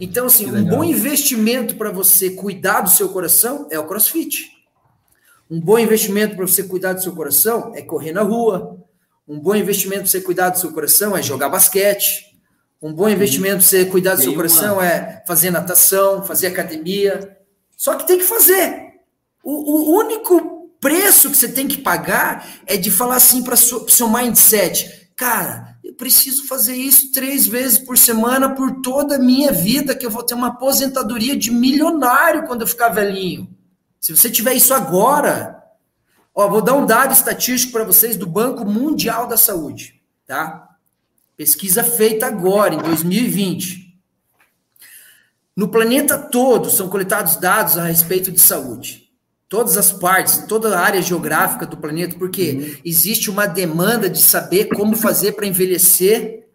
Então, 0.00 0.26
assim, 0.26 0.50
um 0.50 0.64
bom 0.64 0.82
investimento 0.82 1.76
para 1.76 1.92
você 1.92 2.30
cuidar 2.30 2.80
do 2.80 2.90
seu 2.90 3.10
coração 3.10 3.68
é 3.70 3.78
o 3.78 3.86
CrossFit. 3.86 4.55
Um 5.50 5.60
bom 5.60 5.78
investimento 5.78 6.34
para 6.34 6.46
você 6.46 6.62
cuidar 6.62 6.92
do 6.92 7.02
seu 7.02 7.12
coração 7.12 7.72
é 7.74 7.82
correr 7.82 8.12
na 8.12 8.22
rua, 8.22 8.76
um 9.28 9.40
bom 9.40 9.56
investimento 9.56 10.02
para 10.02 10.10
você 10.10 10.20
cuidar 10.20 10.50
do 10.50 10.58
seu 10.58 10.72
coração 10.72 11.16
é 11.16 11.22
jogar 11.22 11.48
basquete. 11.48 12.36
Um 12.80 12.92
bom 12.92 13.08
investimento 13.08 13.56
para 13.56 13.66
você 13.66 13.84
cuidar 13.84 14.14
do 14.14 14.22
seu 14.22 14.34
coração 14.34 14.80
é 14.80 15.24
fazer 15.26 15.50
natação, 15.50 16.22
fazer 16.22 16.46
academia. 16.46 17.36
Só 17.76 17.96
que 17.96 18.06
tem 18.06 18.18
que 18.18 18.24
fazer. 18.24 18.92
O, 19.42 19.90
o 19.90 19.98
único 19.98 20.70
preço 20.80 21.28
que 21.30 21.36
você 21.36 21.48
tem 21.48 21.66
que 21.66 21.78
pagar 21.78 22.46
é 22.66 22.76
de 22.76 22.90
falar 22.90 23.16
assim 23.16 23.42
para 23.42 23.54
o 23.54 23.88
seu 23.88 24.08
mindset: 24.08 25.10
cara, 25.16 25.76
eu 25.82 25.94
preciso 25.94 26.46
fazer 26.46 26.76
isso 26.76 27.10
três 27.10 27.48
vezes 27.48 27.78
por 27.78 27.98
semana 27.98 28.54
por 28.54 28.80
toda 28.80 29.16
a 29.16 29.20
minha 29.20 29.50
vida, 29.50 29.96
que 29.96 30.06
eu 30.06 30.10
vou 30.10 30.22
ter 30.22 30.34
uma 30.34 30.48
aposentadoria 30.48 31.36
de 31.36 31.50
milionário 31.50 32.46
quando 32.46 32.60
eu 32.60 32.66
ficar 32.68 32.90
velhinho. 32.90 33.55
Se 34.06 34.16
você 34.16 34.30
tiver 34.30 34.54
isso 34.54 34.72
agora, 34.72 35.56
Ó, 36.32 36.48
vou 36.48 36.60
dar 36.60 36.74
um 36.74 36.84
dado 36.84 37.14
estatístico 37.14 37.72
para 37.72 37.82
vocês 37.82 38.14
do 38.14 38.26
Banco 38.26 38.62
Mundial 38.62 39.26
da 39.26 39.38
Saúde, 39.38 40.02
tá? 40.26 40.76
Pesquisa 41.34 41.82
feita 41.82 42.26
agora, 42.26 42.74
em 42.74 42.78
2020. 42.78 43.98
No 45.56 45.68
planeta 45.68 46.18
todo 46.18 46.68
são 46.68 46.90
coletados 46.90 47.36
dados 47.36 47.78
a 47.78 47.84
respeito 47.84 48.30
de 48.30 48.38
saúde. 48.38 49.10
Todas 49.48 49.78
as 49.78 49.90
partes, 49.90 50.44
toda 50.46 50.78
a 50.78 50.80
área 50.80 51.00
geográfica 51.00 51.64
do 51.64 51.78
planeta, 51.78 52.16
porque 52.18 52.52
uhum. 52.52 52.80
existe 52.84 53.28
uma 53.28 53.46
demanda 53.46 54.08
de 54.08 54.22
saber 54.22 54.66
como 54.66 54.94
fazer 54.94 55.32
para 55.32 55.46
envelhecer 55.46 56.48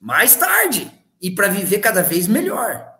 mais 0.00 0.36
tarde 0.36 0.90
e 1.20 1.32
para 1.32 1.48
viver 1.48 1.80
cada 1.80 2.02
vez 2.02 2.28
melhor. 2.28 2.95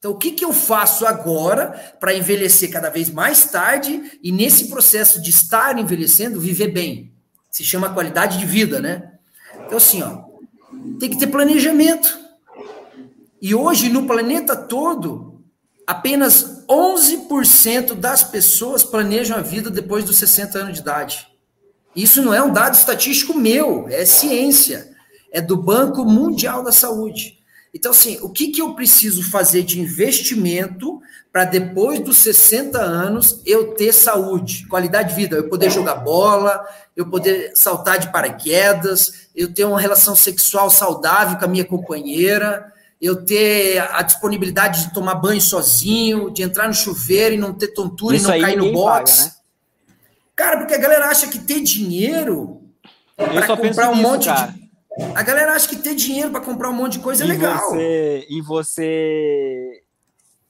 Então, 0.00 0.12
o 0.12 0.16
que, 0.16 0.30
que 0.30 0.42
eu 0.42 0.50
faço 0.50 1.04
agora 1.04 1.94
para 2.00 2.14
envelhecer 2.14 2.70
cada 2.70 2.88
vez 2.88 3.10
mais 3.10 3.44
tarde 3.44 4.18
e, 4.22 4.32
nesse 4.32 4.68
processo 4.68 5.20
de 5.20 5.28
estar 5.28 5.78
envelhecendo, 5.78 6.40
viver 6.40 6.68
bem? 6.68 7.12
Se 7.50 7.62
chama 7.62 7.92
qualidade 7.92 8.38
de 8.38 8.46
vida, 8.46 8.80
né? 8.80 9.12
Então, 9.66 9.76
assim, 9.76 10.02
ó, 10.02 10.22
tem 10.98 11.10
que 11.10 11.18
ter 11.18 11.26
planejamento. 11.26 12.18
E 13.42 13.54
hoje, 13.54 13.90
no 13.90 14.06
planeta 14.06 14.56
todo, 14.56 15.44
apenas 15.86 16.64
11% 16.66 17.92
das 17.94 18.24
pessoas 18.24 18.82
planejam 18.82 19.36
a 19.36 19.42
vida 19.42 19.68
depois 19.68 20.02
dos 20.02 20.16
60 20.16 20.58
anos 20.60 20.74
de 20.74 20.80
idade. 20.80 21.28
Isso 21.94 22.22
não 22.22 22.32
é 22.32 22.42
um 22.42 22.50
dado 22.52 22.74
estatístico 22.74 23.34
meu, 23.34 23.86
é 23.90 24.06
ciência. 24.06 24.96
É 25.30 25.42
do 25.42 25.58
Banco 25.58 26.06
Mundial 26.06 26.62
da 26.62 26.72
Saúde. 26.72 27.39
Então, 27.72 27.92
assim, 27.92 28.18
o 28.20 28.28
que, 28.28 28.48
que 28.48 28.60
eu 28.60 28.74
preciso 28.74 29.22
fazer 29.22 29.62
de 29.62 29.80
investimento 29.80 31.00
para 31.32 31.44
depois 31.44 32.00
dos 32.00 32.18
60 32.18 32.80
anos 32.80 33.40
eu 33.46 33.74
ter 33.74 33.92
saúde, 33.92 34.66
qualidade 34.66 35.10
de 35.10 35.14
vida, 35.14 35.36
eu 35.36 35.48
poder 35.48 35.70
jogar 35.70 35.96
bola, 35.96 36.64
eu 36.96 37.06
poder 37.08 37.52
saltar 37.54 37.98
de 37.98 38.10
paraquedas, 38.10 39.28
eu 39.36 39.52
ter 39.52 39.64
uma 39.64 39.80
relação 39.80 40.16
sexual 40.16 40.68
saudável 40.68 41.38
com 41.38 41.44
a 41.44 41.48
minha 41.48 41.64
companheira, 41.64 42.72
eu 43.00 43.24
ter 43.24 43.78
a 43.78 44.02
disponibilidade 44.02 44.88
de 44.88 44.94
tomar 44.94 45.14
banho 45.14 45.40
sozinho, 45.40 46.30
de 46.30 46.42
entrar 46.42 46.66
no 46.66 46.74
chuveiro 46.74 47.36
e 47.36 47.38
não 47.38 47.54
ter 47.54 47.68
tontura 47.68 48.16
Isso 48.16 48.28
e 48.28 48.32
não 48.32 48.40
cair 48.40 48.56
no 48.56 48.72
box. 48.72 49.12
Paga, 49.12 49.24
né? 49.24 49.32
Cara, 50.34 50.56
porque 50.58 50.74
a 50.74 50.78
galera 50.78 51.06
acha 51.06 51.28
que 51.28 51.38
ter 51.38 51.60
dinheiro 51.60 52.62
para 53.16 53.56
comprar 53.56 53.90
um 53.90 53.96
nisso, 53.96 54.08
monte 54.08 54.26
cara. 54.26 54.48
de 54.48 54.59
a 55.14 55.22
galera 55.22 55.52
acha 55.52 55.68
que 55.68 55.76
ter 55.76 55.94
dinheiro 55.94 56.30
para 56.30 56.40
comprar 56.40 56.70
um 56.70 56.74
monte 56.74 56.94
de 56.94 57.00
coisa 57.00 57.24
é 57.24 57.26
legal. 57.26 57.70
Você, 57.70 58.26
e 58.28 58.40
você 58.42 59.82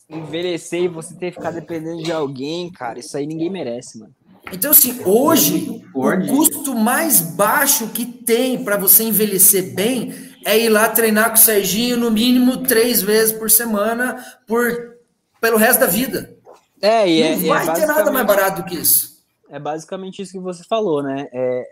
envelhecer 0.08 0.82
e 0.82 0.88
você 0.88 1.14
ter 1.14 1.30
que 1.30 1.36
ficar 1.36 1.52
dependendo 1.52 2.02
de 2.02 2.12
alguém, 2.12 2.70
cara, 2.72 2.98
isso 2.98 3.16
aí 3.16 3.26
ninguém 3.26 3.50
merece, 3.50 3.98
mano. 3.98 4.14
Então, 4.52 4.70
assim, 4.70 5.00
hoje, 5.04 5.84
o 5.94 6.26
custo 6.26 6.74
mais 6.74 7.20
baixo 7.20 7.88
que 7.88 8.04
tem 8.04 8.64
para 8.64 8.76
você 8.76 9.04
envelhecer 9.04 9.74
bem 9.74 10.12
é 10.44 10.58
ir 10.58 10.68
lá 10.68 10.88
treinar 10.88 11.28
com 11.28 11.36
o 11.36 11.38
Serginho 11.38 11.96
no 11.96 12.10
mínimo 12.10 12.58
três 12.58 13.02
vezes 13.02 13.32
por 13.32 13.50
semana 13.50 14.24
por, 14.46 14.96
pelo 15.40 15.56
resto 15.56 15.80
da 15.80 15.86
vida. 15.86 16.34
É, 16.82 17.08
e 17.08 17.46
Não 17.46 17.54
é, 17.54 17.64
vai 17.64 17.68
é 17.68 17.80
ter 17.80 17.86
nada 17.86 18.10
mais 18.10 18.26
barato 18.26 18.62
do 18.62 18.68
que 18.68 18.76
isso. 18.76 19.20
É 19.48 19.58
basicamente 19.58 20.22
isso 20.22 20.32
que 20.32 20.38
você 20.38 20.64
falou, 20.64 21.02
né? 21.02 21.28
É, 21.32 21.68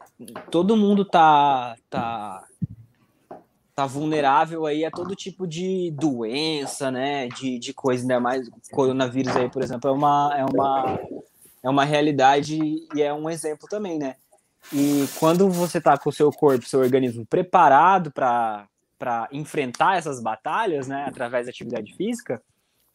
todo 0.51 0.77
mundo 0.77 1.05
tá, 1.05 1.77
tá 1.89 2.45
tá 3.79 3.87
vulnerável 3.87 4.67
aí 4.67 4.85
a 4.85 4.91
todo 4.91 5.15
tipo 5.15 5.47
de 5.47 5.93
doença, 5.93 6.91
né? 6.91 7.29
De, 7.29 7.61
de 7.61 7.73
coisa, 7.73 8.03
ainda 8.03 8.19
mais 8.19 8.51
coronavírus 8.73 9.37
aí, 9.37 9.49
por 9.49 9.63
exemplo, 9.63 9.89
é 9.89 9.93
uma, 9.93 10.35
é 10.37 10.45
uma, 10.45 11.01
é 11.63 11.71
uma 11.71 11.85
realidade 11.85 12.59
e 12.93 13.01
é 13.01 13.15
um 13.15 13.31
exemplo 13.31 13.69
também, 13.69 13.97
né? 13.97 14.17
E 14.73 15.07
quando 15.21 15.49
você 15.49 15.81
tá 15.81 15.97
com 15.97 16.11
o 16.11 16.13
seu 16.13 16.33
corpo, 16.33 16.67
seu 16.67 16.81
organismo 16.81 17.25
preparado 17.25 18.11
para 18.11 18.69
enfrentar 19.31 19.97
essas 19.97 20.21
batalhas, 20.21 20.89
né, 20.89 21.05
através 21.07 21.47
da 21.47 21.51
atividade 21.51 21.95
física, 21.95 22.43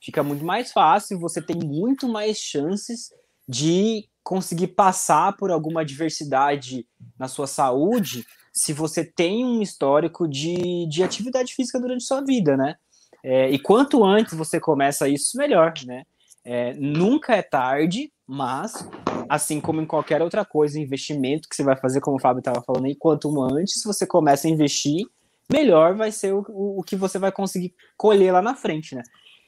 fica 0.02 0.22
muito 0.22 0.44
mais 0.44 0.74
fácil, 0.74 1.18
você 1.18 1.42
tem 1.42 1.56
muito 1.64 2.10
mais 2.10 2.38
chances 2.38 3.10
de 3.48 4.06
conseguir 4.22 4.68
passar 4.68 5.38
por 5.38 5.50
alguma 5.50 5.80
adversidade 5.80 6.86
na 7.18 7.30
sua 7.30 7.48
saúde 7.48 8.26
se 8.54 8.72
você 8.72 9.04
tem 9.04 9.44
um 9.44 9.62
histórico 9.62 10.28
de, 10.28 10.86
de 10.88 11.04
atividade 11.04 11.56
física 11.56 11.80
durante 11.80 12.04
sua 12.04 12.22
vida, 12.22 12.56
né? 12.56 12.76
É, 13.24 13.50
e 13.50 13.58
quanto 13.58 14.04
antes 14.04 14.34
você 14.34 14.60
começa 14.60 15.08
isso, 15.10 15.38
melhor, 15.38 15.74
né? 15.86 16.04
É, 16.46 16.74
nunca 16.74 17.34
é 17.36 17.42
tarde, 17.42 18.12
mas, 18.28 18.88
assim 19.30 19.60
como 19.60 19.82
em 19.82 19.86
qualquer 19.86 20.22
outra 20.22 20.46
coisa, 20.46 20.80
investimento 20.80 21.48
que 21.50 21.56
você 21.56 21.64
vai 21.64 21.76
fazer, 21.76 22.02
como 22.02 22.18
o 22.18 22.20
Fábio 22.20 22.40
estava 22.40 22.62
falando 22.62 22.86
aí, 22.86 22.96
quanto 22.96 23.42
antes 23.42 23.82
você 23.84 24.06
começa 24.06 24.48
a 24.48 24.52
investir, 24.52 25.06
melhor 25.52 25.96
vai 25.96 26.12
ser 26.12 26.34
o, 26.34 26.46
o 26.50 26.84
que 26.84 26.96
você 26.96 27.18
vai 27.18 27.32
conseguir 27.32 27.74
colher 27.98 28.32
lá 28.34 28.42
na 28.42 28.56
frente, 28.56 28.94
né? 28.94 29.04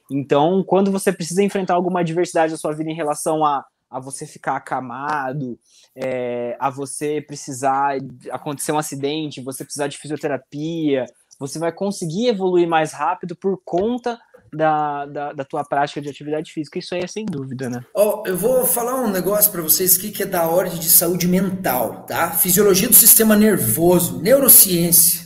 Então, 0.10 0.64
quando 0.64 0.92
você 0.92 1.12
precisa 1.12 1.44
enfrentar 1.44 1.74
alguma 1.74 2.00
adversidade 2.00 2.54
na 2.54 2.58
sua 2.58 2.74
vida 2.74 2.90
em 2.90 2.96
relação 2.96 3.44
a 3.46 3.66
a 3.90 4.00
você 4.00 4.26
ficar 4.26 4.56
acamado, 4.56 5.60
é, 5.96 6.58
a 6.60 6.70
você 6.70 7.22
precisar 7.22 7.98
acontecer 8.32 8.72
um 8.72 8.78
acidente, 8.78 9.42
você 9.42 9.64
precisar 9.64 9.88
de 9.88 9.98
fisioterapia, 9.98 11.06
você 11.40 11.60
vai 11.60 11.72
conseguir 11.72 12.28
evoluir 12.28 12.68
mais 12.68 12.94
rápido 12.94 13.36
por 13.36 13.62
conta 13.64 14.20
da, 14.54 15.06
da, 15.06 15.34
da, 15.34 15.44
tua 15.44 15.64
prática 15.64 16.02
de 16.02 16.10
atividade 16.10 16.52
física, 16.52 16.80
isso 16.80 16.96
aí 16.96 17.02
é 17.02 17.08
sem 17.08 17.26
dúvida, 17.26 17.70
né? 17.70 17.84
Oh, 17.94 18.24
eu 18.26 18.38
vou 18.38 18.66
falar 18.66 18.96
um 18.96 19.10
negócio 19.10 19.52
para 19.52 19.62
vocês 19.62 19.98
aqui 19.98 20.12
que 20.12 20.24
é 20.24 20.26
da 20.26 20.48
ordem 20.48 20.80
de 20.80 20.90
saúde 20.90 21.28
mental, 21.28 22.06
tá? 22.06 22.32
Fisiologia 22.32 22.88
do 22.88 22.96
sistema 22.96 23.36
nervoso, 23.36 24.22
neurociência. 24.22 25.26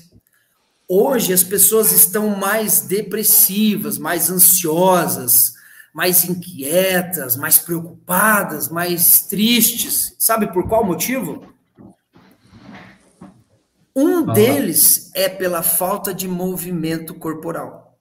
Hoje 0.88 1.31
as 1.31 1.44
pessoas 1.44 1.91
estão 1.91 2.30
mais 2.30 2.81
depressivas, 2.81 3.99
mais 3.99 4.31
ansiosas, 4.31 5.53
mais 5.94 6.26
inquietas, 6.26 7.36
mais 7.36 7.57
preocupadas, 7.57 8.70
mais 8.70 9.22
tristes. 9.22 10.16
Sabe 10.18 10.52
por 10.52 10.68
qual 10.68 10.86
motivo? 10.86 11.53
Um 13.95 14.26
deles 14.26 15.11
é 15.14 15.28
pela 15.28 15.61
falta 15.61 16.14
de 16.14 16.28
movimento 16.28 17.14
corporal. 17.14 17.99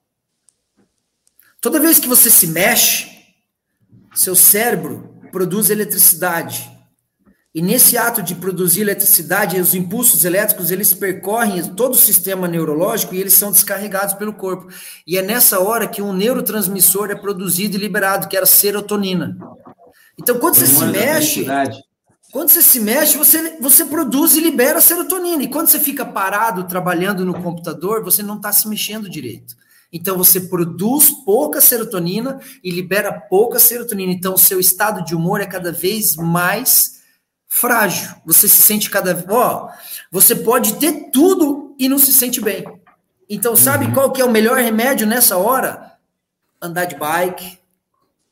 Toda 1.59 1.79
vez 1.79 1.99
que 1.99 2.07
você 2.07 2.29
se 2.29 2.47
mexe, 2.47 3.11
seu 4.13 4.35
cérebro 4.35 5.19
produz 5.31 5.69
eletricidade. 5.69 6.78
E 7.59 7.61
nesse 7.61 7.97
ato 7.97 8.23
de 8.23 8.35
produzir 8.35 8.83
eletricidade, 8.83 9.59
os 9.59 9.75
impulsos 9.75 10.23
elétricos, 10.23 10.71
eles 10.71 10.93
percorrem 10.93 11.61
todo 11.75 11.91
o 11.91 11.97
sistema 11.97 12.47
neurológico 12.47 13.13
e 13.13 13.19
eles 13.19 13.33
são 13.33 13.51
descarregados 13.51 14.13
pelo 14.13 14.31
corpo. 14.31 14.69
E 15.05 15.17
é 15.17 15.21
nessa 15.21 15.59
hora 15.59 15.85
que 15.85 16.01
um 16.01 16.13
neurotransmissor 16.13 17.11
é 17.11 17.15
produzido 17.15 17.75
e 17.75 17.77
liberado, 17.77 18.29
que 18.29 18.37
era 18.37 18.45
a 18.45 18.47
serotonina. 18.47 19.37
Então, 20.17 20.39
quando 20.39 20.55
você 20.55 20.67
se 20.67 20.85
mexe, 20.85 21.45
quando 22.31 22.47
você 22.47 22.61
se 22.61 22.79
mexe, 22.79 23.17
você, 23.17 23.57
você 23.59 23.83
produz 23.83 24.37
e 24.37 24.39
libera 24.39 24.79
serotonina. 24.79 25.43
E 25.43 25.49
quando 25.49 25.67
você 25.67 25.81
fica 25.81 26.05
parado 26.05 26.63
trabalhando 26.63 27.25
no 27.25 27.33
computador, 27.41 28.01
você 28.01 28.23
não 28.23 28.37
está 28.37 28.53
se 28.53 28.69
mexendo 28.69 29.09
direito. 29.09 29.53
Então 29.91 30.17
você 30.17 30.39
produz 30.39 31.09
pouca 31.25 31.59
serotonina 31.59 32.39
e 32.63 32.71
libera 32.71 33.11
pouca 33.11 33.59
serotonina. 33.59 34.13
Então 34.13 34.35
o 34.35 34.37
seu 34.37 34.61
estado 34.61 35.03
de 35.03 35.13
humor 35.13 35.41
é 35.41 35.45
cada 35.45 35.73
vez 35.73 36.15
mais 36.15 36.98
frágil. 37.49 38.15
Você 38.25 38.47
se 38.47 38.61
sente 38.61 38.89
cada 38.89 39.13
vez. 39.13 39.27
Ó, 39.27 39.69
você 40.11 40.35
pode 40.35 40.75
ter 40.75 41.09
tudo 41.11 41.75
e 41.77 41.89
não 41.89 41.97
se 41.97 42.13
sente 42.13 42.39
bem. 42.39 42.63
Então, 43.27 43.55
sabe 43.55 43.85
uhum. 43.85 43.93
qual 43.93 44.11
que 44.11 44.21
é 44.21 44.25
o 44.25 44.31
melhor 44.31 44.57
remédio 44.57 45.05
nessa 45.05 45.37
hora? 45.37 45.93
Andar 46.61 46.85
de 46.85 46.95
bike, 46.95 47.59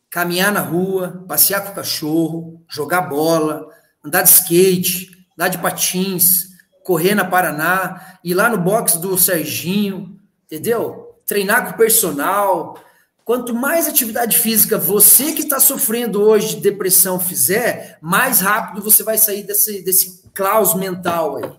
caminhar 0.10 0.52
na 0.52 0.61
rua, 0.61 1.23
passear 1.27 1.64
com 1.64 1.72
o 1.72 1.76
cachorro, 1.76 2.64
jogar 2.69 3.02
bola, 3.02 3.68
andar 4.03 4.22
de 4.22 4.30
skate, 4.30 5.11
andar 5.38 5.49
de 5.49 5.57
patins, 5.57 6.48
correr 6.84 7.15
na 7.15 7.26
Paraná, 7.26 8.18
ir 8.23 8.34
lá 8.34 8.49
no 8.49 8.57
box 8.57 8.98
do 8.98 9.18
Serginho, 9.18 10.19
entendeu? 10.45 11.19
Treinar 11.26 11.65
com 11.65 11.72
o 11.72 11.77
personal, 11.77 12.80
Quanto 13.28 13.54
mais 13.54 13.90
atividade 13.90 14.38
física 14.38 14.78
você 14.78 15.34
que 15.34 15.41
está 15.41 15.60
sofrendo 15.60 16.22
hoje 16.22 16.56
de 16.56 16.62
depressão 16.62 17.20
fizer, 17.20 17.98
mais 18.02 18.40
rápido 18.40 18.82
você 18.82 19.04
vai 19.04 19.18
sair 19.18 19.44
desse, 19.44 19.84
desse 19.84 20.24
caos 20.34 20.74
mental 20.74 21.36
aí. 21.36 21.52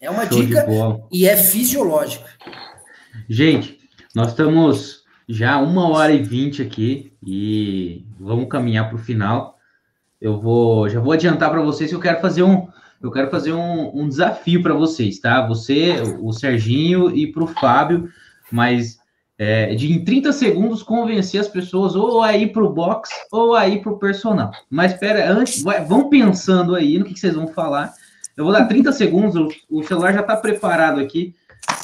É 0.00 0.08
uma 0.08 0.26
Show 0.26 0.40
dica 0.40 0.66
e 1.12 1.28
é 1.28 1.36
fisiológica. 1.36 2.24
Gente, 3.28 3.78
nós 4.14 4.28
estamos 4.28 5.04
já 5.28 5.58
uma 5.58 5.90
hora 5.90 6.10
e 6.10 6.22
vinte 6.22 6.62
aqui 6.62 7.12
e 7.22 8.06
vamos 8.18 8.48
caminhar 8.48 8.88
para 8.88 8.96
o 8.96 9.04
final. 9.04 9.58
Eu 10.18 10.40
vou, 10.40 10.88
já 10.88 11.00
vou 11.00 11.12
adiantar 11.12 11.50
para 11.50 11.60
vocês 11.60 11.90
que 11.90 11.96
eu 11.96 12.00
quero 12.00 12.22
fazer 12.22 12.44
um, 12.44 12.66
eu 13.02 13.10
quero 13.10 13.30
fazer 13.30 13.52
um, 13.52 13.90
um 13.94 14.08
desafio 14.08 14.62
para 14.62 14.72
vocês, 14.72 15.18
tá? 15.18 15.46
Você, 15.48 15.96
o 16.22 16.32
Serginho 16.32 17.14
e 17.14 17.30
para 17.30 17.44
o 17.44 17.46
Fábio, 17.46 18.08
mas 18.50 19.03
é, 19.38 19.74
de 19.74 19.92
em 19.92 20.04
30 20.04 20.32
segundos 20.32 20.82
convencer 20.82 21.40
as 21.40 21.48
pessoas 21.48 21.96
ou 21.96 22.22
a 22.22 22.36
ir 22.36 22.52
para 22.52 22.64
o 22.64 22.72
box 22.72 23.10
ou 23.32 23.54
a 23.54 23.66
ir 23.68 23.82
para 23.82 23.92
o 23.92 23.98
personal. 23.98 24.50
Mas 24.70 24.92
espera, 24.92 25.30
antes, 25.30 25.62
vai, 25.62 25.84
vão 25.84 26.08
pensando 26.08 26.74
aí 26.74 26.98
no 26.98 27.04
que, 27.04 27.14
que, 27.14 27.20
vocês 27.20 27.34
vão 27.34 27.48
falar. 27.48 27.92
Eu 28.36 28.44
vou 28.44 28.52
dar 28.52 28.66
30 28.66 28.92
segundos, 28.92 29.36
o, 29.36 29.78
o 29.78 29.82
celular 29.82 30.12
já 30.12 30.20
está 30.20 30.36
preparado 30.36 31.00
aqui, 31.00 31.34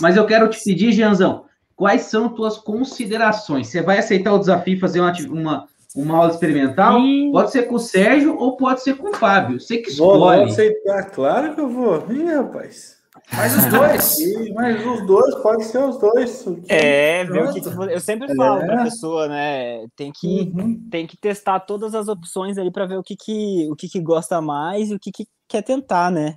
mas 0.00 0.16
eu 0.16 0.26
quero 0.26 0.48
te 0.48 0.62
pedir, 0.62 0.92
Jeanzão, 0.92 1.44
quais 1.76 2.02
são 2.02 2.28
tuas 2.28 2.56
considerações? 2.56 3.68
Você 3.68 3.82
vai 3.82 3.98
aceitar 3.98 4.32
o 4.32 4.38
desafio 4.38 4.74
e 4.74 4.80
fazer 4.80 5.00
uma, 5.00 5.12
uma, 5.28 5.68
uma 5.94 6.16
aula 6.16 6.30
experimental? 6.30 7.00
Sim. 7.00 7.30
Pode 7.32 7.50
ser 7.50 7.62
com 7.62 7.76
o 7.76 7.80
Sérgio 7.80 8.36
ou 8.36 8.56
pode 8.56 8.82
ser 8.82 8.96
com 8.96 9.10
o 9.10 9.14
Fábio. 9.14 9.60
Você 9.60 9.78
que 9.78 9.90
escolhe. 9.90 10.18
Vou, 10.18 10.20
vou 10.20 10.44
aceitar, 10.44 11.10
claro 11.10 11.54
que 11.54 11.60
eu 11.60 11.68
vou. 11.68 12.06
Ih, 12.10 12.24
rapaz. 12.24 12.99
Mas 13.32 13.56
os 13.56 13.66
dois. 13.66 14.16
mas 14.54 14.86
os 14.86 15.06
dois, 15.06 15.34
pode 15.36 15.64
ser 15.64 15.78
os 15.78 15.98
dois. 15.98 16.44
É, 16.68 17.24
ver 17.24 17.44
o 17.44 17.52
que, 17.52 17.60
que 17.60 17.68
eu 17.68 18.00
sempre 18.00 18.34
falo 18.34 18.62
é. 18.62 18.66
para 18.66 18.80
a 18.80 18.84
pessoa, 18.84 19.28
né? 19.28 19.86
Tem 19.96 20.12
que, 20.12 20.52
uhum. 20.54 20.88
tem 20.90 21.06
que 21.06 21.16
testar 21.16 21.60
todas 21.60 21.94
as 21.94 22.08
opções 22.08 22.58
ali 22.58 22.70
para 22.70 22.86
ver 22.86 22.98
o 22.98 23.02
que, 23.02 23.16
que, 23.16 23.68
o 23.70 23.76
que, 23.76 23.88
que 23.88 24.00
gosta 24.00 24.40
mais 24.40 24.90
e 24.90 24.94
o 24.94 24.98
que, 24.98 25.12
que 25.12 25.26
quer 25.48 25.62
tentar, 25.62 26.10
né? 26.10 26.36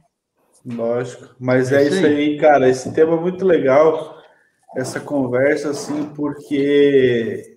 Lógico, 0.65 1.35
mas 1.39 1.71
é, 1.71 1.83
é 1.83 1.87
isso 1.87 2.05
aí, 2.05 2.37
cara. 2.37 2.69
Esse 2.69 2.93
tema 2.93 3.13
é 3.15 3.19
muito 3.19 3.43
legal, 3.43 4.17
essa 4.77 4.99
conversa, 4.99 5.71
assim, 5.71 6.05
porque 6.15 7.53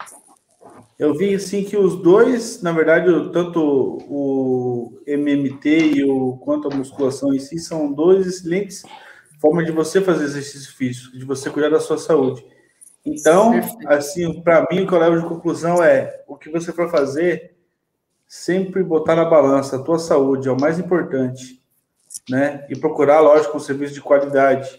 eu 0.98 1.14
vi 1.14 1.34
assim 1.34 1.62
que 1.62 1.76
os 1.76 2.02
dois, 2.02 2.62
na 2.62 2.72
verdade, 2.72 3.06
tanto 3.32 3.60
o 4.08 4.98
MMT 5.06 5.68
e 5.68 6.04
o 6.04 6.38
quanto 6.38 6.68
a 6.68 6.74
musculação 6.74 7.32
em 7.34 7.38
si 7.38 7.58
são 7.58 7.92
dois 7.92 8.26
excelentes 8.26 8.82
forma 9.47 9.64
de 9.64 9.70
você 9.70 10.01
fazer 10.01 10.24
exercício 10.24 10.74
físico, 10.74 11.16
de 11.16 11.24
você 11.24 11.48
cuidar 11.48 11.70
da 11.70 11.78
sua 11.78 11.98
saúde. 11.98 12.44
Então, 13.05 13.52
assim, 13.86 14.40
para 14.43 14.66
mim, 14.70 14.81
o 14.81 14.86
que 14.86 14.93
eu 14.93 14.98
levo 14.98 15.20
de 15.20 15.28
conclusão 15.28 15.82
é: 15.82 16.24
o 16.27 16.36
que 16.36 16.51
você 16.51 16.73
for 16.73 16.90
fazer, 16.90 17.56
sempre 18.27 18.82
botar 18.82 19.14
na 19.14 19.24
balança 19.24 19.77
a 19.77 19.82
tua 19.82 19.98
saúde 19.98 20.48
é 20.48 20.52
o 20.52 20.60
mais 20.60 20.78
importante, 20.81 21.62
né? 22.28 22.66
E 22.68 22.77
procurar, 22.77 23.20
lógico, 23.20 23.56
um 23.56 23.60
serviço 23.60 23.94
de 23.94 24.01
qualidade. 24.01 24.77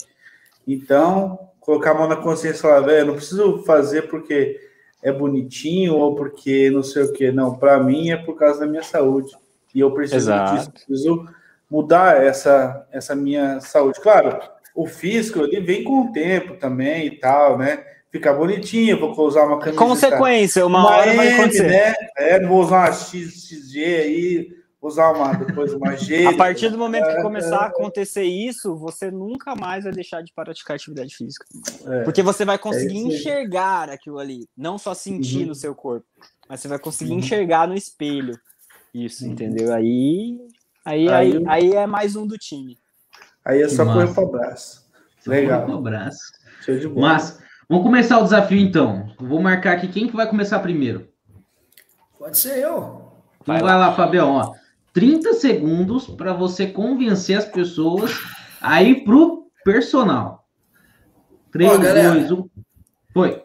Então, 0.67 1.39
colocar 1.61 1.91
a 1.91 1.93
mão 1.93 2.07
na 2.09 2.17
consciência 2.17 2.61
falar, 2.61 2.81
velho, 2.81 3.07
não 3.07 3.15
preciso 3.15 3.63
fazer 3.63 4.09
porque 4.09 4.59
é 5.01 5.13
bonitinho 5.13 5.95
ou 5.95 6.13
porque 6.15 6.69
não 6.69 6.83
sei 6.83 7.03
o 7.03 7.13
que. 7.13 7.31
Não, 7.31 7.55
para 7.55 7.81
mim 7.81 8.09
é 8.09 8.17
por 8.17 8.35
causa 8.35 8.59
da 8.59 8.67
minha 8.67 8.83
saúde. 8.83 9.33
E 9.73 9.79
eu 9.79 9.91
preciso 9.91 10.31
Exato. 10.31 10.55
disso, 10.55 10.71
preciso 10.71 11.25
mudar 11.69 12.21
essa, 12.21 12.85
essa 12.91 13.15
minha 13.15 13.61
saúde. 13.61 14.01
Claro, 14.01 14.37
o 14.77 14.85
físico 14.85 15.39
ele 15.39 15.59
vem 15.59 15.83
com 15.83 16.01
o 16.03 16.11
tempo 16.11 16.55
também 16.55 17.07
e 17.07 17.19
tal, 17.19 17.57
né? 17.57 17.83
Ficar 18.11 18.33
bonitinho, 18.33 18.99
vou 18.99 19.27
usar 19.27 19.43
uma 19.43 19.57
camisa. 19.57 19.83
Consequência, 19.83 20.65
uma, 20.65 20.79
uma 20.79 20.89
hora 20.89 21.09
M, 21.09 21.17
vai 21.17 21.33
acontecer. 21.33 21.67
Né? 21.67 21.95
É, 22.15 22.39
não 22.39 22.49
vou 22.49 22.61
usar 22.61 22.81
uma 22.81 22.91
XG 22.91 23.83
aí, 23.83 24.49
vou 24.79 24.91
usar 24.91 25.11
uma 25.11 25.33
depois 25.33 25.73
uma 25.73 25.95
G. 25.95 26.27
A 26.27 26.37
partir 26.37 26.69
do 26.69 26.77
momento 26.77 27.07
que 27.07 27.21
começar 27.23 27.57
a 27.57 27.65
acontecer 27.65 28.23
isso, 28.23 28.77
você 28.77 29.09
nunca 29.09 29.55
mais 29.55 29.83
vai 29.83 29.91
deixar 29.91 30.21
de 30.21 30.31
praticar 30.31 30.75
atividade 30.75 31.15
física. 31.15 31.45
É, 31.87 32.03
Porque 32.03 32.21
você 32.21 32.45
vai 32.45 32.59
conseguir 32.59 32.99
é 32.99 33.01
enxergar 33.01 33.89
aquilo 33.89 34.19
ali, 34.19 34.47
não 34.55 34.77
só 34.77 34.93
sentir 34.93 35.39
uhum. 35.39 35.47
no 35.47 35.55
seu 35.55 35.73
corpo, 35.73 36.05
mas 36.47 36.59
você 36.59 36.67
vai 36.67 36.77
conseguir 36.77 37.13
uhum. 37.13 37.19
enxergar 37.19 37.67
no 37.67 37.73
espelho. 37.73 38.39
Isso, 38.93 39.25
uhum. 39.25 39.31
entendeu? 39.31 39.73
Aí, 39.73 40.39
aí, 40.85 41.09
aí, 41.09 41.43
aí 41.47 41.71
é 41.71 41.87
mais 41.87 42.15
um 42.15 42.27
do 42.27 42.37
time. 42.37 42.77
Aí 43.47 43.61
é 43.61 43.69
só 43.69 43.85
correr 43.85 44.13
para 44.13 44.23
o 44.23 44.29
braço. 44.29 44.85
Legal. 45.25 45.65
Correr 45.65 45.81
braço. 45.81 46.19
Show 46.65 46.77
de 46.77 46.87
bola. 46.89 47.13
Mas, 47.13 47.39
vamos 47.69 47.85
começar 47.85 48.19
o 48.19 48.23
desafio 48.23 48.59
então. 48.59 49.09
vou 49.17 49.41
marcar 49.41 49.77
aqui 49.77 49.87
quem 49.87 50.07
que 50.07 50.15
vai 50.15 50.27
começar 50.27 50.59
primeiro. 50.59 51.07
Pode 52.19 52.37
ser 52.37 52.57
eu. 52.59 53.13
Então 53.41 53.55
vai, 53.55 53.61
vai 53.61 53.77
lá, 53.77 53.95
Fabião. 53.95 54.31
Ó, 54.31 54.53
30 54.91 55.33
segundos 55.35 56.07
para 56.07 56.33
você 56.33 56.67
convencer 56.67 57.37
as 57.37 57.45
pessoas 57.45 58.11
a 58.59 58.83
ir 58.83 59.05
pro 59.05 59.47
personal. 59.63 60.45
3, 61.53 61.71
Ó, 61.71 61.77
2, 61.77 62.31
1. 62.31 62.49
Foi. 63.13 63.43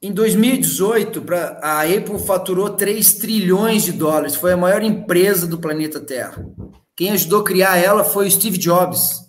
Em 0.00 0.12
2018, 0.12 1.22
pra, 1.22 1.58
a 1.60 1.82
Apple 1.82 2.20
faturou 2.20 2.70
3 2.70 3.14
trilhões 3.14 3.82
de 3.82 3.90
dólares. 3.90 4.36
Foi 4.36 4.52
a 4.52 4.56
maior 4.56 4.82
empresa 4.82 5.44
do 5.44 5.58
planeta 5.58 5.98
Terra. 5.98 6.44
Quem 6.96 7.10
ajudou 7.10 7.40
a 7.40 7.44
criar 7.44 7.76
ela 7.76 8.04
foi 8.04 8.26
o 8.26 8.30
Steve 8.30 8.58
Jobs. 8.58 9.22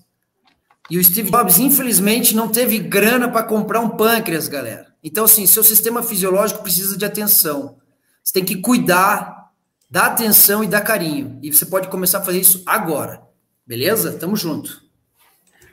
E 0.89 0.97
o 0.97 1.03
Steve 1.03 1.31
Jobs, 1.31 1.59
infelizmente, 1.59 2.35
não 2.35 2.47
teve 2.47 2.77
grana 2.77 3.29
para 3.29 3.43
comprar 3.43 3.79
um 3.79 3.89
pâncreas, 3.89 4.47
galera. 4.47 4.87
Então, 5.03 5.25
assim, 5.25 5.45
seu 5.45 5.63
sistema 5.63 6.03
fisiológico 6.03 6.61
precisa 6.61 6.97
de 6.97 7.05
atenção. 7.05 7.77
Você 8.23 8.33
tem 8.33 8.45
que 8.45 8.57
cuidar, 8.57 9.51
dar 9.89 10.07
atenção 10.07 10.63
e 10.63 10.67
dar 10.67 10.81
carinho. 10.81 11.39
E 11.41 11.51
você 11.51 11.65
pode 11.65 11.87
começar 11.87 12.19
a 12.19 12.23
fazer 12.23 12.39
isso 12.39 12.63
agora. 12.65 13.21
Beleza? 13.65 14.13
Tamo 14.13 14.35
junto. 14.35 14.81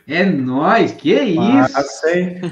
É 0.06 0.24
nós, 0.24 0.92
que 0.92 1.12
isso? 1.14 1.40
Ah, 1.40 1.82
sei. 1.82 2.40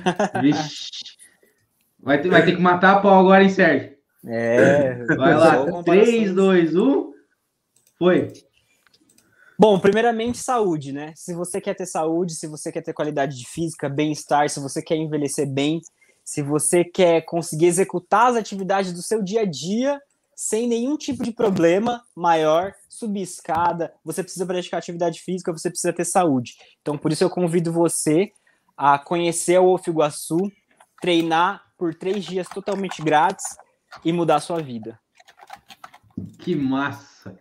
Vai 2.00 2.22
ter, 2.22 2.28
vai 2.30 2.44
ter 2.44 2.54
que 2.54 2.62
matar 2.62 2.96
a 2.96 3.00
pau 3.00 3.18
agora, 3.18 3.42
hein, 3.42 3.50
Sérgio? 3.50 3.90
É. 4.24 5.04
Vai 5.16 5.34
lá. 5.34 5.82
3, 5.82 6.32
2, 6.32 6.76
1. 6.76 7.12
Foi. 7.98 8.32
Bom, 9.60 9.76
primeiramente, 9.80 10.38
saúde, 10.38 10.92
né? 10.92 11.12
Se 11.16 11.34
você 11.34 11.60
quer 11.60 11.74
ter 11.74 11.84
saúde, 11.84 12.36
se 12.36 12.46
você 12.46 12.70
quer 12.70 12.80
ter 12.80 12.92
qualidade 12.92 13.36
de 13.36 13.44
física, 13.44 13.88
bem-estar, 13.88 14.48
se 14.48 14.60
você 14.60 14.80
quer 14.80 14.94
envelhecer 14.94 15.50
bem, 15.50 15.80
se 16.24 16.42
você 16.42 16.84
quer 16.84 17.22
conseguir 17.22 17.66
executar 17.66 18.30
as 18.30 18.36
atividades 18.36 18.92
do 18.92 19.02
seu 19.02 19.20
dia 19.20 19.40
a 19.40 19.44
dia 19.44 20.00
sem 20.32 20.68
nenhum 20.68 20.96
tipo 20.96 21.24
de 21.24 21.32
problema 21.32 22.04
maior, 22.14 22.72
subir 22.88 23.22
escada, 23.22 23.92
você 24.04 24.22
precisa 24.22 24.46
praticar 24.46 24.78
atividade 24.78 25.20
física, 25.20 25.52
você 25.52 25.68
precisa 25.68 25.92
ter 25.92 26.04
saúde. 26.04 26.54
Então, 26.80 26.96
por 26.96 27.10
isso 27.10 27.24
eu 27.24 27.30
convido 27.30 27.72
você 27.72 28.30
a 28.76 28.96
conhecer 28.96 29.58
o 29.58 29.74
Ofiguaçu, 29.74 30.38
treinar 31.00 31.64
por 31.76 31.92
três 31.96 32.24
dias 32.24 32.46
totalmente 32.46 33.02
grátis 33.02 33.44
e 34.04 34.12
mudar 34.12 34.36
a 34.36 34.40
sua 34.40 34.62
vida. 34.62 35.00
Que 36.38 36.54
massa! 36.54 37.36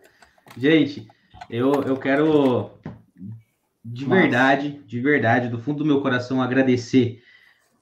Gente, 0.56 1.06
eu, 1.50 1.72
eu 1.82 1.96
quero, 1.96 2.70
de 3.84 4.06
Nossa. 4.06 4.20
verdade, 4.22 4.80
de 4.86 5.00
verdade, 5.00 5.48
do 5.48 5.58
fundo 5.58 5.78
do 5.78 5.86
meu 5.86 6.00
coração, 6.00 6.42
agradecer 6.42 7.22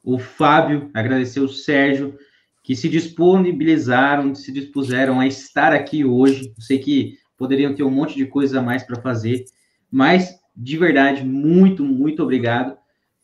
o 0.02 0.18
Fábio, 0.18 0.90
agradecer 0.94 1.40
o 1.40 1.48
Sérgio, 1.48 2.16
que 2.62 2.76
se 2.76 2.88
disponibilizaram, 2.88 4.34
se 4.34 4.52
dispuseram 4.52 5.20
a 5.20 5.26
estar 5.26 5.72
aqui 5.72 6.04
hoje. 6.04 6.52
Eu 6.56 6.62
sei 6.62 6.78
que 6.78 7.18
poderiam 7.36 7.74
ter 7.74 7.82
um 7.82 7.90
monte 7.90 8.14
de 8.14 8.26
coisa 8.26 8.60
a 8.60 8.62
mais 8.62 8.82
para 8.82 9.00
fazer, 9.00 9.44
mas 9.90 10.38
de 10.56 10.78
verdade, 10.78 11.24
muito, 11.24 11.84
muito 11.84 12.22
obrigado. 12.22 12.76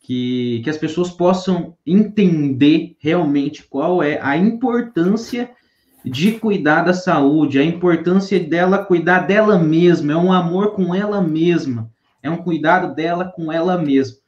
Que, 0.05 0.60
que 0.64 0.70
as 0.70 0.77
pessoas 0.77 1.10
possam 1.10 1.77
entender 1.86 2.97
realmente 2.98 3.62
qual 3.62 4.02
é 4.02 4.19
a 4.20 4.36
importância 4.36 5.48
de 6.05 6.33
cuidar 6.33 6.83
da 6.83 6.93
saúde, 6.93 7.59
a 7.59 7.65
importância 7.65 8.39
dela 8.41 8.85
cuidar 8.85 9.20
dela 9.20 9.59
mesma, 9.59 10.12
é 10.12 10.16
um 10.16 10.33
amor 10.33 10.73
com 10.73 10.95
ela 10.95 11.20
mesma, 11.20 11.91
é 12.23 12.31
um 12.31 12.39
cuidado 12.39 12.95
dela 12.95 13.24
com 13.24 13.53
ela 13.53 13.79
mesma. 13.79 14.19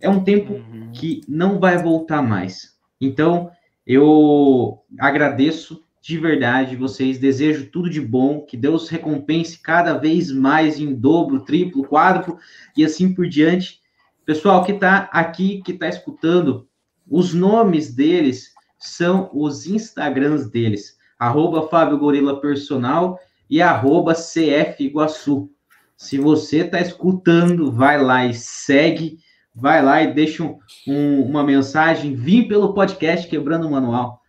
É 0.00 0.08
um 0.08 0.22
tempo 0.22 0.54
uhum. 0.54 0.90
que 0.92 1.22
não 1.28 1.60
vai 1.60 1.78
voltar 1.78 2.20
mais. 2.22 2.76
Então, 3.00 3.50
eu 3.86 4.80
agradeço 4.98 5.82
de 6.02 6.18
verdade 6.18 6.74
vocês, 6.74 7.18
desejo 7.18 7.70
tudo 7.70 7.88
de 7.88 8.00
bom, 8.00 8.40
que 8.40 8.56
Deus 8.56 8.88
recompense 8.88 9.58
cada 9.58 9.94
vez 9.94 10.32
mais 10.32 10.80
em 10.80 10.92
dobro, 10.92 11.44
triplo, 11.44 11.84
quádruplo 11.84 12.38
e 12.76 12.84
assim 12.84 13.14
por 13.14 13.28
diante. 13.28 13.80
Pessoal 14.26 14.64
que 14.64 14.72
está 14.72 15.08
aqui, 15.12 15.62
que 15.64 15.70
está 15.70 15.88
escutando, 15.88 16.66
os 17.08 17.32
nomes 17.32 17.94
deles 17.94 18.52
são 18.78 19.30
os 19.32 19.66
Instagrams 19.66 20.50
deles, 20.50 20.96
arroba 21.22 21.68
Fábio 21.68 21.98
Gorila 21.98 22.40
Personal 22.40 23.16
e 23.48 23.62
arroba 23.62 24.12
CF 24.12 24.82
Iguaçu. 24.84 25.48
Se 25.96 26.18
você 26.18 26.62
está 26.62 26.80
escutando, 26.80 27.70
vai 27.70 28.02
lá 28.02 28.26
e 28.26 28.34
segue, 28.34 29.18
vai 29.54 29.80
lá 29.80 30.02
e 30.02 30.12
deixa 30.12 30.42
um, 30.42 30.58
um, 30.88 31.22
uma 31.22 31.44
mensagem, 31.44 32.16
vim 32.16 32.48
pelo 32.48 32.74
podcast 32.74 33.28
Quebrando 33.28 33.68
o 33.68 33.70
Manual. 33.70 34.20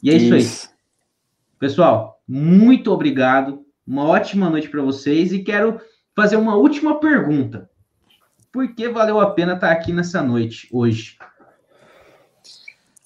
E 0.00 0.08
é 0.08 0.14
isso, 0.14 0.36
isso 0.36 0.68
aí. 0.68 0.74
Pessoal, 1.58 2.22
muito 2.28 2.92
obrigado. 2.92 3.66
Uma 3.84 4.04
ótima 4.04 4.48
noite 4.48 4.68
para 4.68 4.82
vocês 4.82 5.32
e 5.32 5.42
quero 5.42 5.80
fazer 6.14 6.36
uma 6.36 6.54
última 6.54 7.00
pergunta. 7.00 7.68
Por 8.52 8.72
que 8.72 8.88
valeu 8.88 9.18
a 9.18 9.30
pena 9.30 9.54
estar 9.54 9.72
aqui 9.72 9.92
nessa 9.92 10.22
noite 10.22 10.68
hoje? 10.70 11.18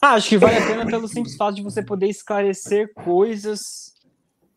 Ah, 0.02 0.14
acho 0.14 0.30
que 0.30 0.38
vale 0.38 0.56
a 0.56 0.66
pena 0.66 0.86
pelo 0.86 1.06
simples 1.06 1.36
fato 1.36 1.56
de 1.56 1.62
você 1.62 1.82
poder 1.82 2.08
esclarecer 2.08 2.92
coisas 2.94 3.92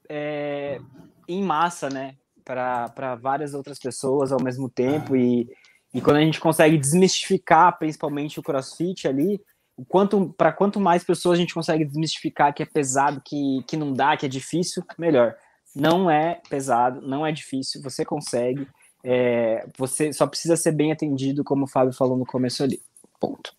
é, 0.07 0.79
em 1.27 1.43
massa, 1.43 1.89
né? 1.89 2.15
Para 2.45 3.15
várias 3.21 3.53
outras 3.53 3.77
pessoas 3.77 4.31
ao 4.31 4.41
mesmo 4.41 4.69
tempo. 4.69 5.15
E, 5.17 5.49
e 5.93 6.01
quando 6.01 6.17
a 6.17 6.21
gente 6.21 6.39
consegue 6.39 6.77
desmistificar, 6.77 7.77
principalmente 7.77 8.39
o 8.39 8.43
crossfit 8.43 9.05
ali, 9.05 9.41
quanto 9.89 10.33
para 10.37 10.53
quanto 10.53 10.79
mais 10.79 11.03
pessoas 11.03 11.37
a 11.37 11.41
gente 11.41 11.53
consegue 11.53 11.83
desmistificar 11.83 12.53
que 12.53 12.63
é 12.63 12.65
pesado, 12.65 13.21
que, 13.25 13.63
que 13.67 13.75
não 13.75 13.91
dá, 13.91 14.15
que 14.15 14.25
é 14.25 14.29
difícil, 14.29 14.83
melhor. 14.97 15.35
Não 15.75 16.09
é 16.09 16.41
pesado, 16.49 17.01
não 17.01 17.25
é 17.25 17.31
difícil, 17.31 17.81
você 17.81 18.05
consegue. 18.05 18.65
É, 19.03 19.67
você 19.77 20.13
só 20.13 20.25
precisa 20.25 20.55
ser 20.55 20.71
bem 20.71 20.91
atendido, 20.91 21.43
como 21.43 21.65
o 21.65 21.67
Fábio 21.67 21.91
falou 21.91 22.17
no 22.17 22.25
começo 22.25 22.63
ali. 22.63 22.81
Ponto. 23.19 23.53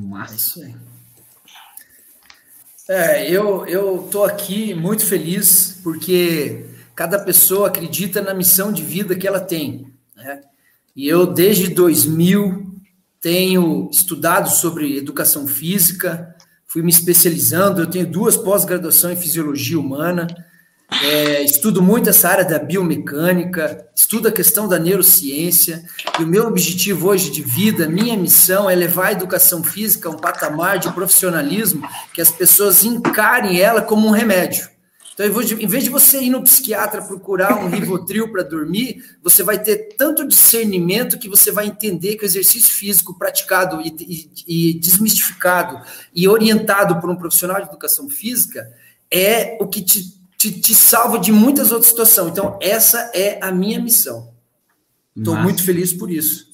Massa. 0.00 0.74
É, 2.88 3.30
eu 3.30 3.66
eu 3.66 4.08
tô 4.10 4.24
aqui 4.24 4.74
muito 4.74 5.04
feliz 5.04 5.80
porque 5.82 6.66
cada 6.94 7.18
pessoa 7.18 7.68
acredita 7.68 8.20
na 8.20 8.32
missão 8.32 8.72
de 8.72 8.82
vida 8.82 9.16
que 9.16 9.26
ela 9.26 9.40
tem, 9.40 9.92
né? 10.14 10.42
E 10.94 11.08
eu 11.08 11.26
desde 11.26 11.68
2000 11.68 12.74
tenho 13.20 13.90
estudado 13.90 14.48
sobre 14.50 14.96
educação 14.96 15.48
física, 15.48 16.34
fui 16.64 16.82
me 16.82 16.90
especializando, 16.90 17.82
eu 17.82 17.90
tenho 17.90 18.06
duas 18.06 18.36
pós-graduação 18.36 19.10
em 19.10 19.16
fisiologia 19.16 19.78
humana, 19.78 20.26
é, 21.02 21.42
estudo 21.42 21.82
muito 21.82 22.08
essa 22.08 22.28
área 22.28 22.44
da 22.44 22.58
biomecânica, 22.58 23.86
estudo 23.94 24.28
a 24.28 24.32
questão 24.32 24.68
da 24.68 24.78
neurociência, 24.78 25.84
e 26.18 26.22
o 26.22 26.26
meu 26.26 26.46
objetivo 26.46 27.08
hoje 27.08 27.30
de 27.30 27.42
vida, 27.42 27.88
minha 27.88 28.16
missão 28.16 28.70
é 28.70 28.74
levar 28.74 29.08
a 29.08 29.12
educação 29.12 29.64
física 29.64 30.08
a 30.08 30.12
um 30.12 30.16
patamar 30.16 30.78
de 30.78 30.92
profissionalismo 30.92 31.86
que 32.12 32.20
as 32.20 32.30
pessoas 32.30 32.84
encarem 32.84 33.60
ela 33.60 33.82
como 33.82 34.06
um 34.06 34.12
remédio. 34.12 34.68
Então, 35.12 35.26
em 35.26 35.66
vez 35.66 35.82
de 35.82 35.88
você 35.88 36.20
ir 36.20 36.28
no 36.28 36.42
psiquiatra 36.42 37.00
procurar 37.00 37.56
um 37.56 37.70
Rivotril 37.70 38.30
para 38.30 38.42
dormir, 38.42 39.02
você 39.22 39.42
vai 39.42 39.58
ter 39.58 39.96
tanto 39.96 40.28
discernimento 40.28 41.18
que 41.18 41.26
você 41.26 41.50
vai 41.50 41.66
entender 41.66 42.16
que 42.16 42.24
o 42.24 42.26
exercício 42.26 42.74
físico 42.74 43.18
praticado 43.18 43.80
e, 43.80 43.96
e, 44.46 44.70
e 44.70 44.74
desmistificado 44.74 45.80
e 46.14 46.28
orientado 46.28 47.00
por 47.00 47.08
um 47.08 47.16
profissional 47.16 47.56
de 47.56 47.68
educação 47.68 48.10
física 48.10 48.70
é 49.10 49.56
o 49.58 49.66
que 49.66 49.80
te, 49.80 50.16
te, 50.52 50.60
te 50.60 50.74
salva 50.74 51.18
de 51.18 51.32
muitas 51.32 51.72
outras 51.72 51.88
situações. 51.90 52.30
Então, 52.30 52.58
essa 52.60 53.10
é 53.14 53.38
a 53.42 53.50
minha 53.50 53.80
missão. 53.80 54.32
Estou 55.16 55.36
muito 55.36 55.62
feliz 55.62 55.92
por 55.92 56.10
isso. 56.10 56.46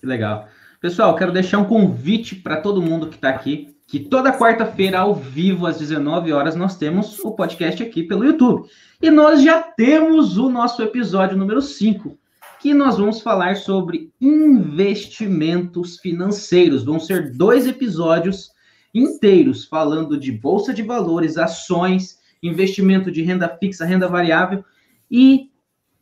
Que 0.00 0.06
legal. 0.06 0.48
Pessoal, 0.80 1.14
quero 1.14 1.32
deixar 1.32 1.58
um 1.58 1.64
convite 1.64 2.34
para 2.34 2.60
todo 2.60 2.82
mundo 2.82 3.08
que 3.08 3.16
está 3.16 3.28
aqui 3.28 3.70
que 3.90 3.98
toda 3.98 4.32
quarta-feira, 4.32 5.00
ao 5.00 5.16
vivo, 5.16 5.66
às 5.66 5.76
19 5.78 6.32
horas, 6.32 6.54
nós 6.54 6.76
temos 6.76 7.18
o 7.24 7.32
podcast 7.32 7.82
aqui 7.82 8.04
pelo 8.04 8.24
YouTube. 8.24 8.68
E 9.02 9.10
nós 9.10 9.42
já 9.42 9.60
temos 9.60 10.38
o 10.38 10.48
nosso 10.48 10.80
episódio 10.80 11.36
número 11.36 11.60
5, 11.60 12.16
que 12.60 12.72
nós 12.72 12.98
vamos 12.98 13.20
falar 13.20 13.56
sobre 13.56 14.12
investimentos 14.20 15.98
financeiros. 15.98 16.84
Vão 16.84 17.00
ser 17.00 17.32
dois 17.32 17.66
episódios 17.66 18.52
inteiros 18.94 19.64
falando 19.64 20.16
de 20.16 20.30
bolsa 20.30 20.72
de 20.72 20.84
valores, 20.84 21.36
ações, 21.36 22.19
investimento 22.42 23.10
de 23.10 23.22
renda 23.22 23.48
fixa, 23.48 23.84
renda 23.84 24.08
variável. 24.08 24.64
E 25.10 25.50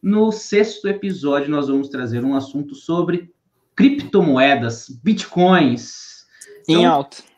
no 0.02 0.30
sexto 0.30 0.88
episódio, 0.88 1.50
nós 1.50 1.68
vamos 1.68 1.88
trazer 1.88 2.24
um 2.24 2.34
assunto 2.34 2.74
sobre 2.74 3.32
criptomoedas, 3.74 4.88
bitcoins. 5.02 6.26
Então, 6.62 6.80
em 6.80 6.84
alta 6.84 7.28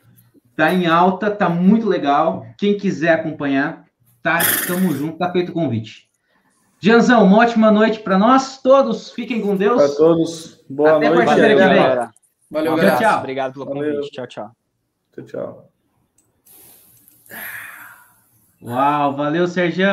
Tá 0.60 0.74
em 0.74 0.86
alta, 0.86 1.30
tá 1.30 1.48
muito 1.48 1.88
legal. 1.88 2.44
Quem 2.58 2.76
quiser 2.76 3.12
acompanhar, 3.12 3.86
tá, 4.22 4.40
tamo 4.66 4.92
junto, 4.92 5.16
tá 5.16 5.32
feito 5.32 5.48
o 5.48 5.54
convite. 5.54 6.10
Janzão, 6.78 7.24
uma 7.24 7.38
ótima 7.38 7.70
noite 7.70 8.00
para 8.00 8.18
nós 8.18 8.60
todos. 8.60 9.10
Fiquem 9.10 9.40
com 9.40 9.56
Deus. 9.56 9.82
Para 9.82 9.96
todos. 9.96 10.62
Boa 10.68 10.98
Até 10.98 11.08
noite. 11.08 11.22
Até 11.22 11.26
quarta-feira 11.30 11.62
que 11.62 11.74
vem. 11.74 12.10
Valeu, 12.50 12.74
um 12.74 12.98
tchau. 12.98 13.18
Obrigado 13.20 13.52
pelo 13.54 13.64
Valeu. 13.64 13.94
convite. 13.94 14.12
Tchau, 14.12 14.26
tchau. 14.26 14.50
Tchau, 15.14 15.24
tchau. 15.24 15.69
Uau, 18.60 19.16
valeu, 19.16 19.46
Sérgio. 19.46 19.88